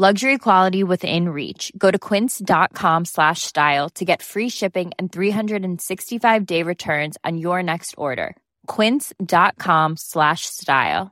Luxury 0.00 0.38
quality 0.38 0.84
within 0.84 1.28
reach. 1.30 1.72
Go 1.76 1.90
to 1.90 1.98
quince.com 1.98 3.04
slash 3.04 3.42
style 3.42 3.88
to 3.96 4.04
get 4.04 4.22
free 4.22 4.48
shipping 4.48 4.92
and 4.96 5.10
365 5.10 6.46
day 6.46 6.62
returns 6.62 7.16
on 7.24 7.36
your 7.36 7.64
next 7.64 7.96
order. 7.98 8.36
Quince.com 8.68 9.96
slash 9.96 10.42
style. 10.42 11.10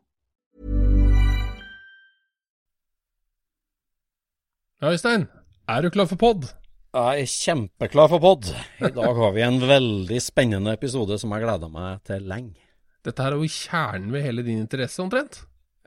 Ja, 4.80 4.92
Øystein, 4.92 5.26
er 5.68 5.82
du 5.82 5.90
klar 5.90 6.06
for 6.06 6.16
pod? 6.16 6.46
Jeg 6.94 7.20
er 7.20 7.26
kjempeklar 7.26 8.08
for 8.08 8.22
pod. 8.22 8.54
I 8.78 8.92
dag 8.94 9.18
har 9.18 9.32
vi 9.34 9.42
en 9.42 9.60
veldig 9.66 10.22
spennende 10.22 10.78
episode 10.78 11.18
som 11.18 11.34
jeg 11.34 11.42
gleder 11.42 11.74
meg 11.74 12.06
til 12.06 12.22
lenge. 12.22 12.62
Dette 13.02 13.22
her 13.24 13.34
er 13.34 13.42
jo 13.42 13.50
kjernen 13.50 14.12
ved 14.14 14.22
hele 14.22 14.46
din 14.46 14.62
interesse, 14.62 15.02
omtrent. 15.02 15.42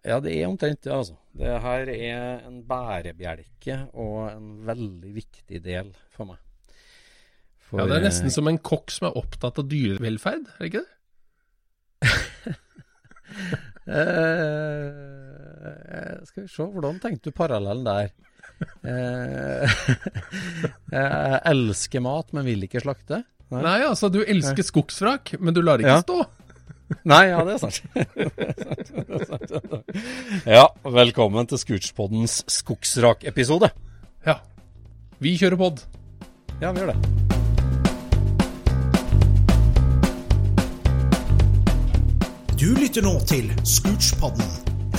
Ja, 0.09 0.17
det 0.23 0.31
er 0.33 0.47
omtrent 0.49 0.81
det, 0.81 0.89
altså. 0.93 1.15
Det 1.37 1.61
her 1.63 1.89
er 1.93 2.39
en 2.47 2.63
bærebjelke 2.67 3.75
og 3.93 4.31
en 4.31 4.67
veldig 4.67 5.11
viktig 5.13 5.63
del 5.65 5.95
for 6.15 6.25
meg. 6.31 6.37
For, 7.69 7.79
ja, 7.83 7.85
Det 7.85 7.95
er 7.99 8.07
nesten 8.07 8.29
som 8.33 8.47
en 8.49 8.57
kokk 8.57 8.91
som 8.93 9.07
er 9.11 9.17
opptatt 9.19 9.59
av 9.61 9.65
dyrevelferd, 9.69 10.45
er 10.49 10.57
det 10.63 10.69
ikke 10.71 10.81
det? 10.81 10.93
eh, 13.99 16.15
skal 16.25 16.41
vi 16.41 16.49
se, 16.49 16.63
hvordan 16.65 16.99
tenkte 17.03 17.29
du 17.29 17.33
parallellen 17.37 17.85
der? 17.85 18.09
Eh, 18.89 19.69
jeg 20.97 21.39
elsker 21.53 22.01
mat, 22.03 22.27
men 22.33 22.49
vil 22.49 22.65
ikke 22.65 22.81
slakte. 22.81 23.21
Nei, 23.53 23.61
Nei 23.65 23.79
altså, 23.85 24.09
du 24.13 24.19
elsker 24.23 24.63
skogsvrak, 24.65 25.33
men 25.37 25.53
du 25.53 25.61
lar 25.61 25.79
ikke 25.81 25.99
ja. 25.99 26.05
stå. 26.05 26.25
Nei, 27.09 27.29
ja, 27.29 27.43
det 27.45 27.53
er 27.53 27.61
sant. 27.61 27.81
ja, 30.57 30.65
velkommen 30.83 31.49
til 31.49 31.61
Scootspoddens 31.61 32.41
skogsrak-episode. 32.49 33.69
Ja. 34.25 34.39
Vi 35.21 35.35
kjører 35.37 35.59
pod. 35.59 35.83
Ja, 36.61 36.71
vi 36.73 36.81
gjør 36.81 36.93
det. 36.93 36.99
Du 42.59 42.73
lytter 42.75 43.05
nå 43.05 43.13
til 43.29 43.53
Scootspodden, 43.63 44.49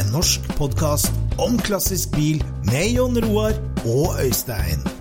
en 0.01 0.15
norsk 0.15 0.47
podkast 0.57 1.13
om 1.43 1.59
klassisk 1.61 2.15
bil 2.17 2.41
med 2.71 2.95
Jon 2.95 3.21
Roar 3.27 3.59
og 3.85 4.17
Øystein. 4.23 5.00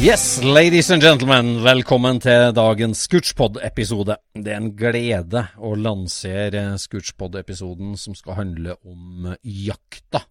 Yes, 0.00 0.40
ladies 0.40 0.88
and 0.88 1.02
gentlemen, 1.04 1.58
velkommen 1.60 2.16
til 2.24 2.54
dagens 2.56 3.02
Scootspod-episode. 3.04 4.14
Det 4.32 4.54
er 4.54 4.56
en 4.56 4.70
glede 4.72 5.42
å 5.60 5.74
lansere 5.76 6.62
Scootspod-episoden 6.80 7.98
som 8.00 8.14
skal 8.16 8.38
handle 8.38 8.78
om 8.80 9.28
jakta. 9.44 10.22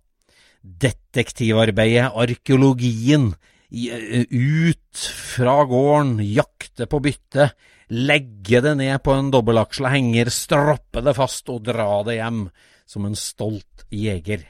Detektivarbeidet, 0.66 2.08
arkeologien. 2.18 3.28
Ut 3.70 5.04
fra 5.36 5.60
gården, 5.70 6.16
jakte 6.26 6.90
på 6.90 7.02
byttet, 7.06 7.54
legge 7.94 8.64
det 8.66 8.74
ned 8.82 8.98
på 9.06 9.14
en 9.14 9.30
dobbelaksla 9.30 9.94
henger, 9.94 10.34
stroppe 10.34 11.06
det 11.06 11.14
fast 11.20 11.54
og 11.54 11.62
dra 11.70 11.92
det 12.10 12.18
hjem 12.18 12.48
som 12.90 13.06
en 13.06 13.22
stolt 13.22 13.86
jeger. 13.94 14.50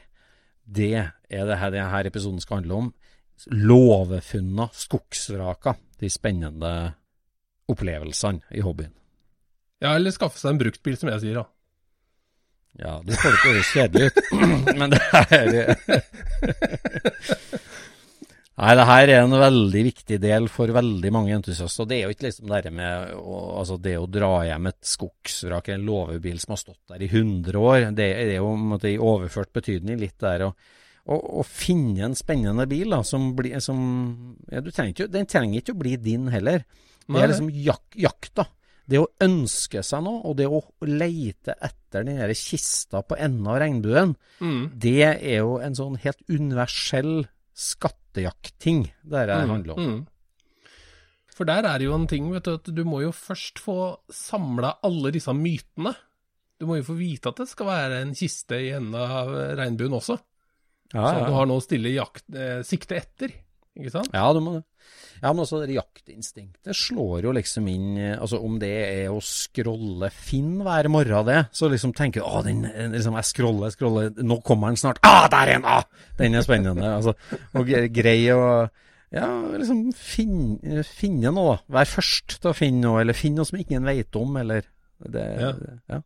Det 0.64 0.94
er 0.96 1.52
det 1.52 1.60
her 1.60 1.76
denne 1.76 2.04
episoden 2.08 2.40
skal 2.40 2.62
handle 2.62 2.82
om 2.86 2.90
låvefunna 3.48 4.70
skogsvraka, 4.74 5.76
de 6.00 6.10
spennende 6.10 6.74
opplevelsene 7.70 8.42
i 8.50 8.62
hobbyen. 8.66 8.94
Ja, 9.80 9.96
eller 9.96 10.12
skaffe 10.12 10.40
seg 10.42 10.54
en 10.54 10.62
bruktbil, 10.62 10.98
som 11.00 11.12
jeg 11.14 11.24
sier, 11.24 11.40
da. 11.40 11.46
Ja, 12.80 12.98
det 13.04 13.18
får 13.20 13.36
ikke 13.36 13.54
høres 13.54 13.72
kjedelig 13.74 14.10
ut, 14.10 14.18
men 14.80 14.94
det 14.94 15.02
er 15.36 15.48
Nei, 18.60 18.74
det 18.76 18.86
her 18.90 19.08
er 19.08 19.22
en 19.24 19.34
veldig 19.40 19.82
viktig 19.88 20.18
del 20.20 20.50
for 20.52 20.72
veldig 20.76 21.12
mange 21.16 21.32
entusiaster. 21.32 21.88
Det 21.88 21.96
er 21.96 22.10
jo 22.10 22.16
ikke 22.16 22.26
liksom 22.26 22.50
det 22.52 22.74
med 22.76 23.14
å, 23.16 23.38
altså 23.62 23.78
det 23.80 23.94
å 23.96 24.10
dra 24.12 24.34
hjem 24.50 24.68
et 24.68 24.82
skogsvrak, 24.84 25.70
en 25.72 25.86
låvebil 25.88 26.42
som 26.44 26.52
har 26.52 26.60
stått 26.60 26.92
der 26.92 27.06
i 27.06 27.08
100 27.08 27.56
år. 27.56 27.86
Det 27.96 28.10
er 28.18 28.34
jo 28.36 28.52
i 28.84 28.98
overført 29.00 29.54
betydning 29.56 30.02
litt 30.04 30.18
der. 30.20 30.50
og 30.50 30.60
å, 31.16 31.44
finne 31.48 32.06
en 32.10 32.16
spennende 32.18 32.68
bil 32.70 32.94
da, 32.94 33.02
som 33.08 33.32
blir 33.38 33.58
som, 33.64 33.80
ja, 34.52 34.62
trenger 34.62 34.94
ikke, 34.94 35.10
Den 35.14 35.30
trenger 35.30 35.62
ikke 35.62 35.76
å 35.76 35.82
bli 35.82 35.96
din 36.02 36.30
heller. 36.34 36.66
Det 37.10 37.22
er 37.24 37.32
liksom 37.32 37.50
jak, 37.50 37.88
jakta. 37.98 38.46
Det 38.90 39.00
å 39.02 39.10
ønske 39.22 39.82
seg 39.86 40.04
noe, 40.06 40.22
og 40.26 40.38
det 40.38 40.48
å 40.50 40.62
leite 40.86 41.56
etter 41.58 42.06
den 42.06 42.20
der 42.22 42.34
kista 42.38 43.02
på 43.06 43.18
enden 43.18 43.50
av 43.50 43.60
regnbuen, 43.62 44.16
mm. 44.42 44.64
det 44.82 45.12
er 45.12 45.42
jo 45.42 45.58
en 45.62 45.78
sånn 45.78 45.98
helt 46.02 46.22
universell 46.30 47.28
skattejaktting 47.60 48.88
det 49.04 49.24
her 49.24 49.34
mm. 49.34 49.54
handler 49.54 49.76
om. 49.76 49.90
Mm. 49.90 50.00
For 51.40 51.48
der 51.48 51.66
er 51.70 51.80
det 51.80 51.88
jo 51.88 51.96
en 51.96 52.10
ting, 52.12 52.30
vet 52.34 52.46
du, 52.46 52.56
at 52.60 52.70
du 52.76 52.82
må 52.88 53.02
jo 53.06 53.14
først 53.16 53.62
få 53.64 53.78
samla 54.12 54.76
alle 54.86 55.14
disse 55.16 55.34
mytene. 55.34 55.94
Du 56.60 56.68
må 56.68 56.82
jo 56.82 56.90
få 56.90 56.98
vite 57.00 57.32
at 57.32 57.40
det 57.40 57.48
skal 57.48 57.70
være 57.70 58.02
en 58.04 58.18
kiste 58.18 58.58
i 58.60 58.74
enden 58.76 58.98
av 59.00 59.32
regnbuen 59.56 59.96
også. 59.96 60.18
Ja, 60.94 61.06
så 61.06 61.28
du 61.28 61.36
har 61.36 61.50
noe 61.50 61.62
å 61.62 61.64
stille 61.64 61.94
jakt, 61.94 62.26
eh, 62.34 62.60
sikte 62.66 62.98
etter, 62.98 63.34
ikke 63.78 63.94
sant? 63.94 64.10
Ja, 64.16 64.26
du 64.34 64.42
må 64.44 64.58
det. 64.58 64.64
Ja, 65.20 65.34
men 65.34 65.44
også 65.44 65.60
jaktinstinktet 65.68 66.78
slår 66.80 67.26
jo 67.28 67.34
liksom 67.36 67.66
inn 67.68 67.98
eh, 68.00 68.14
Altså 68.16 68.40
om 68.40 68.54
det 68.62 68.70
er 68.72 69.10
å 69.12 69.18
scrolle 69.24 70.08
Finn 70.16 70.62
hver 70.64 70.88
morgen, 70.92 71.28
det, 71.28 71.42
så 71.52 71.68
liksom 71.72 71.92
tenker 71.98 72.24
du 72.24 72.28
å, 72.30 72.40
den, 72.46 72.64
liksom, 72.96 73.18
jeg 73.20 73.28
scroller, 73.28 73.74
scroller, 73.76 74.14
nå 74.24 74.40
kommer 74.48 74.72
den 74.72 74.80
snart. 74.80 75.02
Ah, 75.06 75.28
der 75.32 75.52
er 75.52 75.60
den! 75.60 75.68
Ah, 75.68 75.84
den 76.20 76.40
er 76.40 76.46
spennende. 76.46 76.94
altså, 77.00 77.16
og 77.60 77.74
grei 77.94 78.22
å 78.34 78.44
ja, 79.10 79.26
liksom 79.58 79.88
finne, 79.98 80.84
finne 80.86 81.32
noe. 81.34 81.58
Vær 81.74 81.90
først 81.90 82.40
til 82.40 82.52
å 82.52 82.58
finne 82.58 82.84
noe, 82.86 83.00
eller 83.02 83.18
finne 83.18 83.42
noe 83.42 83.50
som 83.50 83.58
ingen 83.58 83.88
vet 83.88 84.20
om, 84.20 84.38
eller 84.38 84.68
det, 85.00 85.26
ja. 85.42 85.54
ja. 85.90 86.02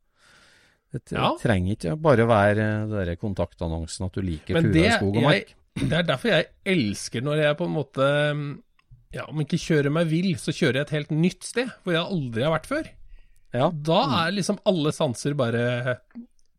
Det 0.93 1.15
ja. 1.15 1.31
trenger 1.41 1.73
ikke 1.73 1.95
bare 1.97 2.27
være 2.29 2.67
den 2.91 3.17
kontaktannonsen 3.21 4.05
at 4.07 4.17
du 4.17 4.21
liker 4.25 4.59
fugler, 4.59 4.97
skog 4.99 5.17
og 5.17 5.25
mark. 5.25 5.55
Det 5.73 5.95
er 5.97 6.05
derfor 6.05 6.29
jeg 6.29 6.49
elsker 6.69 7.23
når 7.25 7.39
jeg 7.41 7.57
på 7.57 7.65
en 7.65 7.73
måte 7.73 8.09
ja, 9.13 9.23
Om 9.25 9.39
ikke 9.41 9.57
kjører 9.57 9.93
meg 9.93 10.05
vill, 10.11 10.35
så 10.37 10.53
kjører 10.53 10.79
jeg 10.79 10.87
et 10.87 10.93
helt 10.99 11.15
nytt 11.17 11.47
sted 11.47 11.71
hvor 11.81 11.95
jeg 11.95 12.03
aldri 12.03 12.45
har 12.45 12.53
vært 12.53 12.69
før. 12.69 12.91
ja. 13.53 13.71
da 13.73 14.03
er 14.23 14.37
liksom 14.37 14.61
alle 14.69 14.93
sanser 14.93 15.37
bare 15.37 15.97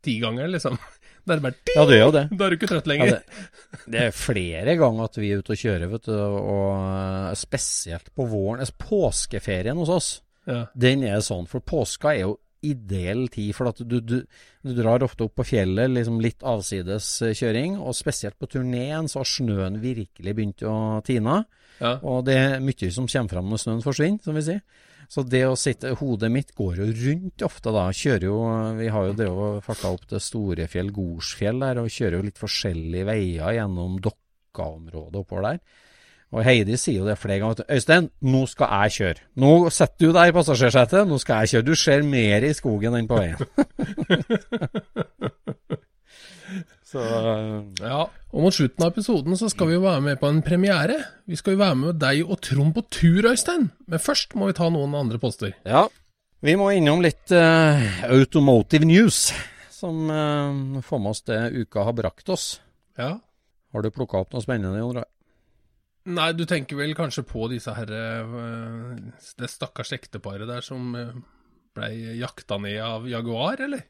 tigangeren, 0.05 0.53
liksom. 0.55 0.79
Da 1.25 1.33
er 1.33 1.41
det 1.41 1.45
bare 1.47 1.73
Ja, 1.73 1.85
det 1.89 1.95
er 1.97 2.03
jo 2.03 2.13
det. 2.13 2.23
Da 2.37 2.45
er 2.45 2.53
du 2.53 2.59
ikke 2.59 2.69
trøtt 2.69 2.89
lenger. 2.91 3.07
Ja, 3.09 3.15
det, 3.17 3.85
det, 3.89 4.01
er 4.03 4.11
flere 4.13 4.75
ganger 4.77 5.07
at 5.09 5.15
vi 5.17 5.31
er 5.33 5.41
ute 5.41 5.55
og 5.55 5.61
kjører, 5.63 5.89
vet 5.89 6.09
du, 6.11 6.19
og 6.21 7.39
spesielt 7.41 8.11
på 8.13 8.27
våren. 8.29 8.61
Altså, 8.61 8.77
påskeferien 8.85 9.81
hos 9.81 9.93
oss, 9.95 10.11
ja. 10.45 10.67
den 10.77 11.07
er 11.09 11.25
sånn. 11.25 11.49
For 11.49 11.65
påska 11.65 12.13
er 12.13 12.27
jo 12.27 12.35
ideell 12.65 13.27
tid. 13.33 13.51
For 13.57 13.71
at 13.71 13.83
du, 13.83 13.99
du, 14.01 14.17
du, 14.65 14.73
drar 14.77 15.05
ofte 15.07 15.27
opp 15.27 15.37
på 15.41 15.47
fjellet, 15.55 15.93
liksom 15.93 16.21
litt 16.23 16.45
avsides 16.47 17.11
eh, 17.27 17.37
kjøring. 17.37 17.79
Og 17.81 17.97
spesielt 17.97 18.39
på 18.41 18.51
turneen 18.57 19.11
så 19.11 19.23
har 19.23 19.31
snøen 19.31 19.79
virkelig 19.83 20.35
begynt 20.35 20.65
å 20.69 20.77
tine. 21.07 21.43
Ja. 21.81 21.97
Og 22.07 22.25
det 22.29 22.39
er 22.39 22.65
mye 22.65 22.91
som 22.95 23.09
kommer 23.11 23.37
fram 23.37 23.53
når 23.53 23.65
snøen 23.65 23.85
forsvinner, 23.85 24.25
som 24.25 24.39
vi 24.39 24.45
sier. 24.49 24.65
Så 25.11 25.23
det 25.29 25.43
å 25.47 25.57
sitte 25.59 25.93
Hodet 26.01 26.31
mitt 26.33 26.55
går 26.57 26.81
jo 26.81 26.87
rundt 27.03 27.45
ofte, 27.45 27.73
da. 27.75 27.87
Kjører 27.93 28.25
jo 28.25 28.39
Vi 28.79 28.91
har 28.91 29.09
jo 29.11 29.17
det 29.19 29.29
å 29.29 29.49
farta 29.65 29.93
opp 29.93 30.07
til 30.09 30.23
Storefjell, 30.23 30.93
Gorsfjell 30.95 31.61
der, 31.61 31.83
og 31.83 31.93
kjører 31.93 32.19
jo 32.19 32.29
litt 32.29 32.41
forskjellige 32.41 33.09
veier 33.11 33.59
gjennom 33.59 33.99
Dokka-området 34.05 35.21
oppover 35.21 35.51
der. 35.51 35.83
Og 36.35 36.43
Heidi 36.43 36.75
sier 36.81 36.97
jo 36.99 37.05
det 37.07 37.15
flere 37.21 37.39
ganger. 37.39 37.63
'Øystein, 37.71 38.11
nå 38.27 38.47
skal 38.51 38.67
jeg 38.67 38.91
kjøre.' 38.97 39.23
'Nå 39.39 39.71
setter 39.71 40.07
du 40.07 40.13
deg 40.17 40.29
i 40.29 40.33
passasjersetet, 40.35 41.07
nå 41.07 41.19
skal 41.23 41.37
jeg 41.45 41.49
kjøre.' 41.53 41.69
Du 41.69 41.75
ser 41.79 42.03
mer 42.03 42.43
i 42.43 42.53
skogen 42.53 42.95
enn 42.99 43.07
på 43.07 43.15
veien. 43.21 43.39
så 46.91 47.01
Ja, 47.81 48.11
og 48.35 48.41
mot 48.43 48.55
slutten 48.55 48.83
av 48.83 48.91
episoden 48.91 49.37
så 49.39 49.49
skal 49.51 49.67
vi 49.71 49.75
jo 49.79 49.87
være 49.87 50.01
med 50.03 50.19
på 50.19 50.27
en 50.27 50.43
premiere. 50.43 50.99
Vi 51.27 51.37
skal 51.39 51.53
jo 51.55 51.63
være 51.63 51.75
med 51.79 51.95
deg 52.03 52.27
og 52.27 52.41
Trond 52.43 52.75
på 52.75 52.83
tur, 52.91 53.31
Øystein. 53.31 53.71
Men 53.87 53.99
først 54.03 54.35
må 54.35 54.47
vi 54.51 54.59
ta 54.59 54.67
noen 54.75 54.95
andre 54.95 55.19
poster. 55.23 55.55
Ja, 55.63 55.87
vi 56.43 56.57
må 56.59 56.71
innom 56.75 56.99
litt 57.01 57.31
uh, 57.31 57.79
automotive 58.11 58.85
news, 58.85 59.33
som 59.71 60.11
uh, 60.11 60.83
får 60.83 60.99
med 60.99 61.11
oss 61.15 61.23
det 61.31 61.55
uka 61.63 61.87
har 61.87 61.95
brakt 61.95 62.29
oss. 62.29 62.61
Ja. 62.99 63.23
Har 63.73 63.83
du 63.83 63.91
plukka 63.95 64.19
opp 64.19 64.33
noe 64.35 64.43
spennende, 64.43 64.83
Jon 64.83 64.99
Roar? 64.99 65.14
Nei, 66.05 66.33
du 66.37 66.45
tenker 66.45 66.77
vel 66.77 66.93
kanskje 66.97 67.25
på 67.25 67.47
disse 67.49 67.73
herre 67.73 68.01
eh, 68.21 69.23
Det 69.41 69.49
stakkars 69.49 69.95
ekteparet 69.97 70.49
der 70.51 70.65
som 70.65 70.91
blei 70.93 71.95
ble 71.97 72.17
jakta 72.21 72.59
ned 72.61 72.77
av 72.85 73.09
Jaguar, 73.09 73.62
eller? 73.65 73.87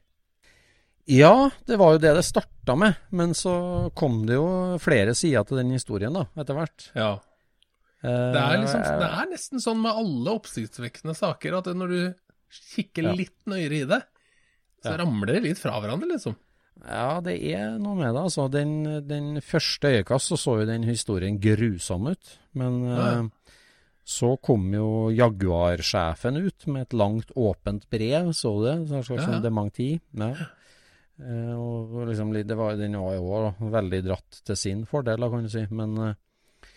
Ja, 1.05 1.51
det 1.67 1.77
var 1.77 1.93
jo 1.93 2.01
det 2.01 2.15
det 2.17 2.23
starta 2.25 2.73
med. 2.79 2.97
Men 3.13 3.35
så 3.37 3.53
kom 3.97 4.23
det 4.25 4.39
jo 4.39 4.47
flere 4.81 5.13
sider 5.17 5.45
til 5.45 5.61
den 5.61 5.75
historien, 5.75 6.15
da, 6.17 6.25
etter 6.41 6.57
hvert. 6.57 6.87
Ja. 6.97 7.11
Det 8.05 8.41
er, 8.41 8.57
liksom, 8.61 8.81
eh, 8.81 8.97
det 9.01 9.09
er 9.09 9.29
nesten 9.29 9.61
sånn 9.61 9.79
med 9.81 9.97
alle 10.01 10.33
oppsiktsvekkende 10.37 11.15
saker 11.17 11.59
at 11.59 11.69
når 11.73 11.93
du 11.93 12.01
kikker 12.73 13.11
litt 13.17 13.37
nøyere 13.49 13.79
i 13.79 13.87
det, 13.89 14.01
så 14.85 14.93
ramler 14.99 15.33
det 15.33 15.45
litt 15.47 15.61
fra 15.61 15.79
hverandre, 15.81 16.11
liksom. 16.13 16.35
Ja, 16.83 17.21
det 17.23 17.37
er 17.55 17.77
noe 17.81 17.95
med 17.97 18.11
det. 18.11 18.25
altså. 18.27 18.47
Den, 18.51 18.73
den 19.07 19.41
første 19.41 19.93
øyekast 19.95 20.33
så, 20.33 20.37
så 20.37 20.59
jo 20.59 20.67
den 20.69 20.83
historien 20.87 21.39
grusom 21.41 22.11
ut. 22.11 22.35
Men 22.59 22.83
ja. 22.89 23.07
eh, 23.07 23.55
så 24.05 24.35
kom 24.37 24.67
jo 24.75 25.09
Jaguar-sjefen 25.15 26.37
ut 26.43 26.67
med 26.69 26.85
et 26.85 26.93
langt, 26.93 27.31
åpent 27.35 27.87
brev, 27.89 28.29
så 28.37 28.51
du 28.59 28.67
det? 28.67 28.75
Så 29.07 29.17
det 29.17 29.25
ja. 29.25 29.39
dementi. 29.41 29.89
Ja. 30.13 30.29
Eh, 31.15 31.55
og 31.55 32.05
liksom, 32.09 32.35
det 32.35 32.59
var, 32.59 32.75
den 32.77 32.99
var 32.99 33.15
jo 33.15 33.71
veldig 33.71 34.03
dratt 34.05 34.43
til 34.45 34.59
sin 34.59 34.85
fordel, 34.89 35.25
kan 35.31 35.47
du 35.47 35.51
si. 35.51 35.65
Men, 35.71 35.97
eh, 36.03 36.69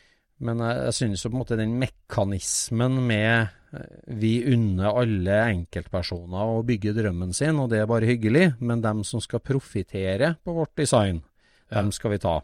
men 0.46 0.62
jeg, 0.62 0.82
jeg 0.88 0.98
synes 1.02 1.24
jo 1.24 1.32
på 1.32 1.36
en 1.36 1.42
måte 1.42 1.58
den 1.60 1.76
mekanismen 1.82 3.00
med 3.10 3.57
vi 4.06 4.32
unner 4.48 4.96
alle 5.02 5.38
enkeltpersoner 5.50 6.54
å 6.56 6.62
bygge 6.66 6.94
drømmen 6.96 7.34
sin, 7.36 7.58
og 7.60 7.68
det 7.72 7.82
er 7.82 7.90
bare 7.90 8.08
hyggelig. 8.08 8.52
Men 8.64 8.82
dem 8.84 9.02
som 9.04 9.22
skal 9.24 9.42
profitere 9.44 10.34
på 10.44 10.54
vårt 10.56 10.72
design, 10.78 11.20
ja. 11.68 11.80
dem 11.80 11.92
skal 11.92 12.14
vi 12.14 12.20
ta. 12.22 12.38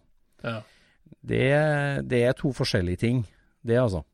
Ja. 0.45 0.59
Det, 1.25 1.45
det, 2.11 2.21
er 2.29 2.37
to 2.37 2.53
forskjellige 2.53 3.01
ting, 3.07 3.25
det 3.65 3.81
altså. 3.81 4.05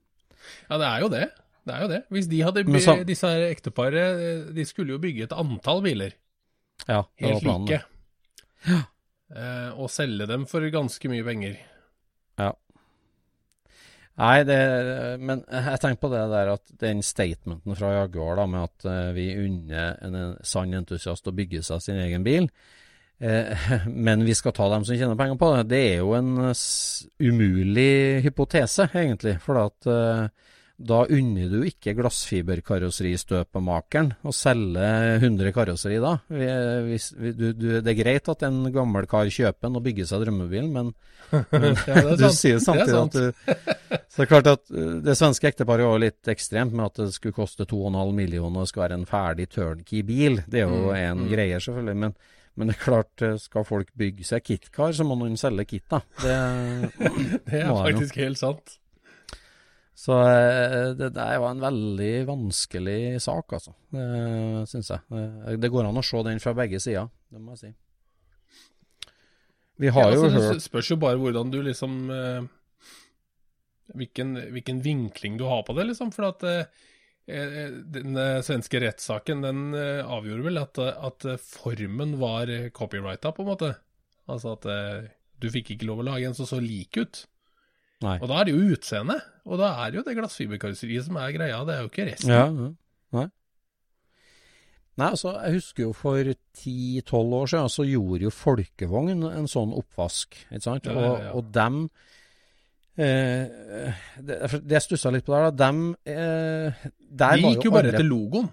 Ja, 0.68 0.78
det 0.78 0.86
er 0.86 1.02
jo 1.02 1.10
det. 1.12 1.24
Det 1.66 1.74
er 1.74 1.82
jo 1.84 1.90
det. 1.90 2.00
Hvis 2.14 2.28
de 2.30 2.38
hadde 2.46 2.62
så, 2.80 2.94
disse 3.04 3.28
ekteparet 3.50 4.46
De 4.56 4.64
skulle 4.64 4.94
jo 4.94 5.02
bygge 5.02 5.26
et 5.26 5.34
antall 5.36 5.82
biler. 5.84 6.14
Ja, 6.86 7.02
det 7.18 7.26
Helt 7.26 7.34
var 7.34 7.42
planen. 7.44 7.66
like. 7.68 7.82
Ja. 8.70 8.80
Eh, 9.30 9.68
og 9.78 9.90
selge 9.92 10.26
dem 10.26 10.46
for 10.50 10.64
ganske 10.72 11.10
mye 11.12 11.26
penger. 11.26 11.58
Ja. 12.40 12.54
Nei, 14.20 14.42
det, 14.44 14.56
men 15.24 15.40
jeg 15.48 15.80
tenker 15.80 16.00
på 16.02 16.10
det 16.12 16.24
der 16.28 16.50
at 16.52 16.74
den 16.82 17.00
statementen 17.04 17.76
fra 17.78 17.94
Jaguar 17.94 18.36
da, 18.42 18.44
med 18.50 18.66
at 18.66 18.84
uh, 18.90 19.14
vi 19.16 19.30
unner 19.40 19.96
en, 20.04 20.18
sann 20.44 20.76
entusiast 20.76 21.30
å 21.30 21.34
bygge 21.36 21.62
seg 21.64 21.80
sin 21.86 22.00
egen 22.02 22.26
bil, 22.26 22.50
eh, 23.24 23.70
men 24.08 24.26
vi 24.26 24.36
skal 24.36 24.52
ta 24.56 24.68
dem 24.74 24.84
som 24.84 24.98
tjener 24.98 25.16
penger 25.16 25.40
på 25.40 25.50
det, 25.54 25.64
det 25.72 25.82
er 25.94 26.02
jo 26.02 26.12
en 26.18 26.52
umulig 27.16 28.20
hypotese, 28.26 28.90
egentlig. 28.92 29.38
For 29.46 29.62
at 29.62 29.90
da 30.80 31.02
unner 31.12 31.50
du 31.52 31.60
ikke 31.68 31.92
glassfiberkarosseristøpemakeren 31.98 34.14
å 34.24 34.32
selge 34.32 34.86
100 35.18 35.52
karosseri 35.52 35.98
da. 36.00 36.24
Vi, 36.32 36.46
vi, 36.86 36.96
du, 37.36 37.52
du, 37.52 37.84
det 37.84 37.92
er 37.92 37.98
greit 37.98 38.24
at 38.32 38.40
en 38.48 38.72
gammel 38.72 39.04
kar 39.10 39.28
kjøper 39.28 39.60
den 39.66 39.76
og 39.76 39.84
bygger 39.84 40.06
seg 40.08 40.24
drømmebilen, 40.24 40.72
men, 40.72 40.96
men 41.52 41.76
ja, 41.84 42.16
du 42.16 42.24
sier 42.32 42.56
samtidig 42.64 42.96
at 43.02 43.12
du 43.12 43.28
Så 44.10 44.16
det 44.16 44.24
er 44.24 44.32
klart 44.32 44.48
at 44.50 44.64
uh, 44.72 44.96
det 45.04 45.14
svenske 45.18 45.48
ekteparet 45.50 45.86
var 45.86 45.98
litt 46.02 46.28
ekstremt 46.32 46.72
med 46.72 46.86
at 46.88 46.96
det 47.04 47.12
skulle 47.18 47.36
koste 47.36 47.64
2,5 47.68 48.12
millioner 48.16 48.60
og 48.64 48.68
skal 48.70 48.82
være 48.86 48.96
en 48.98 49.10
ferdig 49.10 49.46
turnkey-bil. 49.52 50.34
Det 50.50 50.58
er 50.62 50.66
jo 50.66 50.90
en 50.96 51.16
mm, 51.20 51.24
mm. 51.26 51.30
greie, 51.34 51.56
selvfølgelig. 51.60 51.96
men 52.06 52.12
men 52.58 52.66
det 52.66 52.74
er 52.74 52.82
klart, 52.82 53.14
uh, 53.22 53.38
skal 53.40 53.64
folk 53.64 53.88
bygge 53.96 54.24
seg 54.26 54.42
KitKar, 54.44 54.92
så 54.92 55.04
må 55.06 55.14
noen 55.16 55.36
selge 55.40 55.64
kit, 55.70 55.84
da. 55.88 56.00
Det, 56.20 56.34
det 57.46 57.60
er 57.62 57.70
faktisk 57.70 58.18
helt 58.20 58.38
sant. 58.40 58.74
Så 60.00 60.16
eh, 60.24 60.94
det, 60.96 61.10
der 61.12 61.38
var 61.42 61.52
en 61.52 61.60
veldig 61.60 62.12
vanskelig 62.30 63.20
sak, 63.20 63.52
altså. 63.58 63.74
Det 63.92 64.64
syns 64.70 64.94
jeg. 64.94 65.58
Det 65.60 65.70
går 65.72 65.88
an 65.88 66.00
å 66.00 66.04
se 66.06 66.22
den 66.24 66.40
fra 66.40 66.54
begge 66.56 66.80
sider, 66.80 67.10
det 67.28 67.40
må 67.42 67.56
jeg 67.56 67.60
si. 67.60 67.72
Vi 69.80 69.90
har 69.92 70.08
ja, 70.08 70.14
altså, 70.14 70.28
jo 70.28 70.32
hørt 70.36 70.58
Det 70.58 70.64
spørs 70.64 70.90
jo 70.92 70.96
bare 71.00 71.20
hvordan 71.20 71.52
du 71.52 71.58
liksom 71.64 71.98
eh, 72.12 72.48
hvilken, 73.96 74.34
hvilken, 74.52 74.80
vinkling 74.84 75.36
du 75.40 75.46
har 75.48 75.64
på 75.68 75.76
det, 75.76 75.86
liksom. 75.90 76.12
For 76.16 76.30
at 76.30 76.46
eh, 76.48 76.88
eh 77.28 77.68
den 77.92 78.16
svenske 78.46 78.80
rettssaken, 78.80 79.44
den 79.44 79.60
avgjorde 79.76 80.46
vel 80.48 80.62
at, 80.62 80.80
at 80.80 81.28
formen 81.44 82.16
var 82.22 82.48
copyrighta, 82.76 83.34
på 83.36 83.44
en 83.44 83.52
måte. 83.52 83.74
Altså 84.32 84.56
at 84.56 84.64
du 85.40 85.48
fikk 85.52 85.74
ikke 85.74 85.88
lov 85.92 86.00
å 86.00 86.08
lage 86.08 86.28
en 86.28 86.36
som 86.36 86.48
så, 86.48 86.56
så 86.56 86.64
lik 86.64 86.96
ut. 86.96 87.24
Nei. 88.04 88.16
Og 88.20 88.30
da 88.30 88.38
er 88.40 88.48
det 88.48 88.54
jo 88.54 88.76
utseendet. 88.76 89.26
Og 89.50 89.60
da 89.60 89.72
er 89.82 89.90
det 89.90 90.00
jo 90.00 90.04
det 90.06 90.16
glassfiberkarosseriet 90.16 91.06
som 91.08 91.18
er 91.20 91.34
greia, 91.36 91.60
det 91.68 91.74
er 91.74 91.84
jo 91.84 91.90
ikke 91.90 92.06
resten. 92.08 92.32
Ja, 92.32 92.46
Nei. 93.10 93.26
Nei, 95.00 95.08
altså, 95.14 95.32
jeg 95.40 95.56
husker 95.56 95.86
jo 95.86 95.92
for 95.96 96.28
10-12 96.28 97.34
år 97.40 97.50
siden 97.50 97.72
så 97.72 97.86
gjorde 97.88 98.26
jo 98.26 98.32
Folkevogn 98.34 99.24
en 99.30 99.48
sånn 99.48 99.72
oppvask, 99.76 100.36
ikke 100.50 100.64
sant. 100.64 100.88
Ja, 100.88 100.94
ja, 100.96 101.12
ja. 101.24 101.30
Og, 101.32 101.40
og 101.40 101.52
dem 101.54 101.78
eh, 103.00 104.00
Det, 104.20 104.38
det 104.60 104.76
jeg 104.76 104.84
stussa 104.84 105.12
litt 105.14 105.24
på 105.24 105.32
der, 105.34 105.48
da. 105.48 105.68
Dem 105.70 105.82
eh, 106.04 106.84
der 107.00 107.40
De 107.40 107.52
gikk 107.54 107.68
jo 107.70 107.74
bare 107.74 107.94
etter 107.94 108.06
logoen. 108.06 108.50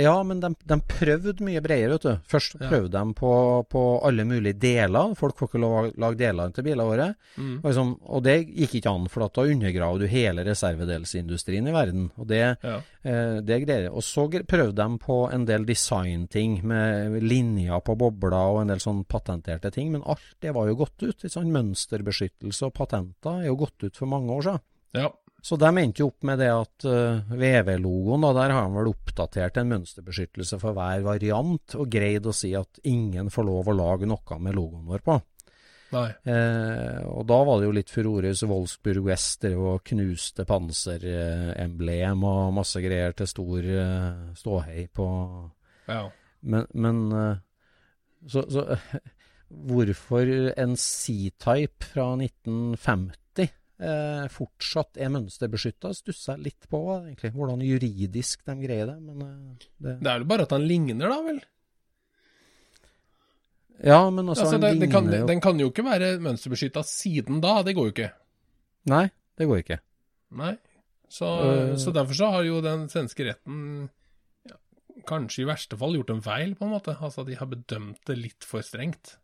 Ja, 0.00 0.14
men 0.24 0.38
de, 0.40 0.48
de, 0.64 0.76
prøvde 0.88 1.34
mye 1.44 1.60
bredere, 1.60 1.98
vet 1.98 2.04
du. 2.06 2.28
Først 2.32 2.54
prøvde 2.56 2.96
ja. 2.96 3.02
de 3.04 3.16
på, 3.16 3.32
på, 3.68 3.82
alle 4.06 4.24
mulige 4.24 4.56
deler. 4.56 5.12
Folk 5.18 5.36
får 5.36 5.50
ikke 5.50 5.60
lov 5.60 5.74
å 5.76 5.82
lage 6.00 6.18
deler 6.22 6.54
til 6.56 6.64
bilene 6.64 6.86
våre. 6.88 7.08
Mm. 7.36 7.58
Og, 7.58 7.66
liksom, 7.66 7.90
og, 8.00 8.22
det 8.24 8.36
gikk 8.46 8.78
ikke 8.80 8.94
an, 8.94 9.10
for 9.12 9.26
da 9.26 9.44
undergraver 9.52 10.00
du 10.00 10.08
hele 10.08 10.46
reservedelsindustrien 10.48 11.68
i 11.68 11.76
verden. 11.76 12.08
Og 12.16 12.30
det, 12.30 12.40
ja. 12.64 12.78
eh, 13.04 13.36
det 13.44 13.60
greier 13.66 13.90
Og 13.92 14.04
så 14.06 14.24
prøvde 14.48 14.78
de 14.80 15.02
på 15.02 15.18
en 15.28 15.44
del 15.48 15.68
designting, 15.68 16.62
med 16.64 17.18
linjer 17.20 17.84
på 17.84 17.98
bobler 18.00 18.38
og 18.38 18.62
en 18.62 18.72
del 18.72 18.80
sånn 18.80 19.04
patenterte 19.04 19.74
ting. 19.74 19.92
Men 19.92 20.06
alt 20.08 20.38
det 20.40 20.56
var 20.56 20.72
jo 20.72 20.80
gått 20.86 21.04
ut. 21.04 21.28
Sånn 21.28 21.52
mønsterbeskyttelse 21.52 22.70
og 22.70 22.76
patenter 22.80 23.42
er 23.42 23.50
jo 23.50 23.60
gått 23.66 23.84
ut 23.84 24.00
for 24.00 24.08
mange 24.08 24.32
år 24.40 24.48
siden. 24.48 24.64
Ja. 24.96 25.12
Så 25.42 25.58
de 25.58 25.68
endte 25.68 26.04
jo 26.04 26.12
opp 26.12 26.22
med 26.28 26.38
det 26.38 26.52
at 26.54 26.84
uh, 26.86 27.18
eh, 27.18 27.34
VV-logoen, 27.34 28.22
der 28.30 28.52
har 28.54 28.60
han 28.60 28.76
vel 28.76 28.92
oppdatert 28.92 29.58
en 29.58 29.72
mønsterbeskyttelse 29.72 30.60
for 30.62 30.76
hver 30.76 31.02
variant, 31.02 31.74
og 31.74 31.90
greid 31.90 32.28
å 32.30 32.34
si 32.36 32.52
at 32.54 32.78
ingen 32.86 33.30
får 33.32 33.48
lov 33.48 33.72
å 33.72 33.74
lage 33.74 34.06
noe 34.06 34.38
med 34.38 34.54
logoen 34.54 34.86
vår 34.86 35.02
på. 35.02 35.18
Eh, 35.92 37.00
og 37.04 37.26
da 37.28 37.38
var 37.44 37.58
det 37.60 37.66
jo 37.66 37.74
litt 37.76 37.90
furore 37.92 38.30
så 38.36 38.48
Wolfsburg 38.48 39.04
Wester 39.10 39.58
og 39.60 39.82
knuste 39.90 40.46
panseremblem 40.48 42.24
og 42.24 42.54
masse 42.56 42.80
greier 42.80 43.12
til 43.16 43.28
stor 43.28 43.68
uh, 43.68 44.30
ståhei 44.38 44.86
på 44.88 45.06
ja. 45.90 46.06
Men, 46.48 46.64
men 46.72 47.02
uh, 47.12 47.34
så, 48.24 48.46
så 48.48 48.78
hvorfor 49.68 50.32
en 50.56 50.78
C-type 50.80 51.90
fra 51.92 52.08
1950 52.16 53.21
eh, 53.82 54.26
fortsatt 54.32 55.00
er 55.02 55.10
mønsterbeskytta, 55.12 55.92
stusser 55.96 56.40
litt 56.42 56.68
på 56.70 56.80
egentlig, 56.96 57.32
hvordan 57.34 57.64
juridisk 57.66 58.44
de 58.48 58.56
greier 58.62 58.92
det. 58.92 58.98
Men 59.02 59.24
eh, 59.26 59.68
det 59.82 59.96
Det 60.00 60.12
er 60.12 60.20
vel 60.20 60.28
bare 60.32 60.46
at 60.48 60.54
han 60.56 60.66
ligner, 60.68 61.08
da 61.08 61.18
vel? 61.26 61.40
Ja, 63.82 64.02
men 64.10 64.28
altså, 64.28 64.44
Altså, 64.44 64.58
han 64.58 64.64
det, 64.64 64.86
det 64.86 64.90
kan, 64.92 65.08
jo 65.10 65.26
den 65.26 65.40
kan 65.42 65.58
jo 65.58 65.70
ikke 65.72 65.86
være 65.86 66.14
mønsterbeskytta 66.22 66.84
siden 66.86 67.40
da, 67.42 67.60
det 67.66 67.74
går 67.78 67.88
jo 67.88 67.94
ikke. 67.96 68.12
Nei, 68.92 69.06
det 69.38 69.48
går 69.50 69.64
ikke. 69.64 69.80
Nei. 70.38 70.54
Så, 71.12 71.28
uh, 71.28 71.74
så 71.76 71.92
derfor 71.92 72.16
så 72.16 72.30
har 72.36 72.46
jo 72.46 72.62
den 72.64 72.86
svenske 72.88 73.26
retten 73.26 73.90
ja, 74.48 74.56
kanskje 75.08 75.42
i 75.42 75.48
verste 75.50 75.76
fall 75.76 75.98
gjort 75.98 76.14
en 76.14 76.22
feil, 76.24 76.54
på 76.56 76.64
en 76.64 76.72
måte. 76.72 76.94
Altså 77.00 77.26
de 77.28 77.36
har 77.36 77.50
bedømt 77.50 78.00
det 78.08 78.16
litt 78.20 78.46
for 78.48 78.64
strengt. 78.64 79.18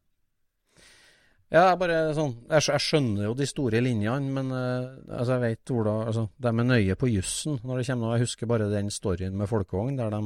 Ja, 1.49 1.71
jeg 1.71 1.79
bare 1.81 1.99
sånn 2.13 2.35
Jeg, 2.51 2.65
jeg 2.67 2.83
skjønner 2.85 3.23
jo 3.25 3.37
de 3.39 3.47
store 3.49 3.81
linjene, 3.81 4.33
men 4.37 4.51
uh, 4.53 4.99
altså, 5.17 5.39
jeg 5.39 5.45
vet 5.47 5.73
hvor 5.73 5.87
da 5.87 5.95
Altså, 6.11 6.27
de 6.37 6.51
er 6.51 6.67
nøye 6.69 6.97
på 7.01 7.09
jussen 7.09 7.57
når 7.65 7.81
det 7.81 7.87
kommer 7.89 8.05
noe. 8.05 8.19
Jeg 8.19 8.27
husker 8.27 8.51
bare 8.51 8.69
den 8.73 8.91
storyen 8.93 9.39
med 9.39 9.51
folkevogn, 9.51 9.97
der 10.01 10.13
de 10.17 10.23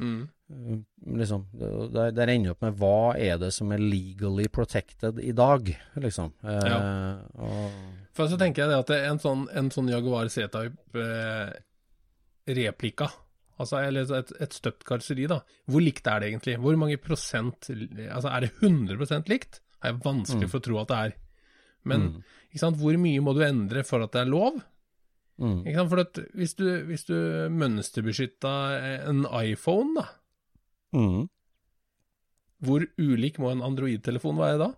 Mm. 0.00 0.28
uh, 0.48 0.76
liksom 1.18 1.42
Der, 1.92 2.12
der 2.14 2.30
ender 2.32 2.54
opp 2.54 2.62
med 2.62 2.76
hva 2.78 3.12
er 3.18 3.36
det 3.42 3.50
som 3.52 3.72
er 3.74 3.82
legally 3.82 4.46
protected 4.48 5.18
i 5.20 5.32
dag, 5.36 5.66
liksom. 6.00 6.30
Ja. 6.46 6.78
og, 7.34 7.74
For 8.16 8.30
så 8.30 8.38
tenker 8.40 8.62
jeg 8.62 8.70
det 8.70 8.78
at 8.78 8.92
det 8.94 9.00
en 9.10 9.20
sånn, 9.20 9.42
en 9.52 9.68
sånn 9.74 9.90
Jaguar 9.90 10.30
C-type 10.32 10.94
eh, 11.04 11.50
replika, 12.54 13.10
altså 13.60 13.82
eller 13.82 14.08
et, 14.22 14.32
et 14.40 14.56
støpt 14.56 14.86
karosseri, 14.88 15.26
da. 15.28 15.42
Hvor 15.68 15.84
likt 15.84 16.06
er 16.08 16.22
det 16.22 16.30
egentlig? 16.30 16.56
Hvor 16.62 16.78
mange 16.80 16.96
prosent 17.02 17.68
Altså 17.68 18.30
er 18.30 18.46
det 18.46 18.54
100% 18.62 19.28
likt? 19.28 19.60
Det 19.80 19.88
er 19.90 19.98
vanskelig 20.04 20.48
for 20.50 20.60
å 20.60 20.64
tro 20.66 20.78
at 20.82 20.88
det 20.92 20.96
er. 21.06 21.14
Men 21.84 22.00
Mm. 22.00 22.22
sant, 22.60 22.76
hvor 22.76 22.96
mye 23.00 23.20
må 23.24 23.32
du 23.34 23.40
endre 23.46 23.82
for 23.84 24.02
at 24.04 24.12
det 24.12 24.20
er 24.22 24.30
lov? 24.30 24.60
mm? 25.40 25.64
For 25.88 26.00
at 26.00 26.12
hvis 26.36 26.54
du, 26.56 26.66
hvis 26.84 27.04
du 27.08 27.14
mønsterbeskytta 27.48 28.52
en 29.08 29.24
iPhone, 29.40 29.94
da, 29.96 30.04
mm, 30.92 31.28
hvor 32.60 32.84
ulik 33.00 33.38
må 33.40 33.50
en 33.54 33.62
Android-telefon 33.64 34.36
være 34.36 34.58
da? 34.58 34.70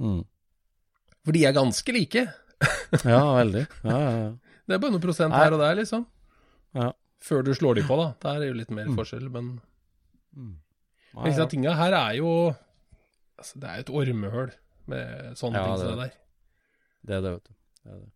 mm. 0.00 0.24
For 1.24 1.32
de 1.32 1.44
er 1.48 1.52
ganske 1.56 1.92
like. 1.92 2.26
Ja, 3.04 3.20
veldig. 3.36 3.66
Ja, 3.84 3.98
ja, 3.98 4.10
ja. 4.22 4.32
Det 4.64 4.74
er 4.74 4.78
bare 4.80 4.92
noen 4.94 5.02
prosent 5.02 5.34
her 5.36 5.52
og 5.52 5.60
der, 5.60 5.74
liksom. 5.76 6.06
Ja. 6.74 6.92
Før 7.20 7.42
du 7.44 7.50
slår 7.56 7.74
de 7.76 7.82
på, 7.88 7.96
da. 8.00 8.14
Der 8.22 8.40
er 8.44 8.46
jo 8.48 8.56
litt 8.56 8.70
mer 8.70 8.86
forskjell, 8.96 9.28
men 9.30 9.60
Mm. 10.34 10.56
Men 11.14 11.24
disse 11.30 11.44
tinga 11.48 11.76
her 11.78 11.92
er 11.94 12.16
jo 12.18 12.30
Altså, 13.38 13.58
det 13.60 13.68
er 13.70 13.74
jo 13.80 13.84
et 13.86 13.94
ormehøl 14.00 14.52
med 14.86 15.34
sånne 15.40 15.58
Ja, 15.58 15.64
ting 15.66 15.78
som 15.78 15.86
det- 15.86 15.94
det 15.94 15.98
der. 16.04 16.18
Det 17.04 17.16
er 17.16 17.20
det, 17.20 17.32
vet 17.32 17.44
du. 17.44 17.54
Det 17.84 17.92
er 17.92 17.98
det. 18.00 18.10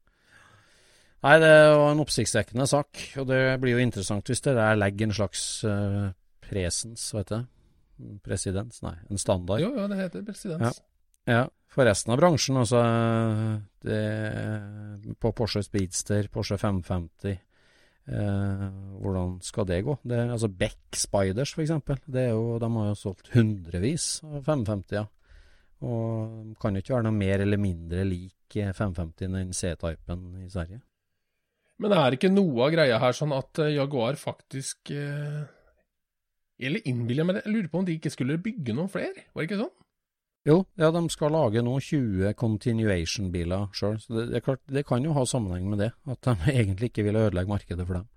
Nei, 1.22 1.38
det 1.42 1.76
var 1.76 1.90
en 1.92 2.00
oppsiktsvekkende 2.04 2.66
sak, 2.70 3.00
og 3.18 3.26
det 3.26 3.60
blir 3.60 3.72
jo 3.74 3.78
interessant 3.82 4.24
hvis 4.30 4.40
det 4.44 4.54
der 4.54 4.76
legger 4.78 5.08
en 5.08 5.12
slags 5.16 5.64
uh, 5.64 6.12
presens, 6.40 7.08
vet 7.14 7.26
du. 7.28 7.46
Presidens, 8.22 8.80
Nei, 8.82 8.94
en 9.10 9.18
standard. 9.18 9.58
Jo, 9.60 9.72
jo, 9.74 9.88
det 9.90 9.96
heter 9.98 10.22
presedens. 10.22 10.78
Ja, 11.26 11.48
for 11.68 11.84
resten 11.84 12.12
av 12.14 12.18
bransjen, 12.20 12.56
altså 12.56 12.78
det, 13.82 15.14
På 15.20 15.32
Porsche 15.34 15.62
Speedster, 15.66 16.28
Porsche 16.32 16.56
550 16.56 17.38
eh, 18.08 18.64
Hvordan 18.98 19.36
skal 19.44 19.68
det 19.68 19.82
gå? 19.86 19.94
Det, 20.02 20.18
altså 20.24 20.48
Beck 20.48 20.96
Spiders, 20.96 21.54
er 21.58 22.30
jo, 22.32 22.58
de 22.58 22.72
har 22.74 22.90
jo 22.90 22.98
solgt 22.98 23.30
hundrevis 23.34 24.18
av 24.26 24.42
550-er. 24.42 25.08
Og 25.86 26.54
kan 26.58 26.74
jo 26.74 26.82
ikke 26.82 26.96
være 26.96 27.06
noe 27.06 27.14
mer 27.14 27.44
eller 27.44 27.60
mindre 27.62 28.04
lik 28.08 28.58
eh, 28.58 28.72
550 28.74 29.28
enn 29.28 29.54
C-typen 29.54 30.24
i 30.42 30.48
Sverige. 30.50 30.80
Men 31.78 31.94
er 31.94 32.16
ikke 32.16 32.32
noe 32.32 32.64
av 32.66 32.72
greia 32.74 32.98
her 32.98 33.14
sånn 33.14 33.34
at 33.36 33.60
eh, 33.62 33.76
Jaguar 33.76 34.18
faktisk 34.18 34.90
eh, 34.90 35.44
Eller 36.58 36.88
innbiller 36.90 37.22
jeg 37.22 37.28
meg 37.28 37.38
det, 37.38 37.44
jeg 37.46 37.54
lurer 37.54 37.70
på 37.70 37.82
om 37.82 37.86
de 37.86 37.94
ikke 37.98 38.10
skulle 38.10 38.40
bygge 38.42 38.74
noen 38.74 38.90
flere? 38.90 39.28
Var 39.30 39.44
det 39.44 39.46
ikke 39.46 39.60
sånn? 39.62 39.74
Jo, 40.48 40.62
ja, 40.80 40.88
de 40.94 41.02
skal 41.12 41.34
lage 41.34 41.60
nå 41.64 41.74
20 41.84 42.32
continuation-biler 42.38 43.68
sjøl. 43.76 43.98
Så 44.00 44.14
det, 44.16 44.28
det, 44.32 44.44
klart, 44.46 44.62
det 44.70 44.86
kan 44.88 45.04
jo 45.04 45.12
ha 45.16 45.24
sammenheng 45.28 45.66
med 45.68 45.82
det. 45.84 45.90
At 46.08 46.24
de 46.24 46.52
egentlig 46.54 46.92
ikke 46.92 47.04
vil 47.08 47.20
ødelegge 47.20 47.52
markedet 47.52 47.86
for 47.88 48.00
dem. 48.00 48.08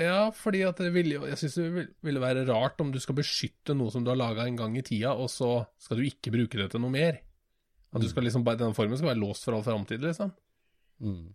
Ja, 0.00 0.30
fordi 0.32 0.62
at 0.64 0.78
det 0.80 0.94
ville 0.94 1.18
Jeg 1.28 1.36
syns 1.36 1.58
det 1.58 1.86
ville 2.00 2.22
være 2.22 2.46
rart 2.48 2.78
om 2.80 2.88
du 2.92 2.96
skal 3.02 3.18
beskytte 3.18 3.74
noe 3.76 3.92
som 3.92 4.04
du 4.04 4.08
har 4.08 4.16
laga 4.16 4.46
en 4.48 4.56
gang 4.56 4.76
i 4.80 4.84
tida, 4.84 5.12
og 5.12 5.28
så 5.28 5.58
skal 5.80 6.00
du 6.00 6.06
ikke 6.08 6.32
bruke 6.32 6.60
det 6.60 6.70
til 6.72 6.80
noe 6.80 6.92
mer. 6.94 7.20
At 7.90 8.04
du 8.04 8.08
skal 8.08 8.24
liksom 8.24 8.46
denne 8.46 8.76
formen 8.76 8.96
skal 8.96 9.12
være 9.12 9.20
låst 9.20 9.44
for 9.44 9.56
all 9.56 9.64
framtid, 9.66 10.00
liksom. 10.04 10.30
Mm. 11.02 11.32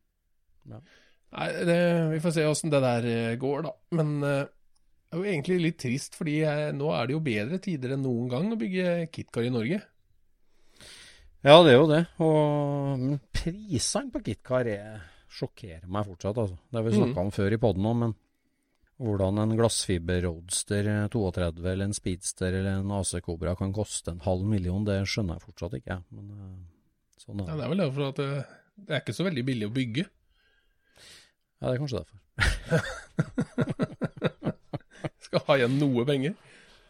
Nei, 0.71 1.47
det, 1.67 1.79
vi 2.13 2.21
får 2.23 2.35
se 2.37 2.45
åssen 2.47 2.71
det 2.71 2.81
der 2.81 3.07
eh, 3.09 3.37
går, 3.41 3.65
da. 3.67 3.73
Men 3.97 4.13
eh, 4.23 4.45
det 4.45 5.17
er 5.17 5.19
jo 5.19 5.33
egentlig 5.33 5.57
litt 5.61 5.77
trist, 5.83 6.15
fordi 6.17 6.37
jeg, 6.41 6.71
nå 6.79 6.93
er 6.95 7.09
det 7.09 7.17
jo 7.17 7.25
bedre 7.25 7.59
tider 7.61 7.95
enn 7.95 8.05
noen 8.05 8.31
gang 8.31 8.47
å 8.53 8.59
bygge 8.59 9.09
KitKar 9.13 9.49
i 9.49 9.51
Norge. 9.53 9.81
Ja, 11.45 11.59
det 11.61 11.75
er 11.75 11.77
jo 11.77 11.85
det. 11.91 11.99
Og 12.25 12.97
men 12.99 13.19
prisene 13.35 14.09
på 14.13 14.21
KitKar 14.25 14.65
er- 14.71 15.03
sjokkerer 15.35 15.83
meg 15.91 16.05
fortsatt, 16.07 16.37
altså. 16.41 16.55
Det 16.71 16.77
har 16.79 16.85
vi 16.87 16.93
snakka 16.95 17.19
om 17.25 17.31
før 17.35 17.51
i 17.53 17.59
poden 17.61 17.85
òg, 17.89 17.95
men 18.01 18.11
hvordan 19.03 19.35
en 19.43 19.57
glassfiber 19.59 20.19
Roadster 20.23 20.83
32 21.11 21.67
eller 21.73 21.85
en 21.89 21.93
Speedster 21.97 22.49
eller 22.55 22.71
en 22.79 22.93
AC 22.95 23.11
Cobra 23.25 23.51
kan 23.59 23.73
koste 23.75 24.07
en 24.13 24.23
halv 24.23 24.45
million, 24.47 24.85
det 24.87 24.95
skjønner 25.11 25.35
jeg 25.35 25.45
fortsatt 25.49 25.75
ikke. 25.81 25.97
Men 26.15 26.25
eh, 26.31 26.55
sånn 27.19 27.43
Ja, 27.43 27.51
er 27.51 27.51
det 27.51 27.59
det. 27.59 27.65
er 27.65 27.71
vel 27.73 27.81
det, 27.83 27.89
for 27.97 28.03
at 28.07 28.17
det, 28.21 28.29
det 28.87 28.93
er 28.95 29.01
ikke 29.03 29.17
så 29.19 29.27
veldig 29.27 29.43
billig 29.51 29.67
å 29.69 29.75
bygge. 29.75 30.03
Ja, 31.59 31.63
det 31.67 31.73
er 31.75 31.81
kanskje 31.83 32.01
derfor. 32.01 32.19
Skal 35.27 35.43
ha 35.49 35.53
igjen 35.59 35.75
noe 35.81 36.01
penger. 36.07 36.33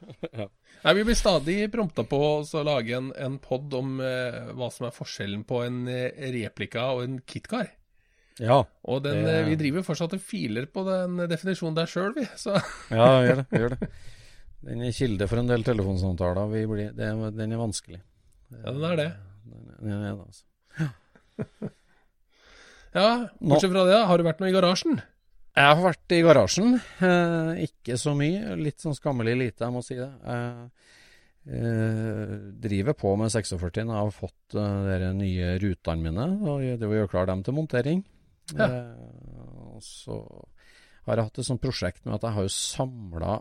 Nei, 0.85 0.93
Vi 0.99 1.03
blir 1.07 1.17
stadig 1.17 1.57
prompta 1.73 2.03
på 2.05 2.17
å 2.45 2.61
lage 2.67 2.93
en, 2.97 3.07
en 3.17 3.39
pod 3.41 3.73
om 3.73 3.95
eh, 4.05 4.51
hva 4.53 4.67
som 4.73 4.85
er 4.85 4.93
forskjellen 4.93 5.41
på 5.49 5.63
en 5.65 5.79
eh, 5.89 6.11
replika 6.35 6.91
og 6.93 7.03
en 7.07 7.15
KitKar. 7.25 7.71
Ja, 8.43 8.59
Og 8.83 9.01
den, 9.05 9.23
Det- 9.25 9.33
eh, 9.39 9.45
vi 9.49 9.55
driver 9.57 9.85
fortsatt 9.87 10.13
og 10.13 10.21
filer 10.21 10.67
på 10.69 10.83
den 10.85 11.17
definisjonen 11.31 11.77
der 11.79 11.89
sjøl, 11.89 12.13
vi. 12.17 12.25
Så 12.37 12.53
ja 12.91 13.07
gjør 13.25 13.41
det. 13.41 13.47
Gjør 13.57 13.73
det. 13.79 13.89
Den 14.65 14.81
er 14.85 14.91
kilde 14.97 15.27
for 15.29 15.37
en 15.41 15.49
del 15.49 15.63
telefonsamtaler. 15.65 16.47
Vi 16.53 16.65
blir, 16.69 16.91
det, 16.97 17.09
den 17.37 17.51
er 17.53 17.59
vanskelig. 17.61 17.99
ja, 18.51 18.71
den 18.71 18.85
er 18.91 18.95
det. 19.01 19.09
Den 19.45 19.65
er, 19.69 19.81
den 19.81 19.91
er 19.93 20.05
det, 20.05 20.13
altså. 20.25 21.71
Ja, 22.95 23.07
bortsett 23.41 23.73
fra 23.73 23.83
det, 23.89 23.97
har 24.07 24.17
du 24.17 24.23
vært 24.23 24.39
noe 24.39 24.49
i 24.49 24.55
garasjen? 24.55 25.01
Jeg 25.55 25.71
har 25.71 25.83
vært 25.85 26.11
i 26.11 26.23
garasjen. 26.25 26.73
Eh, 26.99 27.63
ikke 27.69 27.95
så 27.99 28.11
mye. 28.17 28.57
Litt 28.59 28.83
sånn 28.83 28.95
skammelig 28.97 29.35
lite, 29.39 29.63
jeg 29.63 29.71
må 29.71 29.83
si 29.85 29.95
det. 29.95 30.09
Jeg 30.27 31.61
eh, 31.61 32.33
driver 32.65 32.97
på 32.99 33.13
med 33.21 33.31
46. 33.31 33.79
Jeg 33.79 33.87
har 33.87 34.11
fått 34.11 34.57
eh, 34.59 34.89
de 35.05 35.13
nye 35.15 35.53
rutene 35.63 36.09
mine, 36.09 36.27
og 36.43 36.65
jeg 36.65 36.81
vil 36.81 36.91
og 36.91 36.99
gjør 36.99 37.11
klar 37.13 37.31
dem 37.31 37.45
til 37.45 37.55
montering. 37.55 38.03
Ja. 38.51 38.67
Eh, 38.67 39.71
og 39.75 39.79
så 39.83 40.19
har 41.05 41.21
jeg 41.21 41.29
hatt 41.29 41.39
et 41.39 41.47
sånt 41.47 41.63
prosjekt 41.63 42.03
med 42.03 42.17
at 42.17 42.27
jeg 42.27 42.35
har 42.35 42.47
jo 42.47 42.55
samla 42.57 43.39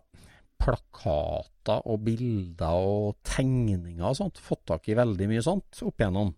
plakater 0.62 1.82
og 1.90 2.02
bilder 2.06 2.78
og 2.78 3.18
tegninger 3.26 4.06
og 4.06 4.18
sånt. 4.20 4.38
Fått 4.38 4.68
tak 4.70 4.86
i 4.86 4.96
veldig 4.98 5.28
mye 5.32 5.42
sånt 5.44 5.82
opp 5.82 5.98
igjennom. 5.98 6.30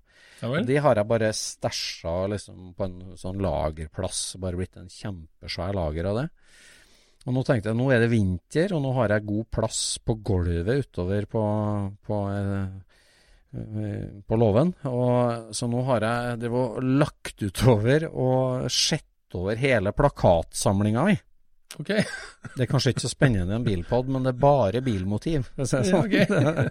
Ja? 0.43 0.63
De 0.69 0.79
har 0.85 0.99
jeg 0.99 1.09
bare 1.09 1.33
stæsja 1.33 2.15
liksom, 2.33 2.73
på 2.77 2.89
en 2.89 2.97
sånn 3.21 3.41
lagerplass. 3.43 4.37
Bare 4.43 4.59
blitt 4.61 4.77
en 4.81 4.91
kjempesvær 4.93 5.77
lager 5.77 6.11
av 6.11 6.21
det. 6.21 6.27
Og 7.27 7.35
nå 7.35 7.43
tenkte 7.43 7.73
jeg, 7.73 7.79
nå 7.79 7.89
er 7.91 8.05
det 8.05 8.11
vinter, 8.13 8.75
og 8.77 8.83
nå 8.85 8.93
har 9.01 9.17
jeg 9.17 9.27
god 9.27 9.47
plass 9.57 9.81
på 10.07 10.15
gulvet 10.29 10.85
utover 10.87 11.27
på, 11.27 11.43
på, 12.07 12.19
eh, 12.31 14.05
på 14.23 14.39
låven. 14.39 14.71
Så 15.51 15.71
nå 15.73 15.83
har 15.89 16.07
jeg 16.07 16.43
det 16.45 16.53
var 16.53 16.87
lagt 16.87 17.43
utover 17.43 18.07
og 18.13 18.69
sett 18.71 19.35
over 19.35 19.59
hele 19.59 19.91
plakatsamlinga 19.97 21.09
mi. 21.09 21.17
Ok. 21.81 21.91
Det 22.55 22.63
er 22.63 22.71
kanskje 22.71 22.95
ikke 22.95 23.05
så 23.05 23.11
spennende 23.11 23.53
i 23.53 23.59
en 23.59 23.67
bilpod, 23.67 24.07
men 24.09 24.25
det 24.25 24.33
er 24.33 24.41
bare 24.41 24.85
bilmotiv. 24.87 25.51
Hvis 25.59 25.75
jeg 25.75 25.89
sånn. 25.91 26.15
Ja, 26.15 26.29
sånn. 26.31 26.71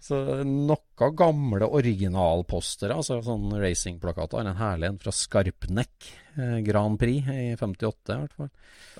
Så 0.00 0.16
noen 0.48 1.16
gamle 1.16 1.66
originalpostere, 1.76 2.96
altså 2.96 3.18
sånn 3.24 3.52
racingplakater. 3.60 4.40
En 4.40 4.56
herlig 4.56 4.88
en 4.88 5.00
fra 5.02 5.12
Skarpnekk 5.12 6.08
eh, 6.40 6.54
Grand 6.64 6.96
Prix 7.00 7.28
i 7.34 7.50
58 7.60 8.14
i 8.16 8.22
hvert 8.22 8.38
fall. 8.38 8.48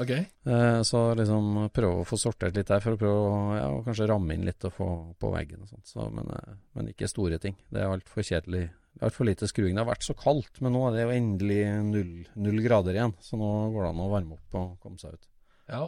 ok. 0.04 0.12
Eh, 0.12 0.80
så 0.84 1.00
liksom 1.16 1.70
prøve 1.72 2.02
å 2.02 2.08
få 2.08 2.18
sortert 2.20 2.58
litt 2.58 2.68
der, 2.68 2.84
for 2.84 2.98
å 2.98 3.00
prøve 3.00 3.24
å 3.30 3.40
ja, 3.56 3.70
kanskje 3.88 4.10
ramme 4.12 4.36
inn 4.36 4.44
litt 4.48 4.68
og 4.68 4.76
få 4.76 4.90
på 5.16 5.32
veggen 5.32 5.64
og 5.64 5.72
sånt. 5.72 5.88
Så, 5.88 6.04
men, 6.12 6.28
eh, 6.36 6.60
men 6.76 6.92
ikke 6.92 7.08
store 7.08 7.40
ting. 7.40 7.56
Det 7.72 7.80
er 7.80 7.88
altfor 7.88 8.26
kjedelig. 8.26 8.66
Altfor 9.00 9.30
lite 9.30 9.48
skruing. 9.48 9.72
Det 9.72 9.80
har 9.80 9.92
vært 9.94 10.04
så 10.04 10.18
kaldt, 10.20 10.60
men 10.60 10.76
nå 10.76 10.84
er 10.84 10.98
det 10.98 11.06
jo 11.06 11.16
endelig 11.16 11.60
null, 11.88 12.14
null 12.44 12.64
grader 12.66 13.00
igjen. 13.00 13.16
Så 13.24 13.40
nå 13.40 13.50
går 13.72 13.86
det 13.86 13.92
an 13.94 14.04
å 14.04 14.12
varme 14.12 14.36
opp 14.36 14.60
og 14.60 14.72
komme 14.84 15.00
seg 15.00 15.16
ut. 15.16 15.28
Ja. 15.70 15.86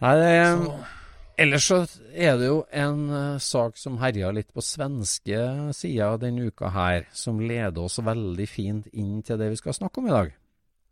Nei, 0.00 0.18
det, 0.22 0.36
er... 0.40 0.54
Så, 0.56 1.03
Ellers 1.34 1.66
så 1.66 1.80
er 2.14 2.36
det 2.38 2.46
jo 2.46 2.60
en 2.70 3.08
uh, 3.10 3.42
sak 3.42 3.78
som 3.80 3.96
herja 3.98 4.30
litt 4.34 4.52
på 4.54 4.62
svenske 4.62 5.38
sida 5.74 6.12
denne 6.22 6.46
uka 6.46 6.70
her, 6.70 7.08
som 7.10 7.40
leder 7.42 7.82
oss 7.82 7.98
veldig 7.98 8.46
fint 8.46 8.86
inn 8.94 9.18
til 9.26 9.40
det 9.40 9.50
vi 9.50 9.58
skal 9.58 9.74
snakke 9.74 9.98
om 10.00 10.10
i 10.10 10.14
dag. 10.14 10.30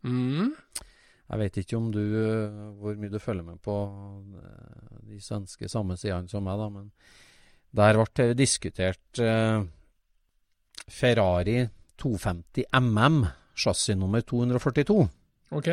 Mm. 0.03 0.51
Jeg 1.31 1.39
vet 1.39 1.61
ikke 1.63 1.79
om 1.79 1.87
du, 1.95 2.01
uh, 2.03 2.75
hvor 2.81 2.99
mye 2.99 3.13
du 3.13 3.19
følger 3.23 3.47
med 3.47 3.63
på 3.63 3.77
uh, 3.87 4.99
de 5.07 5.23
svenske 5.23 5.71
samme 5.71 5.95
sidene 5.99 6.27
som 6.31 6.43
meg, 6.43 6.59
da, 6.59 6.67
men 6.73 6.91
der 7.73 7.97
ble 7.97 8.27
det 8.33 8.37
diskutert 8.37 9.23
Ferrari 10.93 11.63
250 11.97 12.67
MM, 12.83 13.23
chassis 13.55 13.97
nummer 13.97 14.21
242. 14.21 14.99
Ok. 15.53 15.69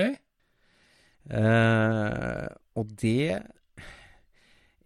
og 2.81 2.95
det 3.03 3.43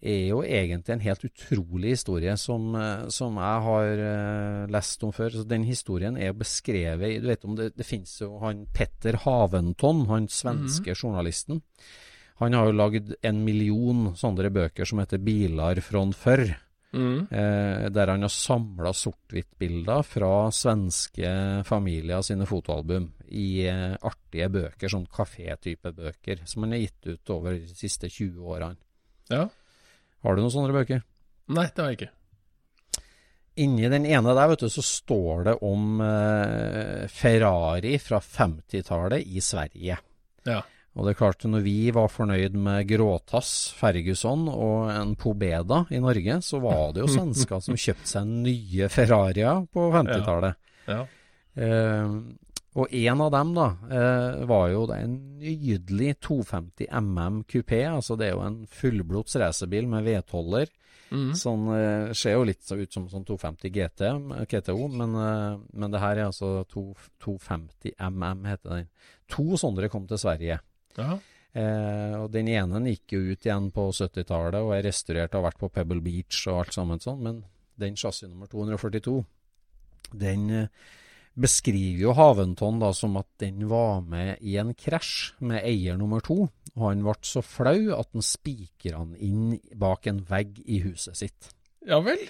er 0.04 0.28
jo 0.28 0.42
egentlig 0.44 0.94
en 0.94 1.04
helt 1.04 1.24
utrolig 1.26 1.94
historie 1.94 2.36
som, 2.40 2.68
eh, 2.76 3.06
som 3.12 3.38
jeg 3.40 3.64
har 3.66 4.02
uh, 4.04 4.72
lest 4.72 5.04
om 5.06 5.12
før. 5.16 5.32
Så 5.32 5.44
Den 5.48 5.64
historien 5.64 6.16
er 6.20 6.36
beskrevet 6.36 7.22
Du 7.22 7.28
vet 7.30 7.44
om 7.44 7.56
det, 7.56 7.72
det 7.76 7.86
finnes 7.88 8.12
jo 8.20 8.38
han 8.42 8.66
Petter 8.74 9.18
Haventon, 9.24 10.04
han 10.10 10.28
svenske 10.28 10.92
mm. 10.92 11.00
journalisten. 11.00 11.62
Han 12.42 12.54
har 12.56 12.68
jo 12.68 12.76
lagd 12.76 13.14
en 13.22 13.44
million 13.46 14.12
sånne 14.18 14.50
bøker 14.50 14.88
som 14.88 14.98
heter 14.98 15.22
'Bilar 15.22 15.80
från 15.80 16.12
før'. 16.12 16.56
Mm. 16.94 17.26
Eh, 17.30 17.90
der 17.90 18.06
han 18.06 18.22
har 18.22 18.30
samla 18.30 18.92
sort-hvitt-bilder 18.94 20.02
fra 20.06 20.50
svenske 20.54 21.30
familier 21.66 22.22
sine 22.22 22.46
fotoalbum 22.46 23.08
i 23.34 23.66
eh, 23.66 23.96
artige 23.98 24.46
bøker, 24.48 24.92
sånn 24.92 25.08
kafétype 25.10 25.90
bøker, 25.96 26.44
som 26.46 26.62
han 26.62 26.76
har 26.76 26.84
gitt 26.84 27.08
ut 27.10 27.34
over 27.34 27.58
de 27.58 27.74
siste 27.74 28.10
20 28.10 28.46
årene. 28.46 28.78
Ja. 29.32 29.48
Har 30.24 30.34
du 30.36 30.42
noen 30.42 30.52
sånne 30.52 30.74
bøker? 30.74 31.02
Nei, 31.54 31.66
det 31.68 31.82
har 31.82 31.92
jeg 31.92 32.00
ikke. 32.00 32.12
Inni 33.60 33.86
den 33.86 34.06
ene 34.08 34.32
der 34.34 34.48
vet 34.50 34.64
du, 34.64 34.70
så 34.72 34.82
står 34.82 35.44
det 35.46 35.54
om 35.62 36.00
eh, 36.02 37.04
Ferrari 37.12 37.92
fra 38.02 38.18
50-tallet 38.18 39.28
i 39.30 39.42
Sverige. 39.44 39.98
Ja. 40.48 40.62
Og 40.94 41.06
det 41.06 41.14
er 41.14 41.18
klart, 41.18 41.44
når 41.50 41.62
vi 41.64 41.76
var 41.94 42.10
fornøyd 42.10 42.56
med 42.58 42.86
Gråtass, 42.90 43.52
Ferguson 43.74 44.46
og 44.50 44.90
en 44.94 45.14
Pobeda 45.18 45.84
i 45.90 46.00
Norge, 46.02 46.38
så 46.46 46.60
var 46.62 46.94
det 46.94 47.02
jo 47.04 47.10
svensker 47.10 47.62
som 47.62 47.78
kjøpte 47.78 48.10
seg 48.10 48.30
nye 48.30 48.90
Ferrarier 48.92 49.66
på 49.72 49.90
50-tallet. 49.94 50.60
Ja. 50.84 50.98
ja. 50.98 51.64
Eh, 51.64 52.16
og 52.74 52.90
en 52.90 53.20
av 53.22 53.30
dem 53.30 53.52
da, 53.54 53.66
eh, 53.86 54.44
var 54.50 54.70
jo 54.72 54.86
en 54.90 55.12
nydelig 55.38 56.16
250 56.26 56.88
MM 56.90 57.44
kupé. 57.46 57.84
Altså 57.86 58.16
det 58.18 58.28
er 58.28 58.32
jo 58.34 58.42
en 58.42 58.64
fullblods 58.66 59.36
racerbil 59.38 59.86
med 59.90 60.08
vedholder. 60.08 60.72
Mm. 61.14 61.30
Sånn 61.38 61.68
eh, 61.70 62.12
ser 62.16 62.34
jo 62.34 62.46
litt 62.48 62.64
ut 62.66 62.96
som 62.96 63.06
sånn 63.10 63.26
250 63.28 63.70
GT, 63.70 64.10
GTO, 64.50 64.88
men, 64.90 65.14
eh, 65.14 65.60
men, 65.70 65.92
det 65.92 66.00
her 66.02 66.18
er 66.18 66.30
altså 66.32 66.64
2, 66.72 66.82
250 67.22 67.94
MM, 68.08 68.42
heter 68.50 68.74
den. 68.80 68.90
To 69.30 69.46
sånne 69.60 69.90
kom 69.92 70.08
til 70.10 70.18
Sverige. 70.18 70.58
Ja. 70.98 71.12
Eh, 71.54 72.16
og 72.18 72.32
Den 72.34 72.50
ene 72.50 72.82
gikk 72.90 73.14
jo 73.14 73.22
ut 73.30 73.46
igjen 73.46 73.70
på 73.74 73.86
70-tallet 73.94 74.58
og 74.58 74.74
er 74.74 74.88
restaurert 74.88 75.34
og 75.36 75.44
har 75.44 75.52
vært 75.52 75.62
på 75.62 75.70
Pebble 75.76 76.02
Beach 76.02 76.42
og 76.50 76.64
alt 76.64 76.74
sammen 76.74 77.02
sånn, 77.02 77.22
men 77.22 77.44
den 77.78 77.94
chassis 77.98 78.26
nummer 78.26 78.50
242, 78.50 79.20
den 80.18 80.50
eh, 80.50 80.90
beskriver 81.34 82.04
jo 82.06 82.14
Haventon 82.14 82.78
da 82.82 82.92
som 82.94 83.16
at 83.18 83.28
den 83.42 83.66
var 83.70 84.04
med 84.06 84.38
i 84.44 84.56
en 84.60 84.72
krasj 84.78 85.34
med 85.44 85.64
eier 85.66 85.98
nummer 85.98 86.22
to, 86.24 86.46
og 86.74 86.86
han 86.86 87.02
ble 87.04 87.16
så 87.26 87.42
flau 87.44 87.90
at 87.96 88.10
han 88.14 88.24
spikra 88.24 89.02
han 89.02 89.16
inn 89.18 89.58
bak 89.78 90.08
en 90.10 90.22
vegg 90.28 90.60
i 90.64 90.80
huset 90.86 91.18
sitt. 91.18 91.52
Ja 91.84 92.00
vel? 92.04 92.22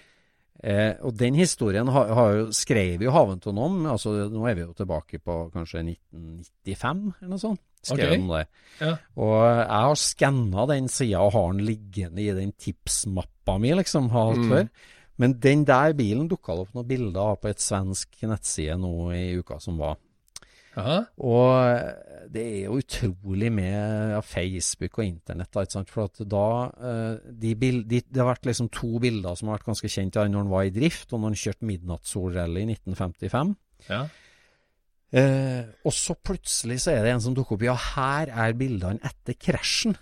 Eh, 0.64 0.94
og 1.04 1.16
den 1.18 1.36
historien 1.36 1.88
har, 1.92 2.10
har 2.16 2.40
skrev 2.56 3.02
jo 3.04 3.12
Haventon 3.12 3.58
om, 3.60 3.82
altså 3.90 4.14
nå 4.32 4.46
er 4.48 4.56
vi 4.56 4.64
jo 4.64 4.72
tilbake 4.78 5.20
på 5.20 5.38
kanskje 5.52 5.82
1995 5.84 7.06
eller 7.18 7.32
noe 7.34 7.42
sånt. 7.42 7.62
Skrev 7.84 8.14
okay. 8.14 8.20
om 8.22 8.30
det. 8.32 8.44
Ja. 8.80 8.92
Og 9.20 9.34
jeg 9.44 9.80
har 9.84 9.98
skanna 10.00 10.64
den 10.70 10.86
sida 10.88 11.20
og 11.20 11.34
har 11.34 11.50
den 11.52 11.66
liggende 11.68 12.22
i 12.22 12.30
den 12.32 12.54
tipsmappa 12.56 13.58
mi, 13.60 13.74
liksom, 13.76 14.08
har 14.14 14.30
hatt 14.32 14.46
mm. 14.46 14.54
Men 15.22 15.36
den 15.42 15.62
der 15.68 15.94
bilen 15.94 16.26
dukka 16.30 16.56
opp 16.58 16.74
noen 16.74 16.88
bilder 16.88 17.34
av 17.34 17.38
på 17.42 17.52
et 17.52 17.62
svensk 17.62 18.24
nettside 18.26 18.76
nå 18.80 18.94
i 19.14 19.28
uka 19.38 19.60
som 19.62 19.78
var. 19.78 20.00
Aha. 20.74 20.96
Og 21.22 21.50
eh, 21.70 22.24
det 22.34 22.42
er 22.42 22.62
jo 22.64 22.80
utrolig 22.80 23.50
med 23.54 24.16
Facebook 24.26 24.98
og 24.98 25.06
internett. 25.06 25.52
Da, 25.54 25.62
ikke 25.62 25.76
sant? 25.76 25.92
For 25.94 26.08
at 26.08 26.22
da 26.26 26.48
eh, 26.90 27.30
de 27.44 27.54
bild, 27.58 27.84
de, 27.90 28.02
Det 28.02 28.22
har 28.22 28.32
vært 28.32 28.48
liksom 28.50 28.72
to 28.74 28.98
bilder 29.02 29.38
som 29.38 29.50
har 29.50 29.60
vært 29.60 29.70
ganske 29.70 29.90
kjent 29.92 30.16
da 30.16 30.26
når 30.26 30.44
han 30.44 30.52
var 30.52 30.66
i 30.66 30.74
drift, 30.74 31.12
og 31.12 31.20
når 31.20 31.32
han 31.32 31.42
kjørte 31.44 31.70
midnattssolrally 31.70 32.64
i 32.64 32.70
1955. 32.74 33.54
Ja. 33.90 34.02
Eh, 35.14 35.62
og 35.86 35.94
så 35.94 36.16
plutselig 36.18 36.80
så 36.82 36.96
er 36.96 37.06
det 37.06 37.14
en 37.14 37.22
som 37.22 37.36
dukker 37.38 37.54
opp. 37.54 37.68
Ja, 37.68 37.76
her 37.94 38.34
er 38.34 38.58
bildene 38.58 38.98
etter 39.06 39.38
krasjen. 39.38 39.94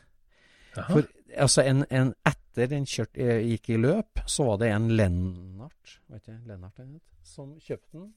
For 0.73 1.05
altså 1.39 1.65
en, 1.65 1.85
en 1.91 2.13
etter 2.29 2.69
den 2.71 2.85
kjørt, 2.89 3.17
eh, 3.17 3.41
gikk 3.53 3.73
i 3.73 3.81
løp, 3.81 4.23
så 4.29 4.51
var 4.51 4.61
det 4.63 4.73
en 4.75 4.91
Lennart, 4.99 5.97
vet 6.13 6.23
ikke, 6.23 6.39
Lennart 6.51 6.81
som 7.33 7.53
kjøpte 7.63 7.97
den, 7.97 8.11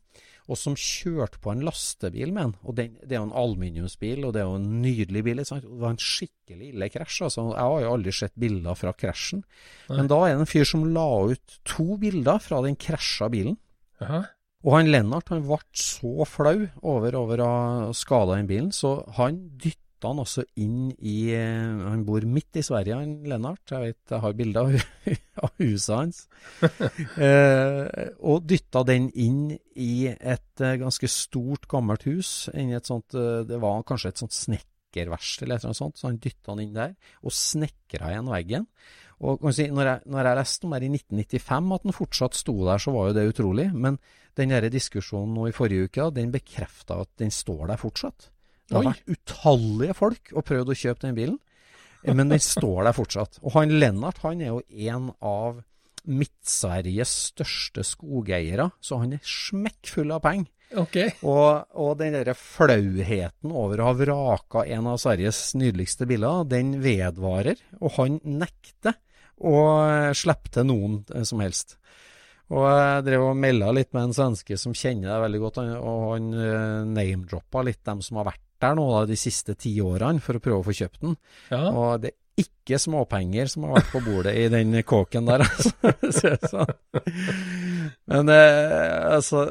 og 0.50 0.58
som 0.60 0.76
kjørte 0.78 1.40
på 1.42 1.54
en 1.54 1.64
lastebil 1.66 2.34
med 2.36 2.50
den. 2.50 2.54
Og 2.64 2.76
den, 2.78 2.96
Det 3.02 3.16
er 3.16 3.22
jo 3.22 3.30
en 3.30 3.38
aluminiumsbil, 3.38 4.26
og 4.26 4.34
det 4.34 4.42
er 4.42 4.48
jo 4.50 4.58
en 4.60 4.82
nydelig 4.82 5.24
bil. 5.24 5.38
Det 5.38 5.64
var 5.64 5.94
en 5.94 6.02
skikkelig 6.02 6.72
ille 6.74 6.90
krasj. 6.90 7.22
Altså, 7.24 7.46
jeg 7.54 7.62
har 7.62 7.82
jo 7.86 7.94
aldri 7.94 8.12
sett 8.12 8.36
bilder 8.36 8.76
fra 8.76 8.94
krasjen. 8.94 9.44
Men 9.90 10.10
da 10.12 10.20
er 10.26 10.36
det 10.36 10.46
en 10.46 10.52
fyr 10.52 10.68
som 10.68 10.86
la 10.94 11.08
ut 11.32 11.60
to 11.64 11.98
bilder 12.02 12.42
fra 12.44 12.62
den 12.66 12.76
krasja 12.76 13.30
bilen. 13.30 13.58
Aha. 14.02 14.26
Og 14.66 14.74
han 14.74 14.90
Lennart 14.90 15.30
han 15.30 15.44
ble 15.46 15.60
så 15.78 16.26
flau 16.26 16.66
over, 16.82 17.16
over 17.16 17.42
å 17.46 17.54
skade 17.94 18.40
den 18.40 18.48
bilen, 18.50 18.72
så 18.74 18.98
han 19.18 19.44
dytta 19.62 19.85
flytta 19.96 20.12
han 20.12 20.20
også 20.20 20.44
inn 20.60 20.92
i 21.00 21.32
eh, 21.32 21.88
Han 21.88 22.04
bor 22.06 22.22
midt 22.26 22.58
i 22.60 22.64
Sverige, 22.64 22.96
han 22.96 23.24
Lennart. 23.26 23.64
Jeg 23.72 23.82
vet, 23.82 24.12
jeg 24.12 24.22
har 24.22 24.34
bilder 24.34 24.62
av, 24.62 24.76
av, 25.44 25.52
huset 25.60 25.96
hans. 25.96 26.28
eh, 27.18 28.12
og 28.20 28.46
dytta 28.46 28.84
den 28.84 29.10
inn 29.14 29.58
i 29.76 30.08
et 30.08 30.62
uh, 30.62 30.76
ganske 30.80 31.08
stort, 31.08 31.68
gammelt 31.68 32.06
hus. 32.06 32.50
Inn 32.54 32.72
i 32.72 32.78
et 32.78 32.86
sånt, 32.86 33.16
uh, 33.16 33.44
det 33.48 33.60
var 33.62 33.86
kanskje 33.88 34.12
et 34.12 34.22
sånt 34.22 34.36
snekkerverksted 34.36 35.48
eller 35.48 35.66
noe 35.66 35.76
sånt, 35.78 35.98
så 35.98 36.10
han 36.10 36.20
dytta 36.20 36.54
den 36.54 36.68
inn 36.68 36.76
der. 36.76 36.94
Og 37.24 37.34
snekra 37.34 38.12
igjen 38.12 38.32
veggen. 38.32 38.70
Og 39.26 39.48
si, 39.56 39.70
når, 39.72 39.88
jeg, 39.88 40.12
når 40.12 40.28
jeg 40.28 40.38
leste 40.42 40.68
om 40.68 40.74
det 40.76 40.84
i 40.84 40.92
1995, 40.92 41.70
at 41.72 41.84
den 41.86 41.96
fortsatt 41.96 42.36
sto 42.36 42.56
der, 42.66 42.82
så 42.84 42.92
var 42.92 43.10
jo 43.10 43.16
det 43.16 43.30
utrolig. 43.32 43.70
Men 43.72 43.96
den 44.36 44.52
der 44.52 44.68
diskusjonen 44.68 45.38
nå 45.38 45.48
i 45.48 45.56
forrige 45.56 45.88
uke, 45.88 46.10
den 46.12 46.34
bekrefta 46.36 47.00
at 47.06 47.14
den 47.24 47.32
står 47.32 47.70
der 47.72 47.80
fortsatt. 47.80 48.35
Det 48.66 48.80
har 48.80 48.88
vært 48.90 49.14
utallige 49.14 49.96
folk 49.98 50.34
og 50.34 50.46
prøvd 50.48 50.74
å 50.74 50.80
kjøpe 50.80 51.06
den 51.06 51.18
bilen, 51.18 51.38
men 52.06 52.30
den 52.34 52.42
står 52.42 52.88
der 52.88 52.98
fortsatt. 52.98 53.40
Og 53.44 53.56
han 53.58 53.74
Lennart 53.78 54.22
han 54.24 54.42
er 54.42 54.54
jo 54.54 54.62
en 54.90 55.12
av 55.26 55.62
Midt-Sveriges 56.06 57.14
største 57.32 57.86
skogeiere, 57.86 58.70
så 58.82 59.00
han 59.02 59.16
er 59.18 59.24
smekkfull 59.26 60.14
av 60.14 60.22
penger. 60.26 60.52
Okay. 60.76 61.14
Og, 61.22 61.66
og, 61.78 61.92
den 62.00 62.16
der 62.18 62.34
flauheten 62.38 63.54
over 63.54 63.80
å 63.80 63.90
ha 63.90 63.96
vraka 63.98 64.66
en 64.74 64.90
av 64.92 65.00
Sveriges 65.02 65.54
nydeligste 65.58 66.08
biler, 66.10 66.46
den 66.50 66.76
vedvarer. 66.84 67.62
Og 67.80 67.96
han 68.00 68.20
nekter 68.26 68.98
å 69.36 69.56
slippe 70.18 70.52
til 70.56 70.68
noen 70.72 71.04
som 71.28 71.44
helst. 71.44 71.78
Og 72.54 72.66
jeg 72.70 73.06
drev 73.08 73.24
og 73.32 73.38
melda 73.42 73.72
litt 73.74 73.94
med 73.96 74.10
en 74.10 74.16
svenske 74.16 74.58
som 74.62 74.76
kjenner 74.78 75.10
deg 75.10 75.24
veldig 75.24 75.40
godt, 75.42 75.62
og 75.82 76.04
han 76.12 76.28
eh, 76.38 76.82
name-droppa 76.94 77.64
litt 77.66 77.82
dem 77.88 78.04
som 78.06 78.20
har 78.22 78.30
vært 78.30 78.45
der 78.64 78.78
nå 78.78 78.86
da, 78.92 79.02
de 79.10 79.18
siste 79.20 79.56
ti 79.60 79.74
årene 79.84 80.24
for 80.24 80.38
å 80.38 80.44
prøve 80.44 80.62
å 80.62 80.68
få 80.68 80.76
kjøpt 80.78 81.02
den. 81.04 81.18
Ja. 81.52 81.64
Og 81.72 82.04
det 82.04 82.14
er 82.14 82.46
ikke 82.46 82.80
småpenger 82.82 83.50
som 83.52 83.66
har 83.68 83.78
vært 83.78 83.92
på 83.94 84.02
bordet 84.04 84.34
i 84.40 84.48
den 84.52 84.76
kåken 84.88 85.28
der, 85.30 85.46
altså. 85.48 86.66
Men 88.12 88.32
eh, 88.34 89.14
altså, 89.16 89.46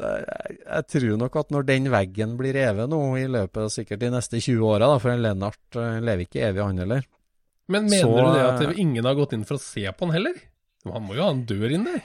jeg 0.61 0.87
tror 0.93 1.19
nok 1.21 1.37
at 1.41 1.53
når 1.55 1.67
den 1.69 1.89
veggen 1.93 2.35
blir 2.39 2.55
revet 2.57 2.91
nå, 2.91 3.01
i 3.21 3.27
løpet 3.31 3.63
av 3.63 3.71
sikkert 3.73 4.03
de 4.03 4.11
neste 4.13 4.41
20 4.41 4.65
åra, 4.69 4.91
for 5.01 5.13
en 5.13 5.23
Lennart 5.25 5.79
uh, 5.79 5.97
lever 6.03 6.27
ikke 6.27 6.43
evig, 6.49 6.61
han 6.61 6.83
heller. 6.83 7.07
Men 7.73 7.89
mener 7.89 8.05
så, 8.05 8.17
du 8.19 8.35
det 8.37 8.43
at 8.45 8.61
det, 8.61 8.75
ingen 8.83 9.07
har 9.07 9.17
gått 9.17 9.33
inn 9.33 9.47
for 9.47 9.57
å 9.57 9.63
se 9.63 9.85
på 9.89 10.05
han 10.05 10.13
heller? 10.19 10.37
Han 10.85 11.07
må 11.07 11.17
jo 11.17 11.25
ha 11.25 11.33
en 11.33 11.45
dør 11.49 11.73
inn 11.73 11.87
der? 11.87 12.03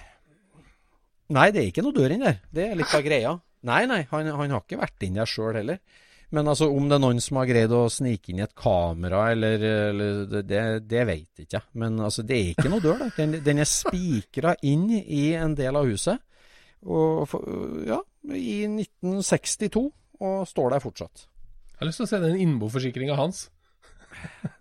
Nei, 1.37 1.51
det 1.55 1.61
er 1.61 1.69
ikke 1.71 1.85
noe 1.85 1.95
dør 1.95 2.15
inn 2.15 2.25
der. 2.25 2.41
Det 2.51 2.65
er 2.67 2.79
litt 2.79 2.95
av 2.97 3.05
greia. 3.05 3.35
Nei, 3.69 3.83
nei, 3.91 4.01
han, 4.09 4.31
han 4.33 4.55
har 4.57 4.63
ikke 4.65 4.81
vært 4.81 5.05
inn 5.05 5.19
der 5.21 5.29
sjøl 5.29 5.59
heller. 5.59 5.83
Men 6.31 6.47
altså, 6.47 6.69
om 6.71 6.87
det 6.87 6.97
er 6.97 7.03
noen 7.03 7.21
som 7.23 7.41
har 7.41 7.49
greid 7.49 7.73
å 7.75 7.89
snike 7.91 8.31
inn 8.31 8.41
i 8.41 8.45
et 8.45 8.55
kamera, 8.55 9.25
eller, 9.33 9.63
eller 9.91 10.43
det, 10.47 10.63
det 10.87 11.05
vet 11.09 11.43
ikke. 11.45 11.63
Men 11.83 11.99
altså, 11.99 12.23
det 12.27 12.37
er 12.37 12.51
ikke 12.53 12.71
noe 12.71 12.85
dør. 12.85 13.03
Den, 13.17 13.39
den 13.45 13.63
er 13.63 13.69
spikra 13.69 14.55
inn 14.67 14.87
i 15.01 15.25
en 15.39 15.57
del 15.59 15.81
av 15.81 15.91
huset. 15.91 16.23
Og, 16.87 17.35
ja, 17.89 17.99
i 18.31 18.63
1962, 18.69 19.83
og 20.21 20.37
står 20.49 20.77
der 20.77 20.85
fortsatt. 20.85 21.27
Jeg 21.73 21.83
har 21.83 21.91
lyst 21.91 22.03
til 22.03 22.07
å 22.07 22.13
se 22.13 22.23
den 22.23 22.39
innboforsikringa 22.45 23.19
hans. 23.19 23.49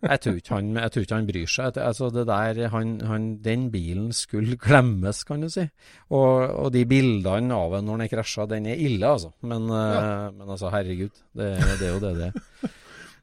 Jeg, 0.10 0.20
tror 0.24 0.40
ikke 0.40 0.56
han, 0.56 0.72
jeg 0.78 0.94
tror 0.94 1.06
ikke 1.06 1.20
han 1.20 1.30
bryr 1.30 1.54
seg. 1.54 1.80
Altså 1.84 2.10
det 2.14 2.26
der, 2.30 2.62
han, 2.74 2.96
han, 3.10 3.30
den 3.46 3.70
bilen 3.74 4.12
skulle 4.16 4.60
glemmes, 4.62 5.24
kan 5.28 5.46
du 5.46 5.50
si. 5.54 5.68
Og, 6.10 6.50
og 6.50 6.74
de 6.76 6.86
bildene 6.90 7.56
av 7.56 7.78
den 7.78 7.90
når 7.90 8.04
den 8.04 8.14
krasja, 8.16 8.48
den 8.50 8.70
er 8.70 8.82
ille, 8.82 9.16
altså. 9.16 9.34
Men, 9.42 9.70
ja. 9.72 10.30
men 10.36 10.46
altså, 10.48 10.72
herregud. 10.74 11.16
Det, 11.34 11.54
det, 11.80 11.88
er 11.88 11.96
jo 11.96 12.04
det 12.04 12.16
det 12.20 12.30
er. 12.32 12.76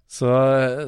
Så, 0.09 0.29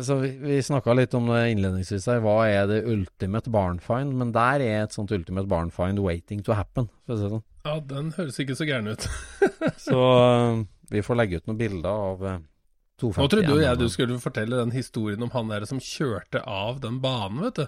så, 0.03 0.15
vi, 0.23 0.31
vi 0.39 0.63
snakka 0.63 0.95
litt 0.95 1.15
om 1.19 1.27
det 1.33 1.41
innledningsvis 1.53 2.07
her. 2.09 2.21
Hva 2.23 2.37
er 2.47 2.69
det 2.71 2.85
ultimate 2.87 3.51
barn 3.51 3.81
find? 3.83 4.15
Men 4.19 4.31
der 4.35 4.63
er 4.63 4.85
et 4.85 4.95
sånt 4.95 5.13
ultimate 5.15 5.51
barn 5.51 5.73
find 5.75 5.99
waiting 6.05 6.45
to 6.47 6.55
happen. 6.55 6.87
Sånn. 7.11 7.43
Ja, 7.67 7.81
den 7.85 8.13
høres 8.17 8.39
ikke 8.41 8.57
så 8.57 8.69
gæren 8.69 8.93
ut. 8.93 9.09
så 9.89 9.99
uh, 9.99 10.63
vi 10.93 11.03
får 11.05 11.19
legge 11.19 11.41
ut 11.41 11.51
noen 11.51 11.59
bilder 11.59 11.91
av 11.91 12.23
uh, 12.25 12.39
250. 12.99 13.23
Nå 13.23 13.31
trodde 13.33 13.53
jo 13.55 13.63
jeg 13.63 13.79
du 13.79 13.87
skulle 13.93 14.21
fortelle 14.23 14.59
den 14.59 14.75
historien 14.75 15.23
om 15.23 15.31
han 15.35 15.53
der 15.53 15.67
som 15.71 15.81
kjørte 15.83 16.43
av 16.43 16.81
den 16.83 16.99
banen, 17.03 17.43
vet 17.47 17.61
du. 17.61 17.67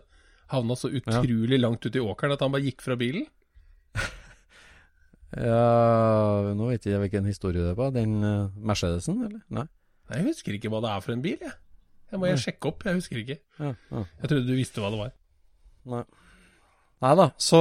Havna 0.50 0.74
så 0.74 0.90
utrolig 0.90 1.58
ja. 1.58 1.62
langt 1.62 1.86
ut 1.86 1.94
i 1.94 2.02
åkeren 2.02 2.34
at 2.34 2.42
han 2.42 2.50
bare 2.50 2.66
gikk 2.66 2.82
fra 2.82 2.96
bilen. 2.98 3.28
ja 5.48 6.54
Nå 6.58 6.70
vet 6.72 6.88
jeg 6.90 6.98
hvilken 7.02 7.28
historie 7.30 7.62
det 7.62 7.76
var. 7.78 7.92
Den 7.94 8.18
uh, 8.24 8.50
Mercedesen, 8.58 9.22
eller? 9.28 9.44
Nei. 9.54 9.68
Jeg 10.10 10.26
husker 10.26 10.56
ikke 10.56 10.72
hva 10.72 10.82
det 10.82 10.90
er 10.90 11.04
for 11.04 11.14
en 11.14 11.22
bil, 11.22 11.38
jeg. 11.38 11.54
Jeg 12.10 12.18
må 12.18 12.26
jeg 12.26 12.42
sjekke 12.42 12.72
opp, 12.72 12.82
jeg 12.82 12.98
husker 12.98 13.20
ikke. 13.20 13.36
Ja, 13.60 13.70
ja. 13.92 14.02
Jeg 14.24 14.32
trodde 14.32 14.48
du 14.48 14.56
visste 14.58 14.82
hva 14.82 14.90
det 14.90 14.98
var. 14.98 15.12
Nei. 15.90 16.02
Nei 17.00 17.14
da, 17.16 17.30
så, 17.40 17.58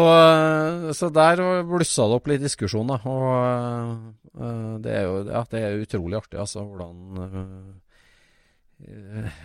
så, 0.96 1.08
der 1.16 1.40
blussa 1.68 2.10
det 2.10 2.16
opp 2.18 2.26
litt 2.28 2.42
diskusjon, 2.44 2.90
da. 2.92 2.98
Og 3.08 4.36
uh, 4.36 4.74
det 4.84 4.96
er 4.98 5.06
jo 5.08 5.22
ja, 5.30 5.46
det 5.48 5.62
er 5.64 5.84
utrolig 5.86 6.20
artig, 6.20 6.42
altså, 6.44 6.66
hvordan 6.68 7.22
uh, 7.24 7.70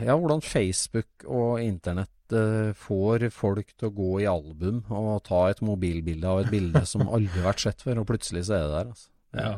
Ja, 0.02 0.16
hvordan 0.18 0.42
Facebook 0.42 1.26
og 1.30 1.62
internett 1.62 2.34
uh, 2.34 2.74
får 2.74 3.28
folk 3.34 3.70
til 3.70 3.92
å 3.92 3.94
gå 3.94 4.10
i 4.24 4.28
album 4.30 4.82
og 4.90 5.22
ta 5.30 5.44
et 5.52 5.62
mobilbilde 5.62 6.26
av 6.26 6.42
et 6.42 6.50
bilde 6.50 6.82
som 6.90 7.06
aldri 7.14 7.38
har 7.38 7.52
vært 7.52 7.66
sett 7.68 7.86
før, 7.86 8.02
og 8.02 8.10
plutselig 8.10 8.48
så 8.48 8.58
er 8.58 8.66
det 8.66 8.74
der, 8.74 8.90
altså. 8.96 9.08
Det, 9.34 9.46
ja. 9.46 9.54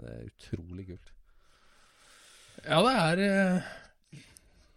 det 0.00 0.14
er 0.14 0.24
utrolig 0.32 0.88
kult. 0.88 1.14
Ja, 2.64 2.80
det 2.84 2.96
er 3.00 3.20
eh, 3.24 3.68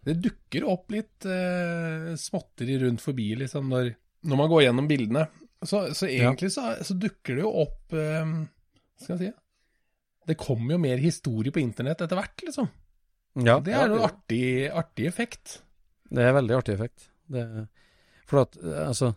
Det 0.08 0.20
dukker 0.24 0.68
opp 0.72 0.92
litt 0.92 1.26
småtteri 2.20 2.78
rundt 2.84 3.02
forbi, 3.04 3.32
liksom, 3.40 3.68
når, 3.72 3.92
når, 4.22 4.38
man 4.38 4.50
går 4.52 4.64
gjennom 4.66 4.88
bildene. 4.90 5.26
Så, 5.62 5.84
så 5.94 6.08
egentlig 6.08 6.50
ja. 6.50 6.54
så, 6.56 6.68
så, 6.84 6.96
dukker 6.98 7.38
det 7.38 7.44
jo 7.44 7.52
opp 7.62 7.94
eh, 7.94 8.32
skal 9.02 9.14
jeg 9.16 9.20
si? 9.20 9.32
Det 10.30 10.38
kommer 10.38 10.76
jo 10.76 10.82
mer 10.82 11.02
historie 11.02 11.54
på 11.54 11.62
internett 11.62 12.02
etter 12.04 12.18
hvert, 12.18 12.44
liksom. 12.46 12.68
Ja, 13.42 13.56
det 13.64 13.74
er 13.74 13.90
jo 13.90 13.98
ja, 13.98 14.06
artig, 14.06 14.46
artig 14.70 15.08
effekt. 15.08 15.56
Det 16.12 16.22
er 16.22 16.36
veldig 16.36 16.58
artig 16.58 16.76
effekt. 16.76 17.08
Det, 17.32 17.42
for 18.28 18.44
at, 18.44 18.58
altså 18.84 19.14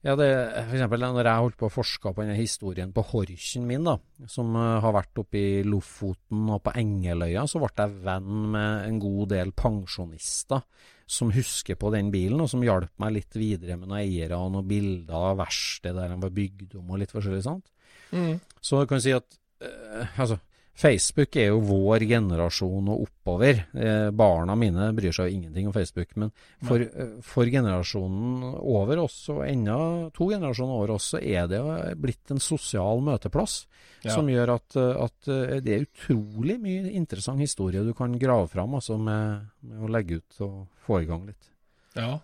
ja, 0.00 0.14
det, 0.16 0.28
for 0.64 0.76
eksempel 0.78 1.02
når 1.02 1.28
jeg 1.28 1.44
holdt 1.44 1.56
på 1.60 1.68
å 1.68 1.72
forske 1.72 2.12
på 2.14 2.22
denne 2.22 2.38
historien 2.38 2.92
på 2.96 3.02
Horchen 3.10 3.66
min, 3.68 3.84
da, 3.84 3.98
som 4.32 4.54
uh, 4.56 4.78
har 4.80 4.94
vært 4.96 5.20
oppe 5.20 5.36
i 5.36 5.64
Lofoten 5.66 6.46
og 6.48 6.62
på 6.64 6.72
Engeløya, 6.80 7.44
så 7.50 7.60
ble 7.60 7.68
jeg 7.76 7.98
venn 8.06 8.46
med 8.54 8.86
en 8.86 9.02
god 9.02 9.34
del 9.34 9.52
pensjonister 9.52 10.64
som 11.10 11.32
husker 11.34 11.78
på 11.78 11.90
den 11.90 12.12
bilen, 12.14 12.38
og 12.42 12.50
som 12.52 12.62
hjalp 12.62 12.92
meg 13.02 13.16
litt 13.16 13.34
videre 13.34 13.76
med 13.78 13.90
noen 13.90 14.02
eiere 14.04 14.38
og 14.38 14.52
noen 14.54 14.68
bilder 14.70 15.16
av 15.32 15.40
verkstedet 15.40 15.98
der 15.98 16.12
den 16.12 16.22
var 16.22 16.34
bygd 16.36 16.76
om 16.78 16.92
og 16.92 17.00
litt 17.02 17.14
forskjellig 17.14 17.42
sånt. 17.46 17.66
Mm. 18.14 18.38
Så 18.62 18.82
jeg 18.82 18.90
kan 18.92 19.02
si 19.02 19.14
at 19.16 19.26
uh, 19.64 20.20
altså, 20.20 20.38
Facebook 20.80 21.36
er 21.36 21.50
jo 21.50 21.60
vår 21.68 22.06
generasjon 22.08 22.88
og 22.88 23.04
oppover. 23.04 23.58
Eh, 23.76 24.08
barna 24.16 24.54
mine 24.56 24.86
bryr 24.96 25.12
seg 25.12 25.28
jo 25.28 25.36
ingenting 25.36 25.68
om 25.68 25.74
Facebook, 25.74 26.14
men 26.16 26.30
for, 26.64 26.80
eh, 26.80 27.18
for 27.20 27.50
generasjonen 27.52 28.46
over 28.56 29.02
oss, 29.02 29.18
og 29.28 29.42
enda 29.44 29.76
to 30.16 30.30
generasjoner 30.30 30.78
over 30.78 30.94
oss, 30.96 31.10
så 31.12 31.20
er 31.20 31.48
det 31.48 31.60
blitt 32.00 32.30
en 32.32 32.40
sosial 32.40 33.02
møteplass. 33.04 33.66
Ja. 34.02 34.14
Som 34.14 34.30
gjør 34.32 34.54
at, 34.54 34.76
at, 34.76 35.28
eh, 35.28 35.60
det 35.60 35.74
er 35.74 35.84
utrolig 35.84 36.56
mye 36.60 36.94
interessant 36.96 37.40
historie 37.40 37.84
du 37.84 37.92
kan 37.92 38.16
grave 38.18 38.48
fram 38.48 38.72
altså 38.78 38.96
med, 38.96 39.50
med, 39.60 39.82
å 39.84 39.90
legge 39.92 40.22
ut 40.22 40.40
og 40.40 40.66
få 40.86 41.02
i 41.02 41.10
gang 41.10 41.26
litt. 41.26 41.50
Ja, 41.94 42.22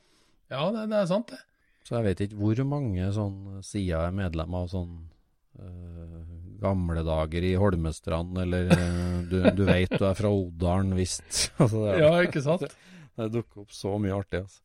ja 0.48 0.70
det, 0.72 0.88
det, 0.88 1.02
er 1.02 1.10
sant, 1.10 1.28
det. 1.28 1.42
Så 1.84 1.98
jeg 1.98 2.08
vet 2.08 2.24
ikke 2.24 2.40
hvor 2.40 2.64
mange 2.64 3.12
sånn 3.12 3.60
sider 3.60 3.92
jeg 3.92 4.08
er 4.08 4.16
medlem 4.16 4.56
av 4.56 4.72
sånn 4.72 4.96
gamle 6.60 7.02
dager 7.06 7.44
i 7.44 7.54
Holmestrand, 7.58 8.36
eller 8.42 8.70
eh, 8.74 9.20
du, 9.28 9.38
du 9.56 9.62
veit 9.68 9.92
du 9.92 10.04
er 10.08 10.16
fra 10.18 10.32
Odalen, 10.32 10.94
visst. 10.98 11.48
altså, 11.62 11.86
ja, 11.96 12.12
ikke 12.26 12.44
sant? 12.44 12.66
Det, 13.16 13.24
det 13.24 13.30
dukker 13.38 13.62
opp 13.64 13.72
så 13.72 13.94
mye 14.00 14.12
artig, 14.12 14.42
altså. 14.44 14.60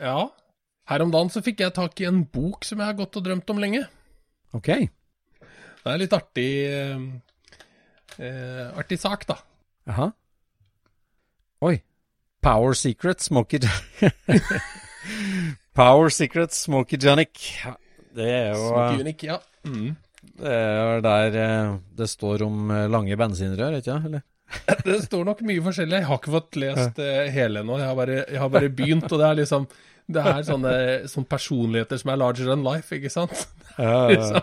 Ja. 0.00 0.16
Her 0.88 1.02
om 1.04 1.10
dagen 1.12 1.28
så 1.30 1.42
fikk 1.44 1.60
jeg 1.60 1.74
tak 1.76 2.00
i 2.00 2.06
en 2.08 2.22
bok 2.32 2.64
som 2.64 2.80
jeg 2.80 2.88
har 2.88 2.96
gått 2.96 3.18
og 3.20 3.26
drømt 3.26 3.52
om 3.52 3.60
lenge. 3.60 3.82
Ok. 4.56 4.70
Det 4.72 5.92
er 5.92 6.00
litt 6.00 6.16
artig 6.16 6.48
eh, 6.64 7.04
eh, 8.16 8.64
artig 8.80 8.98
sak, 9.02 9.28
da. 9.28 9.36
Jaha. 9.90 10.08
Oi. 11.68 11.76
Power 12.42 12.72
Secret 12.74 13.22
Smoky 13.22 13.60
Power 15.78 16.08
Secret 16.10 16.56
Smoky 16.56 16.96
Janic. 16.98 17.36
Det 18.16 18.26
er 18.32 18.48
jo 18.56 18.64
Smoky 18.72 19.04
Unic, 19.04 19.28
ja. 19.28 19.38
Mm. 19.68 19.94
Det 20.42 20.52
er 20.52 21.00
der 21.04 21.38
eh, 21.38 21.72
det 21.98 22.10
står 22.10 22.44
om 22.46 22.70
eh, 22.70 22.90
lange 22.90 23.16
bensinrør, 23.18 23.78
ikke 23.78 23.96
sant? 23.98 24.22
det 24.86 24.98
står 25.06 25.24
nok 25.28 25.40
mye 25.48 25.62
forskjellig. 25.64 26.02
Jeg 26.02 26.08
har 26.08 26.20
ikke 26.20 26.34
fått 26.34 26.60
lest 26.60 27.00
uh, 27.00 27.22
hele 27.32 27.62
ennå. 27.62 27.78
Jeg, 27.80 28.20
jeg, 28.26 28.42
har 28.42 28.52
bare 28.52 28.70
begynt, 28.82 29.08
og 29.08 29.18
det 29.22 29.30
er 29.30 29.40
liksom 29.40 29.66
Det 30.12 30.22
er 30.28 30.42
sånne, 30.44 30.72
sånne 31.08 31.30
personligheter 31.30 32.00
som 32.00 32.10
er 32.12 32.18
larger 32.20 32.50
than 32.50 32.64
life, 32.66 32.90
ikke 32.96 33.12
sant? 33.12 33.32
Liksom, 33.78 34.42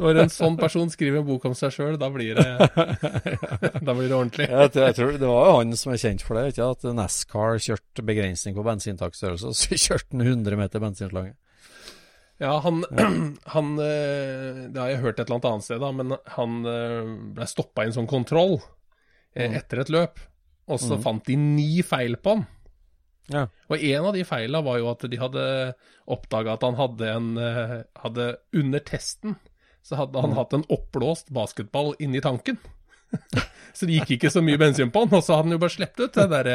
når 0.00 0.18
en 0.24 0.30
sånn 0.32 0.56
person 0.58 0.88
skriver 0.90 1.20
en 1.20 1.26
bok 1.28 1.44
om 1.46 1.52
seg 1.54 1.70
sjøl, 1.70 1.98
da 2.00 2.08
Da 2.10 3.94
blir 3.94 4.08
det 4.08 4.16
ordentlig. 4.16 4.48
jeg, 4.50 4.72
tror, 4.74 4.86
jeg 4.88 4.96
tror 4.96 5.12
Det 5.20 5.28
var 5.30 5.44
jo 5.46 5.52
han 5.60 5.76
som 5.78 5.92
er 5.92 6.00
kjent 6.02 6.24
for 6.26 6.34
det, 6.34 6.48
ikke 6.50 6.70
at 6.74 6.88
NASCAR 6.98 7.60
kjørte 7.62 8.06
begrensning 8.08 8.56
på 8.56 8.66
bensintaksstørrelse, 8.66 9.52
og 9.52 9.60
så 9.60 9.78
kjørte 9.78 10.16
han 10.16 10.26
100 10.26 10.58
meter 10.58 10.82
bensinslange. 10.82 11.36
Ja, 12.38 12.58
han, 12.60 12.84
han, 13.44 13.78
eh, 13.78 14.68
Det 14.68 14.80
har 14.80 14.90
jeg 14.90 15.02
hørt 15.04 15.20
et 15.20 15.24
eller 15.24 15.38
annet 15.38 15.50
annet 15.50 15.66
sted, 15.66 15.80
da, 15.80 15.92
men 15.96 16.16
han 16.36 16.58
eh, 16.68 17.14
ble 17.36 17.48
stoppa 17.48 17.84
i 17.84 17.90
en 17.90 17.96
sånn 17.96 18.10
kontroll 18.10 18.58
eh, 18.58 19.48
mm. 19.48 19.56
etter 19.62 19.82
et 19.82 19.92
løp. 19.94 20.20
Og 20.66 20.82
så 20.82 20.98
mm. 20.98 21.02
fant 21.04 21.26
de 21.28 21.38
ni 21.40 21.80
feil 21.86 22.18
på 22.20 22.36
han. 22.36 22.46
Ja. 23.32 23.46
Og 23.70 23.82
en 23.82 24.06
av 24.06 24.14
de 24.14 24.22
feila 24.26 24.60
var 24.62 24.78
jo 24.78 24.90
at 24.92 25.02
de 25.10 25.18
hadde 25.18 25.44
oppdaga 26.14 26.54
at 26.54 26.62
han 26.62 26.76
hadde 26.78 27.08
en 27.10 27.30
hadde 27.98 28.26
Under 28.54 28.84
testen 28.86 29.34
så 29.82 29.98
hadde 29.98 30.22
han 30.22 30.30
mm. 30.30 30.36
hatt 30.38 30.54
en 30.54 30.64
oppblåst 30.76 31.32
basketball 31.34 31.92
inni 32.02 32.20
tanken. 32.22 32.58
så 33.76 33.86
det 33.86 34.00
gikk 34.00 34.16
ikke 34.16 34.30
så 34.34 34.42
mye 34.42 34.58
bensin 34.58 34.92
på 34.94 35.04
han, 35.04 35.14
og 35.14 35.22
så 35.22 35.38
hadde 35.38 35.48
han 35.48 35.56
jo 35.56 35.62
bare 35.62 35.74
sluppet 35.74 36.02
ut 36.04 36.18
det 36.18 36.26
der, 36.32 36.50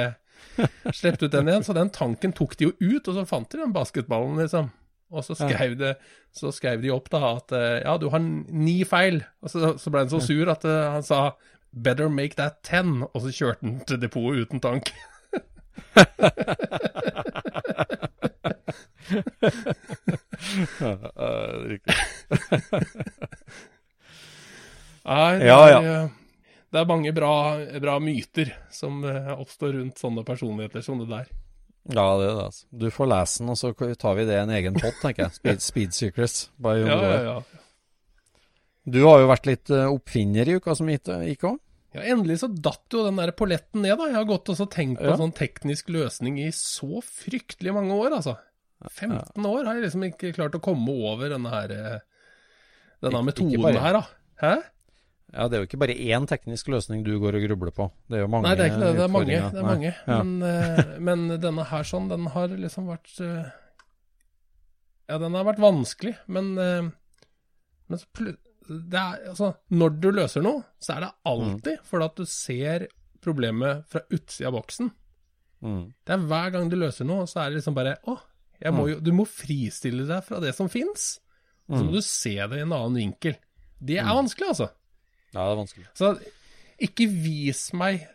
Sluppet 0.92 1.24
ut 1.24 1.32
den 1.32 1.48
igjen. 1.48 1.64
Så 1.64 1.76
den 1.76 1.92
tanken 1.96 2.36
tok 2.36 2.58
de 2.60 2.68
jo 2.68 2.74
ut, 2.76 3.08
og 3.08 3.16
så 3.16 3.24
fant 3.30 3.48
de 3.52 3.62
den 3.62 3.76
basketballen, 3.76 4.40
liksom. 4.44 4.68
Og 5.12 5.26
så 5.28 5.36
skrev, 5.36 5.76
det, 5.80 5.96
så 6.32 6.52
skrev, 6.56 6.82
de 6.84 6.92
opp 6.94 7.10
da 7.12 7.20
at 7.34 7.52
eh, 7.56 7.82
ja, 7.84 7.98
du 8.00 8.08
har 8.14 8.22
ni 8.24 8.84
feil. 8.88 9.22
Og 9.44 9.52
så, 9.52 9.74
så 9.82 9.92
ble 9.92 10.06
han 10.06 10.12
så 10.14 10.22
sur 10.24 10.52
at 10.52 10.64
uh, 10.68 10.94
han 10.96 11.04
sa 11.04 11.36
'better 11.72 12.10
make 12.12 12.36
that 12.40 12.64
ten', 12.68 13.04
og 13.04 13.22
så 13.24 13.32
kjørte 13.32 13.64
han 13.64 13.80
til 13.88 14.00
depotet 14.02 14.48
uten 14.48 14.60
tank. 14.64 14.92
Nei, 25.02 25.32
det, 25.40 25.48
ja, 25.48 25.62
ja. 25.68 25.80
Er, 25.82 26.10
det 26.72 26.80
er 26.80 26.88
mange 26.88 27.12
bra, 27.16 27.36
bra 27.84 28.00
myter 28.00 28.52
som 28.72 29.04
oppstår 29.04 29.74
rundt 29.80 30.00
sånne 30.00 30.24
personligheter 30.28 30.82
som 30.86 31.00
det 31.02 31.10
der. 31.12 31.32
Ja, 31.90 32.06
det 32.20 32.28
er 32.28 32.36
det. 32.36 32.46
altså. 32.46 32.68
Du 32.84 32.88
får 32.94 33.10
lese 33.10 33.42
den, 33.42 33.50
og 33.54 33.58
så 33.58 33.72
tar 33.74 34.20
vi 34.20 34.28
det 34.30 34.38
i 34.38 34.44
en 34.44 34.54
egen 34.54 34.78
pott, 34.78 35.00
tenker 35.02 35.26
jeg. 35.26 35.38
Speed, 35.40 35.66
Speed 35.66 35.98
Secrets. 35.98 36.46
By 36.62 36.76
ja, 36.84 37.00
ja, 37.02 37.18
ja. 37.26 37.36
Du 38.92 39.02
har 39.06 39.22
jo 39.22 39.30
vært 39.30 39.50
litt 39.50 39.72
uh, 39.74 39.88
oppfinner 39.94 40.50
i 40.50 40.58
uka 40.58 40.76
som 40.78 40.90
gikk 40.90 41.46
òg? 41.50 41.60
Ja, 41.92 42.06
endelig 42.14 42.40
så 42.40 42.48
datt 42.48 42.94
jo 42.94 43.04
den 43.04 43.20
der 43.20 43.34
polletten 43.36 43.84
ned, 43.84 43.98
da. 44.00 44.08
Jeg 44.08 44.20
har 44.20 44.30
gått 44.30 44.50
og 44.54 44.62
tenkt 44.72 45.02
på 45.02 45.10
ja. 45.10 45.18
sånn 45.20 45.34
teknisk 45.36 45.92
løsning 45.92 46.40
i 46.40 46.48
så 46.56 47.02
fryktelig 47.04 47.74
mange 47.76 47.98
år, 47.98 48.16
altså. 48.22 48.38
15 48.90 49.46
år 49.46 49.68
har 49.68 49.78
jeg 49.78 49.86
liksom 49.86 50.06
ikke 50.08 50.32
klart 50.34 50.56
å 50.58 50.62
komme 50.64 50.94
over 51.12 51.30
denne 51.30 51.52
her 51.54 51.74
eh, 51.76 52.00
Denne 53.06 53.22
metoden 53.28 53.78
her, 53.78 53.98
da. 54.00 54.02
Hæ? 54.42 54.54
Ja, 55.32 55.48
Det 55.48 55.56
er 55.56 55.64
jo 55.64 55.70
ikke 55.70 55.80
bare 55.80 55.96
én 55.96 56.28
teknisk 56.28 56.68
løsning 56.74 57.06
du 57.06 57.14
går 57.22 57.38
og 57.40 57.46
grubler 57.46 57.72
på. 57.76 57.88
Det 58.12 58.20
er 58.20 58.26
jo 58.26 58.30
mange 58.32 58.50
Nei, 58.50 58.56
det 58.60 58.66
er 58.66 58.72
ikke 58.74 58.84
det. 58.84 58.94
Det 58.98 59.04
er 59.06 59.14
mange. 59.16 59.40
Det 59.40 59.62
er 59.62 59.68
mange. 59.68 59.92
Ja. 59.96 60.22
Men, 60.22 60.32
uh, 60.44 60.96
men, 61.08 61.26
denne 61.40 61.68
her 61.72 61.88
sånn, 61.88 62.10
den 62.12 62.28
har 62.34 62.56
liksom 62.56 62.90
vært 62.92 63.12
uh, 63.24 63.52
Ja, 65.08 65.20
den 65.22 65.38
har 65.38 65.48
vært 65.48 65.62
vanskelig, 65.64 66.18
men, 66.28 66.52
uh, 66.60 66.90
men 67.88 68.02
er, 68.72 69.22
altså, 69.32 69.54
Når 69.72 69.96
du 70.04 70.10
løser 70.16 70.44
noe, 70.44 70.66
så 70.84 70.98
er 70.98 71.06
det 71.06 71.14
alltid 71.32 71.80
mm. 71.80 71.86
fordi 71.88 72.10
at 72.10 72.20
du 72.20 72.26
ser 72.28 72.88
problemet 73.22 73.88
fra 73.92 74.04
utsida 74.10 74.50
av 74.50 74.58
boksen. 74.58 74.92
Mm. 75.62 75.82
Det 76.04 76.16
er 76.16 76.28
hver 76.28 76.54
gang 76.56 76.70
du 76.72 76.76
løser 76.82 77.08
noe, 77.08 77.28
så 77.30 77.44
er 77.44 77.52
det 77.52 77.62
liksom 77.62 77.78
bare 77.78 77.96
Å, 78.10 78.18
må 78.74 78.88
jo, 78.90 79.00
du 79.00 79.12
må 79.16 79.28
fristille 79.30 80.08
deg 80.10 80.26
fra 80.26 80.42
det 80.44 80.56
som 80.58 80.70
fins. 80.72 81.14
Så 81.72 81.86
må 81.86 81.94
du 81.94 82.02
se 82.04 82.36
det 82.36 82.58
i 82.58 82.64
en 82.66 82.74
annen 82.76 82.98
vinkel. 83.00 83.38
Det 83.80 83.96
er 84.02 84.10
vanskelig, 84.12 84.52
altså. 84.52 84.68
Ja, 85.32 85.46
det 85.46 85.52
er 85.52 85.60
vanskelig. 85.62 85.88
Så 85.98 86.14
ikke 86.82 87.08
vis 87.08 87.70
meg 87.78 88.06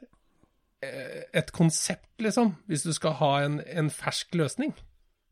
eh, 0.85 1.25
et 1.37 1.53
konsept, 1.55 2.11
liksom, 2.23 2.55
hvis 2.71 2.87
du 2.87 2.93
skal 2.97 3.17
ha 3.21 3.33
en, 3.47 3.61
en 3.67 3.91
fersk 3.93 4.37
løsning. 4.39 4.75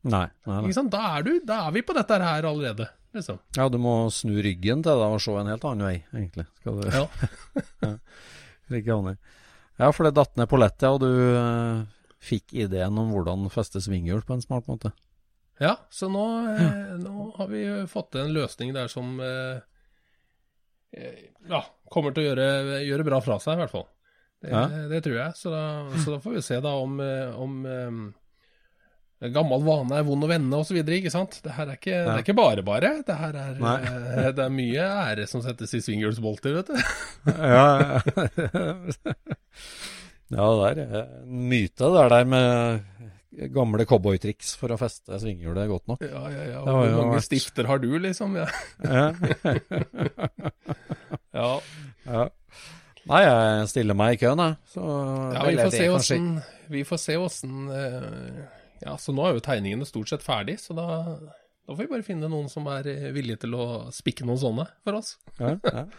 Nei, 0.05 0.27
nei, 0.45 0.59
nei. 0.61 0.85
Da, 0.93 1.01
er 1.17 1.25
du, 1.25 1.33
da 1.45 1.63
er 1.65 1.73
vi 1.75 1.83
på 1.85 1.95
dette 1.97 2.19
her 2.21 2.45
allerede. 2.45 2.87
Liksom. 3.15 3.39
Ja, 3.55 3.69
du 3.71 3.79
må 3.81 3.95
snu 4.11 4.35
ryggen 4.43 4.83
til 4.85 4.99
det 5.01 5.07
og 5.07 5.21
se 5.23 5.33
en 5.39 5.49
helt 5.49 5.65
annen 5.65 5.87
vei, 5.87 5.95
egentlig. 6.13 6.45
Skal 6.59 6.81
du... 6.81 6.87
Ja. 6.91 7.05
ja. 8.75 9.01
ja, 9.79 9.89
for 9.95 10.05
det 10.05 10.17
datt 10.17 10.35
ned 10.37 10.49
på 10.51 10.59
lettet, 10.59 10.89
og 10.89 10.99
du 11.01 11.09
uh, 11.09 11.85
fikk 12.25 12.53
ideen 12.65 12.99
om 12.99 13.13
hvordan 13.15 13.47
feste 13.53 13.81
svinghjul 13.83 14.25
på 14.27 14.35
en 14.35 14.43
smart 14.43 14.67
måte. 14.69 14.91
Ja, 15.61 15.77
så 15.89 16.09
nå, 16.11 16.25
eh, 16.51 16.95
nå, 16.99 17.29
har 17.37 17.47
vi 17.47 17.63
fått 17.87 18.11
til 18.11 18.25
en 18.25 18.33
løsning 18.35 18.73
der 18.75 18.89
som 18.91 19.15
eh, 19.23 19.63
ja, 21.49 21.61
kommer 21.91 22.15
til 22.15 22.23
å 22.23 22.29
gjøre, 22.29 22.47
gjøre, 22.85 23.07
bra 23.07 23.21
fra 23.23 23.39
seg, 23.41 23.57
i 23.57 23.63
hvert 23.63 23.73
fall. 23.73 23.87
Det, 24.41 24.51
ja. 24.51 24.67
det 24.91 25.01
tror 25.05 25.17
jeg. 25.17 25.39
Så 25.39 25.53
da, 25.53 25.63
så 25.95 26.13
da, 26.15 26.21
får 26.23 26.37
vi 26.37 26.45
se 26.45 26.59
da 26.63 26.75
om, 26.77 26.99
eh, 27.01 27.41
om 27.41 27.57
um, 27.65 27.99
gammel 29.33 29.63
vane 29.65 29.99
er 29.99 30.07
vond 30.07 30.25
å 30.25 30.29
vende 30.29 30.61
osv. 30.61 30.79
Ikke 30.79 31.13
sant. 31.13 31.39
Det 31.43 31.55
her 31.55 31.71
er 31.71 31.79
ikke, 31.79 31.93
ja. 31.93 32.03
det 32.07 32.15
er 32.15 32.25
ikke 32.25 32.37
bare 32.37 32.65
bare. 32.65 32.93
Det 33.07 33.19
her 33.19 33.39
er, 33.41 33.59
det 34.35 34.45
er 34.45 34.53
mye 34.53 34.89
ære 35.09 35.27
som 35.31 35.43
settes 35.45 35.75
i 35.77 35.83
swinghjulsbolter, 35.85 36.59
vet 36.59 36.73
du. 36.73 36.75
ja, 37.55 37.65
ja. 37.79 38.01
ja, 40.35 40.49
det 40.49 40.69
er 40.73 40.83
en 40.99 41.47
myte, 41.51 41.93
det 41.95 42.09
der 42.15 42.29
med 42.35 42.91
gamle 43.53 43.85
cowboytriks 43.87 44.53
for 44.59 44.73
å 44.73 44.77
feste 44.79 45.19
svinghjulet 45.21 45.69
godt 45.69 45.91
nok. 45.91 46.03
Ja, 46.05 46.23
ja, 46.31 46.43
ja. 46.53 46.63
Hvor 46.65 46.87
mange 46.95 47.17
vært... 47.17 47.27
stifter 47.27 47.69
har 47.69 47.81
du, 47.83 47.89
liksom? 48.01 48.37
Ja. 48.39 48.47
ja. 51.39 51.49
ja. 52.07 52.25
Nei, 53.05 53.21
jeg 53.21 53.69
stiller 53.73 53.97
meg 53.97 54.15
i 54.15 54.21
køen, 54.23 54.41
jeg. 54.41 54.57
Så 54.73 54.83
ja, 55.35 55.45
vi 55.45 55.59
får, 55.59 55.73
se 55.75 55.89
åssen, 55.93 56.29
vi 56.73 56.85
får 56.87 57.01
se 57.03 57.17
åssen 57.21 57.69
Ja, 58.81 58.95
så 59.01 59.13
nå 59.15 59.27
er 59.27 59.37
jo 59.37 59.45
tegningene 59.45 59.87
stort 59.87 60.09
sett 60.11 60.25
ferdig, 60.25 60.57
så 60.63 60.75
da, 60.77 60.87
da 61.15 61.75
får 61.75 61.83
vi 61.83 61.91
bare 61.91 62.07
finne 62.07 62.29
noen 62.31 62.49
som 62.51 62.67
er 62.71 62.89
eh, 62.91 63.07
villige 63.15 63.45
til 63.45 63.55
å 63.57 63.67
spikke 63.93 64.27
noen 64.27 64.41
sånne 64.41 64.67
for 64.83 64.99
oss. 65.01 65.15
ja, 65.41 65.55
ja. 65.61 65.87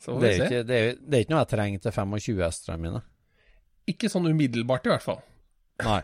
Så 0.00 0.14
det, 0.16 0.30
er 0.30 0.46
ikke, 0.46 0.60
det, 0.64 0.76
er, 0.76 0.94
det, 0.96 1.12
er 1.12 1.24
ikke, 1.26 1.32
noe 1.34 1.42
jeg 1.42 1.50
trenger 1.50 1.80
til 1.84 1.92
25 1.92 2.38
hestene 2.40 2.76
mine. 2.80 3.00
Ikke 3.90 4.08
sånn 4.08 4.30
umiddelbart, 4.30 4.86
i 4.88 4.92
hvert 4.94 5.04
fall. 5.04 5.18
Nei. 5.86 6.00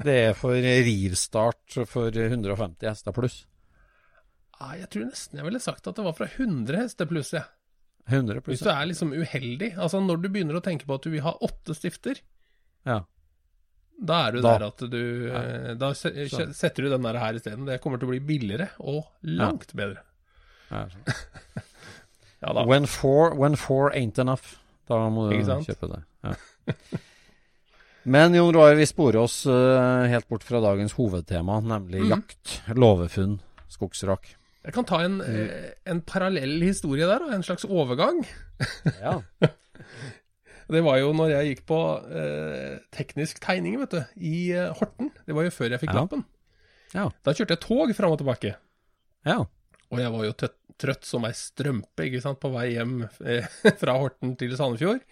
Det 0.00 0.16
er 0.30 0.36
for 0.38 0.56
rivstart 0.56 1.78
for 1.88 2.14
150 2.16 2.88
hester 2.88 3.14
pluss. 3.16 3.42
Ah, 4.60 4.74
jeg 4.76 4.90
tror 4.92 5.08
nesten 5.08 5.40
jeg 5.40 5.46
ville 5.46 5.60
sagt 5.62 5.88
at 5.88 5.96
det 5.96 6.04
var 6.04 6.16
fra 6.16 6.28
100 6.28 6.78
hester 6.82 7.08
pluss, 7.08 7.32
jeg. 7.36 7.44
Ja. 7.44 7.56
100 8.10 8.40
pluss, 8.40 8.56
Hvis 8.56 8.66
du 8.66 8.70
er 8.72 8.88
liksom 8.90 9.12
uheldig. 9.14 9.74
Altså 9.78 10.00
når 10.02 10.22
du 10.22 10.28
begynner 10.32 10.58
å 10.58 10.64
tenke 10.64 10.88
på 10.88 10.96
at 10.96 11.06
du 11.06 11.12
vil 11.12 11.24
ha 11.24 11.34
åtte 11.46 11.76
stifter, 11.76 12.18
ja. 12.88 12.98
da 13.96 14.20
er 14.26 14.34
du 14.34 14.40
da. 14.40 14.54
der 14.54 14.64
at 14.66 14.84
du 14.90 15.02
ja. 15.28 15.42
Eh, 15.44 15.74
da 15.78 15.92
setter 15.94 16.86
du 16.86 16.90
den 16.90 17.06
der 17.06 17.20
her 17.22 17.38
isteden. 17.38 17.68
Det 17.68 17.78
kommer 17.84 18.00
til 18.00 18.08
å 18.08 18.14
bli 18.14 18.22
billigere 18.32 18.70
og 18.80 19.04
langt 19.22 19.76
bedre. 19.78 20.04
Ja, 22.40 22.54
da. 22.56 22.62
When 22.64 22.86
four, 22.88 23.34
when 23.36 23.52
four 23.52 23.90
ain't 23.92 24.18
enough. 24.18 24.54
Da 24.88 24.96
må 25.12 25.26
du 25.28 25.36
kjøpe 25.44 25.90
det. 25.90 25.98
Ja. 26.24 26.32
Men 28.02 28.34
Jon 28.34 28.52
Roar, 28.54 28.74
vi 28.78 28.86
sporer 28.88 29.20
oss 29.20 29.42
uh, 29.46 30.06
helt 30.08 30.28
bort 30.28 30.44
fra 30.46 30.60
dagens 30.64 30.94
hovedtema, 30.96 31.58
nemlig 31.60 32.04
mm. 32.04 32.12
jakt, 32.14 32.54
låvefunn, 32.72 33.38
skogsrak. 33.68 34.30
Jeg 34.64 34.76
kan 34.76 34.86
ta 34.88 35.02
en, 35.04 35.18
mm. 35.20 35.50
en 35.92 36.00
parallell 36.04 36.60
historie 36.64 37.08
der, 37.08 37.26
en 37.32 37.44
slags 37.44 37.64
overgang. 37.68 38.22
ja. 39.04 39.18
Det 40.70 40.82
var 40.86 41.00
jo 41.00 41.10
når 41.16 41.32
jeg 41.32 41.48
gikk 41.48 41.62
på 41.66 41.78
eh, 42.14 42.76
teknisk 42.94 43.40
tegning, 43.42 43.74
vet 43.80 43.94
du, 43.96 44.02
i 44.22 44.34
eh, 44.54 44.70
Horten. 44.78 45.10
Det 45.26 45.34
var 45.34 45.48
jo 45.48 45.54
før 45.54 45.74
jeg 45.74 45.82
fikk 45.82 45.90
ja. 45.90 46.02
lappen. 46.04 46.22
Ja. 46.94 47.06
Da 47.26 47.34
kjørte 47.34 47.56
jeg 47.56 47.62
tog 47.64 47.94
fram 47.98 48.14
og 48.14 48.20
tilbake. 48.20 48.52
Ja. 49.26 49.40
Og 49.90 49.98
jeg 49.98 50.12
var 50.14 50.28
jo 50.28 50.36
trøtt 50.80 51.08
som 51.08 51.26
ei 51.26 51.32
strømpe 51.34 52.06
ikke 52.06 52.22
sant, 52.22 52.38
på 52.42 52.52
vei 52.54 52.68
hjem 52.76 53.02
eh, 53.26 53.50
fra 53.82 53.98
Horten 53.98 54.36
til 54.38 54.54
Sandefjord. 54.58 55.02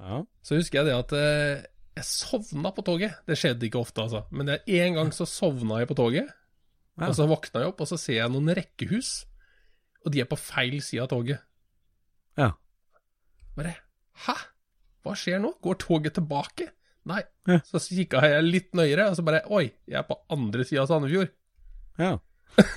Ja. 0.00 0.22
Så 0.44 0.60
husker 0.60 0.80
jeg 0.80 0.90
det 0.90 0.98
at 0.98 1.16
eh, 1.16 1.64
jeg 1.98 2.06
sovna 2.06 2.70
på 2.74 2.84
toget. 2.86 3.18
Det 3.26 3.36
skjedde 3.38 3.66
ikke 3.66 3.80
ofte, 3.80 4.04
altså. 4.04 4.22
Men 4.30 4.52
en 4.54 4.96
gang 4.98 5.10
så 5.14 5.26
sovna 5.28 5.80
jeg 5.82 5.90
på 5.90 5.98
toget. 5.98 6.30
Ja. 7.00 7.08
Og 7.08 7.16
så 7.16 7.26
våkna 7.28 7.64
jeg 7.64 7.72
opp, 7.72 7.82
og 7.82 7.90
så 7.90 7.98
ser 8.00 8.20
jeg 8.20 8.32
noen 8.32 8.52
rekkehus. 8.56 9.12
Og 10.04 10.14
de 10.14 10.22
er 10.22 10.28
på 10.28 10.38
feil 10.40 10.78
side 10.84 11.04
av 11.04 11.10
toget. 11.12 11.42
Ja. 12.38 12.52
Bare 13.56 13.74
Hæ? 14.26 14.36
Hva 15.00 15.14
skjer 15.16 15.40
nå? 15.40 15.54
Går 15.64 15.78
toget 15.80 16.16
tilbake? 16.18 16.68
Nei. 17.08 17.22
Ja. 17.48 17.60
Så 17.64 17.80
kikka 17.82 18.20
jeg 18.28 18.44
litt 18.44 18.74
nøyere, 18.76 19.08
og 19.10 19.16
så 19.16 19.24
bare 19.24 19.42
Oi, 19.48 19.70
jeg 19.88 20.00
er 20.00 20.06
på 20.08 20.18
andre 20.32 20.66
sida 20.68 20.84
av 20.84 20.90
Sandefjord. 20.90 21.32
Ja. 22.00 22.18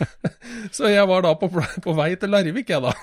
så 0.78 0.92
jeg 0.92 1.04
var 1.10 1.26
da 1.26 1.34
på, 1.40 1.50
på 1.52 1.96
vei 1.98 2.14
til 2.20 2.32
Larvik, 2.32 2.72
jeg, 2.72 2.84
da. 2.84 2.94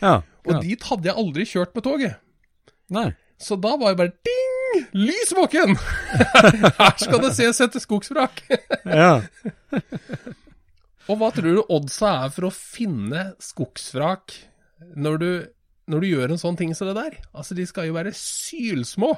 Ja. 0.00 0.14
Og 0.48 0.62
dit 0.64 0.82
hadde 0.88 1.10
jeg 1.10 1.18
aldri 1.22 1.46
kjørt 1.46 1.74
med 1.76 1.86
toget. 1.86 2.18
Nei. 2.90 3.10
Så 3.40 3.56
da 3.60 3.76
var 3.78 3.94
jeg 3.94 4.00
bare 4.00 4.16
ding! 4.26 4.59
Lys 4.96 5.32
våken! 5.36 5.76
Her 6.80 6.96
skal 7.00 7.22
det 7.24 7.32
ses 7.36 7.60
etter 7.64 7.82
skogsvrak. 7.82 8.42
ja. 8.84 9.14
Og 11.10 11.18
hva 11.18 11.30
tror 11.34 11.56
du 11.56 11.62
oddsa 11.74 12.12
er 12.26 12.34
for 12.34 12.48
å 12.48 12.54
finne 12.54 13.32
skogsvrak 13.42 14.36
når 14.94 15.18
du, 15.22 15.30
når 15.90 16.04
du 16.04 16.08
gjør 16.10 16.34
en 16.34 16.42
sånn 16.42 16.58
ting 16.58 16.74
som 16.76 16.90
det 16.90 16.98
der? 16.98 17.18
Altså, 17.34 17.56
de 17.58 17.66
skal 17.66 17.88
jo 17.88 17.96
være 17.96 18.14
sylsmå. 18.16 19.10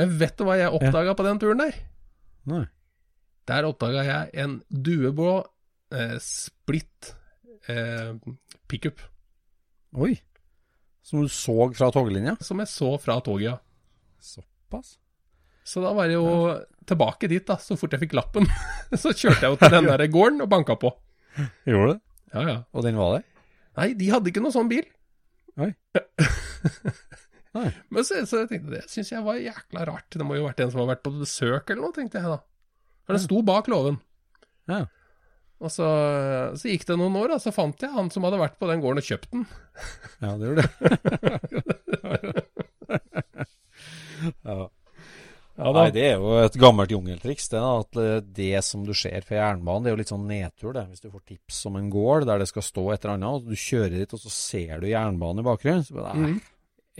Men 0.00 0.14
vet 0.20 0.38
du 0.38 0.46
hva 0.48 0.56
jeg 0.56 0.72
oppdaga 0.72 1.12
ja. 1.12 1.16
på 1.18 1.26
den 1.26 1.42
turen 1.42 1.60
der? 1.60 1.76
Nei. 2.48 2.64
Der 3.50 3.66
oppdaga 3.68 4.04
jeg 4.06 4.30
en 4.44 4.60
dueblå 4.70 5.42
eh, 5.92 6.16
splitt 6.22 7.12
eh, 7.68 8.14
pickup. 8.70 9.02
Oi. 9.92 10.14
Som 11.04 11.26
du 11.26 11.28
så 11.28 11.66
fra 11.74 11.90
toglinja? 11.92 12.38
Som 12.40 12.62
jeg 12.62 12.70
så 12.72 12.94
fra 13.02 13.18
toget, 13.24 13.50
ja. 13.50 13.58
Såpass? 14.22 14.96
Så 15.66 15.82
da 15.82 15.92
var 15.94 16.10
det 16.10 16.16
jo 16.16 16.54
tilbake 16.88 17.28
dit, 17.30 17.44
da, 17.46 17.58
så 17.62 17.76
fort 17.78 17.94
jeg 17.94 18.02
fikk 18.04 18.16
lappen. 18.18 18.48
så 19.02 19.12
kjørte 19.14 19.44
jeg 19.44 19.54
jo 19.54 19.58
til 19.60 19.74
den 19.76 19.90
der 19.90 20.06
gården 20.10 20.42
og 20.44 20.50
banka 20.50 20.78
på. 20.78 20.90
Gjorde 21.68 21.84
du 21.86 21.92
det? 21.92 22.00
Ja, 22.32 22.42
ja. 22.48 22.56
Og 22.72 22.86
den 22.86 22.98
var 22.98 23.18
der? 23.18 23.26
Nei, 23.78 23.92
de 23.98 24.08
hadde 24.12 24.32
ikke 24.32 24.42
noen 24.44 24.54
sånn 24.54 24.70
bil. 24.72 24.86
Oi. 25.60 25.70
Nei. 27.56 27.68
Men 27.92 28.06
så, 28.08 28.22
så 28.28 28.42
jeg 28.42 28.48
tenkte 28.48 28.72
det 28.72 28.86
syns 28.88 29.12
jeg 29.12 29.24
var 29.24 29.40
jækla 29.40 29.84
rart. 29.88 30.08
Det 30.14 30.24
må 30.24 30.38
jo 30.38 30.46
ha 30.46 30.50
vært 30.50 30.64
en 30.64 30.72
som 30.72 30.82
har 30.82 30.94
vært 30.94 31.04
på 31.04 31.12
besøk 31.20 31.70
eller 31.70 31.84
noe, 31.84 31.94
tenkte 31.96 32.20
jeg 32.20 32.32
da. 32.32 32.40
For 33.04 33.16
den 33.16 33.24
sto 33.24 33.42
bak 33.44 33.68
låven. 33.70 33.98
Ja. 34.70 34.86
Og 35.62 35.70
så, 35.70 35.86
så, 36.58 36.70
gikk 36.70 36.88
det 36.88 36.96
noen 36.98 37.14
år, 37.20 37.36
og 37.36 37.42
så 37.42 37.52
fant 37.54 37.82
jeg 37.84 37.92
han 37.94 38.08
som 38.10 38.24
hadde 38.26 38.40
vært 38.40 38.56
på 38.58 38.66
den 38.70 38.82
gården 38.82 39.02
og 39.02 39.06
kjøpt 39.06 39.30
den. 39.34 39.44
ja, 40.24 40.32
det 40.40 40.48
gjorde 40.48 40.64
det. 40.66 42.32
ja. 44.52 44.70
Ja, 45.52 45.68
Nei, 45.76 45.90
det 45.92 46.04
er 46.06 46.14
jo 46.16 46.32
et 46.40 46.54
gammelt 46.56 46.92
jungeltriks. 46.94 47.50
Det, 47.52 47.60
at 47.60 47.98
eh, 48.00 48.22
det 48.24 48.62
som 48.64 48.86
du 48.86 48.94
ser 48.96 49.24
fra 49.26 49.36
jernbanen, 49.36 49.84
det 49.84 49.90
er 49.90 49.94
jo 49.94 50.00
litt 50.00 50.12
sånn 50.12 50.24
nedtur. 50.28 50.72
det. 50.76 50.86
Hvis 50.88 51.04
du 51.04 51.10
får 51.12 51.24
tips 51.28 51.58
om 51.68 51.76
en 51.76 51.90
gård 51.92 52.26
der 52.28 52.40
det 52.40 52.48
skal 52.48 52.64
stå 52.64 52.86
et 52.94 53.04
eller 53.04 53.18
annet, 53.18 53.42
og 53.42 53.52
du 53.52 53.58
kjører 53.60 53.98
dit, 54.00 54.16
og 54.16 54.22
så 54.22 54.32
ser 54.32 54.80
du 54.80 54.88
jernbanen 54.88 55.42
i 55.42 55.46
bakgrunnen, 55.46 55.84
så 55.84 55.98
bare, 55.98 56.14
mm. 56.16 56.40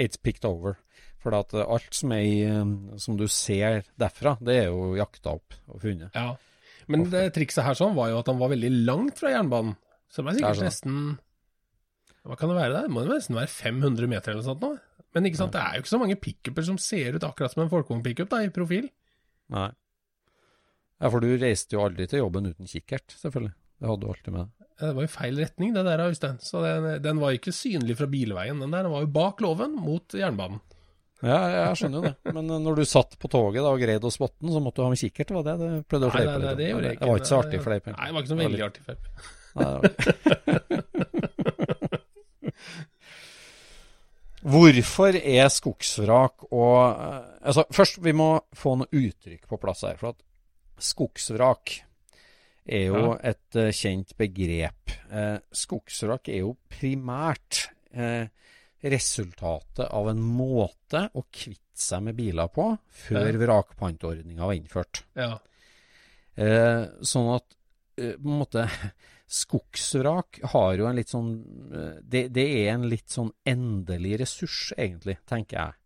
It's 0.00 0.20
picked 0.20 0.44
over. 0.48 0.76
For 1.22 1.36
at 1.38 1.56
eh, 1.56 1.64
alt 1.64 1.96
som, 1.96 2.12
er 2.12 2.28
eh, 2.50 2.76
som 3.00 3.16
du 3.16 3.24
ser 3.32 3.86
derfra, 4.00 4.36
det 4.44 4.58
er 4.60 4.70
jo 4.70 4.92
jakta 5.00 5.36
opp 5.38 5.56
og 5.72 5.80
funnet. 5.86 6.12
Ja, 6.12 6.36
Men 6.92 7.08
det 7.08 7.30
trikset 7.38 7.64
her 7.64 7.78
sånn 7.78 7.96
var 7.96 8.12
jo 8.12 8.20
at 8.20 8.28
han 8.28 8.40
var 8.42 8.52
veldig 8.52 8.72
langt 8.84 9.22
fra 9.22 9.32
jernbanen. 9.32 9.78
Så 10.12 10.20
det 10.20 10.28
var 10.28 10.36
sikkert 10.36 10.58
det 10.60 10.66
nesten 10.68 10.96
Hva 12.28 12.36
kan 12.36 12.50
det 12.50 12.56
være 12.58 12.74
der? 12.74 12.84
Det 12.84 12.92
må 12.92 13.04
nesten 13.08 13.38
være 13.38 13.48
500 13.48 14.10
meter 14.12 14.34
eller 14.34 14.42
noe 14.42 14.50
sånt 14.50 14.66
nå? 14.66 14.74
Men 15.12 15.28
ikke 15.28 15.40
sant, 15.42 15.52
det 15.54 15.60
er 15.60 15.76
jo 15.76 15.84
ikke 15.84 15.92
så 15.92 16.00
mange 16.00 16.18
pickuper 16.20 16.64
som 16.66 16.78
ser 16.80 17.16
ut 17.18 17.26
akkurat 17.26 17.52
som 17.52 17.64
en 17.64 17.72
folkevognpickup 17.72 18.32
i 18.38 18.50
profil. 18.54 18.88
Nei. 19.52 19.68
Ja, 21.02 21.10
for 21.10 21.20
du 21.24 21.32
reiste 21.36 21.76
jo 21.76 21.82
aldri 21.84 22.06
til 22.08 22.22
jobben 22.22 22.48
uten 22.52 22.70
kikkert, 22.70 23.12
selvfølgelig. 23.20 23.52
Det 23.82 23.90
hadde 23.90 24.04
du 24.04 24.12
alltid 24.12 24.32
med 24.32 24.44
deg. 24.44 24.50
Det 24.82 24.90
var 24.96 25.04
jo 25.04 25.10
feil 25.12 25.38
retning, 25.38 25.72
det 25.74 25.82
der, 25.86 26.00
Øystein. 26.08 26.38
Så 26.42 26.62
den, 26.64 26.86
den 27.04 27.20
var 27.22 27.34
ikke 27.36 27.52
synlig 27.54 27.96
fra 27.98 28.06
bilveien, 28.10 28.62
den 28.62 28.72
der. 28.72 28.86
Den 28.86 28.94
var 28.94 29.02
jo 29.04 29.10
bak 29.14 29.42
låven, 29.44 29.74
mot 29.78 30.16
jernbanen. 30.16 30.62
Ja, 31.22 31.38
jeg 31.54 31.78
skjønner 31.78 31.98
jo 32.00 32.04
det. 32.08 32.14
Men 32.36 32.50
eh, 32.50 32.62
når 32.62 32.80
du 32.80 32.84
satt 32.88 33.12
på 33.20 33.30
toget 33.30 33.62
da, 33.62 33.70
og 33.70 33.82
greide 33.82 34.08
å 34.08 34.14
spotte 34.14 34.40
den, 34.42 34.54
så 34.54 34.62
måtte 34.62 34.80
du 34.80 34.86
ha 34.86 34.90
med 34.94 35.02
kikkert? 35.02 35.34
Var 35.36 35.42
det 35.46 35.54
det 35.60 35.68
prøvde 35.90 36.08
å 36.08 36.14
fleipe 36.14 36.38
litt? 36.42 36.56
Det, 36.58 36.66
ikke. 36.72 36.96
Det 37.02 37.10
var 37.10 37.16
ikke 37.20 37.30
så 37.30 37.40
artig 37.42 37.58
fleip? 37.66 37.84
Nei, 37.92 38.06
det 38.08 38.14
var 38.16 38.20
ikke 38.24 38.34
så 38.34 38.40
veldig 38.42 38.64
artig 38.70 38.82
fleip. 38.88 39.02
Hvorfor 44.42 45.16
er 45.18 45.48
skogsvrak 45.52 46.48
og 46.50 46.78
eh, 46.90 47.30
altså 47.46 47.64
Først, 47.70 48.00
vi 48.02 48.14
må 48.16 48.34
få 48.56 48.74
noe 48.80 48.90
uttrykk 48.90 49.46
på 49.48 49.58
plass 49.62 49.84
her. 49.86 49.98
For 50.00 50.14
at 50.16 50.22
skogsvrak 50.82 51.76
er 52.62 52.84
jo 52.88 53.02
ja. 53.04 53.16
et 53.32 53.58
uh, 53.58 53.70
kjent 53.74 54.14
begrep. 54.18 54.94
Eh, 55.10 55.38
skogsvrak 55.62 56.30
er 56.30 56.44
jo 56.44 56.56
primært 56.70 57.66
eh, 57.90 58.26
resultatet 58.82 59.86
av 59.86 60.10
en 60.10 60.22
måte 60.22 61.06
å 61.14 61.24
kvitte 61.30 61.78
seg 61.82 62.04
med 62.06 62.18
biler 62.18 62.50
på 62.52 62.68
før 63.06 63.30
ja. 63.30 63.40
vrakpantordninga 63.42 64.46
var 64.46 64.58
innført. 64.58 65.02
Ja. 65.18 65.36
Eh, 66.34 66.84
sånn 67.04 67.30
at 67.34 67.56
eh, 67.98 68.14
på 68.16 68.30
en 68.30 68.40
måte 68.42 68.66
Skogsvrak 69.32 70.42
har 70.52 70.74
jo 70.76 70.88
en 70.88 70.98
litt 70.98 71.12
sånn 71.12 71.30
eh, 71.72 72.00
det, 72.04 72.26
det, 72.36 72.44
er 72.62 72.74
en 72.74 72.88
litt 72.90 73.08
sånn 73.12 73.30
endelig 73.48 74.18
ressurs, 74.20 74.58
egentlig, 74.76 75.16
tenker 75.28 75.56
jeg. 75.56 75.78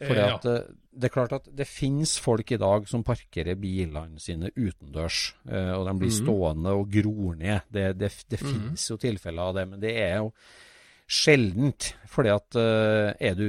For 0.00 0.16
ja. 0.16 0.26
det, 0.40 0.54
det, 0.92 1.08
er 1.08 1.12
klart 1.12 1.32
at 1.36 1.48
det 1.56 1.66
finnes 1.68 2.12
folk 2.20 2.52
i 2.52 2.58
dag 2.60 2.86
som 2.88 3.04
parkerer 3.04 3.56
bilene 3.60 4.20
sine 4.20 4.48
utendørs, 4.52 5.22
eh, 5.48 5.72
og 5.76 5.86
de 5.88 5.94
blir 6.02 6.12
mm. 6.12 6.18
stående 6.18 6.74
og 6.76 6.92
gror 6.92 7.38
ned. 7.40 7.70
Det, 7.72 7.86
det, 8.00 8.10
det 8.32 8.40
mm. 8.40 8.46
finnes 8.46 8.84
jo 8.92 8.98
tilfeller 9.00 9.48
av 9.48 9.56
det, 9.56 9.64
men 9.72 9.82
det 9.82 9.92
er 10.00 10.14
jo 10.20 10.30
sjeldent. 11.10 11.94
fordi 12.08 12.32
at 12.32 12.58
er 12.60 13.38
du 13.38 13.46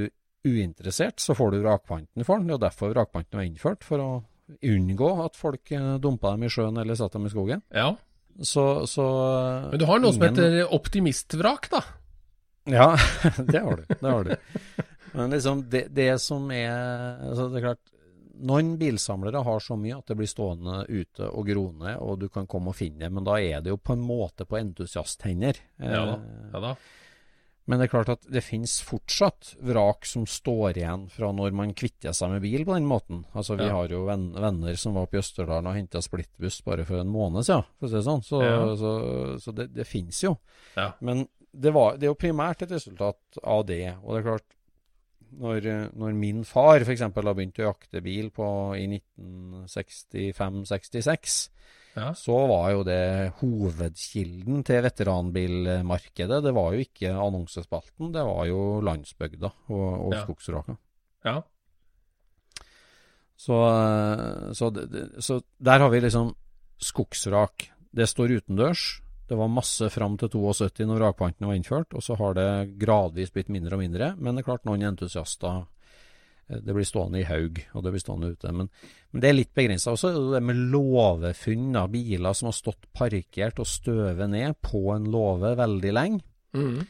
uinteressert, 0.48 1.20
så 1.20 1.36
får 1.38 1.52
du 1.52 1.60
vrakpanten 1.60 2.24
for 2.24 2.40
den. 2.40 2.48
Det 2.48 2.56
er 2.56 2.64
derfor 2.64 2.94
vrakpanten 2.96 3.38
var 3.38 3.46
innført, 3.46 3.84
for 3.84 4.02
å 4.02 4.08
unngå 4.64 5.12
at 5.24 5.36
folk 5.38 5.70
dumpa 6.02 6.32
dem 6.34 6.48
i 6.48 6.50
sjøen 6.52 6.80
eller 6.82 6.98
satte 6.98 7.20
dem 7.20 7.28
i 7.28 7.32
skogen. 7.32 7.62
Ja. 7.72 7.92
Så, 8.40 8.86
så 8.88 9.04
Men 9.70 9.78
du 9.78 9.84
har 9.88 10.00
noe 10.00 10.12
ingen... 10.14 10.34
som 10.34 10.44
heter 10.44 10.74
optimistvrak, 10.74 11.68
da? 11.72 11.82
Ja, 12.64 12.96
det 13.36 13.58
har 13.58 13.76
du. 13.76 13.94
Det 14.00 14.08
har 14.08 14.24
du. 14.24 14.36
Men 15.12 15.34
liksom, 15.34 15.66
det, 15.70 15.86
det 15.92 16.14
som 16.22 16.46
er 16.54 16.70
altså 17.28 17.48
Det 17.52 17.60
er 17.60 17.66
klart, 17.66 17.92
noen 18.42 18.72
bilsamlere 18.80 19.42
har 19.44 19.60
så 19.62 19.76
mye 19.78 19.98
at 19.98 20.08
det 20.08 20.16
blir 20.18 20.30
stående 20.30 20.82
ute 20.88 21.28
og 21.28 21.46
grone, 21.46 21.94
og 22.00 22.18
du 22.22 22.28
kan 22.32 22.48
komme 22.50 22.72
og 22.72 22.78
finne 22.78 23.04
det, 23.04 23.12
men 23.12 23.26
da 23.26 23.36
er 23.38 23.62
det 23.62 23.70
jo 23.70 23.78
på 23.78 23.94
en 23.94 24.02
måte 24.02 24.46
på 24.48 24.58
entusiasthender. 24.58 25.60
Ja, 25.78 26.02
da. 26.08 26.16
ja 26.54 26.62
da. 26.64 26.74
Men 27.70 27.78
det 27.78 27.84
er 27.86 27.92
klart 27.92 28.08
at 28.10 28.24
det 28.32 28.40
finnes 28.42 28.80
fortsatt 28.82 29.52
vrak 29.62 30.06
som 30.08 30.24
står 30.26 30.78
igjen 30.80 31.04
fra 31.12 31.28
når 31.34 31.50
man 31.54 31.74
kvitter 31.78 32.12
seg 32.16 32.30
med 32.34 32.42
bil 32.42 32.64
på 32.66 32.74
den 32.74 32.86
måten. 32.90 33.20
Altså 33.38 33.54
Vi 33.58 33.66
ja. 33.68 33.74
har 33.76 33.88
jo 33.92 34.00
venner 34.08 34.74
som 34.80 34.94
var 34.96 35.02
oppe 35.06 35.16
i 35.16 35.22
Østerdalen 35.22 35.68
og 35.70 35.76
henta 35.78 35.98
splittbuss 36.02 36.58
bare 36.66 36.84
for 36.88 36.96
en 36.98 37.12
måned 37.12 37.42
siden, 37.46 37.64
for 37.78 37.84
å 37.86 37.88
si 37.92 37.96
det 38.00 38.08
sånn. 38.08 38.24
Så, 38.26 38.36
ja. 38.42 38.56
så, 38.80 38.90
så 39.44 39.50
det, 39.54 39.66
det 39.76 39.86
finnes 39.86 40.18
jo. 40.24 40.32
Ja. 40.74 40.88
Men 41.06 41.16
det, 41.52 41.70
var, 41.76 41.88
det, 41.96 42.04
er 42.06 42.10
jo 42.10 42.18
primært 42.18 42.62
et 42.66 42.74
resultat 42.74 43.22
av 43.44 43.66
det. 43.68 43.96
Og 44.02 44.10
det 44.10 44.18
er 44.20 44.28
klart, 44.32 44.50
når, 45.38 45.58
når 46.02 46.10
min 46.18 46.44
far 46.48 46.78
f.eks. 46.82 47.02
har 47.06 47.30
begynt 47.30 47.62
å 47.62 47.68
jakte 47.70 48.02
bil 48.04 48.26
på, 48.34 48.46
i 48.74 48.86
1965-66, 48.90 51.50
ja. 51.94 52.10
så 52.16 52.36
var 52.50 52.70
jo 52.72 52.84
det 52.86 53.02
hovedkilden 53.40 54.62
til 54.66 54.82
veteranbilmarkedet. 54.86 56.42
Det 56.44 56.52
var 56.56 56.74
jo 56.74 56.84
ikke 56.86 57.12
annonsespalten, 57.12 58.12
det 58.14 58.24
var 58.26 58.46
jo 58.48 58.80
landsbygda 58.84 59.50
og, 59.68 59.88
og 60.08 60.16
ja. 60.16 60.22
skogsråka. 60.24 60.76
Ja. 61.26 61.36
Så, 63.42 63.58
så, 64.54 64.70
så, 65.18 65.40
der 65.58 65.82
har 65.82 65.90
vi 65.90 66.00
liksom 66.04 66.34
skogsrak. 66.82 67.70
Det 67.90 68.06
står 68.08 68.38
utendørs. 68.38 69.00
Det 69.28 69.38
var 69.38 69.50
masse 69.50 69.88
fram 69.90 70.18
til 70.20 70.30
72 70.30 70.86
når 70.86 71.00
vrakpanten 71.00 71.48
var 71.48 71.56
innført, 71.56 71.94
og 71.96 72.04
så 72.04 72.16
har 72.20 72.36
det 72.36 72.48
gradvis 72.80 73.32
blitt 73.34 73.50
mindre 73.52 73.78
og 73.78 73.82
mindre. 73.82 74.12
Men 74.18 74.36
det 74.36 74.42
er 74.42 74.50
klart 74.50 74.66
noen 74.68 74.84
entusiaster 74.86 75.64
Det 76.60 76.74
blir 76.76 76.86
stående 76.88 77.22
i 77.22 77.28
haug, 77.28 77.60
og 77.72 77.84
det 77.84 77.92
blir 77.94 78.02
stående 78.02 78.32
ute. 78.34 78.52
Men, 78.52 78.68
men 79.12 79.24
det 79.24 79.30
er 79.30 79.38
litt 79.38 79.54
begrensa. 79.56 79.94
Også 79.94 80.12
det 80.34 80.42
med 80.44 80.60
låvefunn 80.74 81.78
av 81.80 81.92
biler 81.94 82.36
som 82.36 82.50
har 82.50 82.58
stått 82.58 82.90
parkert 82.96 83.62
og 83.62 83.70
støvet 83.70 84.28
ned 84.32 84.58
på 84.64 84.84
en 84.94 85.08
låve 85.12 85.54
veldig 85.60 85.94
lenge. 85.96 86.22
Mm. 86.56 86.84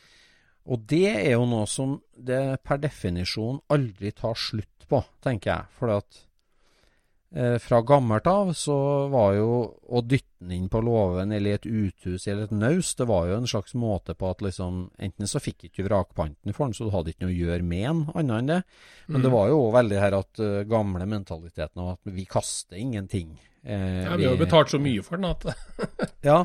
Og 0.73 0.85
det 0.91 1.09
er 1.11 1.33
jo 1.35 1.47
noe 1.51 1.67
som 1.71 1.97
det 2.15 2.43
per 2.67 2.83
definisjon 2.83 3.63
aldri 3.73 4.13
tar 4.15 4.39
slutt 4.39 4.87
på, 4.91 5.03
tenker 5.25 5.55
jeg. 5.55 5.75
For 5.79 5.95
at 5.95 6.23
Eh, 6.23 6.32
fra 7.33 7.79
gammelt 7.81 8.27
av 8.29 8.51
så 8.53 8.75
var 9.09 9.31
jo 9.39 9.53
å 9.89 10.03
dytte 10.05 10.43
den 10.43 10.53
inn 10.57 10.69
på 10.69 10.83
låven 10.85 11.33
eller 11.33 11.53
i 11.53 11.55
et 11.57 11.67
uthus 11.67 12.27
eller 12.29 12.45
et 12.45 12.55
naust, 12.55 12.99
det 12.99 13.07
var 13.09 13.29
jo 13.31 13.39
en 13.39 13.49
slags 13.49 13.73
måte 13.79 14.13
på 14.19 14.29
at 14.29 14.43
liksom 14.45 14.83
Enten 15.03 15.31
så 15.31 15.41
fikk 15.41 15.69
ikke 15.69 15.87
vrakpanten 15.87 16.53
for 16.53 16.67
den, 16.67 16.77
så 16.77 16.87
du 16.87 16.93
hadde 16.93 17.15
ikke 17.15 17.25
noe 17.25 17.33
å 17.33 17.39
gjøre 17.39 17.67
med 17.67 17.87
den, 17.87 18.03
annet 18.13 18.37
enn 18.37 18.51
det. 18.51 18.59
Men 19.07 19.21
mm. 19.21 19.25
det 19.25 19.33
var 19.33 19.49
jo 19.49 19.61
òg 19.63 19.71
veldig 19.79 20.01
her 20.03 20.17
at 20.19 20.43
uh, 20.43 20.59
gamle 20.69 21.07
mentaliteten 21.09 21.85
av 21.85 21.95
at 21.95 22.13
vi 22.19 22.27
kaster 22.29 22.81
ingenting. 22.83 23.33
Eh, 23.63 24.03
ja, 24.03 24.17
vi 24.19 24.27
har 24.27 24.35
jo 24.35 24.43
betalt 24.43 24.73
så 24.73 24.83
mye 24.83 25.05
for 25.07 25.21
den 25.21 25.31
at 25.31 25.47
Ja. 26.33 26.43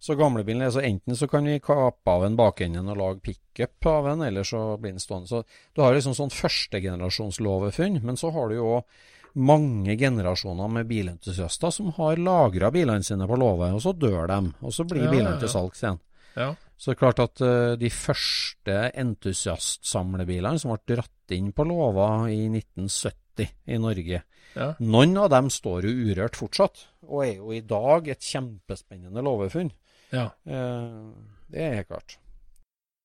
Så 0.00 0.14
gamlebilen 0.16 0.64
er 0.64 0.70
så 0.72 0.80
enten 0.80 1.16
så 1.18 1.26
kan 1.28 1.44
vi 1.44 1.58
kappe 1.60 2.08
av 2.08 2.22
en 2.24 2.36
bakenden 2.38 2.88
og 2.88 2.96
lage 2.96 3.20
pickup 3.20 3.86
av 3.90 4.06
den, 4.08 4.22
eller 4.24 4.46
så 4.48 4.78
blir 4.80 4.94
den 4.94 5.02
stående. 5.02 5.28
Så 5.28 5.42
du 5.76 5.82
har 5.84 5.92
liksom 5.92 6.14
sånn 6.16 6.32
førstegenerasjonslåvefunn, 6.32 7.98
men 8.06 8.16
så 8.16 8.30
har 8.32 8.48
du 8.48 8.56
jo 8.56 8.70
òg 8.78 9.02
mange 9.34 9.96
generasjoner 9.98 10.70
med 10.72 10.88
bilentusiaster 10.90 11.72
som 11.74 11.92
har 11.96 12.20
lagra 12.20 12.70
bilene 12.74 13.04
sine 13.06 13.28
på 13.28 13.38
låve, 13.38 13.70
og 13.74 13.82
så 13.84 13.94
dør 13.96 14.26
de, 14.30 14.40
og 14.60 14.74
så 14.74 14.86
blir 14.88 15.06
ja, 15.06 15.12
bilene 15.12 15.38
til 15.40 15.52
salgs 15.52 15.82
igjen. 15.84 16.00
Ja. 16.38 16.52
Så 16.80 16.90
det 16.90 16.96
er 16.96 17.00
klart 17.02 17.22
at 17.22 17.42
uh, 17.44 17.74
de 17.80 17.90
første 17.92 18.76
entusiastsamlebilene 19.02 20.62
som 20.62 20.72
ble 20.72 20.96
dratt 20.96 21.34
inn 21.36 21.50
på 21.52 21.66
låva 21.68 22.08
i 22.32 22.46
1970 22.48 23.50
i 23.70 23.80
Norge, 23.80 24.22
ja. 24.56 24.70
noen 24.80 25.18
av 25.20 25.30
dem 25.32 25.50
står 25.52 25.86
jo 25.88 26.08
urørt 26.10 26.38
fortsatt, 26.40 26.86
og 27.08 27.26
er 27.26 27.36
jo 27.36 27.52
i 27.56 27.62
dag 27.64 28.08
et 28.10 28.24
kjempespennende 28.24 29.22
låvefunn. 29.24 29.70
Ja. 30.14 30.30
Uh, 30.48 31.12
det 31.50 31.62
er 31.66 31.78
helt 31.80 31.90
klart. 31.92 32.18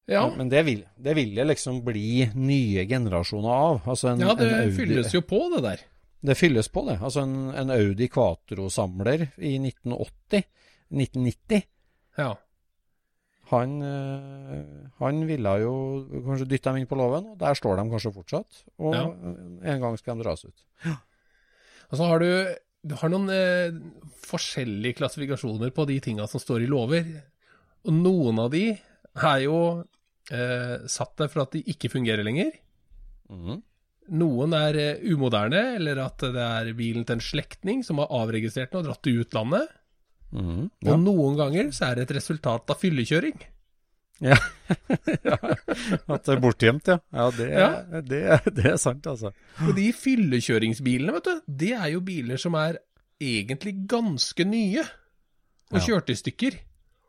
Ja. 0.05 0.27
Men 0.37 0.49
det 0.49 0.61
vil, 0.67 0.83
det 1.01 1.15
vil 1.17 1.33
det 1.35 1.47
liksom 1.49 1.81
bli 1.85 2.27
nye 2.37 2.85
generasjoner 2.85 3.51
av. 3.51 3.79
Altså 3.89 4.11
en, 4.11 4.21
ja, 4.21 4.35
det 4.37 4.51
fylles 4.77 5.13
jo 5.15 5.23
på, 5.25 5.39
det 5.55 5.63
der. 5.65 5.85
Det 6.25 6.37
fylles 6.39 6.69
på, 6.73 6.85
det. 6.89 6.97
Altså 7.03 7.25
en, 7.25 7.51
en 7.53 7.73
Audi 7.75 8.07
Quatro-samler 8.11 9.27
i 9.37 9.55
1980, 9.61 10.45
1990 10.95 11.65
Ja. 12.17 12.33
Han, 13.51 13.81
øh, 13.85 14.85
han 14.97 15.25
ville 15.29 15.51
jo 15.61 15.73
kanskje 16.25 16.47
dytte 16.49 16.71
dem 16.71 16.79
inn 16.81 16.89
på 16.89 16.97
låven, 16.97 17.27
og 17.33 17.37
der 17.37 17.57
står 17.57 17.77
de 17.77 17.89
kanskje 17.91 18.13
fortsatt. 18.15 18.63
Og 18.81 18.95
ja. 18.95 19.03
en 19.73 19.83
gang 19.83 19.97
skal 20.01 20.17
de 20.17 20.25
dras 20.25 20.45
ut. 20.47 20.63
Ja. 20.85 20.95
Og 21.91 21.99
så 21.99 22.07
har 22.09 22.23
du, 22.23 22.29
du 22.89 22.95
har 22.97 23.11
noen 23.13 23.29
eh, 23.29 23.77
forskjellige 24.25 24.97
klassifikasjoner 25.01 25.73
på 25.75 25.85
de 25.89 25.99
tinga 26.01 26.25
som 26.31 26.41
står 26.41 26.65
i 26.65 26.71
lover. 26.71 27.05
Og 27.85 27.93
noen 27.93 28.41
av 28.41 28.49
de 28.55 28.65
er 28.73 29.43
jo 29.45 29.59
eh, 30.33 30.87
satt 30.89 31.13
der 31.21 31.29
for 31.29 31.45
at 31.45 31.53
de 31.53 31.61
ikke 31.75 31.93
fungerer 31.93 32.25
lenger. 32.25 32.49
Mm. 33.29 33.61
Noen 34.13 34.53
er 34.53 34.77
eh, 34.77 35.01
umoderne, 35.09 35.63
eller 35.79 36.03
at 36.03 36.21
det 36.21 36.45
er 36.45 36.71
bilen 36.77 37.05
til 37.07 37.17
en 37.17 37.25
slektning 37.25 37.81
som 37.85 38.01
har 38.03 38.11
avregistrert 38.13 38.73
den 38.73 38.83
og 38.83 38.89
dratt 38.89 39.01
til 39.05 39.23
utlandet. 39.23 39.71
Mm, 40.35 40.67
ja. 40.83 40.93
Og 40.93 41.01
noen 41.01 41.37
ganger 41.39 41.71
så 41.75 41.89
er 41.89 41.99
det 41.99 42.07
et 42.07 42.17
resultat 42.19 42.73
av 42.73 42.81
fyllekjøring. 42.81 43.37
Ja. 44.23 44.37
At 46.13 46.27
det 46.27 46.35
er 46.35 46.41
bortgjemt, 46.43 46.91
ja. 46.91 46.99
Ja, 47.11 47.25
det, 47.35 47.47
ja. 47.51 47.69
Det, 47.99 48.21
det, 48.55 48.67
er 48.73 48.77
sant, 48.81 49.07
altså. 49.11 49.33
Og 49.65 49.73
de 49.77 49.89
fyllekjøringsbilene, 49.95 51.15
vet 51.17 51.27
du, 51.27 51.41
det 51.63 51.73
er 51.75 51.89
jo 51.95 52.03
biler 52.05 52.39
som 52.41 52.55
er 52.59 52.79
egentlig 53.21 53.75
ganske 53.91 54.47
nye, 54.47 54.85
og 55.73 55.83
kjørt 55.83 56.11
i 56.13 56.17
stykker. 56.19 56.57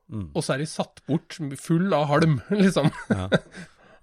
Mm. 0.07 0.29
Og 0.33 0.43
så 0.45 0.55
er 0.55 0.63
de 0.63 0.69
satt 0.71 1.03
bort 1.07 1.39
full 1.61 1.95
av 1.95 2.09
halm, 2.13 2.39
liksom. 2.63 2.91
Ja. 3.11 3.29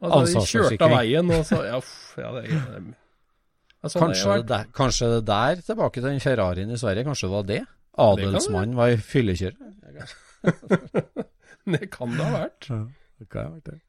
Altså, 0.04 0.42
de 0.42 0.50
kjørte 0.50 0.88
av 0.88 0.96
veien, 0.98 1.32
og 1.32 1.46
så 1.48 1.62
Ja, 1.64 1.78
uff, 1.80 1.94
ja, 2.20 2.32
det, 2.36 2.44
er 2.50 3.92
sånn 3.92 4.04
kanskje, 4.04 4.36
det 4.42 4.50
der, 4.50 4.68
kanskje 4.76 5.10
det 5.14 5.22
der, 5.30 5.64
tilbake 5.70 6.02
til 6.02 6.10
den 6.10 6.22
Ferrarien 6.24 6.72
i 6.72 6.80
Sverige, 6.80 7.06
kanskje 7.08 7.30
det 7.30 7.34
var 7.34 7.48
det? 7.48 7.62
Adelsmannen 8.04 8.76
var 8.80 8.96
fyllekjører? 9.14 10.14
det 11.74 11.90
kan 11.94 12.16
det 12.18 12.28
ha 12.28 12.36
vært. 12.36 12.70
Ja, 12.70 12.80
det 13.22 13.30
kan 13.32 13.48
ha 13.48 13.56
vært 13.56 13.72
det. 13.72 13.80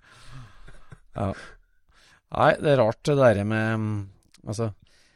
Ja. 1.14 1.28
Nei, 2.34 2.50
det 2.58 2.72
er 2.72 2.80
rart 2.82 3.02
det 3.06 3.14
der 3.20 3.44
med 3.46 3.86
Altså, 4.44 4.72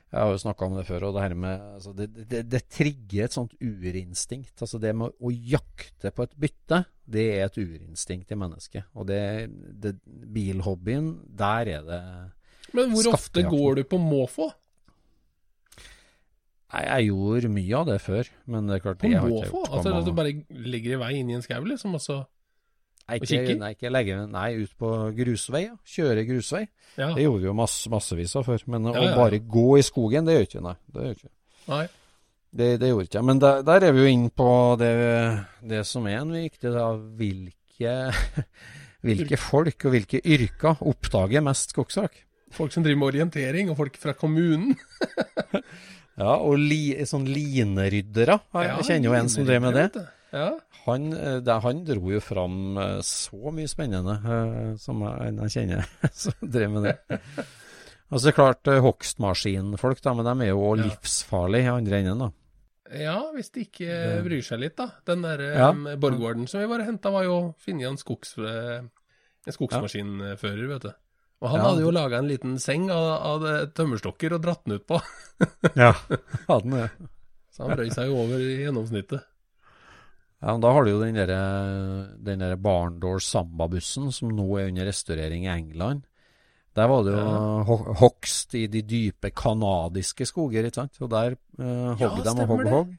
jeg 0.08 0.24
har 0.24 0.30
jo 0.32 0.40
snakka 0.40 0.64
om 0.64 0.76
det 0.78 0.86
før, 0.88 1.04
og 1.08 1.16
det 1.18 1.24
her 1.26 1.34
med 1.36 1.64
altså 1.76 1.90
det, 1.92 2.06
det, 2.30 2.40
det, 2.48 2.62
trigger 2.72 3.26
et 3.26 3.34
sånt 3.36 3.52
urinstinkt. 3.60 4.54
Altså 4.64 4.80
det 4.80 4.94
med 4.96 5.12
å 5.20 5.32
jakte 5.32 6.12
på 6.16 6.24
et 6.24 6.38
bytte, 6.44 6.78
det 7.04 7.26
er 7.34 7.44
et 7.44 7.58
urinstinkt 7.60 8.32
i 8.32 8.38
mennesket. 8.40 8.88
Og 8.96 9.10
det, 9.10 9.20
det 9.52 9.98
bilhobbyen, 10.08 11.12
der 11.28 11.72
er 11.74 11.84
det 11.84 12.00
Men 12.72 12.94
hvor 12.94 13.12
ofte 13.12 13.44
går 13.44 13.82
du 13.82 13.84
på 13.90 14.00
måfå? 14.00 14.48
Nei, 16.68 16.82
jeg 16.84 17.08
gjorde 17.10 17.52
mye 17.52 17.76
av 17.76 17.86
det 17.88 18.00
før, 18.04 18.32
men 18.48 18.68
det 18.68 18.78
er 18.78 18.84
klart 18.84 19.04
På 19.04 19.12
måfå? 19.12 19.62
Altså 19.68 19.92
at 19.92 20.08
du 20.08 20.12
bare 20.16 20.34
ligger 20.48 20.96
i 20.96 21.00
vei 21.00 21.14
inn 21.20 21.30
i 21.32 21.36
en 21.36 21.44
skau, 21.44 21.60
liksom, 21.68 21.96
og 21.96 22.04
så 22.04 22.22
Nei, 23.08 23.16
ikke, 23.24 23.54
nei, 23.56 23.70
ikke 23.72 23.88
legge, 23.88 24.16
nei, 24.28 24.48
ut 24.60 24.72
på 24.76 24.88
grusvei. 25.16 25.62
Ja. 25.64 25.76
Kjøre 25.88 26.26
grusvei. 26.28 26.66
Ja. 26.98 27.14
Det 27.16 27.24
gjorde 27.24 27.40
vi 27.40 27.48
jo 27.48 27.54
masse, 27.56 27.88
massevis 27.92 28.34
av 28.36 28.44
før. 28.44 28.64
Men 28.68 28.90
ja, 28.90 29.00
å 29.00 29.14
bare 29.16 29.38
gå 29.40 29.68
i 29.80 29.84
skogen, 29.86 30.28
det 30.28 30.34
gjør 30.34 30.44
ikke 30.48 30.64
nei. 30.66 30.74
Det 30.92 31.06
gjør 31.06 31.16
ikke. 31.16 31.32
Nei. 31.70 31.86
Det, 32.58 32.68
det 32.82 32.90
gjorde 32.90 33.06
ikke 33.08 33.18
jeg. 33.18 33.28
Men 33.30 33.40
der, 33.40 33.62
der, 33.64 33.86
er 33.88 33.96
vi 33.96 34.04
jo 34.04 34.10
inne 34.12 34.32
på 34.42 34.50
det, 34.80 34.92
det 35.72 35.80
som 35.88 36.08
er 36.10 36.20
en 36.20 36.36
viktig, 36.36 36.74
da. 36.74 36.90
Hvilke, 37.22 37.96
hvilke 39.08 39.40
folk 39.40 39.88
og 39.88 39.96
hvilke 39.96 40.20
yrker 40.36 40.84
oppdager 40.92 41.44
mest 41.48 41.72
skogsak? 41.72 42.26
Folk 42.52 42.76
som 42.76 42.84
driver 42.84 43.00
med 43.00 43.12
orientering, 43.14 43.72
og 43.72 43.80
folk 43.80 43.96
fra 44.00 44.12
kommunen. 44.16 44.76
ja, 46.20 46.36
og 46.36 46.60
li, 46.60 46.92
sånn 47.08 47.24
lineryddere. 47.28 48.36
Jeg 48.68 48.88
kjenner 48.92 49.12
jo 49.12 49.18
en 49.22 49.32
som 49.32 49.48
driver 49.48 49.68
med 49.70 49.80
det. 49.96 50.06
Ja. 50.30 50.48
Han, 50.84 51.12
eh, 51.12 51.36
det, 51.44 51.60
han, 51.64 51.84
dro 51.88 52.12
jo 52.12 52.20
fram 52.20 52.76
eh, 52.76 52.98
så 53.06 53.52
mye 53.54 53.70
spennende 53.70 54.18
uh, 54.24 54.74
som 54.80 55.00
jeg, 55.06 55.32
jeg 55.38 55.54
kjenner 55.54 55.88
som 56.24 56.50
drev 56.56 56.74
med 56.74 56.88
det. 56.88 57.20
Og 58.12 58.22
så 58.24 58.32
klart 58.32 58.68
hogstmaskinfolk, 58.80 59.98
da, 60.04 60.14
men 60.16 60.24
de 60.24 60.46
er 60.46 60.54
jo 60.54 60.68
livsfarlige 60.80 61.66
i 61.66 61.72
andre 61.74 61.98
enden, 62.00 62.22
da. 62.24 62.30
Ja, 63.04 63.18
hvis 63.34 63.50
de 63.52 63.66
ikke 63.66 63.98
bryr 64.24 64.46
seg 64.46 64.62
litt, 64.62 64.78
da. 64.78 64.86
Den 65.04 65.26
der 65.26 65.42
ja. 65.44 65.66
Borgården 66.00 66.48
som 66.48 66.62
vi 66.62 66.70
bare 66.70 66.86
henta, 66.86 67.12
var 67.12 67.26
jo 67.26 67.36
funnet 67.60 67.84
en, 67.90 68.00
skogs, 68.00 68.32
en 68.40 68.88
skogsmaskinfører, 69.52 70.64
vet 70.70 70.86
du. 70.86 70.90
Og 71.44 71.52
han 71.52 71.60
ja. 71.60 71.66
hadde 71.68 71.84
jo 71.84 71.92
laga 71.92 72.22
en 72.22 72.30
liten 72.32 72.56
seng 72.62 72.88
av, 72.88 73.10
av 73.28 73.46
tømmerstokker 73.76 74.38
og 74.38 74.40
dratt 74.46 74.64
den 74.64 74.80
ut 74.80 74.88
på. 74.88 75.02
ja, 75.76 75.92
hadde 76.48 76.62
han 76.64 76.78
det. 76.78 77.10
Så 77.52 77.66
han 77.66 77.76
brøy 77.76 77.92
seg 77.92 78.08
jo 78.08 78.22
over 78.24 78.40
i 78.40 78.56
gjennomsnittet. 78.62 79.27
Ja, 80.38 80.52
men 80.52 80.62
Da 80.62 80.70
har 80.72 80.84
du 80.84 80.92
jo 80.92 81.00
den 81.02 81.16
der, 81.18 81.32
den 82.22 82.44
der 82.44 82.56
Barndor 82.56 83.18
Samba-bussen 83.18 84.12
som 84.14 84.30
nå 84.30 84.46
er 84.58 84.68
under 84.70 84.86
restaurering 84.86 85.48
i 85.48 85.52
England. 85.54 86.04
Der 86.78 86.86
var 86.86 87.02
det 87.02 87.14
jo 87.16 87.24
ja. 87.24 87.78
hogst 87.98 88.54
i 88.54 88.66
de 88.70 88.84
dype 88.86 89.32
canadiske 89.34 90.28
skoger, 90.28 90.68
ikke 90.68 90.84
sant. 90.84 91.00
Og 91.02 91.10
der 91.10 91.34
eh, 91.34 91.94
hogg 91.98 92.20
ja, 92.20 92.22
de 92.22 92.34
og 92.44 92.52
hogg 92.52 92.66
og 92.66 92.74
hogg. 92.76 92.92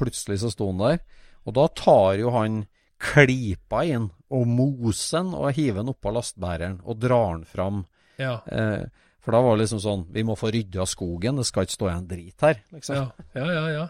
Plutselig 0.00 0.40
så 0.40 0.52
sto 0.54 0.70
han 0.70 0.80
der. 0.80 1.02
Og 1.44 1.56
da 1.58 1.66
tar 1.76 2.16
jo 2.20 2.32
han 2.32 2.62
klypa 3.00 3.84
inn 3.88 4.08
og 4.30 4.48
mosen 4.48 5.34
og 5.36 5.52
hiver 5.56 5.82
den 5.82 5.92
oppå 5.92 6.12
lastebæreren 6.14 6.80
og 6.84 7.00
drar 7.00 7.36
den 7.36 7.44
fram. 7.48 7.84
Ja. 8.20 8.38
Eh, 8.48 8.88
for 9.20 9.36
da 9.36 9.42
var 9.44 9.56
det 9.56 9.66
liksom 9.66 9.80
sånn 9.84 10.02
Vi 10.12 10.22
må 10.24 10.34
få 10.36 10.48
rydda 10.52 10.86
skogen, 10.88 11.36
det 11.40 11.44
skal 11.48 11.66
ikke 11.66 11.76
stå 11.76 11.88
igjen 11.90 12.08
drit 12.08 12.44
her, 12.44 12.60
liksom. 12.72 12.96
Ja, 12.96 13.06
ja, 13.36 13.48
ja. 13.52 13.64
ja. 13.74 13.84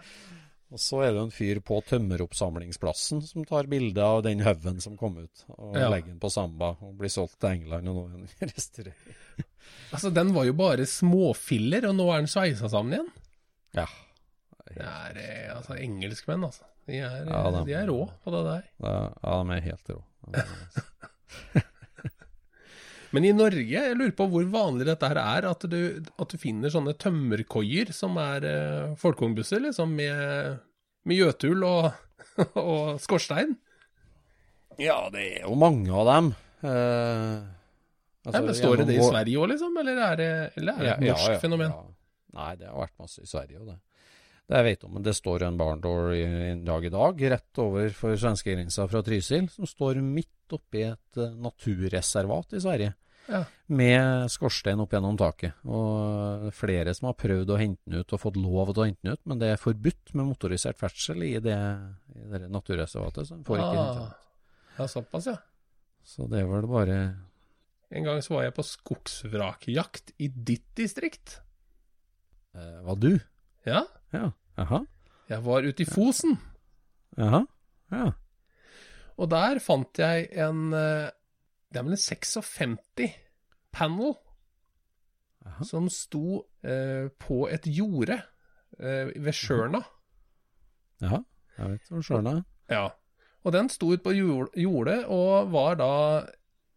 Og 0.71 0.79
så 0.79 1.01
er 1.03 1.11
det 1.11 1.23
en 1.25 1.33
fyr 1.35 1.59
på 1.67 1.81
tømmeroppsamlingsplassen 1.89 3.19
som 3.27 3.43
tar 3.47 3.67
bilde 3.71 4.03
av 4.05 4.21
den 4.23 4.43
haugen 4.45 4.79
som 4.83 4.95
kom 4.99 5.17
ut, 5.19 5.43
og 5.57 5.75
ja. 5.75 5.89
legger 5.91 6.13
den 6.13 6.21
på 6.21 6.31
Samba 6.31 6.71
og 6.79 6.93
blir 7.01 7.11
solgt 7.11 7.41
til 7.43 7.57
England, 7.57 7.91
og 7.91 7.97
nå 7.97 8.05
er 8.05 8.13
den 8.21 8.51
restaurert. 8.53 9.43
altså, 9.91 10.13
den 10.15 10.31
var 10.37 10.47
jo 10.47 10.55
bare 10.61 10.87
småfiller, 10.87 11.89
og 11.89 11.97
nå 11.99 12.07
er 12.13 12.23
den 12.23 12.31
sveisa 12.31 12.71
sammen 12.71 12.95
igjen? 12.95 13.11
Ja. 13.81 13.87
Det 14.71 14.87
er 14.87 15.19
eh, 15.19 15.49
altså 15.57 15.75
engelskmenn, 15.75 16.47
altså. 16.47 16.63
De 16.87 16.97
er, 17.03 17.27
ja, 17.27 17.41
de, 17.51 17.65
de 17.67 17.75
er 17.77 17.91
rå 17.91 17.99
på 18.23 18.31
det 18.33 18.45
der. 18.47 18.63
Ja, 18.81 19.35
de 19.43 19.57
er 19.57 19.67
helt 19.67 19.91
rå. 19.91 19.99
Men 23.11 23.27
i 23.27 23.31
Norge, 23.35 23.67
jeg 23.67 23.95
lurer 23.97 24.13
på 24.15 24.27
hvor 24.31 24.45
vanlig 24.53 24.87
dette 24.87 25.07
her 25.11 25.19
er, 25.19 25.47
at 25.49 25.65
du, 25.67 25.79
at 25.99 26.31
du 26.31 26.39
finner 26.39 26.71
sånne 26.71 26.93
tømmerkoier 26.99 27.91
som 27.95 28.15
er 28.21 28.47
eh, 28.47 28.93
folkevognbusser, 29.01 29.63
liksom, 29.67 29.97
med, 29.99 30.61
med 31.07 31.19
gjøtul 31.19 31.65
og, 31.67 31.89
og 32.61 33.01
skorstein? 33.03 33.57
Ja, 34.79 35.03
det 35.11 35.25
er 35.41 35.43
jo 35.43 35.57
mange 35.59 35.91
av 35.91 36.07
dem. 36.07 36.31
Eh, 36.63 37.35
altså, 38.23 38.39
ja, 38.39 38.45
men 38.47 38.57
Står 38.57 38.81
det 38.81 38.89
det 38.93 38.99
i 39.01 39.05
Sverige 39.05 39.43
òg, 39.43 39.51
liksom, 39.57 39.75
eller 39.83 40.03
er 40.07 40.19
det, 40.21 40.33
eller 40.61 40.79
er 40.79 40.83
det 40.85 40.91
et 40.95 41.07
norsk 41.09 41.27
ja, 41.27 41.35
ja, 41.35 41.41
fenomen? 41.43 41.79
Nei, 42.37 42.51
det 42.61 42.69
har 42.71 42.79
vært 42.79 42.99
masse 43.01 43.25
i 43.25 43.29
Sverige 43.29 43.59
òg, 43.59 43.73
det. 43.73 43.79
Det 44.51 44.59
jeg 44.59 44.67
vet 44.67 44.81
om, 44.83 44.97
men 44.97 45.03
det 45.05 45.13
står 45.15 45.45
en 45.47 45.55
barndoor 45.55 46.09
i, 46.11 46.23
en 46.49 46.65
dag 46.67 46.83
i 46.83 46.89
dag, 46.91 47.21
rett 47.31 47.59
over 47.63 47.93
for 47.95 48.17
svenskegrensa 48.19 48.83
fra 48.91 48.99
Trysil, 49.05 49.45
som 49.47 49.67
står 49.69 50.01
midt 50.03 50.51
oppi 50.51 50.81
et 50.89 51.19
uh, 51.21 51.29
naturreservat 51.39 52.57
i 52.57 52.59
Sverige. 52.59 52.89
Ja. 53.29 53.45
Med 53.71 54.27
skorstein 54.33 54.81
opp 54.83 54.91
gjennom 54.91 55.15
taket. 55.15 55.55
Og 55.63 56.49
flere 56.57 56.91
som 56.97 57.07
har 57.07 57.15
prøvd 57.21 57.53
å 57.53 57.59
hente 57.61 57.79
den 57.85 58.01
ut 58.03 58.11
og 58.11 58.19
fått 58.25 58.39
lov 58.41 58.73
til 58.73 58.83
å 58.83 58.87
hente 58.89 59.07
den 59.07 59.15
ut, 59.15 59.23
men 59.31 59.39
det 59.39 59.53
er 59.53 59.61
forbudt 59.61 60.11
med 60.19 60.27
motorisert 60.33 60.81
ferdsel 60.81 61.23
i 61.29 61.31
det, 61.39 61.55
i 62.17 62.25
det 62.33 62.51
naturreservatet. 62.51 63.31
Så 63.31 63.39
får 63.47 63.61
ikke 63.61 63.71
hente 63.71 63.87
den 64.01 64.11
ut. 64.11 64.27
Ja, 64.81 64.89
såpass, 64.97 65.31
ja. 65.31 65.37
Så 66.11 66.27
det 66.27 66.43
var 66.49 66.65
det 66.65 66.71
bare 66.71 66.99
En 67.93 68.03
gang 68.07 68.19
så 68.25 68.33
var 68.35 68.49
jeg 68.49 68.57
på 68.57 68.67
skogsvrakjakt 68.67 70.11
i 70.19 70.27
ditt 70.27 70.67
distrikt. 70.75 71.39
Eh, 72.51 72.77
var 72.83 72.99
du? 72.99 73.13
Ja. 73.63 73.85
Ja. 74.11 74.31
Aha. 74.57 74.81
Jeg 75.29 75.45
var 75.45 75.63
ute 75.63 75.83
i 75.83 75.87
Fosen. 75.87 76.37
Aha. 77.17 77.43
Ja. 77.91 78.11
Og 79.21 79.29
der 79.31 79.59
fant 79.63 79.99
jeg 79.99 80.29
en 80.39 80.73
eh, 80.73 81.09
Det 81.71 81.79
er 81.79 81.83
vel 81.87 81.95
en 81.95 81.99
56 81.99 83.11
panel 83.71 84.13
Aha. 85.45 85.63
som 85.63 85.87
sto 85.91 86.41
eh, 86.63 87.07
på 87.19 87.45
et 87.51 87.67
jorde 87.67 88.17
eh, 88.79 89.11
ved 89.15 89.31
Sjørna. 89.35 89.81
Ja, 91.01 91.21
jeg 91.57 91.71
vet 91.71 91.87
hvor 91.89 92.03
Sjørna 92.05 92.35
er. 92.39 92.43
Ja. 92.71 92.83
Og 93.43 93.55
den 93.55 93.69
sto 93.73 93.93
ute 93.93 94.03
på 94.05 94.13
jordet 94.13 95.05
og 95.09 95.51
var 95.53 95.79
da 95.79 95.93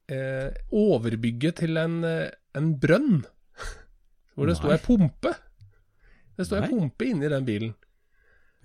eh, 0.09 0.55
overbygget 0.73 1.59
til 1.61 1.77
en, 1.77 1.99
eh, 2.09 2.31
en 2.57 2.73
brønn. 2.81 3.25
Hvor 4.35 4.49
det 4.49 4.57
sto 4.59 4.71
ei 4.73 4.81
pumpe. 4.83 5.35
Det 6.35 6.47
står 6.49 6.65
en 6.65 6.73
pumpe 6.73 7.07
inni 7.09 7.31
den 7.31 7.47
bilen 7.47 7.75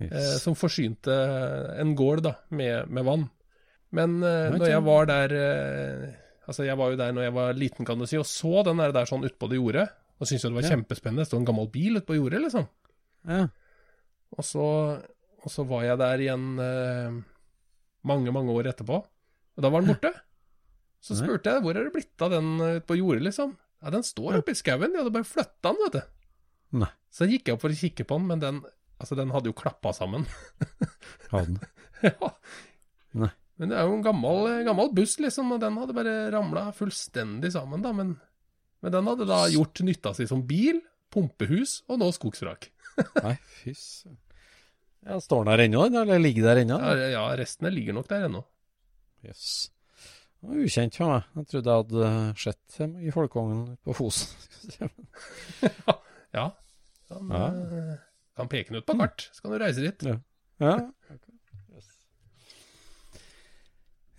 yes. 0.00 0.12
eh, 0.12 0.38
som 0.42 0.56
forsynte 0.58 1.14
en 1.80 1.94
gård 1.98 2.24
da, 2.26 2.34
med, 2.56 2.90
med 2.90 3.06
vann. 3.06 3.28
Men 3.96 4.20
eh, 4.22 4.48
når 4.54 4.70
jeg 4.70 4.82
var 4.86 5.08
der 5.10 5.36
eh, 5.36 6.10
Altså, 6.50 6.64
jeg 6.66 6.74
var 6.78 6.90
jo 6.90 6.96
der 6.98 7.12
når 7.14 7.22
jeg 7.22 7.34
var 7.36 7.58
liten, 7.58 7.86
kan 7.86 8.00
du 8.00 8.08
si, 8.10 8.16
og 8.18 8.26
så 8.26 8.64
den 8.66 8.80
der, 8.80 8.90
der 8.90 9.06
sånn 9.06 9.22
utpå 9.22 9.46
det 9.46 9.60
jordet. 9.60 9.84
Og 10.18 10.26
syntes 10.26 10.42
jo 10.42 10.48
det 10.50 10.56
var 10.56 10.64
ja. 10.64 10.70
kjempespennende. 10.72 11.22
Det 11.22 11.30
sto 11.30 11.38
en 11.38 11.46
gammel 11.46 11.68
bil 11.70 12.00
utpå 12.00 12.16
jordet, 12.16 12.40
liksom. 12.42 12.64
Ja. 13.30 13.44
Og 14.34 14.46
så, 14.48 14.64
og 15.44 15.52
så 15.54 15.62
var 15.70 15.84
jeg 15.86 16.00
der 16.00 16.24
igjen 16.24 16.48
mange, 18.02 18.34
mange 18.34 18.56
år 18.56 18.72
etterpå. 18.72 18.98
Og 18.98 19.62
da 19.62 19.70
var 19.70 19.84
den 19.84 19.92
borte. 19.92 20.10
Så 21.06 21.20
spurte 21.20 21.54
jeg 21.54 21.62
hvor 21.62 21.78
er 21.78 21.86
det 21.86 21.94
blitt 21.94 22.26
av 22.26 22.34
den 22.34 22.50
på 22.88 22.98
jordet, 22.98 23.28
liksom. 23.28 23.54
Ja, 23.78 23.94
den 23.94 24.08
står 24.10 24.40
oppe 24.40 24.56
i 24.56 24.58
skauen. 24.58 24.90
De 24.90 25.04
hadde 25.04 25.14
bare 25.14 25.30
flytta 25.30 25.70
den, 25.70 25.84
vet 25.86 26.00
du. 26.00 26.18
Nei. 26.82 26.90
Så 27.10 27.26
gikk 27.28 27.48
jeg 27.48 27.56
opp 27.56 27.64
for 27.64 27.74
å 27.74 27.78
kikke 27.78 28.06
på 28.06 28.18
den, 28.20 28.28
men 28.30 28.42
den, 28.42 28.62
altså, 29.00 29.18
den 29.18 29.32
hadde 29.34 29.50
jo 29.50 29.56
klappa 29.58 29.92
sammen. 29.96 30.26
Hadde 31.32 31.56
den? 31.56 31.60
ja. 32.06 32.32
Nei. 33.18 33.32
Men 33.60 33.72
det 33.72 33.76
er 33.76 33.88
jo 33.90 33.96
en 33.98 34.04
gammel, 34.04 34.46
gammel, 34.64 34.92
buss, 34.96 35.18
liksom, 35.20 35.50
og 35.52 35.58
den 35.60 35.74
hadde 35.76 35.92
bare 35.92 36.14
ramla 36.32 36.70
fullstendig 36.72 37.50
sammen, 37.52 37.82
da. 37.84 37.90
Men, 37.92 38.14
men, 38.80 38.94
den 38.94 39.10
hadde 39.10 39.26
da 39.28 39.42
gjort 39.52 39.82
nytta 39.84 40.14
si 40.16 40.24
som 40.30 40.46
bil, 40.48 40.78
pumpehus 41.12 41.82
og 41.90 42.00
nå 42.00 42.08
skogsvrak. 42.16 42.70
Nei, 43.26 43.34
fy 43.58 43.74
ja, 43.74 45.18
Står 45.20 45.44
den 45.44 45.52
der 45.52 45.64
ennå, 45.66 45.84
eller 45.90 46.22
ligger 46.22 46.48
der 46.48 46.62
ennå? 46.62 46.78
Ja, 46.80 47.10
ja, 47.12 47.26
resten 47.36 47.68
ligger 47.74 47.98
nok 47.98 48.08
der 48.08 48.30
ennå. 48.30 48.40
Jøss. 49.26 49.44
Yes. 49.44 49.52
Det 50.40 50.48
var 50.48 50.64
ukjent 50.64 50.96
for 50.96 51.12
meg. 51.12 51.24
Jeg 51.36 51.48
trodde 51.50 51.72
jeg 51.74 51.84
hadde 51.84 52.10
sett 52.40 52.76
i 53.04 53.12
Folkongen 53.12 53.64
på 53.84 53.96
Fosen. 53.96 54.30
ja. 54.80 55.96
Ja. 56.32 56.46
Kan, 57.10 57.30
ja. 57.34 57.46
Uh, 57.50 57.94
kan 58.38 58.50
peke 58.50 58.70
den 58.70 58.80
ut 58.80 58.88
på 58.88 58.96
kart, 59.00 59.26
så 59.34 59.44
kan 59.44 59.54
du 59.54 59.60
reise 59.60 59.82
dit. 59.84 60.06
Ja, 60.06 60.16
ja. 60.62 60.76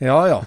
ja. 0.04 0.20
ja. 0.36 0.42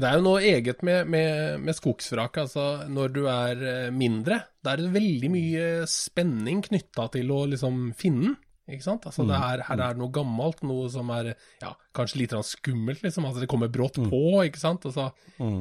Det 0.00 0.08
er 0.08 0.16
jo 0.16 0.24
noe 0.24 0.40
eget 0.40 0.84
med, 0.86 1.08
med, 1.12 1.58
med 1.60 1.76
skogsvrak. 1.76 2.38
Altså, 2.40 2.66
når 2.88 3.10
du 3.12 3.24
er 3.28 3.64
eh, 3.68 3.88
mindre, 3.92 4.38
da 4.64 4.72
er 4.72 4.80
det 4.80 4.94
veldig 4.94 5.30
mye 5.32 5.66
spenning 5.90 6.62
knytta 6.64 7.10
til 7.16 7.32
å 7.34 7.42
liksom 7.50 7.90
finne 7.98 8.30
den. 8.30 8.38
Ikke 8.70 8.86
sant? 8.86 9.06
Altså, 9.08 9.24
det 9.26 9.34
er, 9.34 9.64
her 9.66 9.80
er 9.82 9.96
det 9.96 10.00
noe 10.00 10.14
gammelt, 10.14 10.62
noe 10.62 10.86
som 10.92 11.08
er 11.10 11.32
ja, 11.32 11.72
kanskje 11.96 12.20
litt 12.22 12.34
skummelt, 12.46 13.02
liksom. 13.02 13.26
Altså, 13.26 13.42
det 13.42 13.50
kommer 13.50 13.72
brått 13.72 13.98
mm. 13.98 14.06
på, 14.12 14.22
ikke 14.46 14.62
sant. 14.62 14.86
Altså, 14.86 15.08
mm. 15.42 15.60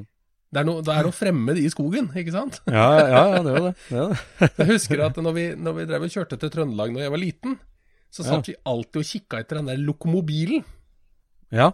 Det 0.49 0.63
er, 0.63 0.65
noe, 0.65 0.81
det 0.81 0.89
er 0.89 1.05
noe 1.05 1.13
fremmed 1.13 1.59
i 1.61 1.67
skogen, 1.69 2.07
ikke 2.17 2.33
sant? 2.33 2.61
Ja, 2.73 2.87
ja, 2.97 3.19
ja 3.35 3.41
det 3.45 3.51
er 3.53 3.65
det. 3.67 3.73
det, 3.89 3.99
er 3.99 4.13
det. 4.13 4.47
jeg 4.63 4.69
husker 4.71 5.03
at 5.05 5.19
når 5.21 5.35
vi, 5.35 5.43
når 5.67 5.75
vi 5.77 5.85
drev 5.91 6.07
og 6.07 6.15
kjørte 6.15 6.39
til 6.41 6.53
Trøndelag 6.55 6.95
når 6.95 7.05
jeg 7.05 7.13
var 7.13 7.21
liten, 7.21 7.59
så 8.09 8.25
satt 8.25 8.49
ja. 8.49 8.55
vi 8.55 8.55
alltid 8.71 9.03
og 9.03 9.11
kikka 9.11 9.43
etter 9.43 9.59
den 9.59 9.69
der 9.69 9.83
lokomobilen. 9.83 10.63
Ja. 11.53 11.69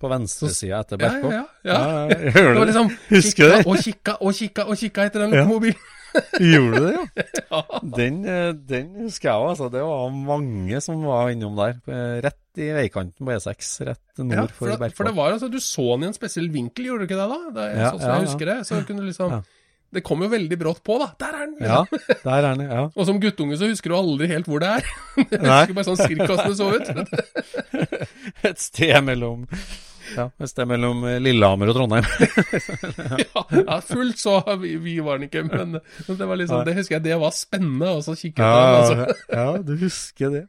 På 0.00 0.10
venstresida 0.12 0.82
etter 0.84 1.00
Berkå. 1.00 1.30
Ja, 1.32 1.46
ja, 1.64 1.72
ja. 1.72 1.78
ja. 1.78 2.28
ja 2.28 2.44
det 2.50 2.58
var 2.58 2.68
liksom 2.68 2.92
Husker 3.14 3.54
det? 3.54 3.62
Og 3.64 3.80
kikka 3.86 4.18
og 4.20 4.36
kikka 4.36 4.68
og 4.68 4.84
kikka 4.84 5.08
etter 5.08 5.24
den 5.24 5.34
lokomobilen. 5.38 5.88
Gjorde 6.42 6.76
du 6.76 6.86
det, 6.90 7.24
ja? 7.38 7.58
Den, 7.96 8.22
eh, 8.26 8.52
den 8.66 8.86
husker 9.04 9.30
jeg 9.30 9.40
òg, 9.40 9.50
altså. 9.54 9.68
Det 9.72 9.82
var 9.86 10.08
mange 10.12 10.80
som 10.84 11.04
var 11.06 11.30
innom 11.32 11.56
der. 11.56 11.78
Rett 12.26 12.39
rett 12.50 12.62
i 12.62 12.72
veikanten 12.74 13.26
på 13.26 13.32
E6, 13.32 13.70
rett 13.86 14.18
nord 14.18 14.34
ja, 14.34 14.46
for, 14.48 14.68
for, 14.76 14.90
for 14.96 15.04
det 15.08 15.14
var 15.16 15.32
altså, 15.32 15.48
Du 15.48 15.60
så 15.60 15.94
den 15.96 16.04
i 16.04 16.10
en 16.10 16.14
spesiell 16.16 16.50
vinkel, 16.50 16.86
gjorde 16.90 17.06
du 17.06 17.08
ikke 17.08 17.20
det 17.20 17.30
da? 17.30 17.40
Det 17.54 17.64
er, 17.64 17.80
Ja, 17.80 17.90
sånn 17.90 18.00
som 18.00 18.08
ja, 18.08 18.14
jeg 18.14 18.22
ja. 18.24 18.28
husker 18.30 18.50
det. 18.50 18.58
Så 18.68 18.80
kunne 18.88 19.00
du 19.00 19.06
liksom 19.10 19.42
Det 19.90 20.02
kom 20.06 20.22
jo 20.22 20.28
veldig 20.30 20.58
brått 20.58 20.82
på, 20.86 20.98
da. 21.02 21.08
Der 21.18 21.34
er 21.34 21.46
den! 21.46 21.56
Ja, 21.66 21.80
Liksom. 21.90 22.22
der 22.24 22.38
er 22.38 22.54
den, 22.54 22.64
ja. 22.70 22.82
Og 22.96 23.06
som 23.08 23.20
guttunge 23.22 23.58
så 23.58 23.70
husker 23.70 23.90
du 23.90 23.96
aldri 23.98 24.28
helt 24.30 24.46
hvor 24.50 24.62
det 24.62 24.72
er. 24.78 24.90
Jeg 25.30 25.40
husker 25.40 25.78
bare 25.78 25.88
sånn 25.88 26.02
cirka 26.02 26.28
hvordan 26.30 26.50
det 26.50 26.58
så 26.58 26.68
ut. 26.74 26.90
Et 28.50 28.60
sted 28.70 29.00
mellom 29.06 29.46
ja, 30.10 30.24
et 30.42 30.50
sted 30.50 30.66
mellom 30.66 31.04
eh, 31.06 31.20
Lillehammer 31.22 31.70
og 31.70 31.76
Trondheim. 31.76 32.02
ja, 33.22 33.42
ja, 33.60 33.76
fullt 33.86 34.18
så 34.18 34.40
vi, 34.58 34.72
vi 34.82 34.96
var 35.06 35.20
den 35.20 35.28
ikke, 35.28 35.44
men 35.46 35.76
men 35.76 36.16
det 36.18 36.26
var 36.26 36.40
liksom, 36.40 36.64
det 36.66 36.74
husker 36.80 36.96
jeg 36.96 37.04
det 37.04 37.18
var 37.22 37.30
spennende. 37.36 37.92
Og 37.94 38.02
så 38.02 38.16
kikket 38.18 38.42
jeg 38.42 38.50
Ja, 38.50 38.80
altså. 38.80 39.14
ja, 39.30 39.44
du 39.62 39.70
husker 39.84 40.34
det. 40.34 40.42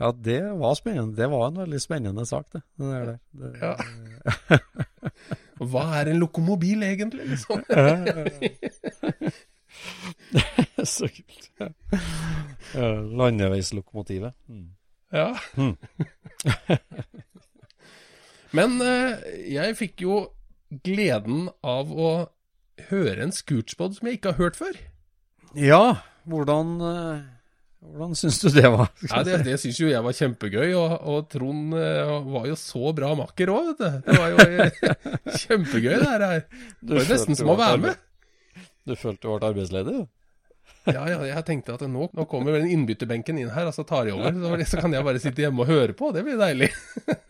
Ja, 0.00 0.12
det 0.16 0.40
var 0.56 0.74
spennende. 0.78 1.16
Det 1.16 1.26
var 1.30 1.48
en 1.48 1.58
veldig 1.60 1.80
spennende 1.82 2.26
sak, 2.26 2.46
det. 2.54 2.62
det, 2.80 3.18
det. 3.36 3.50
Ja. 3.60 3.76
Hva 5.60 5.82
er 6.00 6.04
en 6.08 6.18
lokomobil 6.22 6.82
egentlig, 6.86 7.26
liksom? 7.34 7.60
Så 10.88 11.08
kult. 11.12 11.50
Ja. 11.60 11.68
Landeveislokomotivet. 13.20 14.32
Mm. 14.48 14.68
Ja. 15.12 15.36
Men 18.56 18.80
eh, 18.82 19.12
jeg 19.52 19.76
fikk 19.78 20.00
jo 20.06 20.14
gleden 20.86 21.48
av 21.66 21.90
å 21.92 22.10
høre 22.88 23.22
en 23.26 23.32
scootspod 23.34 23.94
som 23.98 24.06
jeg 24.08 24.14
ikke 24.18 24.32
har 24.32 24.40
hørt 24.46 24.56
før. 24.58 24.74
Ja, 25.58 25.84
hvordan, 26.30 26.66
eh, 26.88 27.18
hvordan 27.80 28.12
syns 28.18 28.38
du 28.42 28.50
det 28.52 28.68
var? 28.68 28.90
Nei, 29.08 29.22
det 29.24 29.40
det 29.46 29.56
syns 29.62 29.78
jo 29.80 29.88
jeg 29.88 30.04
var 30.04 30.16
kjempegøy, 30.16 30.68
og, 30.76 30.94
og 31.08 31.26
Trond 31.32 31.72
uh, 31.72 32.18
var 32.28 32.46
jo 32.50 32.56
så 32.60 32.92
bra 32.96 33.14
makker 33.16 33.52
òg, 33.54 33.70
vet 33.70 33.80
du. 33.80 33.98
Det 34.04 34.18
var 34.20 34.34
jo 34.34 34.96
kjempegøy, 35.46 35.94
det 35.94 36.10
her. 36.10 36.24
Det 36.80 36.98
var 36.98 37.12
nesten 37.14 37.38
som 37.40 37.52
å 37.54 37.56
være 37.60 37.84
med. 37.86 38.02
Du 38.84 38.96
følte 38.98 39.24
du 39.24 39.32
ble 39.32 39.52
arbeidsledig, 39.52 39.96
jo? 40.02 40.08
Ja, 40.88 41.04
ja, 41.08 41.18
jeg 41.28 41.44
tenkte 41.48 41.74
at 41.76 41.82
nå, 41.88 42.06
nå 42.16 42.24
kommer 42.28 42.56
vel 42.56 42.68
innbytterbenken 42.68 43.40
inn 43.40 43.50
her, 43.52 43.68
og 43.68 43.76
så 43.76 43.84
tar 43.88 44.08
de 44.08 44.14
over. 44.16 44.32
Så, 44.32 44.74
så 44.74 44.84
kan 44.84 44.94
jeg 44.96 45.06
bare 45.06 45.22
sitte 45.22 45.44
hjemme 45.44 45.64
og 45.64 45.72
høre 45.72 45.96
på, 45.96 46.12
det 46.16 46.24
blir 46.26 46.40
deilig. 46.40 46.70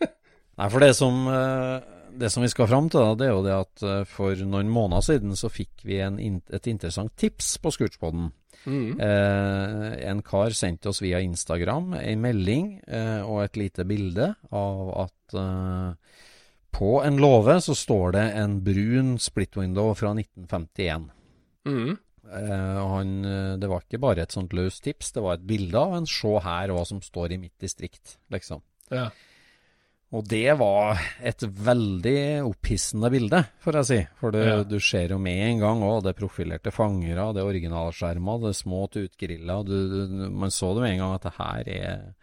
Nei, 0.59 0.67
for 0.67 0.83
det 0.83 0.91
som, 0.97 1.23
eh, 1.31 1.89
det 2.21 2.31
som 2.31 2.43
vi 2.43 2.51
skal 2.51 2.69
fram 2.71 2.91
til, 2.91 3.03
da, 3.03 3.15
det 3.19 3.27
er 3.27 3.33
jo 3.33 3.43
det 3.47 3.55
at 3.55 3.87
eh, 3.87 4.03
for 4.09 4.43
noen 4.47 4.71
måneder 4.71 5.07
siden 5.07 5.35
så 5.39 5.51
fikk 5.51 5.83
vi 5.87 5.99
en, 6.03 6.19
et 6.19 6.71
interessant 6.71 7.11
tips 7.19 7.55
på 7.63 7.73
Scootspoden. 7.75 8.31
Eh, 8.67 10.09
en 10.09 10.21
kar 10.25 10.53
sendte 10.53 10.91
oss 10.91 11.01
via 11.01 11.21
Instagram 11.23 11.95
en 11.97 12.21
melding 12.21 12.75
eh, 12.85 13.21
og 13.25 13.43
et 13.45 13.57
lite 13.57 13.85
bilde 13.89 14.33
av 14.53 14.91
at 15.07 15.37
eh, 15.41 16.19
på 16.71 16.91
en 17.03 17.17
låve 17.21 17.57
så 17.61 17.75
står 17.75 18.15
det 18.15 18.27
en 18.41 18.59
brun 18.63 19.17
split 19.19 19.57
window 19.57 19.91
fra 19.97 20.13
1951. 20.13 21.09
Mm. 21.67 21.97
Eh, 22.31 22.81
han, 22.93 23.25
eh, 23.25 23.57
det 23.59 23.69
var 23.69 23.83
ikke 23.83 24.01
bare 24.01 24.23
et 24.23 24.35
sånt 24.35 24.53
løst 24.55 24.85
tips, 24.85 25.11
det 25.17 25.25
var 25.25 25.35
et 25.35 25.47
bilde 25.47 25.77
av 25.77 25.97
en 25.97 26.07
se 26.07 26.31
her 26.45 26.71
hva 26.71 26.85
som 26.87 27.01
står 27.03 27.35
i 27.35 27.41
mitt 27.41 27.57
distrikt, 27.59 28.17
liksom. 28.31 28.63
Ja. 28.91 29.09
Og 30.11 30.25
det 30.27 30.57
var 30.59 30.99
et 31.23 31.39
veldig 31.39 32.43
opphissende 32.43 33.07
bilde, 33.13 33.45
får 33.63 33.77
jeg 33.79 33.87
si. 33.87 33.99
For 34.19 34.31
det, 34.35 34.41
Ja. 34.45 34.63
du 34.67 34.75
ser 34.83 35.07
jo 35.13 35.17
med 35.23 35.39
en 35.45 35.59
gang 35.61 35.83
òg, 35.87 36.01
det 36.03 36.11
er 36.11 36.19
profilerte 36.19 36.71
fangere, 36.75 37.29
det 37.33 37.39
er 37.39 37.47
originalskjermer, 37.47 38.41
det 38.41 38.49
er 38.49 38.57
små 38.59 38.81
tutgriller. 38.91 39.63
Man 40.29 40.51
så 40.51 40.73
det 40.75 40.81
med 40.83 40.91
en 40.91 40.99
gang 40.99 41.13
at 41.15 41.21
det 41.29 41.33
her 41.37 41.63
er 41.69 42.13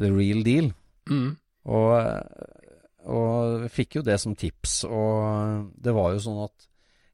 the 0.00 0.08
real 0.10 0.42
deal. 0.42 0.72
Mm. 1.10 1.36
Og, 1.66 2.22
og 3.04 3.68
fikk 3.72 3.96
jo 3.98 4.02
det 4.06 4.16
som 4.22 4.34
tips. 4.38 4.84
Og 4.88 5.70
det 5.76 5.92
var 5.96 6.14
jo 6.14 6.22
sånn 6.24 6.40
at 6.46 6.66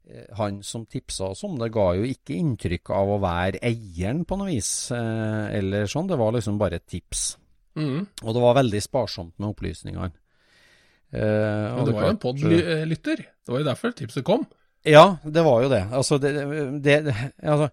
eh, 0.09 0.25
han 0.39 0.61
som 0.63 0.85
tipsa 0.85 1.33
oss 1.33 1.43
om 1.43 1.57
det, 1.59 1.71
ga 1.75 1.89
jo 1.97 2.07
ikke 2.07 2.37
inntrykk 2.37 2.93
av 2.95 3.11
å 3.11 3.19
være 3.23 3.59
eieren 3.59 4.23
på 4.23 4.37
noe 4.39 4.53
vis. 4.53 4.71
Eh, 4.95 5.57
eller 5.59 5.83
sånn, 5.91 6.07
det 6.07 6.17
var 6.19 6.31
liksom 6.31 6.57
bare 6.61 6.79
et 6.79 6.87
tips. 6.87 7.33
Mm. 7.77 8.05
Og 8.23 8.33
det 8.33 8.41
var 8.43 8.57
veldig 8.57 8.81
sparsomt 8.83 9.35
med 9.37 9.51
opplysningene. 9.53 10.11
Eh, 11.13 11.21
Men 11.21 11.85
det 11.87 11.93
var 11.95 12.07
jo 12.07 12.13
en 12.15 12.23
podlytter. 12.23 13.21
Det 13.45 13.53
var 13.53 13.61
jo 13.61 13.67
derfor 13.69 13.93
tipset 13.95 14.25
kom. 14.27 14.47
Ja, 14.87 15.17
det 15.23 15.43
var 15.43 15.61
jo 15.63 15.69
det. 15.71 15.83
Altså, 15.91 16.17
det, 16.19 16.33
det, 16.83 16.97
det, 17.07 17.13
altså, 17.43 17.69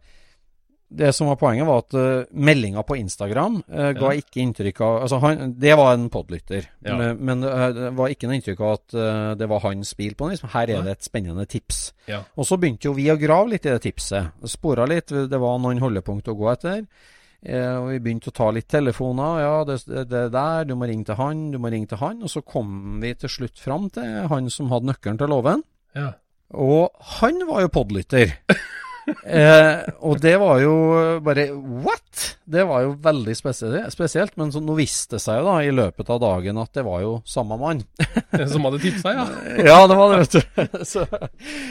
det 0.95 1.11
som 1.17 1.27
var 1.31 1.39
poenget, 1.41 1.67
var 1.67 1.83
at 1.83 1.95
uh, 1.99 2.25
meldinga 2.31 2.83
på 2.87 2.97
Instagram 3.01 3.57
uh, 3.67 3.91
ga 3.97 4.13
Ja. 4.13 4.21
ikke 4.21 4.43
inntrykk 4.43 4.81
av 4.87 5.01
altså 5.03 5.19
han, 5.23 5.55
Det 5.59 5.75
var 5.79 5.95
en 5.95 6.09
podlytter, 6.11 6.69
Ja. 6.87 6.97
men, 7.15 7.41
det 7.43 7.51
uh, 7.51 7.65
det 7.75 7.91
var 7.99 8.13
ikke 8.15 8.29
noe 8.31 8.39
inntrykk 8.39 8.61
av 8.63 8.73
at 8.77 8.95
uh, 8.95 9.35
det 9.39 9.49
var 9.51 9.65
hans 9.67 9.95
bil 9.99 10.15
på 10.15 10.27
den, 10.29 10.37
liksom. 10.37 10.53
Her 10.55 10.71
er 10.71 10.83
det 10.87 10.93
et 10.99 11.09
spennende 11.09 11.47
tips. 11.51 11.93
Ja. 12.11 12.23
Og 12.37 12.47
så 12.47 12.59
begynte 12.59 12.87
jo 12.91 12.95
vi 12.95 13.09
å 13.11 13.19
grave 13.19 13.51
litt 13.55 13.67
i 13.67 13.73
det 13.75 13.83
tipset. 13.89 14.31
Spora 14.51 14.87
litt. 14.87 15.11
Det 15.11 15.41
var 15.41 15.59
noen 15.59 15.83
holdepunkt 15.83 16.31
å 16.31 16.37
gå 16.39 16.51
etter. 16.53 16.85
Eh, 17.45 17.77
og 17.77 17.91
Vi 17.93 18.01
begynte 18.01 18.33
å 18.33 18.37
ta 18.37 18.49
litt 18.55 18.69
telefoner. 18.73 19.41
Ja, 19.45 19.57
det, 19.69 19.79
det, 20.09 20.27
der, 20.33 20.69
du 20.69 20.75
må 20.79 20.89
ringe 20.89 21.05
til 21.09 21.19
han, 21.21 21.51
du 21.53 21.61
må 21.61 21.73
ringe 21.73 21.91
til 21.91 22.01
han. 22.01 22.23
Og 22.25 22.33
så 22.33 22.45
kom 22.45 23.01
vi 23.05 23.15
til 23.19 23.33
slutt 23.33 23.61
fram 23.61 23.91
til 23.95 24.25
han 24.31 24.49
som 24.53 24.73
hadde 24.73 24.93
nøkkelen 24.93 25.21
til 25.21 25.33
låven. 25.33 25.65
Ja. 25.97 26.15
Og 26.55 26.95
han 27.19 27.45
var 27.49 27.65
jo 27.65 27.73
podlytter. 27.75 28.33
eh, 29.41 29.85
og 30.01 30.23
det 30.25 30.35
var 30.41 30.63
jo 30.65 30.75
bare 31.25 31.51
What?! 31.53 32.31
Det 32.45 32.65
var 32.69 32.85
jo 32.85 32.91
veldig 33.01 33.33
spesielt 33.33 34.35
men 34.37 34.51
så, 34.53 34.61
nå 34.61 34.75
viste 34.77 35.17
det 35.17 35.23
seg 35.25 35.39
jo 35.41 35.47
da 35.47 35.55
i 35.65 35.71
løpet 35.73 36.11
av 36.13 36.19
dagen 36.21 36.59
at 36.61 36.77
det 36.77 36.85
var 36.85 37.01
jo 37.01 37.15
samme 37.29 37.57
mann. 37.61 37.81
Som 38.53 38.69
hadde 38.69 38.83
tipsa, 38.85 39.15
ja. 39.17 39.25
ja, 39.71 39.79
det 39.89 39.97
var 39.97 40.13
det, 40.13 40.25
vet 40.25 40.37
du. 40.37 40.85
så, 40.85 41.07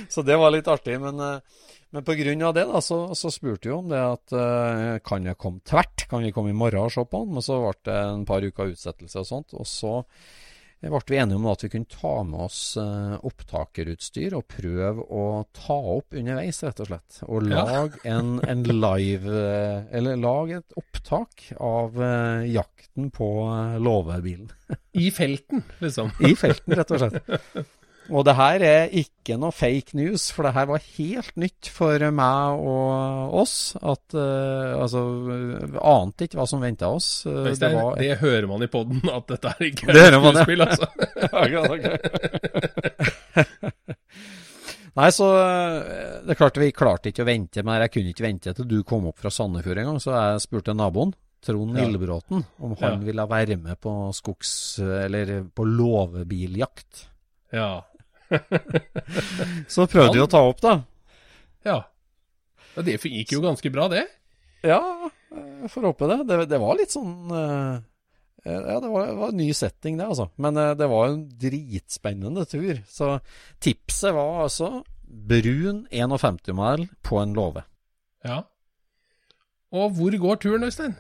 så 0.10 0.26
det 0.26 0.38
var 0.42 0.54
litt 0.54 0.70
artig. 0.70 0.98
Men, 1.02 1.22
eh, 1.22 1.62
men 1.94 2.42
av 2.48 2.56
det 2.58 2.64
da, 2.66 2.80
så, 2.82 2.98
så 3.14 3.30
spurte 3.30 3.70
vi 3.70 3.74
om 3.76 3.92
det 3.92 4.00
at 4.02 4.34
uh, 4.34 4.96
kan 5.06 5.28
jeg 5.30 5.38
komme 5.38 5.62
tvert? 5.62 6.08
Kan 6.10 6.24
vi 6.26 6.32
komme 6.34 6.50
i 6.50 6.58
morgen 6.58 6.88
og 6.88 6.94
se 6.96 7.04
på 7.06 7.20
han? 7.22 7.36
Men 7.36 7.46
så 7.46 7.60
ble 7.62 7.76
det 7.86 7.98
en 8.08 8.24
par 8.26 8.42
uker 8.42 8.72
utsettelse 8.74 9.22
og 9.22 9.28
sånt. 9.30 9.54
Og 9.54 9.68
så 9.70 10.00
ble 10.84 11.00
vi 11.08 11.20
enige 11.22 11.38
om 11.38 11.46
at 11.48 11.62
vi 11.64 11.70
kunne 11.72 11.88
ta 11.94 12.16
med 12.28 12.42
oss 12.48 12.62
uh, 12.82 13.14
opptakerutstyr 13.24 14.34
og 14.40 14.48
prøve 14.52 15.06
å 15.06 15.28
ta 15.56 15.78
opp 15.94 16.18
underveis, 16.18 16.64
rett 16.66 16.82
og 16.82 16.90
slett. 16.90 17.22
Og 17.30 17.46
Ja. 17.54 17.62
lage 17.70 18.02
en, 18.10 18.34
en 18.42 18.66
live 18.68 19.38
eh, 19.38 19.86
Eller 19.94 20.18
lage 20.18 20.64
et 20.64 20.76
opptak 20.82 21.46
av 21.62 22.02
jakten 22.50 23.14
på 23.14 23.30
låvebilen. 23.86 24.50
I 24.98 25.12
felten, 25.14 25.62
liksom. 25.80 26.10
I 26.26 26.34
felten, 26.42 26.74
rett 26.82 26.98
og 26.98 27.06
slett. 27.06 27.70
Og 28.12 28.26
det 28.28 28.34
her 28.36 28.64
er 28.68 28.92
ikke 29.00 29.38
noe 29.40 29.54
fake 29.56 29.96
news, 29.96 30.26
for 30.36 30.44
det 30.44 30.54
her 30.58 30.66
var 30.68 30.82
helt 30.98 31.36
nytt 31.40 31.70
for 31.72 32.04
meg 32.12 32.64
og 32.68 33.38
oss. 33.44 33.56
At 33.80 34.16
uh, 34.18 34.76
Altså, 34.76 35.04
ante 35.80 36.28
ikke 36.28 36.40
hva 36.42 36.48
som 36.50 36.64
venta 36.64 36.90
oss. 36.92 37.24
Uh, 37.28 37.46
Det, 37.48 37.56
det 37.62 37.72
var 37.78 37.96
det 38.02 38.18
hører 38.20 38.48
man 38.52 38.66
i 38.66 38.70
poden, 38.72 39.00
at 39.08 39.28
dette 39.32 39.54
er 39.54 39.70
ikke 39.70 39.96
Det 39.96 40.08
skuespill, 40.12 40.66
altså. 40.68 40.88
Nei, 44.94 45.08
så 45.10 45.28
eh, 45.42 45.78
det 46.22 46.36
er 46.36 46.38
klart 46.38 46.60
vi 46.62 46.68
klarte 46.76 47.10
ikke 47.10 47.24
å 47.24 47.30
vente, 47.30 47.64
men 47.66 47.80
jeg 47.82 47.94
kunne 47.96 48.12
ikke 48.14 48.26
vente 48.28 48.52
til 48.54 48.68
du 48.70 48.76
kom 48.86 49.08
opp 49.10 49.24
fra 49.24 49.32
Sandefjord 49.34 49.80
en 49.82 49.88
gang, 49.90 50.02
så 50.04 50.14
jeg 50.14 50.44
spurte 50.44 50.76
naboen, 50.78 51.16
Trond. 51.44 51.74
Lillebråten, 51.76 52.44
om 52.64 52.76
han 52.80 53.00
Ja. 53.00 53.00
ville 53.04 53.26
være 53.28 53.58
med 53.60 53.80
på 53.82 53.92
skogs... 54.16 54.78
eller 54.80 55.42
på 55.50 55.66
låvebiljakt. 55.66 57.08
Ja. 57.52 57.82
Så 59.74 59.88
prøvde 59.90 60.18
vi 60.18 60.24
å 60.24 60.30
ta 60.32 60.44
opp, 60.48 60.62
da. 60.64 60.78
ja. 61.68 61.80
Ja, 62.74 62.82
Det 62.82 62.96
gikk 62.98 63.36
jo 63.36 63.42
ganske 63.44 63.70
bra, 63.70 63.88
det. 63.92 64.08
Ja, 64.66 64.80
jeg 65.34 65.70
får 65.70 65.90
håpe 65.92 66.08
det. 66.10 66.20
Det, 66.30 66.38
det 66.50 66.60
var 66.62 66.78
litt 66.80 66.94
sånn 66.94 67.30
eh, 67.30 67.76
Ja, 68.48 68.80
det 68.82 68.90
var, 68.90 69.06
det 69.12 69.18
var 69.20 69.34
en 69.34 69.38
ny 69.38 69.50
setting, 69.54 70.00
det, 70.00 70.08
altså. 70.10 70.30
Men 70.42 70.58
eh, 70.58 70.72
det 70.80 70.88
var 70.90 71.12
en 71.12 71.28
dritspennende 71.42 72.48
tur. 72.50 72.82
Så 72.90 73.12
tipset 73.62 74.16
var 74.16 74.48
altså 74.48 74.72
brun 75.04 75.84
51-modell 75.94 76.88
på 77.06 77.22
en 77.22 77.36
låve. 77.38 77.66
Ja. 78.26 78.42
Og 79.74 79.94
hvor 79.98 80.16
går 80.26 80.42
turen, 80.42 80.66
Øystein? 80.66 80.96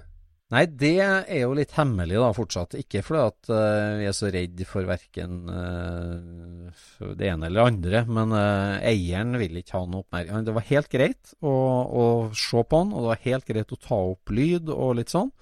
Nei, 0.53 0.67
det 0.69 0.99
er 1.01 1.39
jo 1.39 1.55
litt 1.57 1.71
hemmelig 1.73 2.19
da, 2.21 2.29
fortsatt. 2.35 2.75
Ikke 2.77 3.01
fordi 3.05 3.21
at 3.23 3.49
uh, 3.49 3.95
vi 3.97 4.05
er 4.05 4.13
så 4.13 4.29
redd 4.33 4.59
for 4.69 4.85
verken 4.85 5.49
eh, 5.49 6.83
det 7.17 7.31
ene 7.31 7.47
eller 7.49 7.57
det 7.57 7.71
andre, 7.71 8.01
men 8.05 8.35
uh, 8.37 8.77
eieren 8.85 9.33
vil 9.41 9.57
ikke 9.57 9.79
ha 9.79 9.87
noe 9.89 10.03
oppmerksomhet. 10.03 10.45
Det 10.45 10.55
var 10.59 10.67
helt 10.69 10.91
greit 10.93 11.33
å, 11.41 11.53
å 11.53 12.05
se 12.37 12.61
på 12.61 12.83
han, 12.83 12.93
og 12.93 13.01
det 13.01 13.11
var 13.15 13.23
helt 13.25 13.49
greit 13.49 13.73
å 13.73 13.81
ta 13.87 13.99
opp 14.13 14.33
lyd 14.35 14.69
og 14.73 14.99
litt 14.99 15.13
sånn. 15.15 15.33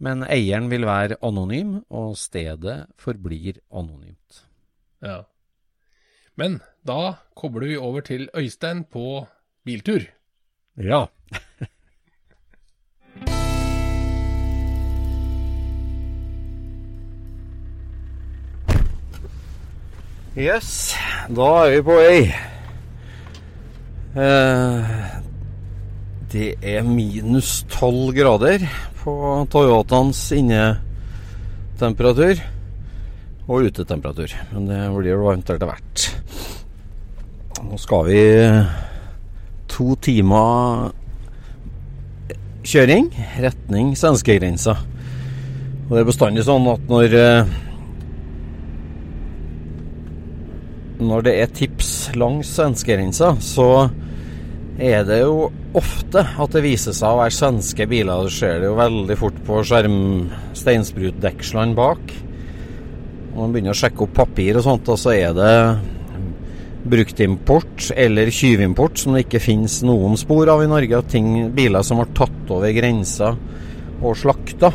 Men 0.00 0.24
eieren 0.24 0.70
vil 0.72 0.86
være 0.88 1.18
anonym, 1.26 1.80
og 1.92 2.14
stedet 2.16 2.78
forblir 3.02 3.60
anonymt. 3.68 4.44
Ja. 5.04 5.26
Men 6.38 6.60
da 6.86 7.18
kobler 7.36 7.74
vi 7.74 7.80
over 7.82 8.06
til 8.06 8.30
Øystein 8.32 8.86
på 8.88 9.26
biltur. 9.66 10.08
Ja. 10.78 11.08
Yes, 20.38 20.94
da 21.34 21.66
er 21.66 21.72
vi 21.72 21.78
på 21.82 21.94
vei. 21.98 22.30
Eh, 24.22 24.90
det 26.30 26.54
er 26.62 26.86
minus 26.86 27.66
tolv 27.72 28.12
grader 28.14 28.62
på 29.00 29.14
Toyotaens 29.50 30.20
innetemperatur 30.38 32.38
og 33.48 33.66
utetemperatur. 33.66 34.30
Men 34.54 34.70
det 34.70 34.78
blir 34.94 35.18
varmt 35.24 35.50
etter 35.50 35.66
hvert. 35.66 36.06
Nå 37.66 37.74
skal 37.82 38.06
vi 38.06 38.22
to 39.74 39.98
timer 40.06 40.94
kjøring 42.62 43.10
retning 43.42 43.98
svenskegrensa. 43.98 44.78
Og 45.88 45.92
det 45.96 46.00
er 46.04 46.12
bestandig 46.14 46.46
sånn 46.46 46.62
at 46.70 46.82
når 46.86 47.08
eh, 47.26 47.58
Når 50.98 51.26
det 51.28 51.34
er 51.38 51.50
tips 51.54 51.90
langs 52.18 52.48
svenskegrensa, 52.56 53.36
så 53.38 53.88
er 54.82 55.04
det 55.06 55.20
jo 55.20 55.48
ofte 55.78 56.22
at 56.22 56.54
det 56.54 56.62
viser 56.64 56.94
seg 56.96 57.12
å 57.14 57.20
være 57.20 57.34
svenske 57.34 57.86
biler. 57.90 58.26
Du 58.26 58.34
ser 58.34 58.58
det 58.58 58.66
jo 58.66 58.78
veldig 58.78 59.16
fort 59.18 59.38
på 59.46 59.60
skjerm 59.66 60.00
steinsprutdekslene 60.58 61.78
bak. 61.78 62.02
Når 63.30 63.38
man 63.38 63.54
begynner 63.54 63.76
å 63.76 63.78
sjekke 63.78 64.08
opp 64.08 64.16
papir 64.18 64.58
og 64.58 64.66
sånt, 64.66 64.90
og 64.90 64.98
så 64.98 65.14
er 65.14 65.38
det 65.38 65.54
bruktimport 66.88 67.92
eller 67.94 68.30
tyvimport 68.34 68.98
som 68.98 69.14
det 69.14 69.26
ikke 69.26 69.42
finnes 69.42 69.80
noen 69.86 70.18
spor 70.18 70.50
av 70.50 70.64
i 70.64 70.70
Norge. 70.70 71.02
Ting, 71.10 71.52
biler 71.54 71.86
som 71.86 72.02
har 72.02 72.10
tatt 72.16 72.54
over 72.54 72.74
grensa 72.74 73.34
og 73.98 74.18
slakta. 74.18 74.72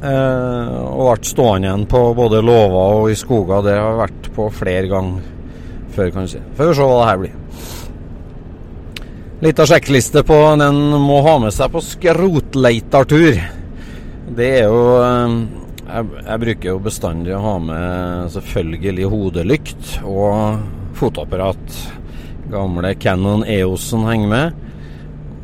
Eh, 0.00 0.76
og 0.80 1.10
vært 1.10 1.28
stående 1.28 1.68
igjen 1.68 1.82
på 1.90 2.00
både 2.16 2.40
låva 2.40 2.86
og 2.96 3.10
i 3.12 3.18
skoger. 3.18 3.66
Det 3.66 3.76
har 3.76 3.98
vært 3.98 4.30
på 4.32 4.46
flere 4.54 4.88
ganger 4.88 5.26
før, 5.92 6.12
kan 6.14 6.24
du 6.24 6.32
si. 6.32 6.40
Får 6.56 6.70
vi 6.70 6.76
se 6.78 6.88
hva 6.88 6.96
det 7.02 7.10
her 7.10 7.20
blir. 7.20 7.36
Litt 9.44 9.60
av 9.60 9.68
sjekkliste 9.68 10.22
på 10.28 10.38
den 10.60 10.80
må 11.00 11.20
ha 11.24 11.36
med 11.44 11.52
seg 11.56 11.72
på 11.74 11.84
skrotleitartur. 11.84 13.40
Det 14.40 14.50
er 14.62 14.68
jo 14.70 14.82
eh, 15.04 15.36
jeg, 15.90 16.10
jeg, 16.24 16.42
bruker 16.46 16.72
jo 16.72 16.82
bestandig 16.88 17.36
å 17.36 17.44
ha 17.44 17.54
med 17.60 18.34
selvfølgelig 18.38 19.08
hodelykt 19.12 19.94
og 20.08 20.60
fotoapparat. 20.96 21.80
Gamle 22.50 22.96
Cannon 22.96 23.44
EOS-en 23.44 24.08
henger 24.08 24.32
med. 24.32 24.68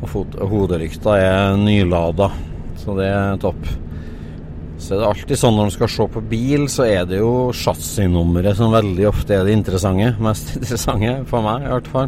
Og 0.01 0.39
hodelykta 0.49 1.17
er 1.21 1.59
nylada, 1.61 2.31
så 2.81 2.97
det 2.97 3.11
er 3.11 3.37
topp. 3.41 3.69
Så 4.87 4.95
er 4.95 5.01
det 5.01 5.07
alltid 5.09 5.35
sånn 5.35 5.57
når 5.57 5.65
man 5.67 5.73
skal 5.73 5.89
se 5.91 6.05
på 6.13 6.21
bil, 6.31 6.61
så 6.71 6.85
er 6.87 7.03
det 7.09 7.17
jo 7.19 7.51
chassisnummeret 7.51 8.55
som 8.55 8.71
veldig 8.71 9.03
ofte 9.09 9.35
er 9.35 9.43
det 9.43 9.51
interessante. 9.57 10.15
Mest 10.23 10.53
interessante 10.55 11.27
for 11.27 11.43
meg, 11.43 11.65
i 11.65 11.71
hvert 11.73 11.89
fall. 11.91 12.07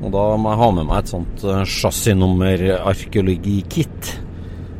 Og 0.00 0.08
da 0.14 0.22
må 0.40 0.48
jeg 0.54 0.60
ha 0.62 0.68
med 0.78 0.86
meg 0.88 0.98
et 1.02 1.12
sånt 1.12 1.36
uh, 1.44 1.60
chassisnummer-arkeologi-kit. 1.68 4.00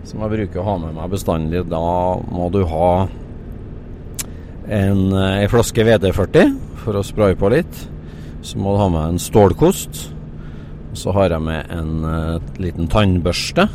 Som 0.09 0.25
jeg 0.25 0.33
bruker 0.33 0.63
å 0.63 0.69
ha 0.71 0.77
med 0.87 0.97
meg 0.97 1.13
bestandig. 1.13 1.61
Da 1.69 1.85
må 2.33 2.49
du 2.55 2.63
ha 2.73 2.91
en, 4.65 4.73
en 4.73 5.13
eh, 5.21 5.51
flaske 5.53 5.85
VD40 5.85 6.57
for 6.81 6.97
å 6.97 7.05
spraye 7.05 7.37
på 7.37 7.53
litt. 7.53 7.77
Så 8.41 8.57
må 8.57 8.73
du 8.73 8.81
ha 8.81 8.89
med 8.89 9.05
en 9.05 9.21
stålkost. 9.21 10.17
Så 10.97 11.13
har 11.13 11.29
jeg 11.37 11.45
med 11.45 11.61
en 11.77 12.09
uh, 12.09 12.41
liten 12.57 12.89
tannbørste. 12.89 13.69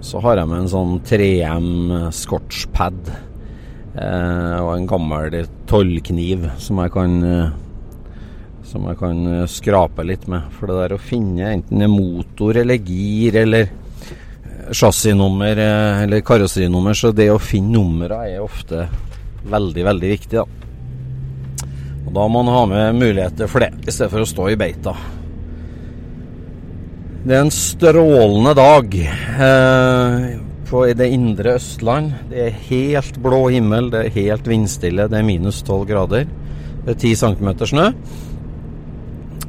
Så 0.00 0.20
har 0.24 0.40
jeg 0.40 0.48
med 0.48 0.62
en 0.62 0.70
sånn 0.72 0.94
3M 1.04 1.72
scotchpad 2.16 3.10
eh, 3.10 4.56
og 4.56 4.70
en 4.72 4.86
gammel 4.88 5.42
tollkniv 5.68 6.46
som 6.62 6.80
jeg 6.80 6.94
kan 6.94 7.18
eh, 7.26 7.50
som 8.70 8.86
jeg 8.88 8.98
kan 9.00 9.20
eh, 9.26 9.44
skrape 9.50 10.06
litt 10.06 10.24
med. 10.30 10.48
For 10.56 10.70
det 10.70 10.78
der 10.78 10.96
å 10.96 11.02
finne 11.02 11.52
enten 11.52 11.84
en 11.84 11.92
motor 11.92 12.62
eller 12.62 12.80
gir 12.80 13.40
eller 13.42 13.68
eh, 13.68 14.72
chassisnummer 14.72 15.60
eller 16.06 16.24
karosserinummer, 16.26 16.96
så 16.96 17.12
det 17.12 17.30
å 17.32 17.40
finne 17.42 17.76
numrene 17.76 18.24
er 18.30 18.44
ofte 18.44 18.86
veldig, 19.50 19.86
veldig 19.90 20.16
viktig, 20.16 20.40
da. 20.40 20.46
Og 22.06 22.12
da 22.16 22.26
må 22.26 22.40
man 22.42 22.54
ha 22.54 22.66
med 22.70 23.00
muligheter 23.02 23.50
for 23.50 23.62
det, 23.62 23.74
i 23.84 23.92
stedet 23.92 24.12
for 24.12 24.24
å 24.24 24.28
stå 24.28 24.48
i 24.50 24.58
beita. 24.58 24.94
Det 27.20 27.34
er 27.36 27.42
en 27.44 27.52
strålende 27.52 28.54
dag 28.56 28.94
eh, 28.96 30.22
på, 30.70 30.86
det 30.96 31.08
indre 31.12 31.58
Østland. 31.58 32.14
Det 32.30 32.46
er 32.46 32.62
helt 32.70 33.18
blå 33.20 33.42
himmel, 33.52 33.90
det 33.92 34.06
er 34.06 34.14
helt 34.14 34.48
vindstille, 34.48 35.04
det 35.04 35.18
er 35.18 35.26
minus 35.28 35.58
12 35.60 35.84
grader. 35.90 36.30
Det 36.86 36.94
er 36.94 37.00
10 37.02 37.14
cm 37.20 37.50
snø 37.68 37.90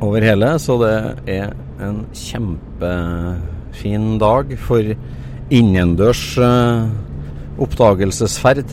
over 0.01 0.25
hele, 0.25 0.49
så 0.59 0.75
det 0.81 0.91
er 1.31 1.53
en 1.79 2.01
kjempefin 2.11 4.09
dag 4.19 4.51
for 4.59 4.91
innendørs 5.47 6.25
eh, 6.43 6.91
oppdagelsesferd. 7.63 8.67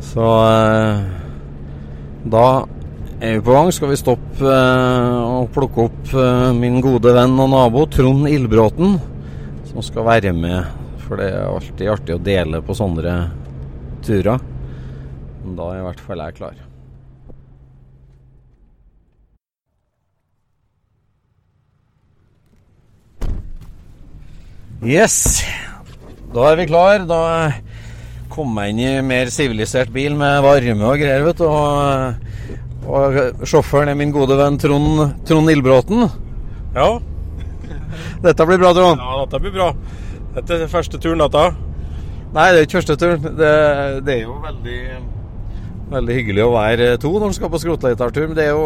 Så 0.00 0.30
eh, 0.48 1.04
da 2.32 2.48
er 3.24 3.38
vi 3.38 3.44
på 3.44 3.54
gang. 3.54 3.70
Skal 3.72 3.90
vi 3.90 3.98
stoppe 3.98 4.50
eh, 4.50 5.38
og 5.40 5.50
plukke 5.54 5.88
opp 5.88 6.12
eh, 6.12 6.50
min 6.56 6.80
gode 6.84 7.14
venn 7.16 7.38
og 7.40 7.50
nabo 7.52 7.86
Trond 7.90 8.28
Ildbråten, 8.30 8.98
som 9.70 9.84
skal 9.84 10.08
være 10.08 10.34
med. 10.36 10.68
For 11.04 11.20
det 11.20 11.30
er 11.32 11.48
alltid 11.48 11.90
artig 11.92 12.16
å 12.16 12.22
dele 12.24 12.62
på 12.64 12.76
sånne 12.76 13.16
turer. 14.04 14.40
Da 15.44 15.72
er 15.72 15.82
i 15.82 15.88
hvert 15.88 16.04
fall 16.04 16.24
jeg 16.24 16.38
klar. 16.38 16.62
Yes, 24.84 25.40
da 26.34 26.50
er 26.50 26.58
vi 26.60 26.66
klar. 26.68 27.06
Da 27.08 27.20
kom 28.32 28.56
jeg 28.60 28.74
inn 28.74 28.82
i 28.82 28.92
mer 29.06 29.30
sivilisert 29.32 29.92
bil 29.94 30.16
med 30.18 30.42
varme 30.44 30.90
og 30.90 31.00
greier, 31.00 31.24
vet 31.24 31.40
du. 31.40 31.46
Og 31.48 32.24
og 32.84 33.46
sjåføren 33.48 33.92
er 33.92 33.98
min 33.98 34.12
gode 34.14 34.36
venn 34.38 34.58
Trond, 34.60 35.04
Trond 35.28 35.50
Ildbråten. 35.50 36.06
Ja. 36.74 36.88
Dette 38.24 38.46
blir 38.46 38.58
bra, 38.60 38.72
Trond? 38.76 39.00
Ja, 39.00 39.20
dette 39.24 39.40
blir 39.42 39.54
bra. 39.54 39.70
Dette 40.34 40.60
er 40.64 40.70
første 40.70 41.00
turen, 41.00 41.22
dette. 41.22 41.48
Nei, 42.34 42.46
det 42.50 42.60
er 42.60 42.64
ikke 42.66 42.80
første 42.80 42.96
turen. 42.98 43.20
Det, 43.24 43.50
det, 44.06 44.14
er 44.14 44.22
jo 44.24 44.38
veldig, 44.42 44.78
veldig 45.92 46.16
hyggelig 46.18 46.42
å 46.46 46.54
være 46.56 46.94
to 47.02 47.12
når 47.14 47.30
man 47.30 47.36
skal 47.36 47.52
på 47.52 47.60
skrotleitartur. 47.62 48.26
Men 48.30 48.38
det 48.38 48.48
er 48.48 48.56
jo 48.56 48.64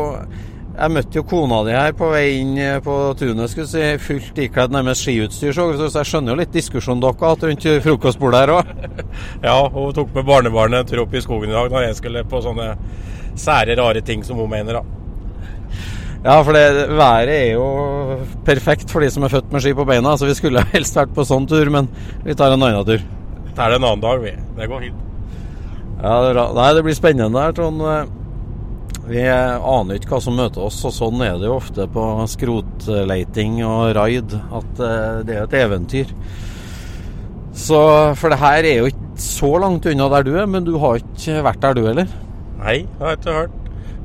Jeg 0.78 0.94
møtte 0.94 1.18
jo 1.18 1.24
kona 1.26 1.56
di 1.66 1.72
her 1.74 1.94
på 1.98 2.08
vei 2.12 2.38
inn 2.38 2.54
på 2.84 2.96
tunet, 3.18 3.50
skulle 3.50 3.66
si, 3.66 3.82
fullt 3.98 4.36
ikledd 4.38 4.70
nærmest 4.70 5.02
skiutstyr. 5.02 5.50
Så 5.52 5.88
jeg 5.90 6.06
skjønner 6.06 6.32
jo 6.32 6.38
litt 6.38 6.54
diskusjon 6.54 7.02
dere 7.02 7.18
har 7.18 7.34
hatt 7.34 7.46
rundt 7.48 7.66
frokostbordet 7.82 8.44
her 8.44 8.52
òg. 8.54 8.70
ja, 9.48 9.56
hun 9.74 9.96
tok 9.96 10.14
med 10.14 10.28
barnebarnet 10.30 10.84
en 10.84 10.90
tur 10.92 11.02
opp 11.02 11.18
i 11.18 11.24
skogen 11.24 11.50
i 11.50 11.58
dag 11.58 11.72
da 11.74 11.82
jeg 11.82 11.98
skulle 11.98 12.22
på 12.30 12.40
sånne 12.46 12.76
sære, 13.42 13.76
rare 13.78 14.02
ting 14.04 14.24
som 14.26 14.40
hun 14.40 14.50
mener, 14.50 14.80
da. 14.80 14.98
Ja, 16.24 16.40
for 16.42 16.50
det, 16.56 16.64
været 16.98 17.30
er 17.30 17.52
jo 17.54 17.66
perfekt 18.46 18.90
for 18.90 19.04
de 19.04 19.10
som 19.14 19.22
er 19.22 19.30
født 19.32 19.52
med 19.54 19.62
ski 19.62 19.74
på 19.78 19.86
beina. 19.86 20.16
Så 20.18 20.26
vi 20.26 20.34
skulle 20.38 20.64
helst 20.74 20.98
vært 20.98 21.14
på 21.14 21.26
sånn 21.26 21.46
tur, 21.48 21.70
men 21.70 21.90
vi 22.24 22.34
tar 22.38 22.54
en 22.54 22.64
annen 22.66 22.86
tur. 22.86 23.04
Tar 23.54 23.70
det 23.70 23.78
en 23.78 23.86
annen 23.86 24.02
dag, 24.02 24.22
vi. 24.22 24.34
Det 24.58 24.70
går 24.70 24.88
fint. 24.88 25.04
Ja, 25.98 26.14
det, 26.26 26.46
Nei, 26.58 26.68
det 26.74 26.84
blir 26.86 26.98
spennende 26.98 27.42
her, 27.42 27.54
Trond. 27.54 27.82
Vi 29.08 29.22
aner 29.24 29.96
ikke 29.96 30.12
hva 30.12 30.20
som 30.20 30.36
møter 30.36 30.66
oss, 30.66 30.82
og 30.84 30.92
sånn 30.92 31.22
er 31.24 31.38
det 31.40 31.48
jo 31.48 31.56
ofte 31.56 31.86
på 31.90 32.04
skrotleiting 32.34 33.62
og 33.66 33.94
raid. 33.96 34.34
At 34.58 34.82
eh, 34.84 35.20
det 35.24 35.38
er 35.38 35.46
et 35.46 35.58
eventyr. 35.62 36.12
Så 37.58 37.78
For 38.18 38.30
det 38.30 38.38
her 38.42 38.66
er 38.66 38.82
jo 38.82 38.90
ikke 38.90 39.06
så 39.22 39.54
langt 39.58 39.86
unna 39.90 40.06
der 40.12 40.26
du 40.26 40.34
er, 40.36 40.46
men 40.50 40.66
du 40.66 40.76
har 40.82 41.00
ikke 41.00 41.40
vært 41.46 41.62
der 41.64 41.78
du 41.78 41.86
heller? 41.88 42.10
Nei, 42.58 42.78
jeg 42.82 43.04
har 43.04 43.18
ikke 43.18 43.34
hørt. 43.36 43.56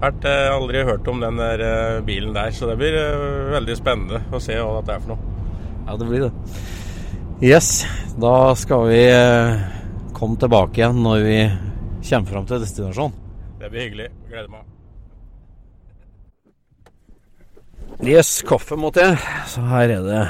Vært, 0.03 0.25
eh, 0.27 0.51
aldri 0.51 0.83
hørt 0.83 1.07
om 1.07 1.21
den 1.23 1.37
der 1.39 1.61
eh, 1.63 2.01
bilen 2.03 2.33
der, 2.35 2.51
så 2.51 2.67
det 2.67 2.75
blir 2.81 2.95
eh, 2.99 3.53
veldig 3.53 3.75
spennende 3.79 4.19
å 4.35 4.41
se 4.43 4.57
hva 4.59 4.81
det 4.83 4.97
er 4.97 5.03
for 5.05 5.13
noe. 5.13 5.37
Ja, 5.87 5.95
det 5.99 6.07
blir 6.09 6.25
det. 6.25 6.31
Yes, 7.43 7.69
da 8.19 8.53
skal 8.55 8.85
vi 8.91 9.01
komme 10.15 10.39
tilbake 10.39 10.79
igjen 10.79 11.01
når 11.03 11.25
vi 11.25 11.39
kommer 12.09 12.29
fram 12.29 12.45
til 12.47 12.61
destinasjonen. 12.63 13.17
Det 13.59 13.71
blir 13.71 13.87
hyggelig. 13.87 14.09
Gleder 14.29 14.51
meg. 14.51 14.69
Yes, 18.03 18.41
kaffe 18.47 18.75
må 18.79 18.91
til. 18.95 19.15
Så 19.47 19.63
her 19.71 19.97
er 19.97 20.03
det 20.03 20.23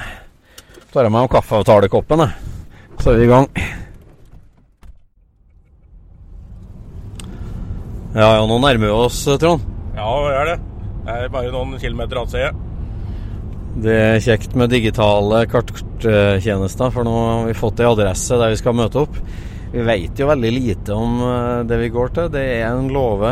Tar 0.94 1.08
jeg 1.08 1.14
meg 1.16 1.26
av 1.26 1.32
kaffeavtalekoppen, 1.34 2.22
så 3.02 3.10
er 3.10 3.18
vi 3.18 3.26
i 3.26 3.30
gang. 3.32 3.48
Ja, 8.14 8.28
ja, 8.38 8.44
nå 8.46 8.60
nærmer 8.62 8.86
vi 8.86 8.94
oss, 8.94 9.24
Trond. 9.42 9.64
Ja, 9.98 10.06
vi 10.06 10.34
er 10.38 10.52
det. 10.52 10.58
Det 11.04 11.14
er 11.18 11.32
bare 11.34 11.50
noen 11.50 11.80
kilometer 11.82 12.20
av 12.22 12.28
sted. 12.30 12.60
Det 13.82 13.96
er 13.98 14.20
kjekt 14.22 14.54
med 14.54 14.70
digitale 14.70 15.40
karttjenester, 15.50 16.92
for 16.94 17.08
nå 17.08 17.14
har 17.18 17.48
vi 17.48 17.56
fått 17.58 17.82
ei 17.82 17.88
adresse 17.90 18.38
der 18.38 18.54
vi 18.54 18.60
skal 18.62 18.78
møte 18.78 19.02
opp. 19.02 19.18
Vi 19.74 19.82
vet 19.82 20.22
jo 20.22 20.28
veldig 20.30 20.52
lite 20.54 20.94
om 20.94 21.24
det 21.66 21.80
vi 21.82 21.90
går 21.96 22.14
til. 22.14 22.30
Det 22.36 22.44
er 22.60 22.68
en 22.70 22.92
låve 22.94 23.32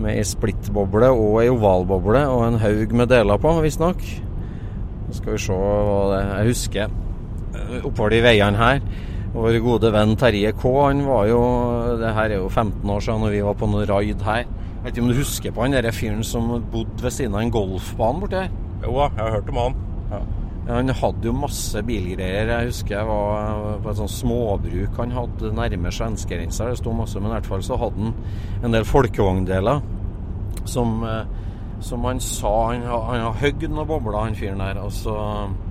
med 0.00 0.12
ei 0.14 0.24
splittboble 0.24 1.12
og 1.12 1.42
ei 1.42 1.50
ovalboble 1.52 2.24
og 2.32 2.46
en 2.46 2.56
haug 2.62 2.96
med 2.96 3.12
deler 3.12 3.36
på, 3.42 3.52
visstnok. 3.66 4.00
Så 5.10 5.18
skal 5.20 5.36
vi 5.36 5.42
se 5.44 5.60
hva 5.60 6.00
det 6.14 6.22
er. 6.22 6.32
Jeg 6.40 6.54
husker 6.54 7.82
oppover 7.84 8.16
de 8.16 8.24
veiene 8.24 8.64
her. 8.64 8.80
Vår 9.36 9.58
gode 9.60 9.90
venn 9.92 10.14
Terje 10.16 10.52
K. 10.56 10.70
Han 10.86 11.02
var 11.04 11.26
jo 11.28 11.40
Det 12.00 12.12
her 12.16 12.30
er 12.30 12.38
jo 12.40 12.48
15 12.48 12.90
år 12.90 13.02
siden 13.04 13.20
når 13.20 13.34
vi 13.34 13.42
var 13.44 13.58
på 13.60 13.68
noen 13.68 13.88
raid 13.90 14.22
her. 14.24 14.46
Jeg 14.46 14.84
vet 14.84 14.94
ikke 14.94 15.04
om 15.04 15.10
du 15.10 15.18
husker 15.18 15.52
på 15.52 15.64
han 15.64 15.74
derre 15.76 15.92
fyren 15.92 16.24
som 16.24 16.48
bodde 16.72 17.02
ved 17.02 17.12
siden 17.12 17.34
av 17.34 17.42
en 17.42 17.52
golfbane 17.52 18.22
borti 18.22 18.38
her? 18.38 18.50
Jo 18.84 18.94
da, 18.94 19.08
jeg 19.10 19.22
har 19.24 19.34
hørt 19.34 19.50
om 19.50 19.60
han. 19.60 19.78
Ja. 20.12 20.20
Han 20.66 20.94
hadde 21.00 21.28
jo 21.28 21.34
masse 21.36 21.82
bilgreier. 21.86 22.52
Jeg 22.54 22.70
husker 22.70 22.96
jeg 22.96 23.08
var 23.10 23.76
på 23.82 23.90
et 23.90 24.00
sånt 24.00 24.14
småbruk 24.14 25.00
han 25.02 25.14
hadde 25.14 25.52
nærme 25.54 25.92
svenskegrensa. 25.92 26.70
Det 26.70 26.80
sto 26.80 26.94
masse, 26.96 27.20
men 27.20 27.30
i 27.30 27.36
hvert 27.36 27.50
fall 27.50 27.66
så 27.66 27.78
hadde 27.82 28.08
han 28.08 28.64
en 28.64 28.78
del 28.78 28.88
folkevogndeler 28.88 29.84
som, 30.64 31.02
eh, 31.04 31.26
som 31.80 32.04
han 32.04 32.20
sa 32.20 32.54
Han, 32.72 32.82
han 32.82 33.20
har 33.28 33.40
høgd 33.42 33.68
noen 33.68 33.86
bobler, 33.86 34.18
han 34.18 34.38
fyren 34.38 34.64
der. 34.64 34.80
Og 34.82 34.92
så, 34.92 35.14
og 35.14 35.65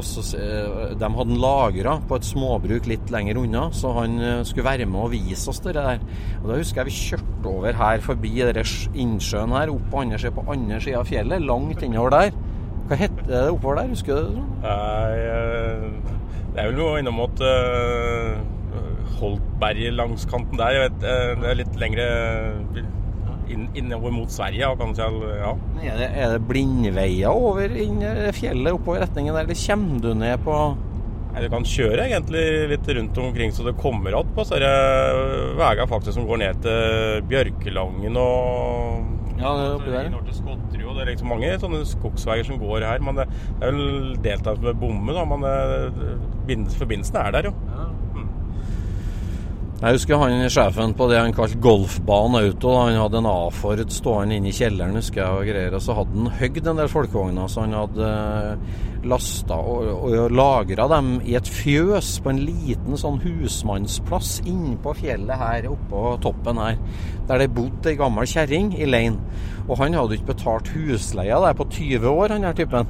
så 0.00 0.22
De 0.32 1.08
hadde 1.08 1.08
han 1.08 1.40
lagra 1.42 1.96
på 2.08 2.16
et 2.16 2.26
småbruk 2.26 2.86
litt 2.90 3.10
lenger 3.12 3.40
unna, 3.42 3.66
så 3.76 3.92
han 4.00 4.16
eh, 4.22 4.44
skulle 4.48 4.66
være 4.66 4.86
med 4.88 5.00
og 5.04 5.12
vise 5.12 5.50
oss 5.50 5.60
det 5.64 5.74
der. 5.76 6.00
Og 6.40 6.48
Da 6.50 6.58
husker 6.60 6.82
jeg 6.82 6.90
vi 6.90 6.96
kjørte 7.10 7.52
over 7.52 7.76
her 7.82 8.04
forbi 8.04 8.32
innsjøen 8.42 9.52
her, 9.56 9.74
opp 9.74 9.90
på 9.92 10.00
andre 10.04 10.18
siden, 10.22 10.38
på 10.38 10.46
andre 10.54 10.80
siden 10.80 11.00
av 11.00 11.10
fjellet, 11.10 11.46
langt 11.46 11.82
innover 11.82 12.16
der. 12.16 12.40
Hva 12.88 12.98
heter 12.98 13.28
det 13.28 13.42
oppover 13.50 13.82
der, 13.82 13.92
husker 13.92 14.16
du 14.16 14.32
det? 14.32 14.46
Nei, 14.64 15.18
eh, 15.34 15.86
det 16.52 16.62
er 16.62 16.72
vel 16.72 16.80
noe 16.80 16.98
innom 17.00 17.20
mot 17.22 17.44
Holtberg 19.18 19.86
langs 19.94 20.26
kanten 20.28 20.58
der. 20.60 20.74
Jeg 20.76 20.90
vet, 20.90 21.54
litt 21.62 21.78
lengre 21.80 22.08
inn, 23.54 23.66
innover 23.78 24.14
mot 24.14 24.32
Sverige. 24.32 24.70
Kanskje, 24.80 25.10
ja. 25.40 25.52
Er 25.82 26.00
det, 26.00 26.08
er 26.12 26.34
det 26.34 26.46
blindveier 26.48 27.32
over 27.32 27.76
inn 27.84 28.00
fjellet 28.36 28.78
oppover 28.78 29.04
retningen 29.06 29.36
der, 29.36 29.46
eller 29.46 29.62
kommer 29.66 30.02
du 30.02 30.12
ned 30.18 30.42
på 30.46 30.62
Nei, 31.32 31.46
Du 31.46 31.48
kan 31.48 31.64
kjøre 31.64 32.10
egentlig 32.10 32.42
litt 32.74 32.88
rundt 32.98 33.18
omkring 33.22 33.54
så 33.56 33.64
det 33.64 33.72
kommer 33.80 34.12
opp 34.18 34.34
på 34.36 34.44
sånne 34.44 34.72
veier 35.56 35.88
faktisk 35.88 36.18
som 36.18 36.26
går 36.28 36.42
ned 36.42 36.60
til 36.66 37.22
Bjørkelangen 37.30 38.18
og 38.20 39.10
ja, 39.42 39.50
det 39.56 39.62
er 39.64 39.72
oppi 39.74 39.90
der. 39.90 40.10
Til 40.26 40.36
Skotterud, 40.36 40.90
det 40.94 41.02
er 41.02 41.08
liksom 41.10 41.30
mange 41.32 41.48
sånne 41.58 41.80
skogsveier 41.88 42.46
som 42.46 42.60
går 42.60 42.84
her. 42.86 43.02
Men 43.02 43.18
det, 43.18 43.24
er 43.58 43.72
vel 43.72 44.12
delt 44.22 44.50
med 44.62 44.78
bomme, 44.78 45.16
da. 45.16 45.24
Men 45.26 46.68
forbindelsen 46.76 47.18
er 47.18 47.34
der, 47.34 47.48
jo. 47.50 47.54
Ja. 47.72 47.88
Jeg 49.82 49.96
husker 49.96 50.20
han 50.20 50.44
sjefen 50.46 50.92
på 50.94 51.08
det 51.10 51.16
han 51.18 51.32
kalte 51.34 51.58
Golfbane 51.58 52.38
Auto. 52.44 52.70
Han 52.84 52.94
hadde 53.00 53.18
en 53.18 53.26
A-Ford 53.26 53.80
stående 53.90 54.36
inne 54.38 54.52
i 54.52 54.54
kjelleren, 54.54 54.94
husker 54.94 55.18
jeg, 55.24 55.34
og 55.34 55.48
greier. 55.50 55.74
Og 55.74 55.82
så 55.82 55.96
hadde 55.96 56.14
han 56.14 56.36
høgd 56.38 56.68
en 56.70 56.78
del 56.78 56.90
folkevogner, 56.92 57.48
så 57.50 57.64
han 57.64 57.74
hadde 57.74 58.10
lasta 59.10 59.56
og, 59.58 59.88
og 60.06 60.36
lagra 60.38 60.86
dem 60.92 61.16
i 61.26 61.34
et 61.34 61.50
fjøs 61.50 62.12
på 62.22 62.30
en 62.30 62.38
liten 62.46 62.94
sånn 63.00 63.18
husmannsplass 63.24 64.36
innpå 64.46 64.94
fjellet 65.00 65.42
her 65.42 65.66
oppå 65.72 66.12
toppen 66.22 66.62
her. 66.62 66.78
Der 67.26 67.42
det 67.42 67.50
bodde 67.56 67.90
ei 67.90 67.98
gammel 67.98 68.30
kjerring 68.30 68.76
i 68.78 68.86
Lein. 68.86 69.18
Og 69.66 69.80
han 69.82 69.98
hadde 69.98 70.14
ikke 70.20 70.30
betalt 70.30 70.70
husleia 70.76 71.42
der 71.42 71.58
på 71.58 71.66
20 71.74 72.06
år, 72.06 72.36
han 72.36 72.46
her 72.46 72.54
typen. 72.54 72.86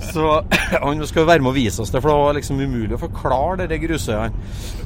Så 0.00 0.44
han 0.84 1.06
skulle 1.06 1.28
være 1.28 1.42
med 1.44 1.52
å 1.52 1.56
vise 1.56 1.82
oss 1.82 1.92
det, 1.92 2.00
for 2.00 2.12
det 2.12 2.20
var 2.22 2.38
liksom 2.38 2.60
umulig 2.62 2.96
å 2.96 3.02
forklare 3.02 3.66
de 3.70 3.78
grusøyene. 3.82 4.79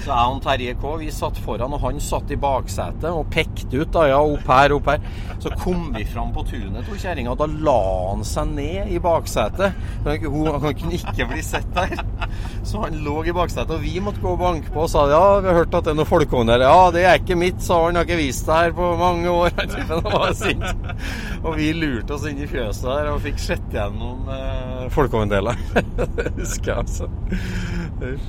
Så 0.00 0.08
jeg 0.08 0.34
og 0.34 0.40
Terje 0.44 0.74
K 0.80 0.92
vi 1.00 1.10
satt 1.12 1.38
foran, 1.44 1.74
og 1.76 1.82
han 1.84 2.00
satt 2.02 2.30
i 2.32 2.38
baksetet 2.40 3.08
og 3.10 3.28
pekte 3.32 3.82
ut. 3.82 3.90
da, 3.92 4.06
ja, 4.08 4.20
opp 4.20 4.48
her, 4.48 4.74
opp 4.76 4.88
her. 4.88 5.02
Så 5.40 5.52
kom 5.60 5.90
vi 5.96 6.04
fram 6.08 6.32
på 6.32 6.44
tunet 6.48 6.86
til 6.88 7.00
kjerringa, 7.00 7.34
og 7.34 7.40
da 7.40 7.48
la 7.68 7.80
han 8.10 8.24
seg 8.24 8.54
ned 8.56 8.92
i 8.92 9.00
baksetet. 9.02 9.76
Hun, 10.04 10.48
han 10.62 10.76
kunne 10.76 10.96
ikke 10.96 11.28
bli 11.30 11.44
sett 11.44 11.68
der. 11.76 12.00
Så 12.64 12.80
han 12.84 12.98
lå 13.04 13.18
i 13.28 13.34
baksetet, 13.36 13.74
og 13.76 13.84
vi 13.84 14.00
måtte 14.04 14.22
gå 14.22 14.32
og 14.34 14.40
banke 14.40 14.72
på 14.72 14.84
og 14.84 14.90
sa 14.92 15.06
ja, 15.10 15.22
vi 15.40 15.50
har 15.50 15.60
hørt 15.62 15.74
at 15.76 15.86
det 15.86 15.94
er 15.94 16.00
noen 16.00 16.08
folkevogn 16.08 16.52
her. 16.52 16.64
Ja, 16.64 16.90
det 16.94 17.04
er 17.04 17.20
ikke 17.20 17.38
mitt, 17.40 17.60
sa 17.64 17.82
han. 17.84 17.98
Har 18.00 18.08
ikke 18.08 18.20
vist 18.20 18.48
det 18.48 18.60
her 18.60 18.74
på 18.76 18.92
mange 19.00 19.32
år. 19.32 19.52
Han 19.90 20.04
var 20.06 20.32
sint. 20.36 20.64
Og 21.42 21.54
vi 21.56 21.70
lurte 21.74 22.14
oss 22.14 22.26
inn 22.28 22.40
i 22.40 22.48
fjøset 22.48 22.86
der 22.86 23.10
og 23.12 23.22
fikk 23.24 23.40
sett 23.42 23.74
gjennom 23.74 24.28
eh, 24.32 24.86
folkevogndeler. 24.94 25.60
det 26.16 26.30
husker 26.38 26.72
jeg, 26.72 26.84
altså. 26.84 27.08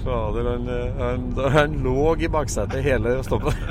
Fader, 0.01 0.47
han, 0.51 0.65
han, 0.99 1.27
han, 1.61 1.71
lå 1.85 2.15
i 2.19 2.27
baksetet 2.31 2.83
hele 2.85 3.09
stoppet. 3.25 3.55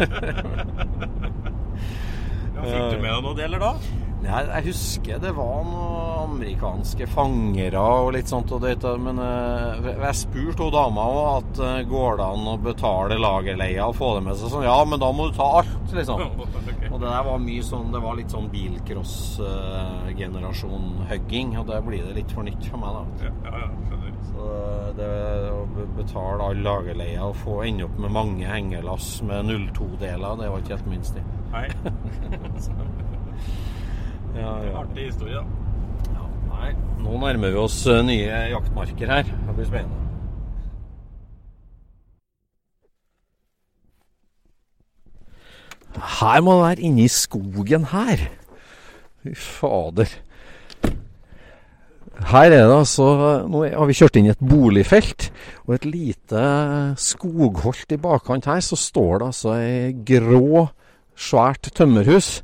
ja, 2.57 2.62
fikk 2.64 2.95
du 2.95 2.99
med 3.01 3.11
deg 3.11 3.22
noen 3.24 3.38
deler 3.38 3.59
da? 3.62 3.72
Nei, 4.20 4.43
jeg 4.45 4.66
husker 4.68 5.20
det 5.22 5.30
var 5.32 5.62
noen 5.64 6.11
amerikanske 6.26 7.07
fangere 7.11 7.80
og 7.80 8.12
litt 8.16 8.28
sånt. 8.30 8.53
Og 8.53 8.61
det, 8.62 8.76
men 9.01 9.18
uh, 9.20 9.88
jeg 9.88 10.14
spurte 10.18 10.62
hun 10.66 10.72
dama 10.74 11.03
òg 11.09 11.38
at 11.38 11.53
uh, 11.62 11.82
går 11.88 12.16
det 12.20 12.26
an 12.26 12.51
å 12.53 12.55
betale 12.61 13.18
lagerleia 13.20 13.82
og 13.88 13.97
få 13.99 14.09
det 14.18 14.24
med 14.28 14.34
seg 14.41 14.49
sånn. 14.53 14.68
Ja, 14.68 14.78
men 14.88 14.99
da 15.03 15.09
må 15.16 15.22
du 15.28 15.32
ta 15.38 15.49
alt, 15.62 15.88
liksom. 15.97 16.18
Og 16.91 16.97
det 16.99 17.07
der 17.07 17.22
var 17.22 17.38
mye 17.38 17.62
sånn 17.62 17.93
Det 17.95 18.01
var 18.03 18.16
litt 18.18 18.32
sånn 18.34 18.49
bilcross-generasjon-hugging. 18.53 21.49
Uh, 21.55 21.61
og 21.62 21.66
det 21.70 21.78
blir 21.86 22.03
det 22.05 22.14
litt 22.20 22.32
for 22.34 22.43
nytt 22.47 22.64
for 22.68 22.78
meg, 22.82 22.91
da. 22.97 23.03
Ja, 23.24 23.30
ja, 23.47 23.55
ja, 23.64 23.70
det 24.97 25.09
å 25.53 25.86
betale 25.97 26.43
all 26.51 26.61
lagerleia 26.64 27.22
og 27.28 27.36
få 27.43 27.55
ende 27.66 27.84
opp 27.86 27.97
med 28.01 28.11
mange 28.14 28.47
hengelass 28.49 29.09
med 29.26 29.51
02-deler, 29.51 30.36
det 30.41 30.51
var 30.51 30.59
ikke 30.62 30.76
helt 30.76 30.91
minst 30.91 31.18
i. 31.18 31.22
Nei. 31.55 31.66
ja, 34.41 34.53
ja. 34.66 34.72
Artig 34.82 35.05
historie, 35.11 35.41
da. 35.41 35.45
Ja, 36.14 36.24
nei. 36.53 36.70
Nå 37.01 37.12
nærmer 37.24 37.49
vi 37.55 37.64
oss 37.64 37.78
nye 38.07 38.36
jaktmarker 38.53 39.07
her. 39.18 39.26
Det 39.49 39.57
blir 39.57 39.70
spennende. 39.70 39.99
Her 46.20 46.38
må 46.45 46.51
det 46.55 46.62
være 46.62 46.84
inni 46.86 47.07
skogen 47.11 47.84
her. 47.91 48.18
Fy 49.22 49.32
fader. 49.34 50.11
Her 52.29 52.53
er 52.53 52.66
det 52.68 52.77
altså 52.77 53.07
Nå 53.49 53.62
har 53.73 53.89
vi 53.89 53.97
kjørt 53.97 54.18
inn 54.21 54.29
i 54.29 54.33
et 54.35 54.43
boligfelt, 54.45 55.31
og 55.66 55.77
et 55.77 55.87
lite 55.89 56.43
skogholt 57.01 57.95
i 57.95 58.01
bakkant 58.01 58.49
her, 58.51 58.61
så 58.64 58.77
står 58.79 59.21
det 59.21 59.31
altså 59.31 59.55
ei 59.57 59.93
grå, 60.07 60.66
svært 61.16 61.71
tømmerhus. 61.77 62.41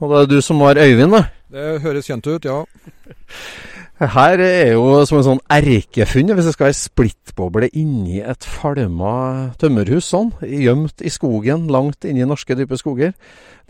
Og 0.00 0.10
det 0.10 0.20
er 0.20 0.30
du 0.30 0.40
som 0.44 0.60
var 0.60 0.80
Øyvind, 0.80 1.14
da? 1.14 1.22
Det 1.54 1.80
høres 1.84 2.10
kjent 2.10 2.26
ut, 2.26 2.44
ja. 2.44 2.62
Her 3.94 4.40
er 4.42 4.72
jo 4.72 5.04
som 5.06 5.20
en 5.20 5.26
sånn 5.28 5.40
erkefunn, 5.54 6.32
hvis 6.34 6.48
det 6.48 6.52
skal 6.56 6.66
være 6.66 6.78
splittboble 6.80 7.68
inni 7.78 8.18
et 8.18 8.42
falma 8.42 9.52
tømmerhus 9.60 10.08
sånn, 10.10 10.32
gjemt 10.42 11.04
i 11.06 11.12
skogen, 11.14 11.68
langt 11.70 12.02
inni 12.10 12.26
norske 12.26 12.56
dype 12.58 12.74
skoger. 12.80 13.12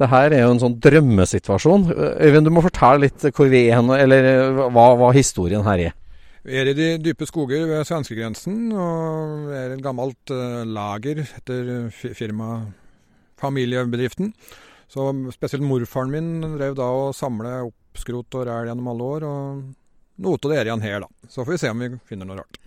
Det 0.00 0.08
her 0.08 0.32
er 0.32 0.46
jo 0.46 0.54
en 0.54 0.62
sånn 0.62 0.78
drømmesituasjon. 0.80 1.84
Øyvind, 2.24 2.48
du 2.48 2.54
må 2.56 2.64
fortelle 2.64 3.04
litt 3.04 3.28
hvor 3.36 3.52
vi 3.52 3.66
er, 3.68 3.84
eller 4.00 4.30
hva, 4.72 4.86
hva 4.96 5.12
historien 5.12 5.68
her 5.68 5.90
er. 5.90 6.00
Vi 6.44 6.56
er 6.56 6.72
i 6.72 6.76
de 6.80 6.88
dype 7.04 7.28
skoger 7.28 7.68
ved 7.68 7.84
svenskegrensen, 7.84 8.72
og 8.72 9.46
vi 9.50 9.60
er 9.60 9.76
et 9.76 9.84
gammelt 9.84 10.32
uh, 10.32 10.64
lager 10.64 11.20
etter 11.20 11.88
firma 11.92 12.62
familiebedriften. 13.44 14.32
Så 14.88 15.12
spesielt 15.36 15.68
morfaren 15.68 16.16
min 16.16 16.34
drev 16.56 16.80
da 16.80 16.88
og 16.96 17.16
samle 17.16 17.58
opp 17.68 18.00
skrot 18.00 18.40
og 18.40 18.48
ræl 18.48 18.72
gjennom 18.72 18.94
alle 18.94 19.14
år. 19.14 19.24
og 19.28 19.64
noe 20.22 20.38
av 20.38 20.52
det 20.52 20.60
er 20.60 20.70
igjen 20.70 20.84
her, 20.84 21.00
da. 21.04 21.28
Så 21.28 21.42
får 21.42 21.56
vi 21.56 21.62
se 21.64 21.72
om 21.72 21.82
vi 21.82 21.90
finner 22.08 22.28
noe 22.28 22.42
rart. 22.42 22.60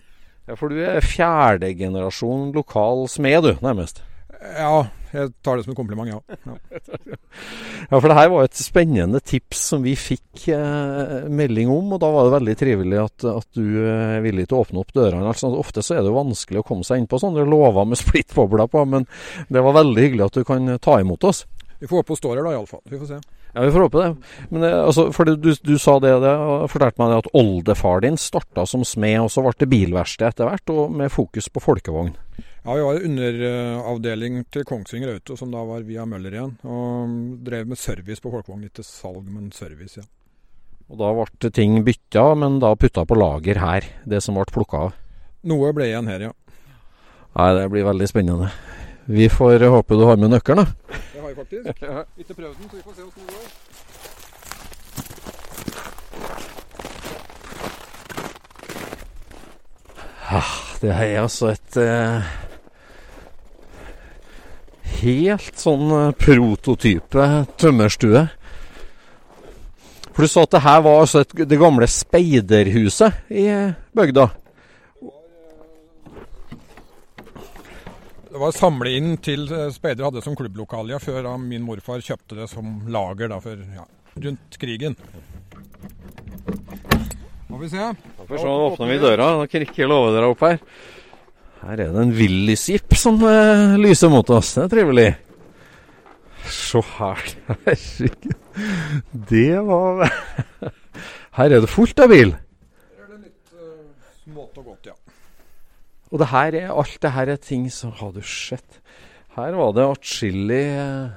Ja, 0.48 0.56
For 0.56 0.72
du 0.72 0.80
er 0.80 1.04
fjerde 1.04 1.72
generasjon 1.76 2.52
lokal 2.56 3.06
smed, 3.12 3.44
du, 3.44 3.52
nærmest? 3.64 4.00
Ja, 4.38 4.86
jeg 5.10 5.32
tar 5.42 5.58
det 5.58 5.64
som 5.64 5.72
en 5.72 5.76
kompliment, 5.76 6.08
ja. 6.08 6.20
Ja, 6.46 6.54
ja 7.90 7.98
for 7.98 8.06
det 8.08 8.16
her 8.16 8.30
var 8.32 8.46
et 8.46 8.60
spennende 8.60 9.20
tips 9.20 9.64
som 9.72 9.82
vi 9.84 9.96
fikk 9.98 10.46
eh, 10.54 11.26
melding 11.28 11.72
om, 11.72 11.90
og 11.96 12.00
da 12.04 12.10
var 12.14 12.28
det 12.28 12.34
veldig 12.36 12.54
trivelig 12.60 13.00
at, 13.02 13.26
at 13.32 13.48
du 13.58 13.80
er 13.82 14.22
villig 14.24 14.46
til 14.46 14.58
å 14.58 14.62
åpne 14.64 14.84
opp 14.84 14.94
dørene. 14.96 15.26
Altså, 15.28 15.50
ofte 15.58 15.84
så 15.84 15.98
er 15.98 16.04
det 16.04 16.12
jo 16.12 16.20
vanskelig 16.20 16.62
å 16.62 16.68
komme 16.70 16.86
seg 16.86 17.02
inn 17.02 17.10
på 17.10 17.20
sånne 17.20 17.44
lover 17.48 17.88
med 17.88 18.00
splittbobler 18.04 18.70
på, 18.72 18.84
men 18.88 19.08
det 19.50 19.64
var 19.64 19.80
veldig 19.80 20.06
hyggelig 20.06 20.28
at 20.28 20.40
du 20.40 20.48
kan 20.48 20.76
ta 20.80 21.00
imot 21.02 21.28
oss. 21.28 21.44
Vi 21.78 21.90
får 21.90 22.00
håpe 22.00 22.14
hun 22.14 22.22
står 22.22 22.38
her 22.38 22.48
da, 22.48 22.54
iallfall. 22.56 22.84
Vi 22.88 23.00
får 23.00 23.12
se. 23.12 23.20
Ja, 23.54 23.64
vi 23.64 23.72
får 23.72 23.86
håpe 23.86 24.02
det. 24.02 24.08
Men 24.52 24.66
altså, 24.68 25.08
for 25.16 25.28
du, 25.28 25.52
du, 25.54 25.74
sa 25.80 25.96
det, 26.02 26.12
det 26.22 26.34
og 26.36 26.68
fortalte 26.72 27.00
meg 27.00 27.12
det 27.12 27.20
at 27.22 27.30
oldefar 27.40 28.04
din 28.04 28.18
starta 28.20 28.66
som 28.68 28.84
smed, 28.86 29.18
og 29.24 29.32
så 29.32 29.44
ble 29.44 29.54
det 29.58 29.70
bilverksted 29.72 30.28
etter 30.28 30.50
hvert, 30.50 30.74
og 30.74 30.92
med 30.94 31.12
fokus 31.12 31.48
på 31.52 31.62
folkevogn. 31.64 32.14
Ja, 32.68 32.74
vi 32.74 32.84
var 32.84 33.00
underavdeling 33.08 34.42
til 34.52 34.66
Kongsvinger 34.68 35.14
Auto, 35.14 35.38
som 35.40 35.52
da 35.54 35.62
var 35.64 35.86
via 35.88 36.04
Møller 36.04 36.34
igjen. 36.36 36.54
Og 36.68 37.14
drev 37.46 37.70
med 37.70 37.80
service 37.80 38.20
på 38.20 38.32
folkevogn. 38.34 38.66
Ikke 38.68 38.84
salg, 38.84 39.24
men 39.24 39.48
service, 39.56 40.02
ja. 40.02 40.04
Og 40.88 41.00
da 41.00 41.12
ble 41.16 41.50
ting 41.52 41.80
bytta, 41.84 42.30
men 42.40 42.60
da 42.60 42.74
putta 42.76 43.04
på 43.08 43.16
lager 43.16 43.60
her, 43.60 43.88
det 44.08 44.20
som 44.24 44.36
ble 44.36 44.44
plukka 44.52 44.86
av? 44.88 45.00
Noe 45.48 45.72
ble 45.76 45.88
igjen 45.88 46.08
her, 46.08 46.28
ja. 46.28 46.34
Nei, 47.38 47.48
det 47.56 47.68
blir 47.72 47.88
veldig 47.88 48.08
spennende. 48.10 48.52
Vi 49.10 49.28
får 49.28 49.68
håpe 49.68 49.94
du 49.94 50.04
har 50.04 50.16
med 50.20 50.30
nøkkelen, 50.34 50.66
da. 50.66 50.72
Det 51.12 51.20
har 51.20 51.28
jeg 51.30 51.36
faktisk. 51.36 51.68
Ikke 52.20 52.34
prøvd 52.34 52.54
den, 52.58 52.68
så 52.68 52.76
vi 52.76 52.82
får 52.84 52.92
se 52.92 53.00
hvordan 53.02 53.24
det 53.24 53.32
går. 53.32 53.46
Ah, 60.28 60.52
det 60.82 60.90
er 60.92 61.22
altså 61.22 61.48
et 61.54 61.78
eh, 61.80 62.20
helt 64.98 65.56
sånn 65.56 65.88
eh, 65.88 66.12
prototype 66.20 67.28
tømmerstue. 67.56 68.26
For 70.12 70.20
du 70.20 70.28
sa 70.28 70.44
at 70.44 70.52
det 70.52 70.66
her 70.66 70.84
var 70.84 71.00
altså 71.06 71.24
et, 71.24 71.32
det 71.48 71.62
gamle 71.64 71.88
speiderhuset 71.88 73.24
i 73.32 73.48
bygda? 73.96 74.28
Det 78.38 78.44
var 78.44 78.52
samle 78.54 78.90
inn 78.94 79.16
til 79.18 79.48
eh, 79.50 79.64
speidere 79.74 80.12
hadde 80.12 80.20
som 80.22 80.36
klubblokale 80.38 80.94
før 81.02 81.24
da 81.26 81.32
min 81.42 81.64
morfar 81.66 81.98
kjøpte 82.06 82.36
det 82.38 82.44
som 82.46 82.84
lager 82.86 83.32
da, 83.32 83.40
for, 83.42 83.58
ja, 83.74 83.82
rundt 84.22 84.58
krigen. 84.62 84.94
Må 87.50 87.58
vi 87.58 87.72
se. 87.72 87.88
Da 87.88 88.26
får 88.28 88.38
se, 88.38 88.44
nå 88.44 88.52
åpner 88.68 88.92
vi 88.92 89.00
døra. 89.02 89.26
Nå 89.40 89.48
krikker 89.50 89.90
låvedøra 89.90 90.28
opp 90.30 90.44
her. 90.46 90.60
Her 91.64 91.82
er 91.88 91.90
det 91.96 92.04
en 92.04 92.14
Willys-jeep 92.14 92.94
som 93.02 93.18
uh, 93.26 93.74
lyser 93.82 94.14
mot 94.14 94.30
oss. 94.38 94.52
Det 94.54 94.68
er 94.68 94.72
trivelig. 94.76 95.08
Se 96.46 96.84
her. 96.92 97.26
Herregud. 97.66 98.38
Det 99.34 99.50
var 99.66 100.06
Her 101.40 101.58
er 101.58 101.66
det 101.66 101.74
fullt 101.74 102.06
av 102.06 102.14
bil. 102.14 102.36
Her 102.38 103.02
er 103.02 103.12
det 103.16 103.20
litt 103.24 103.58
uh, 103.58 103.82
smått 104.22 104.62
og 104.62 104.76
godt, 104.76 104.92
ja. 104.94 104.98
Og 106.08 106.20
det 106.22 106.30
her 106.32 106.56
er, 106.56 106.68
alt 106.72 107.00
det 107.04 107.12
her 107.12 107.32
er 107.34 107.40
ting 107.40 107.66
som 107.72 107.92
Har 107.98 108.12
du 108.14 108.22
sett? 108.24 108.80
Her 109.36 109.56
var 109.58 109.74
det 109.76 109.84
atskillig 109.86 110.64
eh, 110.72 111.16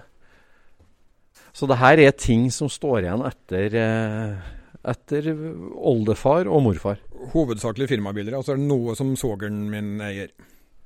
Så 1.56 1.68
det 1.70 1.80
her 1.82 2.02
er 2.04 2.16
ting 2.16 2.50
som 2.54 2.70
står 2.72 3.06
igjen 3.06 3.24
etter, 3.28 3.78
eh, 3.80 4.52
etter 4.92 5.32
oldefar 5.76 6.48
og 6.48 6.64
morfar. 6.68 7.02
Hovedsakelig 7.34 7.90
firmabiler. 7.92 8.38
altså 8.38 8.52
så 8.52 8.56
er 8.56 8.62
det 8.62 8.70
noe 8.72 8.96
som 8.98 9.12
svogeren 9.20 9.66
min 9.70 10.00
eier. 10.02 10.32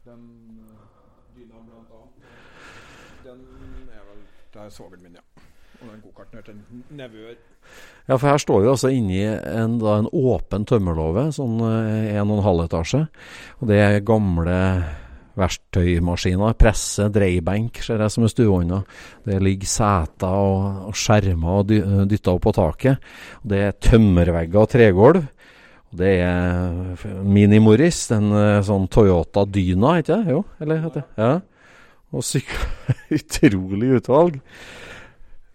Den 0.06 0.26
dyna 1.38 1.62
blant 1.62 1.94
annet. 2.00 2.34
Den 3.28 3.46
er 3.94 4.04
vel 4.10 4.26
Det 4.54 4.66
er 4.66 4.74
svogeren 4.74 5.06
min, 5.06 5.22
ja. 5.22 5.25
Og 5.86 5.94
den 5.94 6.02
gokarten 6.04 6.42
er 6.42 6.46
til 6.48 6.60
nevøer. 6.98 7.38
Ja, 8.06 8.18
for 8.18 8.30
her 8.30 8.42
står 8.42 8.62
vi 8.62 8.70
altså 8.70 8.92
inni 8.94 9.24
en, 9.26 9.80
da, 9.82 10.00
en 10.02 10.10
åpen 10.10 10.66
tømmerlåve, 10.70 11.30
sånn 11.36 11.58
eh, 11.66 12.12
en 12.18 12.30
og 12.30 12.40
en 12.40 12.46
halv 12.46 12.68
etasje. 12.68 13.06
Og 13.60 13.70
det 13.72 13.82
er 13.82 14.04
gamle 14.06 14.60
verktøymaskiner, 15.36 16.56
presse, 16.60 17.10
dreibenk, 17.14 17.82
ser 17.84 18.04
jeg 18.06 18.14
som 18.14 18.26
er 18.26 18.32
stueånda. 18.32 18.82
Det 19.28 19.40
ligger 19.44 19.72
seter 19.72 20.38
og, 20.46 20.84
og 20.90 21.00
skjermer 21.00 21.62
og 21.62 21.72
dy, 21.72 21.80
dytta 22.12 22.36
opp 22.36 22.46
på 22.46 22.56
taket. 22.56 23.10
Det 23.44 23.64
er 23.68 23.80
tømmervegger 23.90 24.62
og 24.62 24.72
tregulv. 24.72 25.26
Det 25.96 26.14
er 26.20 27.04
Mini 27.24 27.60
Morris, 27.64 28.06
en 28.16 28.32
eh, 28.36 28.64
sånn 28.68 28.90
Toyota 28.92 29.46
Dyna, 29.48 30.00
ikke 30.02 30.18
det? 30.18 30.34
Jo, 30.36 30.42
eller 30.64 30.82
heter 30.84 31.04
det? 31.04 31.06
Ja. 31.22 31.36
Og 32.16 32.24
sykler 32.24 32.96
Utrolig 33.18 33.94
utvalg. 34.00 34.42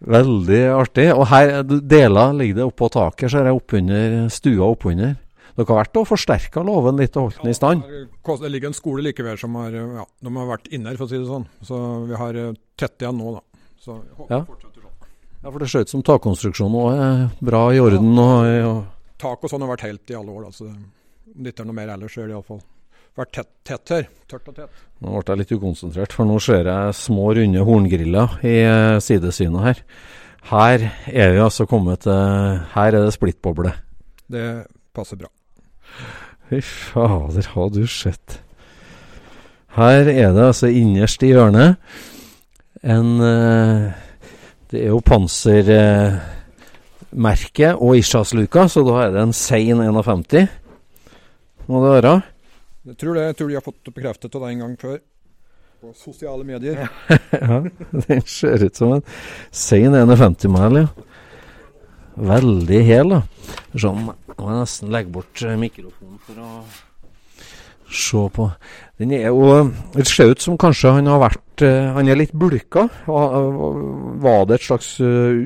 Veldig 0.01 0.61
artig. 0.73 1.07
Og 1.13 1.27
her 1.29 1.61
deler 1.65 2.33
ligger 2.37 2.61
det 2.61 2.65
oppå 2.65 2.89
taket, 2.93 3.29
ser 3.33 3.45
jeg, 3.45 3.57
oppunder 3.57 4.15
stua 4.33 4.71
oppunder. 4.71 5.17
Dere 5.51 5.67
har 5.67 5.81
vært 5.81 5.99
og 5.99 6.07
forsterka 6.07 6.63
låven 6.65 6.97
litt 7.01 7.17
og 7.19 7.27
holdt 7.27 7.41
den 7.43 7.51
i 7.51 7.57
stand? 7.57 7.83
Ja, 7.85 8.35
det 8.41 8.51
ligger 8.53 8.71
en 8.71 8.77
skole 8.77 9.03
like 9.03 9.23
ved 9.25 9.39
som 9.41 9.57
har, 9.59 9.75
ja, 9.75 10.05
de 10.07 10.33
har 10.37 10.47
vært 10.47 10.71
inne 10.71 10.89
her, 10.89 10.97
for 10.97 11.09
å 11.09 11.11
si 11.11 11.19
det 11.19 11.27
sånn. 11.27 11.45
Så 11.67 11.79
vi 12.07 12.17
har 12.17 12.39
eh, 12.39 12.55
tett 12.79 13.03
igjen 13.03 13.19
nå, 13.19 13.35
da. 13.35 13.67
Så 13.81 13.97
jeg 13.97 14.17
håper 14.17 14.35
ja. 14.37 14.41
fortsetter 14.47 14.87
sånn. 14.87 15.11
Ja, 15.41 15.51
for 15.51 15.59
det 15.59 15.69
ser 15.73 15.85
ut 15.85 15.91
som 15.91 16.05
takkonstruksjonen 16.07 16.79
òg 16.79 17.03
er 17.03 17.23
bra 17.51 17.63
i 17.75 17.81
orden. 17.83 18.11
Og, 18.15 18.51
og... 18.71 18.81
Tak 19.21 19.43
og 19.43 19.51
sånn 19.51 19.65
har 19.65 19.73
vært 19.75 19.87
helt 19.89 20.13
i 20.13 20.17
alle 20.17 20.33
år. 20.33 20.47
Altså. 20.49 20.71
Om 20.71 21.43
det 21.43 21.53
ikke 21.53 21.65
er 21.65 21.69
noe 21.69 21.81
mer 21.81 21.93
ellers, 21.97 22.15
så 22.15 22.23
er 22.23 22.31
det 22.31 22.37
iallfall 22.37 22.63
vært 23.19 23.33
tett, 23.35 23.49
tett, 23.67 23.91
her. 23.91 24.05
Tørt 24.29 24.47
og 24.51 24.55
tett. 24.57 24.73
Nå 25.01 25.07
ble 25.15 25.33
jeg 25.33 25.39
litt 25.41 25.53
ukonsentrert, 25.57 26.13
for 26.15 26.23
nå 26.29 26.35
ser 26.43 26.65
jeg 26.69 26.97
små, 26.97 27.25
runde 27.37 27.61
horngriller 27.67 28.29
i 28.47 28.55
eh, 28.63 29.01
sidesynet 29.03 29.65
her. 29.65 29.77
Her 30.51 30.77
er 31.05 31.27
vi 31.35 31.43
altså 31.43 31.63
kommet 31.69 31.99
til 32.07 32.21
Her 32.73 32.89
er 32.89 33.01
det 33.05 33.13
splittboble. 33.13 33.71
Det 34.31 34.45
passer 34.95 35.17
bra. 35.19 35.29
Fy 36.49 36.59
fader, 36.65 37.45
har 37.53 37.67
du 37.71 37.83
sett. 37.87 38.27
Her 39.77 40.01
er 40.09 40.29
det 40.35 40.49
altså 40.49 40.67
innerst 40.67 41.23
i 41.23 41.31
hjørnet 41.31 41.71
en 42.81 43.21
eh, 43.21 43.91
Det 44.71 44.79
er 44.81 44.89
jo 44.89 44.99
pansermerke 45.05 47.69
og 47.75 47.97
Ishas-luka, 47.99 48.67
så 48.71 48.79
da 48.87 48.93
er 49.05 49.09
det 49.13 49.21
en 49.21 49.33
Sein 49.35 49.79
51. 49.83 50.47
Må 51.67 51.75
det 51.83 51.91
være? 51.97 52.21
Jeg 52.89 52.97
tror 52.97 53.17
det. 53.17 53.25
Jeg 53.29 53.37
tror 53.37 53.49
de 53.49 53.57
har 53.59 53.65
fått 53.65 53.93
bekreftet 53.93 54.33
det 54.33 54.51
en 54.51 54.63
gang 54.63 54.75
før. 54.81 54.99
På 55.81 55.93
sosiale 55.97 56.45
medier. 56.45 56.83
ja, 57.33 57.61
den 58.09 58.21
ser 58.29 58.65
ut 58.65 58.77
som 58.77 58.95
en 58.97 59.03
sein 59.49 59.97
51-mæl, 59.97 60.83
ja. 60.83 61.09
Veldig 62.21 62.79
hel, 62.85 63.13
da. 63.15 63.21
Sånn, 63.79 64.03
må 64.05 64.47
jeg 64.49 64.57
nesten 64.59 64.91
legge 64.93 65.13
bort 65.15 65.41
eh, 65.45 65.57
mikrofonen 65.57 66.19
for 66.25 66.41
å 66.43 66.49
se 67.91 68.23
på. 68.35 68.47
Den 69.01 69.13
er 69.15 69.29
jo 69.29 69.71
Det 69.95 70.05
ser 70.07 70.31
ut 70.31 70.43
som 70.43 70.59
kanskje 70.59 70.93
han 70.95 71.09
har 71.09 71.19
vært 71.23 71.63
eh, 71.65 71.89
Han 71.95 72.07
er 72.07 72.19
litt 72.19 72.35
bulka. 72.35 72.87
Var 73.07 74.45
det 74.47 74.59
et 74.59 74.67
slags 74.67 74.93
eh, 75.03 75.41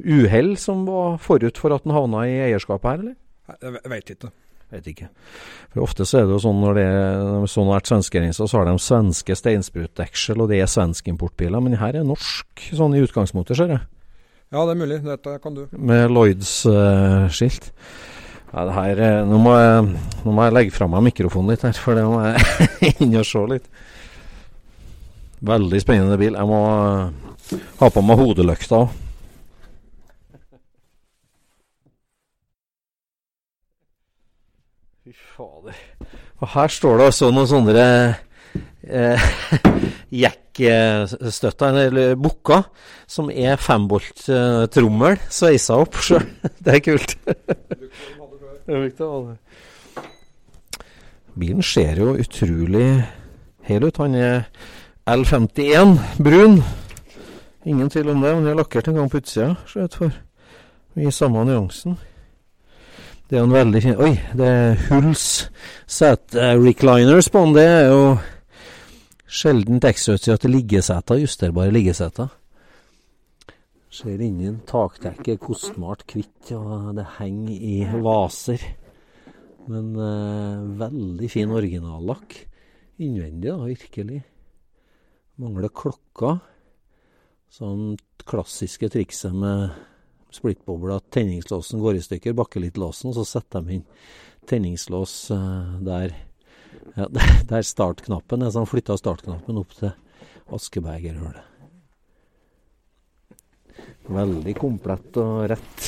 uhell 0.00 0.54
som 0.60 0.86
var 0.88 1.18
forut 1.22 1.60
for 1.60 1.74
at 1.76 1.84
han 1.84 1.96
havna 1.96 2.24
i 2.30 2.40
eierskapet 2.48 2.90
her, 2.90 3.04
eller? 3.04 3.20
Jeg 3.60 3.92
veit 3.92 4.16
ikke. 4.16 4.32
Vet 4.74 4.88
ikke. 4.90 5.08
For 5.70 5.84
Ofte 5.84 6.06
så 6.08 6.20
er 6.20 6.26
det 6.26 6.34
jo 6.34 6.42
sånn 6.42 6.58
når 6.62 6.78
det 6.78 6.84
er 6.90 7.50
sånn 7.50 7.70
vært 7.70 7.90
svenskegrensa, 7.90 8.48
så 8.50 8.60
har 8.60 8.66
de 8.66 8.74
svenske 8.82 9.36
steinsprutdeksel, 9.38 10.42
og 10.42 10.50
det 10.50 10.58
er 10.64 10.70
svenskimportbiler. 10.70 11.62
Men 11.62 11.78
her 11.78 12.00
er 12.00 12.08
norsk 12.08 12.66
sånn 12.74 12.96
i 12.98 13.04
utgangspunktet, 13.04 13.60
ser 13.60 13.76
jeg. 13.76 13.84
Ja, 14.54 14.64
det 14.66 14.74
er 14.74 14.80
mulig. 14.82 15.00
Dette 15.06 15.38
kan 15.42 15.56
du. 15.56 15.64
Med 15.72 16.10
Lloyds-skilt. 16.10 17.70
Uh, 17.70 18.10
ja, 18.54 18.64
det 18.68 18.74
her, 18.76 19.00
eh, 19.02 19.20
nå, 19.26 19.38
må 19.42 19.54
jeg, 19.58 19.86
nå 20.22 20.32
må 20.34 20.44
jeg 20.46 20.54
legge 20.54 20.74
fra 20.76 20.86
meg 20.86 21.02
mikrofonen 21.08 21.50
litt 21.50 21.64
her, 21.66 21.74
for 21.74 21.98
det 21.98 22.04
må 22.06 22.20
jeg 22.22 22.92
inn 23.02 23.16
og 23.18 23.26
se 23.26 23.42
litt. 23.50 23.66
Veldig 25.44 25.80
spennende 25.82 26.18
bil. 26.20 26.38
Jeg 26.38 26.50
må 26.50 26.60
uh, 26.62 27.58
ha 27.80 27.88
på 27.90 28.04
meg 28.06 28.20
hodelykta 28.20 28.84
òg. 28.84 29.00
Fy 35.04 35.12
fader. 35.64 35.74
Og 36.40 36.48
her 36.48 36.68
står 36.68 36.98
det 36.98 37.06
altså 37.10 37.30
noen 37.32 37.48
sånne 37.48 37.86
eh, 38.84 39.26
jekkstøtter, 40.22 41.78
eller 41.86 42.14
bukker, 42.20 42.62
som 43.06 43.30
er 43.30 43.56
fembolt-trommel 43.56 45.16
eh, 45.16 45.26
sveisa 45.30 45.78
opp 45.80 45.98
sjøl. 46.02 46.26
Det 46.64 46.78
er 46.78 46.84
kult. 46.84 47.16
Bilen 51.34 51.62
ser 51.66 51.98
jo 52.00 52.14
utrolig 52.14 52.88
hel 53.66 53.84
ut. 53.84 53.98
Han 54.00 54.14
er 54.14 54.46
L51 55.10 55.98
brun. 56.22 56.60
Ingen 57.64 57.90
tvil 57.90 58.12
om 58.12 58.20
det. 58.20 58.30
men 58.34 58.44
Han 58.44 58.52
er 58.52 58.58
lakkert 58.60 58.88
en 58.88 59.00
gang 59.00 59.10
på 59.10 59.20
utsida, 59.20 59.54
ser 59.66 59.88
ut 59.88 59.94
for. 59.94 60.20
I 60.94 61.10
samme 61.10 61.42
nyansen. 61.44 61.96
Det 63.24 63.38
er 63.38 63.40
jo 63.40 63.48
en 63.48 63.54
veldig 63.56 63.80
fin 63.80 64.00
Oi, 64.04 64.12
det 64.36 64.46
er 64.46 64.80
Hulls 64.90 65.26
sete-recliners 65.88 67.30
på 67.32 67.40
den. 67.46 67.54
Det 67.56 67.64
er 67.64 67.86
jo 67.88 68.02
sjelden 69.24 69.80
ekstrautstyr 69.80 70.36
til 70.42 70.52
liggeseter, 70.52 71.22
justerbare 71.22 71.72
liggeseter. 71.72 72.28
Ser 73.94 74.20
inni 74.20 74.50
en 74.50 74.58
taktekke, 74.68 75.38
kostbart 75.40 76.04
hvitt, 76.12 76.50
og 76.52 76.92
det 76.98 77.06
henger 77.16 77.64
i 77.64 77.78
vaser. 78.04 78.60
Men 79.72 79.94
eh, 79.96 80.68
veldig 80.84 81.30
fin 81.32 81.56
originallakk. 81.56 82.36
Innvendig, 83.00 83.48
da, 83.48 83.56
virkelig. 83.64 84.20
Mangler 85.40 85.72
klokka. 85.72 86.36
Sånn 87.54 87.94
klassiske 88.28 88.92
trikset 88.92 89.32
med 89.32 89.72
splittboble 90.34 90.98
at 90.98 91.08
tenningslåsen 91.14 91.82
går 91.82 91.98
i 91.98 92.04
stykker, 92.04 92.36
bakkelittlåsen, 92.36 93.10
og 93.10 93.18
så 93.18 93.26
setter 93.36 93.64
de 93.64 93.78
inn 93.78 93.88
tenningslås 94.50 95.16
uh, 95.34 95.80
der. 95.84 96.14
Der 97.50 97.62
startknappen 97.66 98.42
er, 98.42 98.50
så 98.52 98.62
han 98.62 98.70
flytta 98.70 98.96
startknappen 98.98 99.58
opp 99.58 99.72
til 99.78 99.90
askebegerhullet. 100.54 101.50
Veldig 104.14 104.54
komplett 104.58 105.16
og 105.18 105.46
rett 105.50 105.86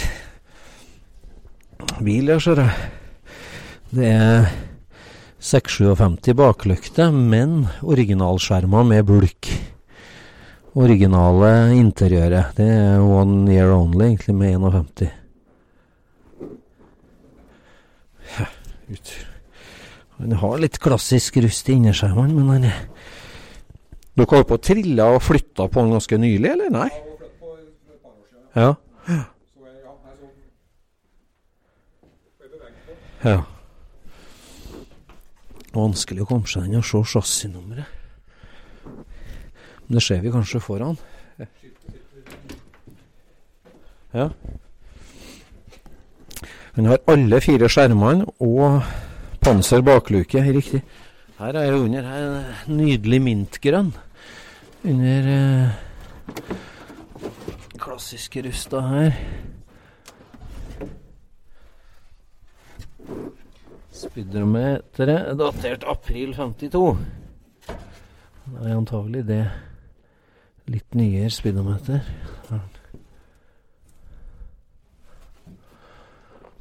bil, 2.01 2.33
jeg 2.33 2.43
ser 2.43 2.63
jeg. 2.63 2.89
Det 3.93 4.09
er 4.09 4.49
657 5.47 6.33
baklykter, 6.39 7.13
men 7.15 7.67
originalskjermer 7.85 8.89
med 8.89 9.07
bulk. 9.07 9.51
Originale 10.77 11.73
interiøret. 11.73 12.57
Det 12.59 12.67
er 12.69 13.01
one 13.01 13.49
year 13.49 13.73
only, 13.73 14.11
egentlig, 14.11 14.35
med 14.37 14.59
51. 14.59 15.09
Ja, 18.37 18.47
ut. 18.93 19.15
Han 20.19 20.37
har 20.43 20.61
litt 20.61 20.77
klassisk 20.81 21.39
rust 21.41 21.71
i 21.71 21.79
innerskjermen, 21.79 22.35
men 22.37 22.53
han 22.53 22.69
er 22.69 22.83
Dere 24.17 24.33
har 24.33 24.47
på 24.49 24.57
å 24.57 24.61
trille 24.65 25.07
og 25.13 25.21
flytta 25.21 25.67
på 25.69 25.83
han 25.83 25.93
ganske 25.93 26.17
nylig, 26.17 26.49
eller 26.55 26.71
nei? 26.73 26.89
Ja. 28.57 28.71
Ja. 33.27 33.43
Vanskelig 35.77 36.25
å 36.25 36.31
komme 36.31 36.49
seg 36.49 36.69
inn 36.69 36.81
og 36.81 36.89
se 36.89 37.03
chassisnummeret. 37.13 37.96
Det 39.89 40.03
ser 40.03 40.21
vi 40.21 40.31
kanskje 40.35 40.61
foran. 40.61 40.97
Ja. 44.15 44.29
Den 46.77 46.87
har 46.87 47.03
alle 47.09 47.41
fire 47.41 47.69
skjermene 47.69 48.27
og 48.41 48.83
panser 49.45 49.83
bakluke, 49.85 50.43
riktig. 50.43 50.83
Her 51.39 51.57
er 51.61 51.71
jo 51.71 51.83
under 51.85 52.07
her 52.09 52.45
nydelig 52.69 53.21
mintgrønn. 53.23 53.93
Under 54.85 55.29
eh, 55.33 55.69
klassiske 57.79 58.43
rusta 58.47 58.81
her. 58.89 59.19
Speedometeret 63.97 65.37
datert 65.39 65.85
april 65.89 66.35
52. 66.37 66.97
Det 67.67 68.69
er 68.71 68.77
antagelig 68.77 69.25
det 69.29 69.45
litt 70.71 70.97
nyere 70.99 71.31
speedometer. 71.31 72.03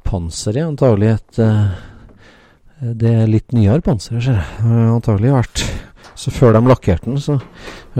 Panseret 0.06 0.62
er 0.62 0.68
antagelig 0.68 1.08
et 1.16 1.38
uh, 1.42 1.72
Det 2.94 3.10
er 3.10 3.30
litt 3.30 3.54
nyere 3.56 3.82
panser, 3.82 4.20
ser 4.22 4.38
jeg. 4.38 4.74
Antagelig 4.92 5.32
vært 5.34 5.64
Så 6.16 6.30
før 6.30 6.54
de 6.54 6.62
lakkerte 6.70 7.10
den, 7.10 7.18
så 7.20 7.40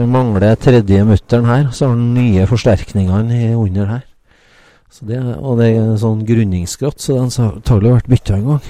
mangler 0.07 0.55
tredje 0.55 1.03
mutteren 1.05 1.49
her. 1.49 1.67
Så 1.75 1.89
har 1.89 1.97
den 1.99 2.15
nye 2.15 2.47
forsterkningene 2.49 3.51
under 3.59 3.91
her. 3.91 4.05
Så 4.89 5.05
det, 5.05 5.19
og 5.19 5.59
det 5.59 5.67
er 5.75 5.97
sånn 5.99 6.23
grunningsgrått, 6.25 7.03
så 7.03 7.19
den 7.19 7.29
har 7.35 7.57
antagelig 7.59 7.91
vært 7.97 8.11
bytta 8.13 8.37
en 8.39 8.47
gang. 8.47 8.69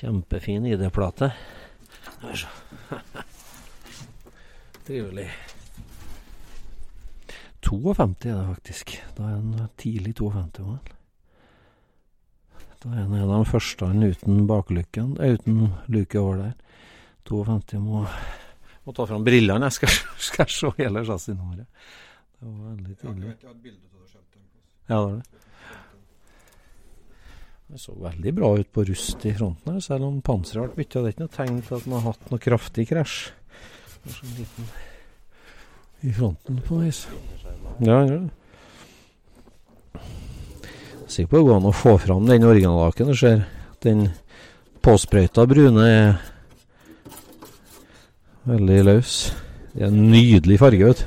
Kjempefin 0.00 0.66
ID-plate. 0.72 1.34
Trivelig. 4.86 5.28
52 7.60 8.26
er 8.28 8.34
det 8.34 8.46
faktisk. 8.54 8.96
Da 9.16 9.22
er 9.28 9.36
han 9.38 9.68
tidlig 9.80 10.16
52 10.18 10.66
Vel? 10.66 10.96
Da 12.80 12.88
er 12.94 13.02
han 13.02 13.14
en 13.14 13.28
av 13.28 13.44
de 13.44 13.50
første 13.50 13.84
uten 13.84 14.46
baklykken, 14.48 15.16
eh, 15.20 15.34
uten 15.36 15.72
luke 15.92 16.20
over 16.20 16.36
der. 16.40 16.54
52 17.28 17.80
må, 17.84 18.06
må 18.86 18.94
ta 18.96 19.04
fram 19.06 19.24
brillene, 19.24 19.68
jeg 19.68 19.76
skal, 19.78 19.92
skal 20.30 20.48
se 20.48 20.72
hele 20.78 21.04
chassisnummeret. 21.04 21.68
Det 22.40 22.48
var 22.48 22.70
veldig 22.70 22.96
tidlig. 23.02 23.34
Ja, 24.88 24.96
det 24.96 25.04
var 25.04 25.12
det. 25.18 25.39
Det 27.70 27.78
så 27.78 27.92
veldig 27.94 28.32
bra 28.34 28.48
ut 28.58 28.66
på 28.74 28.82
rust 28.88 29.24
i 29.30 29.32
fronten 29.36 29.76
her, 29.76 29.82
selv 29.84 30.08
om 30.08 30.16
panseret 30.26 30.72
ble 30.72 30.82
bytta. 30.82 31.04
Det 31.04 31.06
er 31.06 31.12
ikke 31.14 31.22
noe 31.22 31.34
tegn 31.36 31.60
til 31.62 31.76
at 31.76 31.84
den 31.86 31.92
har 31.94 32.06
hatt 32.08 32.32
noe 32.32 32.42
kraftig 32.42 32.86
krasj. 32.90 33.18
Det 34.02 34.14
sånn 34.16 34.32
liten 34.40 34.70
i 36.02 36.14
fronten 36.16 36.58
på 36.66 36.80
vis. 36.80 37.04
Ja, 37.84 38.00
ja. 38.08 38.18
Sikker 41.06 41.30
på 41.30 41.38
det 41.38 41.46
går 41.46 41.60
an 41.60 41.70
å 41.70 41.74
få 41.76 41.94
fram 42.02 42.26
den 42.26 42.48
originallaken. 42.48 43.12
Du 43.12 43.18
ser 43.18 43.44
den 43.86 44.08
påsprøyta 44.82 45.46
brune 45.46 45.86
er 45.86 46.20
veldig 48.50 48.82
løs. 48.88 49.14
Det 49.76 49.86
er 49.86 49.92
en 49.92 50.10
nydelig 50.10 50.58
farge, 50.58 50.90
vet 50.90 51.06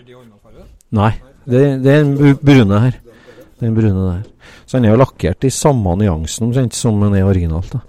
Er 0.00 0.04
det 0.06 0.16
originalfarge? 0.16 0.66
Nei, 0.96 1.12
det, 1.44 1.64
det 1.84 1.92
er 1.92 2.04
den 2.08 2.36
brune 2.40 2.84
her. 2.86 3.00
Den 3.60 3.76
brune 3.76 4.06
der. 4.06 4.28
Så 4.70 4.78
den 4.78 4.86
er 4.86 4.92
jo 4.94 5.00
lakkert 5.00 5.42
i 5.42 5.50
samme 5.50 5.96
nyansen 5.98 6.52
som 6.70 7.00
den 7.02 7.16
er 7.18 7.26
originalt. 7.26 7.72
da. 7.72 7.80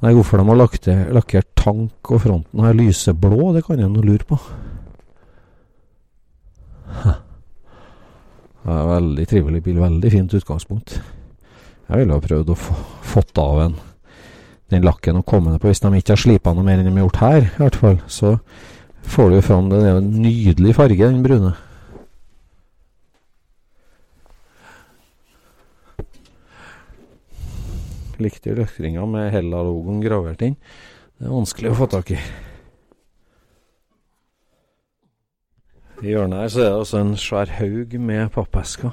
Nei, 0.00 0.14
Hvorfor 0.16 0.40
de 0.40 0.46
har 0.48 0.56
lagt, 0.56 0.86
lakkert 1.12 1.50
tank 1.54 2.10
og 2.14 2.22
fronten 2.22 2.64
her 2.64 2.78
lyseblå, 2.78 3.50
det 3.52 3.66
kan 3.66 3.76
nå 3.76 4.00
lure 4.00 4.24
på. 4.24 4.38
Det 8.64 8.72
er 8.72 8.88
Veldig 8.88 9.28
trivelig 9.28 9.62
bil. 9.68 9.82
Veldig 9.84 10.12
fint 10.16 10.32
utgangspunkt. 10.40 10.96
Jeg 11.90 12.00
ville 12.00 12.16
ha 12.16 12.24
prøvd 12.24 12.54
å 12.54 12.56
få 12.56 12.74
fått 13.10 13.38
av 13.42 13.60
en 13.66 13.78
den 14.70 14.84
lakken 14.86 15.20
og 15.20 15.26
komme 15.28 15.50
ned 15.50 15.60
på. 15.60 15.68
Hvis 15.68 15.82
de 15.84 15.92
ikke 15.98 16.14
har 16.14 16.24
slipa 16.24 16.54
noe 16.54 16.64
mer 16.64 16.80
enn 16.80 16.88
de 16.88 16.94
har 16.94 17.04
gjort 17.04 17.20
her, 17.24 17.40
i 17.50 17.62
hvert 17.64 17.80
fall, 17.82 17.98
så 18.08 18.38
får 19.02 19.28
du 19.28 19.36
jo 19.40 19.44
fram. 19.44 19.68
Det 19.68 19.80
er 19.82 19.90
jo 19.90 20.02
en 20.04 20.12
nydelig 20.22 20.76
farge, 20.78 21.04
den 21.04 21.24
brune. 21.26 21.52
Likte 28.20 28.54
løkringa 28.56 29.06
med 29.08 29.32
Hella-logoen 29.34 30.00
gravert 30.04 30.42
inn. 30.44 30.56
Det 31.16 31.28
er 31.28 31.34
vanskelig 31.34 31.72
å 31.72 31.80
få 31.80 31.86
tak 31.92 32.08
i. 32.14 32.20
I 36.00 36.14
hjørnet 36.14 36.40
her 36.40 36.48
så 36.48 36.60
er 36.60 36.70
det 36.70 36.78
altså 36.78 36.96
en 37.00 37.16
svær 37.20 37.48
haug 37.58 37.88
med 38.00 38.32
pappesker. 38.32 38.92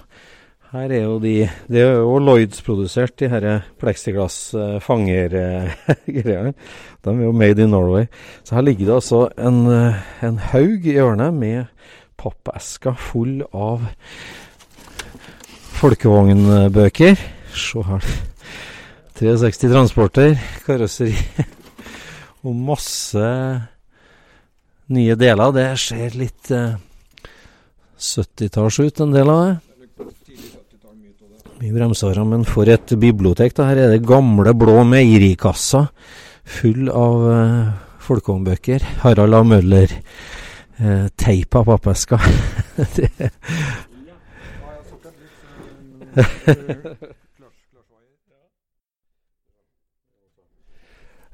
Her 0.74 0.92
er 0.92 1.04
jo 1.06 1.20
de 1.24 1.48
Det 1.72 1.80
er 1.80 1.94
jo 1.96 2.20
Lloyds-produsert, 2.20 3.20
de 3.20 3.30
her 3.32 3.62
pleksiglass-fangergreiene. 3.80 6.54
de 7.04 7.10
er 7.10 7.24
jo 7.24 7.32
made 7.32 7.64
in 7.64 7.70
Norway. 7.70 8.06
Så 8.44 8.56
her 8.56 8.62
ligger 8.62 8.86
det 8.86 8.94
altså 8.94 9.30
en, 9.38 9.68
en 10.24 10.38
haug 10.52 10.86
i 10.86 10.92
hjørnet 11.00 11.34
med 11.34 11.66
pappesker 12.18 12.94
full 13.00 13.44
av 13.54 13.82
folkevognbøker. 15.80 17.16
Se 17.54 17.84
her. 17.88 18.04
63 19.18 19.72
transporter, 19.72 20.36
karosseri 20.66 21.16
og 22.46 22.54
masse 22.54 23.30
nye 24.94 25.16
deler. 25.18 25.54
Det 25.56 25.66
ser 25.82 26.18
litt 26.20 26.52
eh, 26.54 26.76
70-talls 27.98 28.78
ut, 28.84 29.02
en 29.02 29.16
del 29.16 29.34
av 29.34 29.42
det. 29.44 29.56
Mye 31.58 31.74
bremseårer, 31.74 32.22
men 32.30 32.46
for 32.46 32.70
et 32.70 32.94
bibliotek. 33.02 33.56
da. 33.58 33.72
Her 33.72 33.82
er 33.88 33.96
det 33.96 34.06
gamle, 34.06 34.54
blå 34.54 34.84
meierikasser 34.86 35.90
full 36.48 36.88
av 36.94 37.26
eh, 37.34 37.72
folkehåndbøker. 38.06 38.86
Harald 39.04 39.34
A. 39.34 39.44
Møller. 39.44 39.90
Eh, 40.78 41.06
teipa 41.18 41.66
pappesker. 41.66 42.22
det 42.96 43.10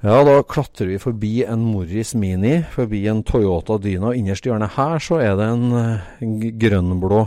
Ja, 0.03 0.17
da 0.27 0.41
klatrer 0.43 0.89
vi 0.91 0.97
forbi 0.99 1.45
en 1.47 1.61
Morris 1.63 2.09
Mini, 2.19 2.57
forbi 2.73 3.05
en 3.07 3.21
Toyota 3.23 3.77
Dyna. 3.79 4.09
Og 4.09 4.17
Innerst 4.19 4.43
i 4.43 4.49
hjørnet 4.49 4.73
her 4.75 4.99
så 4.99 5.21
er 5.23 5.37
det 5.39 5.45
en, 5.47 5.77
en 6.25 6.33
grønnblå. 6.59 7.19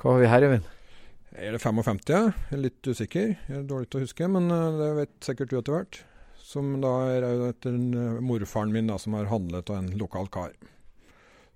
Hva 0.00 0.14
har 0.14 0.22
vi 0.22 0.30
her, 0.32 0.46
Øyvind? 0.48 0.70
Er 1.36 1.52
det 1.52 1.60
55? 1.60 2.00
Ja. 2.08 2.22
Jeg 2.48 2.56
er 2.56 2.62
litt 2.62 2.88
usikker. 2.88 3.34
Jeg 3.34 3.58
er 3.58 3.66
dårlig 3.68 3.90
til 3.92 4.00
å 4.00 4.06
huske, 4.06 4.28
men 4.32 4.48
eh, 4.48 4.78
det 4.78 4.88
vet 4.96 5.12
sikkert 5.28 5.52
du 5.52 5.58
etter 5.58 5.76
hvert. 5.76 5.98
Som 6.40 6.70
da 6.80 6.94
er 7.18 7.28
etter 7.50 7.76
eh, 7.76 8.16
morfaren 8.30 8.72
min, 8.72 8.88
da, 8.88 8.96
som 8.96 9.18
har 9.18 9.28
handlet 9.28 9.68
av 9.68 9.82
en 9.82 9.92
lokal 10.00 10.32
kar. 10.32 10.56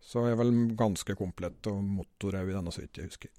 Så 0.04 0.26
jeg 0.26 0.36
er 0.36 0.42
vel 0.42 0.52
ganske 0.76 1.16
komplett, 1.16 1.72
og 1.72 1.80
motor 2.02 2.36
er 2.36 2.44
jo 2.44 2.52
i 2.52 2.58
denne, 2.58 2.76
så 2.76 2.84
vidt 2.84 3.00
jeg 3.00 3.08
husker. 3.08 3.32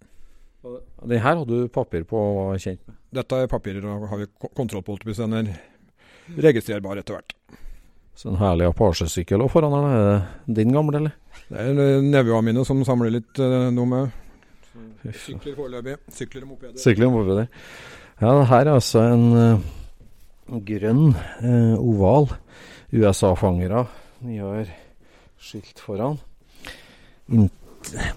Den 0.66 1.22
her 1.22 1.38
hadde 1.38 1.46
du 1.54 1.70
papir 1.70 2.10
på 2.10 2.18
og 2.18 2.42
var 2.42 2.66
kjent 2.66 2.82
med? 2.90 2.98
Dette 3.22 3.46
er 3.46 3.54
papirer, 3.54 3.86
og 3.86 4.10
har 4.10 4.26
vi 4.26 4.32
kontroll 4.58 4.82
på. 4.82 4.98
alt 4.98 5.75
registrerbar 6.34 7.02
etter 7.02 7.18
hvert. 7.18 7.36
Så 8.16 8.32
en 8.32 8.40
herlig 8.40 8.70
Apache-sykkel 8.70 9.44
òg 9.44 9.52
foran 9.52 9.74
her. 9.76 9.96
Er 9.96 10.06
det 10.48 10.56
din 10.62 10.72
gamle, 10.74 11.02
eller? 11.02 11.16
Det 11.50 11.62
er 11.62 11.82
eh, 11.84 12.04
nevøene 12.04 12.48
mine 12.48 12.64
som 12.68 12.84
samler 12.88 13.12
litt 13.18 13.42
uh, 13.44 13.68
noe 13.76 14.06
sykler 15.14 15.56
foreløpig. 15.58 15.98
Sykler 16.16 16.46
og 16.46 16.54
mopeder. 16.54 16.80
Sykler 16.82 17.10
og 17.10 17.18
mopeder. 17.18 17.50
Ja, 18.22 18.32
det 18.32 18.48
her 18.50 18.64
er 18.64 18.72
altså 18.74 19.04
en 19.12 19.26
uh, 19.36 20.62
grønn 20.66 21.04
uh, 21.12 21.76
oval 21.82 22.32
USA-fangere. 22.96 23.86
Nyere 24.26 24.66
skilt 25.42 25.82
foran. 25.84 26.18
In 27.30 27.50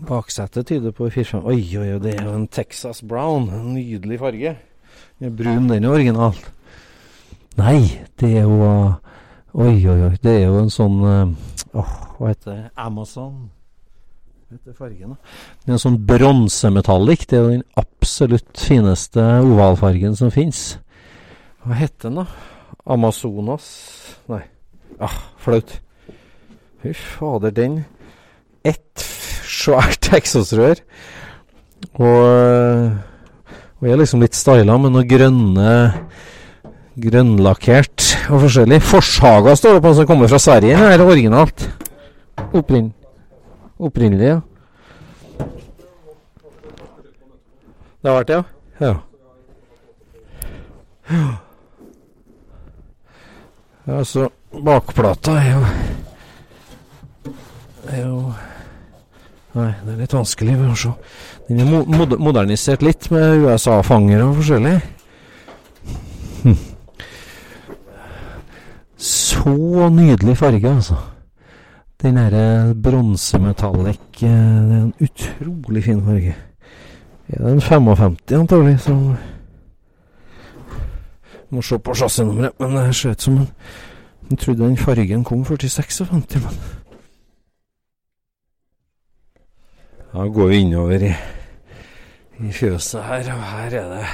baksetet 0.09 0.71
tyder 0.71 0.95
på 0.97 1.11
4-5 1.13 1.43
Oi, 1.45 1.59
oi, 1.77 1.91
oi, 1.93 1.99
det 2.01 2.15
er 2.15 2.25
jo 2.25 2.37
en 2.39 2.47
Texas 2.49 3.03
Brown. 3.03 3.51
En 3.53 3.75
nydelig 3.75 4.21
farge. 4.23 4.55
Brun, 5.19 5.69
den 5.69 5.85
er 5.85 5.91
original. 5.91 6.39
Nei, 7.59 7.83
det 8.21 8.33
er 8.39 8.47
jo 8.47 8.65
Oi, 9.59 9.77
oi, 9.89 10.01
oi. 10.07 10.17
Det 10.23 10.35
er 10.35 10.45
jo 10.47 10.59
en 10.63 10.71
sånn 10.71 10.99
Åh, 11.05 11.95
hva 12.19 12.31
heter 12.31 12.51
det? 12.53 12.67
Amazon. 12.79 13.49
Hva 14.49 14.75
fargen, 14.77 15.13
da? 15.13 15.35
Det 15.61 15.73
er 15.73 15.77
en 15.77 15.83
sånn 15.83 15.99
bronsemetallic. 16.09 17.27
Det 17.29 17.37
er 17.37 17.43
jo 17.43 17.51
den 17.57 17.67
absolutt 17.81 18.63
fineste 18.63 19.25
ovalfargen 19.45 20.17
som 20.17 20.33
fins. 20.33 20.79
Hva 21.65 21.77
heter 21.77 22.09
den, 22.09 22.23
da? 22.23 22.27
Amazonas 22.89 23.67
Nei. 24.33 24.41
Ah, 25.05 25.15
flaut. 25.39 25.75
Fy 26.83 26.95
fader, 26.97 27.53
den. 27.55 27.83
Ett 28.67 29.05
svært 29.45 30.09
eksosrør. 30.19 30.81
Og, 32.01 32.25
og 33.79 33.87
jeg 33.87 33.95
er 33.95 34.01
liksom 34.01 34.25
litt 34.25 34.39
styla 34.39 34.79
med 34.81 34.95
noen 34.95 35.09
grønne 35.09 35.73
Grønnlakkert 36.99 38.07
og 38.29 38.43
forskjellig. 38.45 38.83
Forshaga 38.83 39.55
står 39.57 39.79
det 39.79 39.83
på, 39.85 39.95
som 39.95 40.09
kommer 40.09 40.31
fra 40.31 40.41
Sverige. 40.43 40.77
Det 40.79 40.95
er 40.99 41.05
originalt. 41.07 41.69
Opprinn 42.53 42.93
opprinnelig, 43.79 44.27
ja. 44.27 44.41
Det 48.03 48.11
har 48.11 48.17
vært 48.19 48.29
det, 48.31 48.35
ja? 48.35 48.43
Ja. 48.87 48.95
Ja, 53.89 54.05
så 54.05 54.29
bakplata 54.53 55.39
er 55.41 55.51
jo 55.55 55.63
er 57.89 58.03
jo 58.05 58.19
Nei, 59.57 59.73
det 59.83 59.95
er 59.95 60.01
litt 60.03 60.13
vanskelig. 60.13 60.55
å 60.61 60.75
se. 60.77 60.91
Den 61.49 61.61
er 61.65 61.67
mod 61.89 62.13
modernisert 62.21 62.83
litt 62.85 63.09
med 63.11 63.41
USA-fangere 63.43 64.27
og 64.29 64.37
forskjellig. 64.39 64.75
Så 68.99 69.89
nydelig 69.89 70.37
farge, 70.37 70.75
altså. 70.75 70.97
Den 72.03 72.17
derre 72.17 72.75
bronsemetallic 72.75 73.99
Det 74.21 74.29
er 74.29 74.83
en 74.83 74.95
utrolig 75.01 75.85
fin 75.85 76.05
farge. 76.05 76.37
Er 77.29 77.45
det 77.45 77.53
en 77.53 77.61
55 77.61 78.17
antagelig 78.33 78.81
som 78.81 79.17
Må 81.51 81.63
se 81.63 81.79
på 81.79 81.95
chassisnummeret, 81.95 82.53
men 82.61 82.77
det 82.77 82.95
ser 82.97 83.11
ut 83.11 83.23
som 83.23 83.37
en 83.37 83.49
Jeg 84.31 84.39
trodde 84.39 84.65
den 84.65 84.77
fargen 84.77 85.25
kom 85.25 85.45
først 85.45 85.65
i 85.65 85.69
56, 85.69 86.43
men 86.43 86.53
Da 90.13 90.19
går 90.29 90.47
vi 90.47 90.57
innover 90.57 90.99
i, 91.05 91.13
i 92.49 92.53
fjøset 92.53 93.03
her, 93.03 93.33
og 93.35 93.43
her 93.43 93.81
er 93.81 93.89
det 93.89 94.07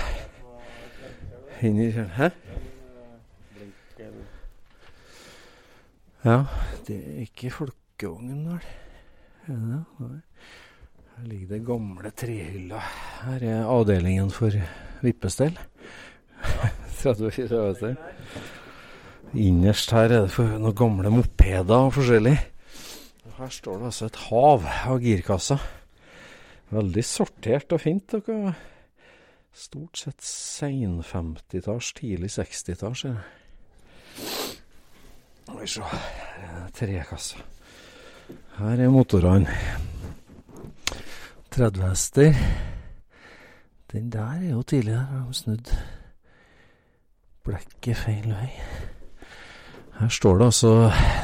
inni 1.63 1.91
Hæ? 2.17 2.29
Ja, 6.25 6.39
det 6.87 6.95
er 6.97 7.17
ikke 7.27 7.51
folkevognen, 7.53 8.47
vel? 8.49 8.69
Er 9.53 9.59
det? 9.61 10.23
Her 11.15 11.27
ligger 11.29 11.51
det 11.51 11.67
gamle 11.67 12.11
trehylla. 12.17 12.81
Her 13.27 13.45
er 13.45 13.69
avdelingen 13.69 14.31
for 14.33 14.57
vippestell. 15.05 15.59
34 17.05 17.75
stell. 17.77 17.99
Innerst 19.35 19.93
her 19.93 20.09
er 20.09 20.25
det 20.25 20.49
noen 20.63 20.77
gamle 20.79 21.13
mopeder 21.13 21.91
og 21.91 21.93
forskjellig. 21.99 22.35
Her 23.35 23.51
står 23.53 23.81
det 23.83 23.89
altså 23.91 24.09
et 24.09 24.21
hav 24.31 24.67
av 24.71 25.01
girkasser. 25.05 25.71
Veldig 26.73 27.05
sortert 27.05 27.77
og 27.77 27.85
fint. 27.85 28.15
Dere. 28.15 28.57
Stort 29.55 30.01
sett 30.01 30.25
sein 30.25 31.03
50-talls, 31.05 31.93
tidlig 32.01 32.33
60-talls. 32.33 33.05
Skal 35.45 35.61
vi 35.61 35.67
se 35.69 35.83
Trekasser. 36.75 37.43
Her 38.57 38.81
er 38.81 38.89
motorene. 38.89 39.51
30 41.53 41.85
hester. 41.85 42.39
Den 43.93 44.09
der 44.13 44.41
er 44.41 44.51
jo 44.51 44.63
tidligere. 44.63 45.05
Har 45.11 45.27
de 45.29 45.37
snudd 45.37 45.69
blekket 47.45 48.01
feil 48.01 48.31
vei. 48.33 48.49
Her 50.01 50.09
står 50.09 50.41
det 50.41 50.49
altså 50.49 50.73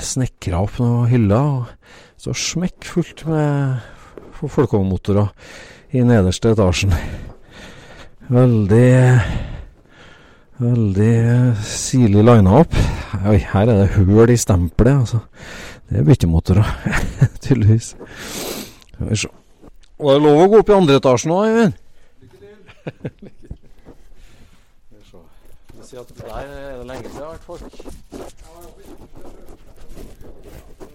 snekra 0.04 0.60
opp 0.66 0.76
noen 0.78 1.08
hyller, 1.10 1.64
og 1.64 2.20
så 2.20 2.36
smekkfullt 2.36 3.24
med 3.26 3.80
folkevognmotorer 4.36 5.32
i 5.96 6.04
nederste 6.04 6.52
etasjen. 6.52 6.92
Veldig 8.28 8.90
Veldig 10.60 11.56
sirlig 11.64 12.20
lina 12.20 12.58
opp. 12.60 12.74
Oi, 13.24 13.38
her 13.40 13.64
er 13.64 13.78
det 13.78 13.94
høl 13.94 14.28
i 14.28 14.36
stempelet, 14.36 14.98
altså. 15.06 15.18
Det 15.88 15.98
er 15.98 16.04
byttemotorer, 16.04 16.68
tydeligvis. 17.42 17.94
Skal 18.92 19.08
vi 19.08 19.16
se. 19.22 19.30
Var 20.00 20.18
det 20.18 20.22
lov 20.26 20.42
å 20.42 20.48
gå 20.52 20.60
opp 20.60 20.68
i 20.68 20.76
andre 20.76 20.98
etasjen 21.00 21.32
òg, 21.32 21.42
Eivind? 21.48 21.74
Si 25.90 25.96
at 25.98 26.12
der 26.20 26.36
er 26.36 26.44
det 26.78 26.86
lenge 26.86 27.08
siden 27.08 27.16
det 27.16 27.24
har 27.24 27.32
vært 27.32 27.48
folk. 27.48 27.64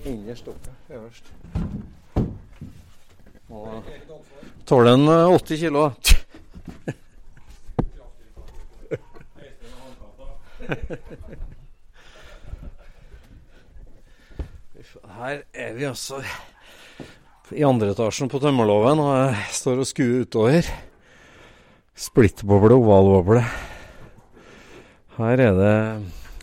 Innerst 0.05 0.47
oppe, 0.53 0.70
øverst. 0.93 1.26
Tåler 4.70 4.93
en 4.93 5.09
80 5.09 5.57
kilo, 5.66 5.89
Her 15.16 15.41
er 15.53 15.72
vi 15.76 15.88
altså 15.88 16.20
i 17.53 17.63
andre 17.66 17.91
etasjen 17.93 18.30
på 18.32 18.39
tømmerlåven, 18.41 18.99
og 19.01 19.13
jeg 19.16 19.55
står 19.59 19.82
og 19.84 19.89
skuer 19.89 20.26
utover. 20.26 20.70
Splittboble, 21.95 22.76
ovalboble. 22.76 23.43
Her 25.16 25.43
er 25.45 25.53
det 25.59 25.76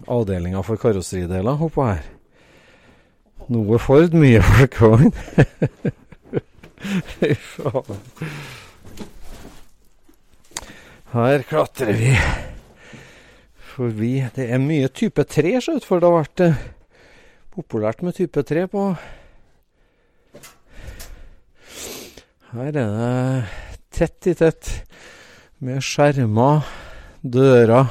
avdelinga 0.08 0.62
for 0.64 0.80
karosserideler 0.80 1.66
oppå 1.66 1.84
her. 1.90 2.06
Noe 3.52 3.78
Ford, 3.82 4.14
mye 4.16 4.40
folkevogn. 4.46 5.12
Fy 7.12 7.34
faen. 7.36 8.00
Her 11.12 11.44
klatrer 11.44 11.92
vi 11.98 12.14
forbi. 13.72 14.12
Det 14.34 14.46
er 14.52 14.60
mye 14.62 14.88
type 14.92 15.24
3, 15.24 15.56
for 15.84 16.00
det 16.00 16.08
har 16.08 16.18
vært 16.18 16.44
eh, 16.44 16.62
populært 17.54 18.04
med 18.04 18.16
type 18.18 18.44
3 18.48 18.68
på 18.72 18.86
Her 22.52 22.66
er 22.68 22.72
det 22.76 22.86
tett 23.96 24.26
i 24.28 24.34
tett 24.36 24.68
med 25.64 25.80
skjermer, 25.80 26.66
dører 27.24 27.88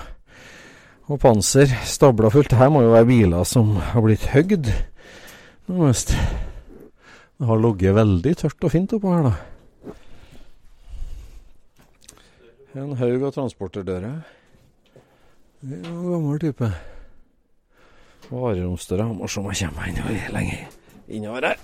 og 1.09 1.17
panser 1.23 1.71
stabla 1.89 2.29
fullt. 2.29 2.53
Her 2.59 2.69
må 2.69 2.83
jo 2.85 2.91
være 2.93 3.09
biler 3.09 3.47
som 3.47 3.73
har 3.81 4.05
blitt 4.05 4.27
høgd. 4.35 4.69
Det 5.65 7.47
har 7.49 7.63
ligget 7.63 7.97
veldig 7.97 8.35
tørt 8.43 8.67
og 8.67 8.73
fint 8.75 8.93
oppå 8.93 9.15
her, 9.15 9.31
da. 9.31 9.33
En 12.77 12.93
haug 13.01 13.25
av 13.27 13.33
transporterdører. 13.35 14.21
Det 15.61 15.77
er 15.77 15.89
jo 15.89 16.13
gammel 16.15 16.39
type. 16.41 16.71
Vareromsdøra. 18.31 19.11
Må 19.13 19.27
se 19.27 19.39
om 19.39 19.51
jeg 19.51 19.67
kommer 19.67 19.81
meg 19.81 19.91
innover 19.93 20.31
lenger 20.33 20.69
innover 21.11 21.47
her. 21.47 21.55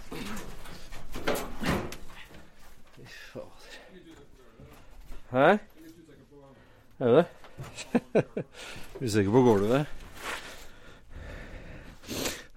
Fy 2.95 3.01
fader. 3.31 3.75
Hæ? 5.31 5.57
Er 6.99 7.07
du 7.07 7.15
det? 7.15 7.25
Usikker 9.01 9.31
på 9.31 9.41
gulvet. 9.41 9.85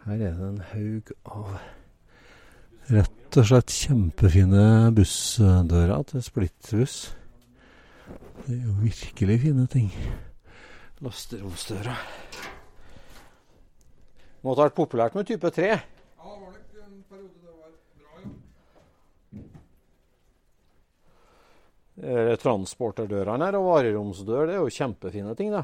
Her 0.05 0.13
er 0.13 0.33
det 0.35 0.49
en 0.49 0.63
haug 0.73 1.13
av 1.27 1.59
rett 2.91 3.37
og 3.39 3.47
slett 3.47 3.71
kjempefine 3.71 4.65
bussdører 4.97 6.03
til 6.11 6.25
splittbuss. 6.25 6.97
Det 8.47 8.57
er 8.57 8.65
jo 8.65 8.75
virkelig 8.83 9.41
fine 9.45 9.67
ting. 9.71 9.93
Lasteromsdøra. 11.01 11.97
Måtte 14.45 14.61
ha 14.61 14.67
vært 14.69 14.77
populært 14.77 15.17
med 15.17 15.29
type 15.29 15.49
3. 15.53 15.69
Ja, 15.71 15.81
det 15.81 15.85
var 16.21 16.37
nok 16.53 16.57
en 16.81 17.05
periode 17.09 17.37
det 17.41 17.53
var 17.57 17.71
bra, 18.01 18.11
ja. 22.01 22.33
Transporterdørene 22.41 23.45
her 23.49 23.57
og 23.59 23.67
vareromsdør, 23.69 24.47
det 24.49 24.55
er 24.57 24.63
jo 24.63 24.77
kjempefine 24.77 25.33
ting, 25.37 25.51
da. 25.53 25.63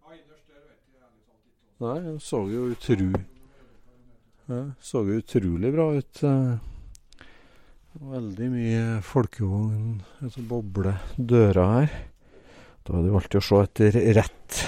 Ja, 0.00 0.08
innerst 0.16 0.46
der 0.48 0.60
vet 0.64 0.80
jeg 0.80 1.00
ærlig 1.00 1.22
talt 1.26 1.44
ikke. 1.44 1.84
Nei, 1.84 1.98
den 2.08 2.18
så 2.24 2.40
jo 2.48 2.60
utru... 2.72 3.10
Ja, 4.50 4.62
så 4.82 5.04
jo 5.06 5.20
utrolig 5.20 5.70
bra 5.76 5.86
ut. 6.00 6.14
eh. 6.26 6.54
Veldig 8.00 8.48
mye 8.54 8.84
folkevogn, 9.04 10.00
altså 10.22 10.40
boble, 10.48 10.92
dører 11.18 11.66
her. 11.74 12.09
Da 12.84 12.96
er 12.96 13.04
det 13.04 13.10
jo 13.12 13.18
alltid 13.20 13.40
å 13.40 13.44
se 13.44 13.60
etter 13.64 13.98
rett 14.16 14.62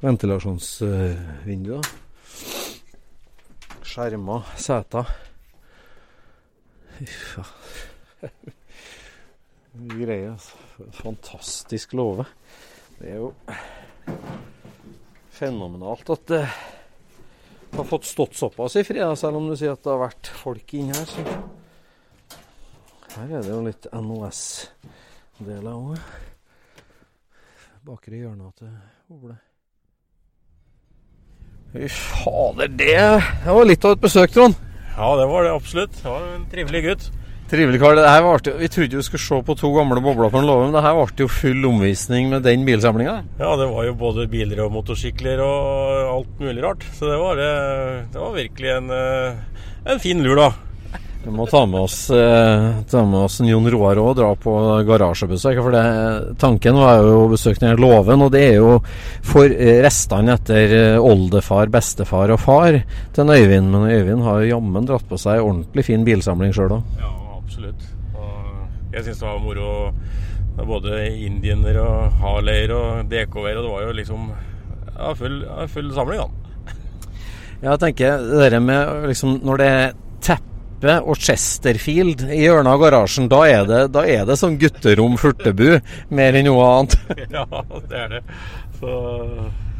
ventilasjonsvindu. 0.00 1.80
Skjermer, 3.90 4.52
seter. 4.60 5.10
Fy 7.00 7.08
Mye 9.80 9.96
greier, 10.02 10.32
altså. 10.34 10.56
Fantastisk 10.98 11.92
låve. 11.94 12.24
Det 12.98 13.12
er 13.12 13.20
jo 13.20 13.30
fenomenalt 15.30 16.10
at 16.12 16.26
det 16.28 16.42
har 17.76 17.86
fått 17.88 18.08
stått 18.08 18.34
såpass 18.36 18.76
i 18.76 18.84
fred, 18.84 19.14
selv 19.18 19.38
om 19.38 19.46
du 19.48 19.54
sier 19.56 19.76
at 19.76 19.84
det 19.84 19.92
har 19.94 20.02
vært 20.02 20.32
folk 20.42 20.74
inni 20.76 20.96
her. 20.96 21.06
Så. 21.08 21.22
Her 23.14 23.36
er 23.38 23.46
det 23.46 23.54
jo 23.54 23.62
litt 23.64 23.88
NOS-deler 23.94 25.70
òg. 25.70 26.29
Bakre 27.80 28.18
hjørnet 28.18 28.58
til 28.60 28.72
Ole. 29.14 29.38
Fy 31.72 31.86
fader, 31.88 32.68
det, 32.76 32.98
det 33.44 33.54
var 33.56 33.64
litt 33.64 33.86
av 33.88 33.94
et 33.94 34.02
besøk, 34.02 34.34
Trond. 34.34 34.58
Ja, 34.96 35.08
det 35.16 35.24
var 35.30 35.46
det 35.46 35.54
absolutt. 35.54 35.94
Det 35.96 36.10
var 36.10 36.26
en 36.34 36.44
trivelig 36.52 36.82
gutt. 36.84 37.06
Trivelig 37.50 37.80
kar. 37.82 37.96
Det 37.96 38.04
her 38.04 38.26
ble, 38.26 38.52
vi 38.60 38.68
trodde 38.70 38.98
vi 39.00 39.06
skulle 39.06 39.22
se 39.24 39.38
på 39.46 39.56
to 39.58 39.70
gamle 39.74 40.02
bobler 40.04 40.28
på 40.30 40.42
en 40.42 40.46
låve, 40.50 40.68
men 40.68 40.76
det 40.76 40.84
her 40.84 40.98
ble 40.98 41.24
jo 41.24 41.30
full 41.32 41.64
omvisning 41.70 42.28
med 42.30 42.44
den 42.44 42.66
bilsamlinga. 42.68 43.16
Ja, 43.40 43.54
det 43.58 43.70
var 43.72 43.88
jo 43.88 43.96
både 43.98 44.28
biler 44.30 44.60
og 44.66 44.74
motorsykler 44.76 45.40
og 45.42 46.12
alt 46.18 46.42
mulig 46.42 46.66
rart. 46.66 46.84
Så 46.98 47.08
det 47.08 47.16
var, 47.22 47.40
eh, 47.40 48.02
det 48.12 48.20
var 48.20 48.36
virkelig 48.36 48.74
en, 48.76 48.90
eh, 48.90 49.40
en 49.86 50.04
fin 50.04 50.20
lur, 50.22 50.36
da. 50.36 50.52
Vi 51.20 51.30
må 51.36 51.44
ta 51.50 51.66
med 51.68 51.80
oss, 51.80 52.10
eh, 52.10 52.66
ta 52.90 53.04
med 53.04 53.20
oss 53.26 53.40
Jon 53.44 53.66
Roar 53.70 53.98
og 54.00 54.14
dra 54.16 54.30
på 54.34 54.54
garasjebesøk. 54.88 55.62
for 55.62 55.70
det, 55.70 56.38
Tanken 56.38 56.74
var 56.80 57.02
jo 57.04 57.26
å 57.26 57.30
besøke 57.30 57.60
denne 57.60 57.76
låven, 57.76 58.22
og 58.22 58.32
det 58.32 58.40
er 58.48 58.54
jo 58.56 58.82
for 59.22 59.48
restene 59.48 60.32
etter 60.38 60.98
oldefar, 60.98 61.68
bestefar 61.68 62.32
og 62.32 62.40
far 62.40 62.82
til 63.12 63.24
Øyvind. 63.24 63.70
Men 63.70 63.90
Øyvind 63.90 64.24
har 64.24 64.40
jo 64.40 64.56
jammen 64.56 64.86
dratt 64.86 65.08
på 65.08 65.18
seg 65.18 65.44
ordentlig 65.44 65.84
fin 65.84 66.04
bilsamling 66.04 66.52
sjøl 66.56 66.78
òg. 66.80 66.82
Ja 66.98 67.12
absolutt. 67.50 67.86
Og 68.14 68.94
jeg 68.94 69.04
syns 69.04 69.20
det 69.20 69.28
var 69.28 69.40
moro 69.42 69.70
både 70.60 71.00
indianer 71.26 71.78
og 71.82 72.20
Harleyer 72.20 72.72
og 72.74 73.08
DK-er, 73.10 73.56
Og 73.58 73.64
det 73.64 73.72
var 73.72 73.82
jo 73.82 73.96
liksom 73.96 74.30
ja, 74.98 75.14
full, 75.14 75.40
full 75.68 75.90
samling, 75.94 76.20
da. 76.20 76.28
Jeg 77.62 77.80
tenker 77.80 78.50
det 78.50 78.62
med 78.62 79.08
liksom 79.10 79.40
Når 79.44 79.60
det 79.60 79.66
er 79.66 79.90
teppe 80.80 80.96
og 81.04 81.18
Chesterfield 81.20 82.24
i 82.30 82.44
hjørnet 82.44 82.72
av 82.72 82.80
garasjen, 82.80 83.28
da 83.28 83.44
er 83.48 83.68
det, 83.68 83.82
da 83.92 84.04
er 84.08 84.26
det 84.28 84.36
som 84.38 84.56
gutterom 84.58 85.18
furtebu 85.20 85.80
mer 86.10 86.34
enn 86.34 86.48
noe 86.48 86.64
annet. 86.64 86.96
ja, 87.36 87.46
det 87.90 88.00
er 88.00 88.08
det. 88.16 88.22
Så 88.80 88.96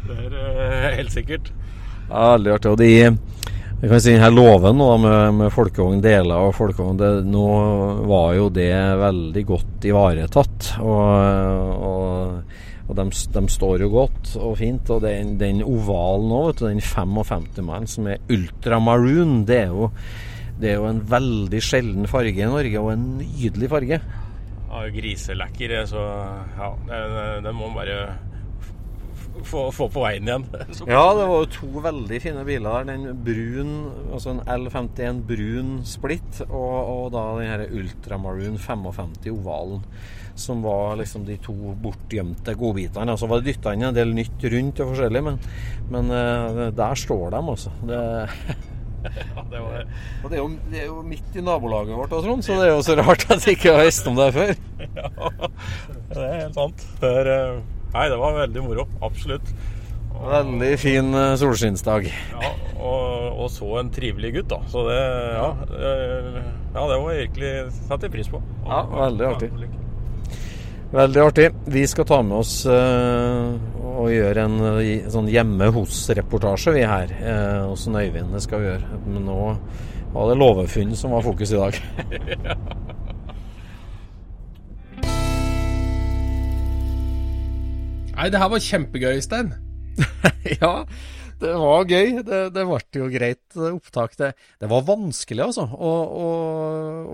det 0.07 0.19
er 0.27 0.37
uh, 0.37 0.89
helt 0.99 1.13
sikkert. 1.15 1.53
Ja, 2.11 2.33
veldig 2.35 2.57
artig. 2.57 2.73
Og 2.75 2.81
de 2.81 2.93
jeg 3.81 3.89
kan 3.89 4.01
si 4.03 4.13
denne 4.13 4.29
Låven 4.29 4.77
nå, 4.77 4.89
med, 5.01 5.37
med 5.39 5.53
folkevogn 5.55 6.03
deler 6.05 6.51
og 6.51 6.53
folkevogn 6.53 6.99
det, 7.01 7.13
Nå 7.33 7.45
var 8.11 8.35
jo 8.37 8.51
det 8.53 8.75
veldig 9.01 9.45
godt 9.49 9.87
ivaretatt. 9.89 10.67
Og, 10.85 11.79
og, 11.89 12.59
og 12.91 12.99
de, 12.99 13.07
de, 13.09 13.45
står 13.49 13.87
jo 13.87 13.89
godt 13.95 14.35
og 14.37 14.59
fint. 14.61 14.93
Og 14.93 15.01
den, 15.07 15.39
den 15.41 15.63
ovalen 15.65 16.29
nå, 16.29 16.43
vet 16.51 16.61
du, 16.61 16.67
den 16.67 16.85
55-mannen 16.85 17.89
som 17.89 18.11
er 18.13 18.21
ultramaroon, 18.29 19.47
det 19.49 19.63
er, 19.63 19.73
jo, 19.73 19.89
det 20.61 20.73
er 20.73 20.81
jo 20.81 20.89
en 20.91 21.05
veldig 21.11 21.61
sjelden 21.65 22.09
farge 22.11 22.37
i 22.37 22.49
Norge, 22.49 22.81
og 22.81 22.93
en 22.95 23.07
nydelig 23.21 23.71
farge. 23.73 24.01
Ja, 24.71 24.83
griselekker, 24.95 25.79
så 25.91 26.03
ja, 26.57 26.75
den, 26.89 27.47
den 27.47 27.57
må 27.59 27.71
man 27.71 27.81
bare 27.81 28.03
få, 29.45 29.65
få, 29.73 29.89
på 29.91 30.05
veien 30.05 30.29
igjen. 30.29 30.47
ja, 30.95 31.03
det 31.17 31.27
var 31.27 31.43
jo 31.43 31.51
to 31.55 31.83
veldig 31.85 32.21
fine 32.23 32.45
biler 32.47 32.85
der. 32.85 32.89
Den 32.93 33.21
brun, 33.27 33.75
altså 34.13 34.35
en 34.35 34.43
L51 34.45 35.21
brun 35.29 35.75
splitt, 35.89 36.43
og, 36.49 36.79
og 36.79 37.05
da 37.15 37.27
den 37.39 37.53
her 37.53 37.67
Ultramaroon 37.69 38.59
55 38.61 39.31
ovalen. 39.35 39.85
Som 40.41 40.63
var 40.65 40.95
liksom 41.01 41.27
de 41.27 41.37
to 41.43 41.55
bortgjemte 41.83 42.55
godbitene. 42.57 43.17
Så 43.19 43.29
var 43.29 43.41
det 43.41 43.51
dytta 43.51 43.75
inn 43.75 43.89
en 43.91 43.97
del 43.97 44.15
nytt 44.17 44.45
rundt 44.55 44.81
og 44.81 44.95
forskjellig, 44.95 45.25
men, 45.27 45.41
men 45.93 46.13
uh, 46.15 46.69
der 46.77 47.01
står 47.01 47.35
de, 47.35 47.43
altså. 47.55 47.75
Det 47.91 48.05
ja, 49.05 49.45
det 49.51 49.65
var... 49.65 49.83
Og 50.21 50.31
det 50.31 50.39
er, 50.39 50.41
jo, 50.41 50.49
det 50.71 50.81
er, 50.85 50.87
jo, 50.87 51.01
midt 51.07 51.37
i 51.37 51.45
nabolaget 51.45 51.97
vårt, 51.97 52.15
Trond, 52.15 52.45
så 52.47 52.61
det 52.61 52.69
er 52.69 52.73
jo 52.75 52.87
så 52.87 52.97
rart 53.01 53.27
at 53.31 53.45
jeg 53.47 53.59
ikke 53.59 53.75
har 53.77 53.85
visst 53.89 54.09
om 54.11 54.19
det 54.19 54.31
før. 54.37 54.55
ja, 55.01 55.11
det 56.15 56.25
er 56.25 56.41
helt 56.45 56.59
sant. 56.59 56.89
Det 57.03 57.15
er, 57.25 57.35
uh 57.57 57.77
Nei, 57.91 58.07
det 58.07 58.19
var 58.21 58.37
veldig 58.37 58.63
moro. 58.63 58.87
Absolutt. 59.03 59.51
Og, 60.15 60.23
veldig 60.31 60.71
fin 60.79 61.15
uh, 61.17 61.35
solskinnsdag. 61.41 62.07
Ja, 62.07 62.53
og, 62.77 63.27
og, 63.35 63.47
så 63.53 63.73
en 63.81 63.91
trivelig 63.95 64.35
gutt, 64.39 64.51
da. 64.53 64.61
Så 64.71 64.87
det 64.87 65.01
Ja, 65.01 65.51
ja 65.71 66.87
det 66.93 67.01
var 67.03 67.21
virkelig 67.25 67.53
sette 67.81 68.13
pris 68.13 68.31
på. 68.31 68.43
Ja, 68.69 68.85
veldig 68.95 69.31
artig. 69.33 69.53
Veldig 70.91 71.21
artig. 71.23 71.45
Vi 71.71 71.87
skal 71.87 72.03
ta 72.07 72.17
med 72.27 72.35
oss 72.41 72.67
uh, 72.67 73.55
og 73.95 74.11
gjøre 74.11 74.43
en 74.43 74.57
uh, 74.59 74.81
sånn 75.13 75.29
hjemme 75.31 75.69
hos-reportasje, 75.71 76.73
vi 76.75 76.83
her. 76.83 77.13
Uh, 77.23 77.71
Åssen 77.71 77.95
Øyvind 77.95 78.35
skal 78.43 78.59
vi 78.59 78.67
gjøre. 78.73 78.99
Men 79.05 79.23
nå 79.29 79.37
var 80.11 80.25
det 80.27 80.41
låvefunn 80.41 80.97
som 80.99 81.15
var 81.15 81.23
fokus 81.23 81.53
i 81.55 81.61
dag. 81.61 81.79
Nei, 88.17 88.27
det 88.27 88.41
her 88.43 88.51
var 88.51 88.59
kjempegøy, 88.67 89.23
Stein. 89.23 89.55
ja, 90.61 90.73
det 91.41 91.55
var 91.63 91.89
gøy. 91.89 92.21
Det, 92.27 92.41
det 92.55 92.67
ble 92.69 93.01
jo 93.01 93.09
greit 93.13 93.61
opptak. 93.71 94.17
Det, 94.21 94.33
det 94.61 94.71
var 94.71 94.87
vanskelig, 94.89 95.47
altså, 95.49 95.67
å, 95.67 95.93
å, 96.21 96.29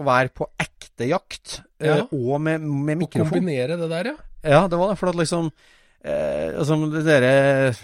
å, 0.00 0.06
være 0.06 0.34
på 0.34 0.48
ekte 0.62 1.10
jakt. 1.12 1.60
Ja. 1.78 2.00
Eh, 2.02 2.14
og 2.16 2.40
med, 2.42 2.64
med 2.64 3.04
mikrofon. 3.04 3.28
Å 3.28 3.36
kombinere 3.36 3.78
det 3.80 3.90
der, 3.92 4.12
ja. 4.12 4.16
Ja, 4.46 4.60
det 4.70 4.78
var 4.78 4.92
det. 4.92 4.98
For 5.00 5.10
at 5.10 5.18
liksom 5.18 5.50
Eh, 6.06 6.52
altså, 6.60 6.76
dere, 7.02 7.30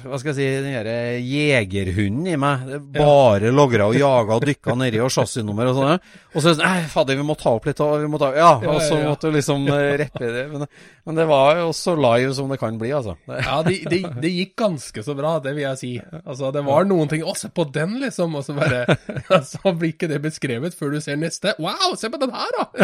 hva 0.06 0.18
skal 0.20 0.30
jeg 0.30 0.36
si, 0.36 0.44
den 0.62 0.76
derre 0.76 0.96
jegerhunden 1.26 2.28
i 2.30 2.36
meg 2.38 2.68
bare 2.94 3.48
ja. 3.48 3.54
logra 3.54 3.88
og 3.90 3.96
jaga 3.98 4.36
og 4.36 4.44
dykka 4.46 4.76
nedi 4.78 5.00
og 5.02 5.10
chassisnummer 5.10 5.72
og 5.72 5.80
sånn. 5.80 6.04
Og 6.32 6.44
så 6.44 6.52
Nei, 6.60 6.84
fader, 6.92 7.18
vi 7.18 7.24
må 7.26 7.34
ta 7.40 7.50
opp 7.56 7.66
litt. 7.66 7.80
Og 7.82 8.04
vi 8.04 8.10
må 8.12 8.20
ta, 8.22 8.30
ja, 8.36 8.52
og 8.60 8.78
så 8.84 9.00
måtte 9.02 9.32
du 9.32 9.34
liksom 9.34 9.66
eh, 9.74 9.96
reppe 10.04 10.28
det. 10.36 10.44
Men, 10.52 10.68
men, 11.08 11.18
det 11.18 11.26
var 11.32 11.58
jo 11.64 11.72
så 11.74 11.96
live 11.98 12.30
som 12.36 12.52
det 12.52 12.60
kan 12.62 12.78
bli, 12.78 12.92
altså. 12.94 13.16
Ja, 13.26 13.58
det, 13.66 13.80
det, 13.90 14.00
det, 14.22 14.32
gikk 14.36 14.54
ganske 14.62 15.02
så 15.02 15.16
bra, 15.18 15.34
det 15.42 15.56
vil 15.56 15.66
jeg 15.66 15.80
si. 15.80 15.92
Altså, 16.22 16.52
det 16.54 16.62
var 16.68 16.86
noen 16.86 17.10
ting 17.10 17.26
Å, 17.26 17.34
se 17.38 17.50
på 17.50 17.66
den, 17.74 17.98
liksom. 18.04 18.38
Og 18.38 18.46
så 18.46 18.54
bare 18.54 18.84
Så 19.50 19.74
blir 19.74 19.96
ikke 19.96 20.10
det 20.12 20.22
beskrevet 20.22 20.78
før 20.78 20.94
du 20.94 21.00
ser 21.02 21.18
neste. 21.18 21.56
Wow, 21.58 21.96
se 21.98 22.12
på 22.12 22.22
den 22.22 22.30
her, 22.36 22.54
da! 22.54 22.70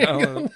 Liksom. 0.00 0.48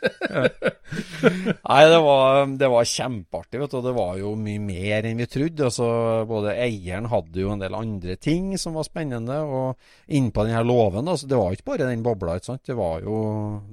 Nei, 1.24 1.80
det 1.90 1.98
var, 2.04 2.46
det 2.58 2.68
var 2.70 2.86
kjempeartig, 2.88 3.60
vet 3.62 3.72
du 3.72 3.83
det 3.84 3.92
var 3.96 4.16
jo 4.20 4.32
mye 4.40 4.62
mer 4.62 5.06
enn 5.08 5.20
vi 5.20 5.28
trodde. 5.30 5.68
Altså, 5.68 5.86
både 6.28 6.56
eieren 6.64 7.08
hadde 7.12 7.42
jo 7.42 7.52
en 7.52 7.62
del 7.62 7.76
andre 7.78 8.16
ting 8.16 8.52
som 8.60 8.76
var 8.78 8.88
spennende. 8.88 9.38
Og 9.44 10.12
innpå 10.18 10.46
denne 10.48 10.64
låven, 10.66 11.08
altså, 11.08 11.28
det 11.30 11.38
var 11.40 11.54
ikke 11.54 11.70
bare 11.72 11.88
den 11.90 12.04
bobla. 12.06 12.38
ikke 12.38 12.52
sant? 12.52 12.64
Det 12.66 12.78
var 12.78 13.04
jo 13.04 13.16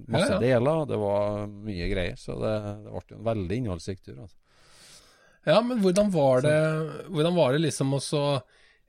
masse 0.07 0.35
ja, 0.35 0.37
ja. 0.37 0.43
deler. 0.43 0.85
Det 0.89 1.01
var 1.01 1.43
mye 1.49 1.91
greier. 1.91 2.17
Så 2.19 2.37
det, 2.41 2.55
det 2.85 2.95
ble 2.95 3.17
en 3.17 3.27
veldig 3.31 3.61
innholdsrik 3.63 4.01
tur. 4.01 4.17
Altså. 4.23 4.37
Ja, 5.49 5.61
men 5.65 5.81
hvordan 5.81 6.11
var 6.13 6.43
det, 6.45 6.57
hvordan 7.09 7.37
var 7.37 7.55
det 7.55 7.63
liksom 7.65 7.95
også 7.97 8.25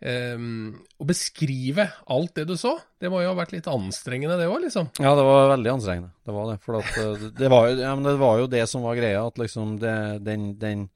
Um, 0.03 0.81
å 0.99 1.07
beskrive 1.07 1.85
alt 2.11 2.33
det 2.35 2.49
du 2.49 2.57
så, 2.59 2.73
det 2.99 3.07
må 3.13 3.21
jo 3.23 3.29
ha 3.31 3.37
vært 3.39 3.53
litt 3.55 3.69
anstrengende 3.71 4.35
det 4.41 4.49
òg, 4.51 4.65
liksom? 4.65 4.89
Ja, 4.99 5.13
det 5.15 5.27
var 5.29 5.53
veldig 5.53 5.71
anstrengende. 5.77 6.11
Det 6.27 6.35
var 6.35 6.49
det. 6.51 6.57
For 6.65 6.79
at, 6.81 6.89
eh, 6.99 7.29
det, 7.39 7.51
var 7.53 7.69
jo, 7.69 7.77
ja, 7.79 7.93
det, 8.03 8.15
var 8.19 8.41
jo, 8.41 8.49
det 8.51 8.65
som 8.71 8.83
var 8.83 8.99
greia. 8.99 9.21
At 9.31 9.39
liksom 9.39 9.77
det, 9.83 9.95
den, 10.27 10.49
den, 10.59 10.89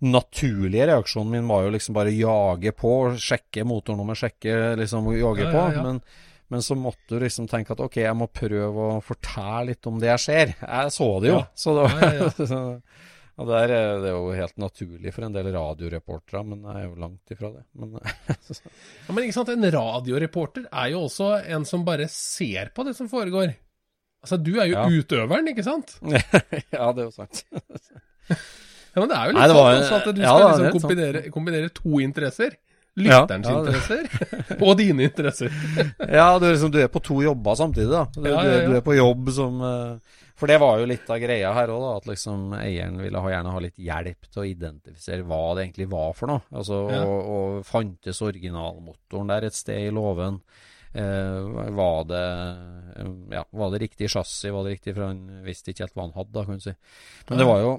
naturlige 0.00 0.88
reaksjonen 0.90 1.30
min 1.34 1.48
var 1.48 1.66
jo 1.66 1.74
liksom 1.74 1.96
bare 1.96 2.14
jage 2.14 2.72
på, 2.76 2.94
sjekke 3.20 3.64
motornummer, 3.68 4.18
sjekke 4.18 4.74
liksom 4.80 5.08
jage 5.12 5.46
ja, 5.46 5.52
på. 5.52 5.62
Ja, 5.62 5.76
ja. 5.76 5.84
Men, 5.84 6.00
men, 6.50 6.64
så 6.66 6.76
måtte 6.78 7.16
du 7.16 7.24
liksom 7.24 7.48
tenke 7.50 7.76
at 7.76 7.82
ok, 7.84 8.00
jeg 8.02 8.16
må 8.16 8.30
prøve 8.32 8.90
å 8.96 9.00
fortelle 9.04 9.70
litt 9.72 9.86
om 9.90 10.00
det 10.02 10.10
jeg 10.14 10.24
ser. 10.26 10.54
Jeg 10.60 10.94
så 10.96 11.10
det 11.22 11.32
jo. 11.34 11.40
Så 11.54 11.76
det 11.76 11.86
var, 11.86 12.80
Og 13.40 13.48
det 13.48 13.56
er, 13.56 13.70
det 14.02 14.08
er, 14.10 14.16
jo 14.18 14.32
helt 14.36 14.58
naturlig 14.60 15.12
for 15.16 15.24
en 15.24 15.32
del 15.32 15.46
radioreportere, 15.54 16.42
men 16.44 16.66
jeg 16.66 16.76
er 16.76 16.82
jo 16.84 16.98
langt 17.00 17.32
ifra 17.32 17.48
det. 17.54 17.62
Men, 17.72 17.94
ja, 19.06 19.14
men 19.14 19.24
ikke 19.24 19.36
sant, 19.38 19.52
en 19.54 19.70
radioreporter 19.72 20.66
er 20.68 20.90
jo 20.92 21.06
også 21.06 21.30
en 21.56 21.64
som 21.68 21.86
bare 21.86 22.08
ser 22.12 22.68
på 22.76 22.84
det 22.84 22.92
som 22.98 23.08
foregår. 23.08 23.54
Altså, 24.20 24.36
du 24.36 24.52
er 24.58 24.68
jo 24.68 24.76
ja. 24.76 24.84
utøveren, 24.92 25.48
ikke 25.54 25.64
sant? 25.64 25.96
ja, 26.76 26.90
det 26.92 27.06
er 27.06 27.06
jo 27.06 27.14
sant. 27.14 27.40
Ja, 28.90 28.98
men 28.98 29.10
det 29.10 29.16
er 29.16 29.28
jo 29.28 29.34
litt 29.34 29.40
Nei, 29.40 29.50
sånn 29.50 29.68
altså, 29.70 29.94
at 30.00 30.06
du 30.08 30.20
skal 30.20 30.42
ja, 30.42 30.50
liksom 30.50 30.82
kombinere, 30.82 31.22
kombinere, 31.30 31.72
to 31.74 32.00
interesser. 32.02 32.56
Lytterens 32.98 33.46
ja, 33.46 33.58
interesser 33.60 34.56
og 34.66 34.72
dine 34.80 35.04
interesser. 35.06 35.52
ja, 36.18 36.26
du 36.40 36.48
er, 36.48 36.56
liksom, 36.56 36.72
du 36.74 36.80
er, 36.82 36.88
på 36.90 37.02
to 37.06 37.20
jobber 37.22 37.58
samtidig. 37.58 37.90
da. 37.92 38.06
Du, 38.16 38.24
du, 38.26 38.56
du 38.66 38.78
er 38.80 38.82
på 38.82 38.96
jobb 38.96 39.30
som 39.34 39.60
uh, 39.62 40.16
For 40.40 40.50
det 40.50 40.56
var 40.62 40.80
jo 40.80 40.88
litt 40.90 41.12
av 41.12 41.20
greia 41.22 41.52
her 41.54 41.70
òg, 41.70 41.84
at 41.92 42.08
liksom 42.10 42.56
eieren 42.58 42.98
ville 43.04 43.22
ha, 43.22 43.30
gjerne 43.30 43.52
ha 43.54 43.62
litt 43.62 43.78
hjelp 43.78 44.26
til 44.26 44.42
å 44.42 44.48
identifisere 44.48 45.28
hva 45.28 45.44
det 45.54 45.68
egentlig 45.68 45.86
var 45.92 46.16
for 46.18 46.32
noe. 46.32 46.42
Altså, 46.50 46.80
ja. 46.90 47.04
og, 47.04 47.30
og, 47.36 47.60
fantes 47.68 48.22
originalmotoren 48.26 49.30
der 49.30 49.46
et 49.48 49.58
sted 49.58 49.86
i 49.86 49.94
låven? 49.94 50.40
Uh, 50.90 51.70
var, 51.78 52.02
det, 52.10 52.24
ja, 53.36 53.44
var 53.54 53.70
det 53.70 53.84
riktig 53.84 54.10
chassis? 54.10 54.50
Var 54.50 54.66
det 54.66 54.74
riktig, 54.74 54.96
for 54.96 55.06
han 55.06 55.22
visste 55.46 55.70
ikke 55.70 55.86
helt 55.86 55.94
hva 55.94 56.08
han 56.08 56.18
hadde, 56.18 56.34
da, 56.34 56.44
kan 56.48 56.58
du 56.58 56.66
si. 56.66 56.74
Men 57.30 57.44
det 57.44 57.46
var 57.46 57.62
jo 57.62 57.76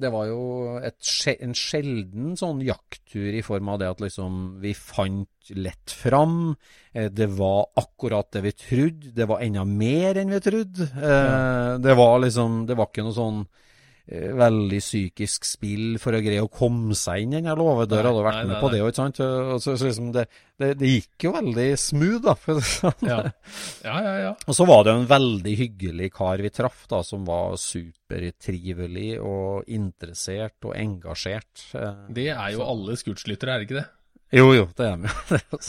det 0.00 0.10
var 0.10 0.26
jo 0.26 0.40
et, 0.82 0.98
en 1.38 1.54
sjelden 1.54 2.34
sånn 2.38 2.62
jakttur 2.66 3.30
i 3.30 3.42
form 3.46 3.68
av 3.70 3.78
det 3.78 3.90
at 3.92 4.00
liksom 4.02 4.38
vi 4.62 4.72
fant 4.74 5.52
lett 5.54 5.92
fram. 5.94 6.54
Eh, 6.92 7.10
det 7.14 7.28
var 7.38 7.68
akkurat 7.78 8.32
det 8.34 8.42
vi 8.48 8.54
trodde. 8.58 9.12
Det 9.14 9.28
var 9.30 9.44
enda 9.44 9.62
mer 9.68 10.18
enn 10.18 10.34
vi 10.34 10.40
trodde. 10.42 10.88
Eh, 10.88 11.74
det 11.84 11.94
var 11.94 12.18
liksom 12.24 12.64
Det 12.66 12.78
var 12.78 12.90
ikke 12.90 13.06
noe 13.06 13.16
sånn 13.16 13.44
veldig 14.04 14.78
psykisk 14.82 15.46
spill 15.48 15.94
for 16.02 16.12
å 16.12 16.20
greie 16.20 16.42
å 16.44 16.50
komme 16.52 16.96
seg 16.98 17.24
inn 17.24 17.38
den 17.38 17.48
låvedøra. 17.56 18.10
Hadde 18.10 18.26
vært 18.26 18.36
nei, 18.42 18.44
med 18.44 18.52
nei, 18.52 18.60
på 18.60 18.68
nei. 18.68 18.74
det, 18.74 18.82
ikke 18.84 19.00
sant? 19.00 19.20
Så, 19.64 19.76
så 19.78 19.88
liksom 19.88 20.10
det, 20.12 20.26
det, 20.60 20.68
det, 20.80 20.90
gikk 20.98 21.26
jo 21.28 21.32
veldig 21.38 21.66
smooth, 21.80 22.20
da. 22.26 22.36
For 22.42 22.60
sånn. 22.68 23.08
ja. 23.08 23.18
ja, 23.86 23.96
ja, 24.04 24.14
ja. 24.26 24.34
Og 24.44 24.58
så 24.58 24.68
var 24.68 24.84
det 24.84 24.94
en 24.98 25.08
veldig 25.08 25.56
hyggelig 25.62 26.12
kar 26.18 26.44
vi 26.44 26.52
traff, 26.52 26.84
da, 26.92 27.00
som 27.06 27.24
var 27.28 27.56
supertrivelig 27.60 29.10
og 29.24 29.72
interessert 29.72 30.68
og 30.68 30.76
engasjert. 30.76 31.68
Eh, 31.72 32.08
det 32.20 32.30
er 32.34 32.56
jo 32.56 32.60
så. 32.60 32.70
alle 32.74 32.98
scootrslyttere, 33.00 33.54
er 33.54 33.62
det 33.62 33.70
ikke 33.70 33.80
det? 33.80 33.88
Jo, 34.34 34.48
jo, 34.50 34.64
det 34.74 34.86
er 34.88 34.96
vi. 34.98 35.10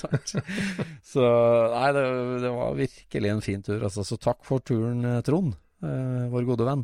så 1.13 1.25
nei, 1.71 1.89
det, 1.95 2.05
det, 2.41 2.51
var 2.55 2.79
virkelig 2.79 3.31
en 3.31 3.43
fin 3.45 3.63
tur. 3.63 3.79
Altså. 3.79 4.03
Så 4.07 4.17
takk 4.19 4.43
for 4.47 4.63
turen, 4.65 5.05
eh, 5.05 5.21
Trond. 5.23 5.53
Uh, 5.85 6.25
vår 6.33 6.47
gode 6.47 6.65
venn. 6.65 6.81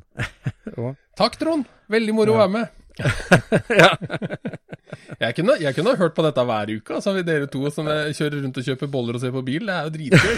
Takk, 1.19 1.39
Trond. 1.41 1.65
Veldig 1.91 2.13
moro 2.15 2.35
å 2.35 2.41
være 2.43 2.53
med. 2.53 2.77
jeg, 5.23 5.35
kunne, 5.37 5.55
jeg, 5.61 5.73
kunne, 5.73 5.93
ha 5.93 5.97
hørt 5.97 6.15
på 6.17 6.25
dette 6.25 6.43
hver 6.45 6.73
uke, 6.75 6.97
altså, 6.97 7.15
dere 7.25 7.47
to 7.49 7.63
som 7.73 7.87
kjører 7.89 8.43
rundt 8.43 8.59
og 8.61 8.67
kjøper 8.67 8.91
boller 8.91 9.17
og 9.17 9.23
ser 9.23 9.33
på 9.33 9.43
bil. 9.47 9.65
Det 9.65 9.75
er 9.77 9.83
jo 9.87 9.95
dritgøy. 9.95 10.35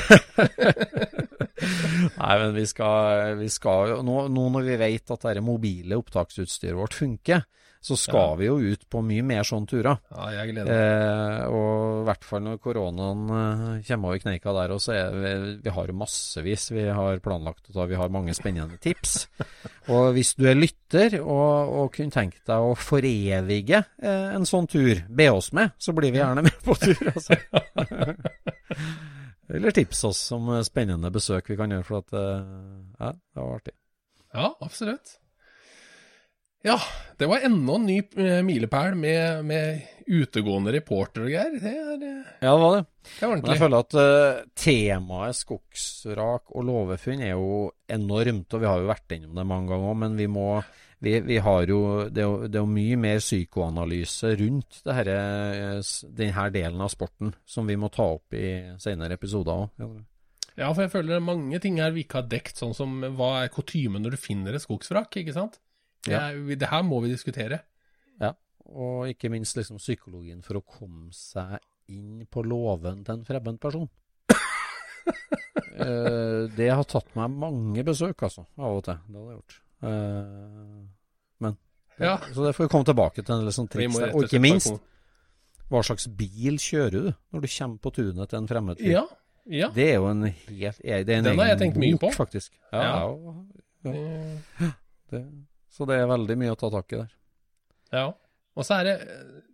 Nei, 2.19 2.33
men 2.39 2.55
vi 2.55 2.65
skal, 2.69 3.35
vi 3.39 3.49
skal 3.51 3.93
jo 3.93 3.97
nå, 4.05 4.27
nå, 4.31 4.47
når 4.55 4.69
vi 4.69 4.79
vet 4.79 5.13
at 5.15 5.27
det 5.35 5.43
mobile 5.45 5.99
opptaksutstyret 5.99 6.77
vårt 6.77 6.95
funker, 6.97 7.43
så 7.83 7.97
skal 7.99 8.29
ja. 8.29 8.35
vi 8.39 8.45
jo 8.47 8.73
ut 8.73 8.85
på 8.87 9.01
mye 9.03 9.23
mer 9.27 9.43
sånne 9.43 9.67
turer. 9.67 9.97
Ja, 10.13 10.27
jeg 10.37 10.53
gleder 10.53 10.69
meg. 10.69 10.77
Eh, 10.79 11.41
og 11.51 11.97
i 11.99 12.05
hvert 12.07 12.27
fall 12.27 12.43
når 12.45 12.61
koronaen 12.63 13.23
eh, 13.27 13.81
kommer 13.89 14.13
over 14.13 14.21
kneika 14.23 14.53
der 14.55 14.71
så 14.79 14.93
er 14.95 15.17
vi, 15.17 15.31
vi 15.65 15.73
har 15.75 15.91
massevis 15.99 16.69
vi 16.71 16.85
har 16.87 17.19
planlagt 17.23 17.67
å 17.67 17.75
ta. 17.75 17.83
Vi 17.89 17.97
har 17.99 18.13
mange 18.13 18.33
spennende 18.37 18.77
tips. 18.83 19.25
og 19.93 20.13
hvis 20.15 20.31
du 20.39 20.47
er 20.47 20.55
lytter 20.55 21.17
og, 21.19 21.73
og 21.81 21.91
kunne 21.97 22.15
tenkt 22.15 22.45
deg 22.47 22.69
å 22.69 22.71
forevige 22.79 23.83
eh, 23.99 24.29
en 24.31 24.47
sånn 24.47 24.69
tur, 24.71 25.03
be 25.11 25.27
oss 25.33 25.51
med, 25.51 25.75
så 25.75 25.91
blir 25.97 26.15
vi 26.15 26.23
gjerne 26.23 26.45
med 26.47 26.55
på 26.63 26.77
tur. 26.79 27.03
altså. 27.11 27.35
Eller 29.53 29.75
tips 29.75 29.99
oss 30.07 30.21
om 30.31 30.47
spennende 30.63 31.11
besøk 31.13 31.51
vi 31.51 31.59
kan 31.59 31.75
gjøre, 31.75 31.85
for 31.85 31.99
at 31.99 32.15
eh, 32.15 32.47
ja, 32.95 33.11
det 33.11 33.43
var 33.43 33.59
artig. 33.59 33.75
Ja, 34.33 34.55
absolutt. 34.63 35.19
Ja, 36.63 36.77
det 37.19 37.27
var 37.27 37.43
enda 37.43 37.75
en 37.75 37.85
ny 37.85 37.97
eh, 37.99 38.39
milepæl 38.45 38.95
med, 38.95 39.43
med, 39.45 39.81
utegående 40.07 40.71
reporter 40.71 41.25
og 41.25 41.33
greier. 41.33 41.57
Det 41.59 41.73
er, 41.73 41.97
eh, 41.97 42.29
ja, 42.39 42.53
det 42.53 42.61
var 42.61 42.77
det. 42.77 42.85
det 43.19 43.27
var 43.27 43.41
jeg 43.51 43.59
føler 43.59 43.83
at 43.83 43.97
uh, 43.99 44.45
temaet 44.55 45.37
skogsrak 45.41 46.53
og 46.55 46.65
låvefunn 46.69 47.23
er 47.23 47.33
jo 47.33 47.67
enormt, 47.91 48.55
og 48.55 48.63
vi 48.63 48.69
har 48.69 48.79
jo 48.79 48.89
vært 48.93 49.15
innom 49.17 49.35
det 49.35 49.45
mange 49.49 49.73
ganger 49.73 49.91
òg, 49.91 49.99
men 50.05 50.15
vi 50.19 50.29
må 50.31 50.47
vi, 51.03 51.17
vi, 51.27 51.41
har 51.43 51.67
jo 51.67 51.81
det, 52.07 52.23
er 52.23 52.29
jo 52.29 52.47
det 52.47 52.61
er 52.61 52.71
mye 52.77 53.01
mer 53.09 53.19
psykoanalyse 53.19 54.31
rundt 54.39 54.79
her, 54.87 55.11
denne 56.15 56.47
delen 56.55 56.85
av 56.85 56.93
sporten 56.93 57.33
som 57.43 57.67
vi 57.67 57.75
må 57.75 57.91
ta 57.91 58.07
opp 58.13 58.39
i 58.39 58.53
senere 58.79 59.19
episoder 59.19 59.65
òg. 59.65 59.99
Ja, 60.55 60.69
for 60.69 60.85
jeg 60.85 60.93
føler 60.93 61.15
det 61.15 61.19
er 61.19 61.27
mange 61.27 61.59
ting 61.59 61.83
her 61.83 61.91
vi 61.91 62.05
ikke 62.05 62.21
har 62.21 62.31
dekt, 62.31 62.55
sånn 62.55 62.75
som 62.77 63.03
hva 63.17 63.33
er 63.41 63.51
kutymen 63.51 64.05
når 64.05 64.15
du 64.15 64.21
finner 64.21 64.55
et 64.55 64.63
skogsvrak, 64.63 65.19
ikke 65.19 65.35
sant? 65.35 65.59
Det, 66.03 66.15
er, 66.17 66.39
det, 66.59 66.69
her 66.71 66.83
må 66.85 66.99
vi 67.03 67.11
diskutere. 67.13 67.61
Ja, 68.21 68.33
og 68.69 69.09
ikke 69.11 69.31
minst 69.31 69.57
liksom 69.57 69.79
psykologien 69.81 70.43
for 70.45 70.59
å 70.59 70.65
komme 70.65 71.11
seg 71.15 71.59
inn 71.91 72.25
på 72.31 72.43
låven 72.47 73.03
til 73.05 73.17
en 73.17 73.27
fremmed 73.27 73.59
person. 73.63 73.87
uh, 75.79 76.49
det 76.55 76.69
har 76.69 76.83
tatt 76.89 77.13
meg 77.19 77.37
mange 77.43 77.85
besøk, 77.87 78.25
altså, 78.27 78.45
av 78.59 78.79
og 78.79 78.83
til. 78.87 78.99
Det 79.07 79.19
har 79.19 79.29
det 79.29 79.37
gjort. 79.37 79.59
Uh, 79.83 80.83
men 81.43 81.57
ja. 81.99 82.17
Så 82.33 82.45
det 82.45 82.55
får 82.57 82.67
vi 82.67 82.71
komme 82.73 82.87
tilbake 82.87 83.23
til 83.23 83.35
en 83.35 83.51
sånn 83.53 83.69
triks 83.71 83.99
der. 83.99 84.13
Og 84.15 84.27
ikke 84.27 84.41
minst, 84.43 84.73
hva 85.71 85.83
slags 85.85 86.07
bil 86.19 86.59
kjører 86.61 86.95
du 86.95 87.11
når 87.33 87.45
du 87.45 87.51
kommer 87.51 87.83
på 87.83 87.93
tunet 87.99 88.31
til 88.31 88.41
en 88.41 88.49
fremmed 88.49 88.81
fyr? 88.81 88.95
Ja, 88.95 89.05
ja. 89.51 89.69
Det 89.75 89.89
er 89.91 89.97
jo 89.99 90.07
en 90.07 90.23
helt 90.23 90.79
det 90.79 91.11
er 91.11 91.17
en 91.19 91.25
Den 91.27 91.39
har 91.41 91.51
jeg 91.51 91.59
tenkt 91.65 91.79
mye 91.81 91.99
på. 91.99 92.11
faktisk. 92.15 92.53
Ja, 92.71 92.83
ja. 93.83 93.91
ja. 93.91 94.69
Det, 95.11 95.23
så 95.73 95.87
det 95.89 95.97
er 95.97 96.11
veldig 96.11 96.37
mye 96.37 96.53
å 96.53 96.59
ta 96.59 96.69
tak 96.73 96.93
i 96.93 96.99
der. 96.99 97.15
Ja. 97.93 98.05
Og 98.53 98.67
så 98.67 98.77
er 98.79 98.89
det 98.89 98.97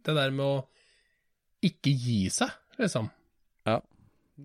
det 0.05 0.15
der 0.17 0.33
med 0.35 0.45
å 0.45 0.57
ikke 1.65 1.91
gi 1.91 2.25
seg, 2.33 2.51
liksom. 2.79 3.07
Ja, 3.67 3.79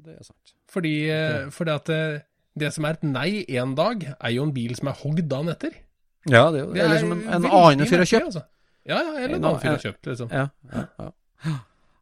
det 0.05 0.17
er 0.19 0.27
sant. 0.27 0.55
Fordi, 0.71 0.95
okay. 1.11 1.51
fordi 1.55 1.75
at 1.75 1.91
det, 1.91 2.01
det, 2.63 2.71
som 2.75 2.87
er 2.87 2.97
et 2.97 3.05
nei 3.07 3.29
en 3.59 3.75
dag, 3.79 4.07
er 4.15 4.35
jo 4.35 4.47
en 4.47 4.55
bil 4.55 4.75
som 4.79 4.91
er 4.91 4.99
hogd 5.03 5.23
dagen 5.31 5.53
etter. 5.53 5.77
Ja, 6.31 6.49
det, 6.55 6.65
det 6.73 6.83
er, 6.83 6.91
liksom 6.95 7.15
en, 7.15 7.27
en 7.37 7.51
annen 7.51 7.91
fyr 7.91 8.03
har 8.03 8.11
kjøpt. 8.11 8.31
Altså. 8.31 8.47
Ja, 8.85 8.99
ja, 8.99 9.13
eller 9.21 9.37
en, 9.37 9.39
en 9.39 9.51
annen 9.51 9.63
fyr 9.63 9.73
har 9.75 9.85
kjøpt, 9.85 10.11
liksom. 10.11 10.33
Ja, 10.35 10.49
ja, 10.73 10.87
ja. 11.03 11.55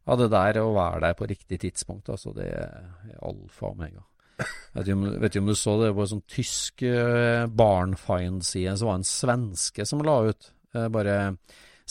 ja, 0.07 0.17
det 0.21 0.31
der 0.33 0.63
å 0.63 0.71
være 0.77 1.03
der 1.07 1.19
på 1.19 1.29
riktig 1.29 1.61
tidspunkt, 1.65 2.09
altså, 2.13 2.33
det 2.37 2.49
er 2.49 2.89
alfa 3.21 3.69
og 3.69 3.77
omega. 3.77 4.05
Vet 4.73 4.87
ikke, 4.87 4.95
om, 4.97 5.03
vet 5.21 5.35
ikke 5.35 5.43
om 5.43 5.51
du 5.51 5.57
så 5.57 5.75
det 5.81 5.91
på 5.93 6.03
en 6.03 6.11
sånn 6.15 6.23
tysk 6.31 6.83
uh, 6.87 7.45
Barnfind-side, 7.53 8.73
så 8.79 8.87
var 8.87 8.97
det 8.97 9.03
en 9.03 9.11
svenske 9.11 9.85
som 9.85 10.01
la 10.05 10.15
ut 10.31 10.49
uh, 10.77 10.87
bare 10.93 11.17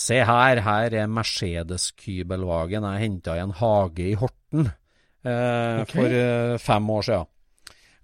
Se 0.02 0.16
her, 0.24 0.62
her 0.64 0.94
er 0.96 1.10
Mercedes-Kybelwagen 1.12 2.86
jeg 2.88 3.02
henta 3.02 3.34
i 3.36 3.42
en 3.42 3.52
hage 3.58 4.06
i 4.08 4.14
Horten 4.16 4.64
eh, 4.64 5.82
okay. 5.82 5.92
for 5.92 6.14
uh, 6.16 6.54
fem 6.64 6.88
år 6.94 7.04
siden. 7.10 7.28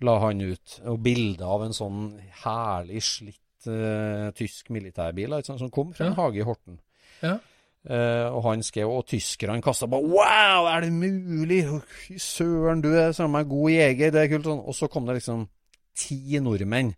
La 0.05 0.19
han 0.20 0.43
ut. 0.44 0.74
Og 0.93 0.98
bilde 1.02 1.48
av 1.48 1.65
en 1.65 1.73
sånn 1.74 2.02
herlig 2.44 3.01
slitt 3.09 3.70
tysk 4.39 4.69
militærbil 4.70 5.32
som 5.48 5.73
kom 5.74 5.90
fra 5.97 6.10
en 6.10 6.19
hage 6.20 6.43
i 6.43 6.44
Horten. 6.47 6.77
Ja. 7.24 7.39
Uh, 7.89 8.28
og 8.36 8.43
han 8.51 8.60
skrev, 8.60 8.90
og 8.93 9.06
tyskerne 9.09 9.62
kasta 9.65 9.86
bare 9.89 10.05
'Wow, 10.05 10.66
er 10.69 10.81
det 10.85 10.93
mulig?' 10.93 11.65
'Søren, 12.20 12.82
du 12.85 12.93
er 12.93 13.12
sammen 13.12 13.40
med 13.40 13.48
god 13.48 13.70
jeger', 13.70 14.10
det 14.12 14.20
er 14.23 14.28
kult. 14.28 14.44
Sånn. 14.44 14.60
Og 14.60 14.74
så 14.77 14.89
kom 14.93 15.06
det 15.06 15.15
liksom 15.16 15.47
ti 15.97 16.39
nordmenn. 16.39 16.94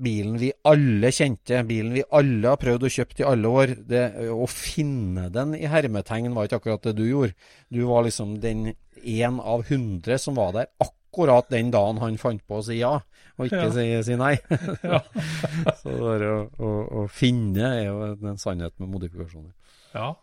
Bilen 0.00 0.38
vi 0.40 0.48
alle 0.64 1.10
kjente, 1.12 1.60
bilen 1.68 1.92
vi 1.92 2.02
alle 2.16 2.48
har 2.48 2.56
prøvd 2.56 2.86
å 2.88 2.92
kjøpe 2.94 3.20
i 3.20 3.26
alle 3.28 3.48
år. 3.48 3.74
Det, 3.84 4.04
å 4.32 4.46
finne 4.48 5.28
den 5.28 5.52
i 5.58 5.68
hermetegn 5.68 6.32
var 6.32 6.48
ikke 6.48 6.62
akkurat 6.62 6.88
det 6.88 6.94
du 6.96 7.04
gjorde. 7.04 7.36
Du 7.68 7.84
var 7.84 8.06
liksom 8.06 8.38
den 8.40 8.72
én 9.04 9.40
av 9.44 9.66
hundre 9.68 10.16
som 10.18 10.40
var 10.40 10.56
der 10.56 10.72
akkurat 10.80 11.52
den 11.52 11.70
dagen 11.74 12.00
han 12.00 12.16
fant 12.16 12.40
på 12.48 12.60
å 12.60 12.64
si 12.64 12.78
ja, 12.80 12.94
og 13.36 13.44
ikke 13.44 13.66
ja. 13.66 13.70
si, 13.76 13.86
si, 14.08 14.16
nei. 14.16 14.38
så 15.82 16.16
det 16.16 16.32
å, 16.32 16.40
å, 16.56 16.72
å, 17.02 17.06
finne 17.12 17.68
er 17.68 17.86
jo 17.90 18.10
en 18.14 18.40
sannhet 18.40 18.72
med 18.80 18.88
modifikasjoner. 18.88 19.52
Ja. 19.92 20.14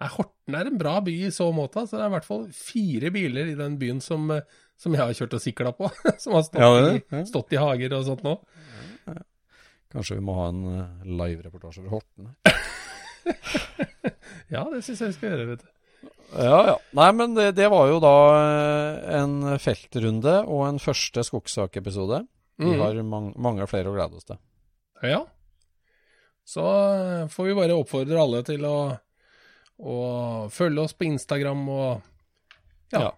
Nei, 0.00 0.08
Horten 0.16 0.56
er 0.58 0.68
en 0.70 0.78
bra 0.80 0.96
by 1.04 1.14
i 1.28 1.32
så 1.34 1.48
måte. 1.54 1.84
Så 1.86 1.98
det 1.98 2.04
er 2.04 2.10
i 2.10 2.14
hvert 2.16 2.28
fall 2.28 2.46
fire 2.56 3.12
biler 3.14 3.52
i 3.52 3.58
den 3.58 3.76
byen 3.80 4.00
som, 4.04 4.30
eh, 4.34 4.46
som 4.80 4.96
jeg 4.96 5.04
har 5.04 5.18
kjørt 5.18 5.36
og 5.38 5.44
sikla 5.44 5.74
på. 5.76 5.90
som 6.22 6.38
har 6.38 6.46
stått, 6.48 6.62
ja, 6.62 6.72
i, 6.94 7.02
ja. 7.02 7.24
stått, 7.28 7.54
i, 7.54 7.60
hager 7.62 7.98
og 7.98 8.08
sånt 8.08 8.24
nå. 8.26 8.38
Ja, 9.10 9.20
Kanskje 9.92 10.16
vi 10.16 10.24
må 10.24 10.34
ha 10.38 10.48
en 10.48 10.62
uh, 10.64 11.04
live-reportasje 11.04 11.82
over 11.82 11.98
Horten? 11.98 12.30
ja, 14.54 14.62
det 14.72 14.80
syns 14.86 15.02
jeg 15.02 15.10
vi 15.10 15.16
skal 15.18 15.34
gjøre, 15.34 15.48
vet 15.50 15.66
du. 15.66 15.68
Ja, 16.32 16.60
ja. 16.70 16.76
Nei, 16.96 17.10
men 17.12 17.34
det, 17.36 17.50
det, 17.58 17.66
var 17.68 17.90
jo 17.90 17.98
da 18.00 18.14
eh, 18.38 19.18
en 19.18 19.34
feltrunde 19.60 20.38
og 20.46 20.64
en 20.64 20.80
første 20.80 21.24
skogsakepisode. 21.28 22.22
Vi 22.62 22.72
mm. 22.72 22.80
har 22.80 23.00
mang 23.04 23.28
mange 23.36 23.66
flere 23.68 23.92
å 23.92 23.96
glede 23.96 24.16
oss 24.16 24.28
til. 24.28 24.40
Ja. 25.04 25.20
Så 26.48 26.64
eh, 26.64 27.28
får 27.32 27.48
vi 27.50 27.58
bare 27.58 27.76
oppfordre 27.76 28.20
alle 28.22 28.42
til 28.48 28.64
å, 28.64 28.76
å 29.78 30.48
følge 30.52 30.84
oss 30.84 30.94
på 30.96 31.06
Instagram 31.08 31.62
og 31.72 31.88
ja, 32.92 33.06
ja. 33.06 33.10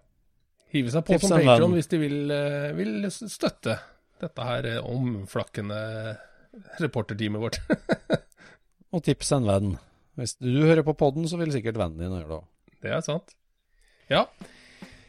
hive 0.73 0.93
seg 0.93 1.05
på 1.05 1.15
Tips 1.15 1.27
som 1.29 1.43
Patron 1.43 1.75
hvis 1.75 1.91
de 1.91 1.99
vil, 2.01 2.17
eh, 2.33 2.71
vil, 2.77 3.09
støtte 3.11 3.77
dette 4.21 4.47
her 4.47 4.69
eh, 4.69 4.79
omflakkende 4.81 5.79
reporterteamet 6.79 7.41
vårt. 7.41 7.59
og 8.95 9.03
tips 9.03 9.33
en 9.35 9.49
venn. 9.49 9.73
Hvis 10.15 10.37
du 10.39 10.63
hører 10.63 10.85
på 10.87 10.95
podden, 10.95 11.27
så 11.27 11.39
vil 11.41 11.51
sikkert 11.51 11.79
vennen 11.81 11.99
din 11.99 12.15
gjøre 12.15 12.29
det 12.29 12.37
òg. 12.39 12.47
Det 12.85 12.93
er 12.95 13.03
sant. 13.03 13.35
Ja. 14.11 14.23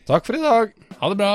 Takk 0.09 0.27
for 0.27 0.39
i 0.39 0.43
dag. 0.43 0.75
Ha 0.99 1.13
det 1.13 1.19
bra. 1.21 1.33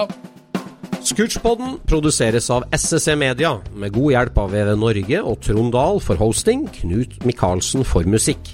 Scootspodden 1.01 1.79
produseres 1.89 2.49
av 2.53 2.67
SSC 2.75 3.15
Media, 3.17 3.55
med 3.73 3.95
god 3.95 4.11
hjelp 4.13 4.41
av 4.43 4.51
VV 4.53 4.73
Norge 4.77 5.21
og 5.31 5.39
Trond 5.41 5.73
Dahl 5.73 6.03
for 6.03 6.19
hosting, 6.21 6.67
Knut 6.75 7.17
Micaelsen 7.25 7.87
for 7.87 8.05
musikk. 8.05 8.53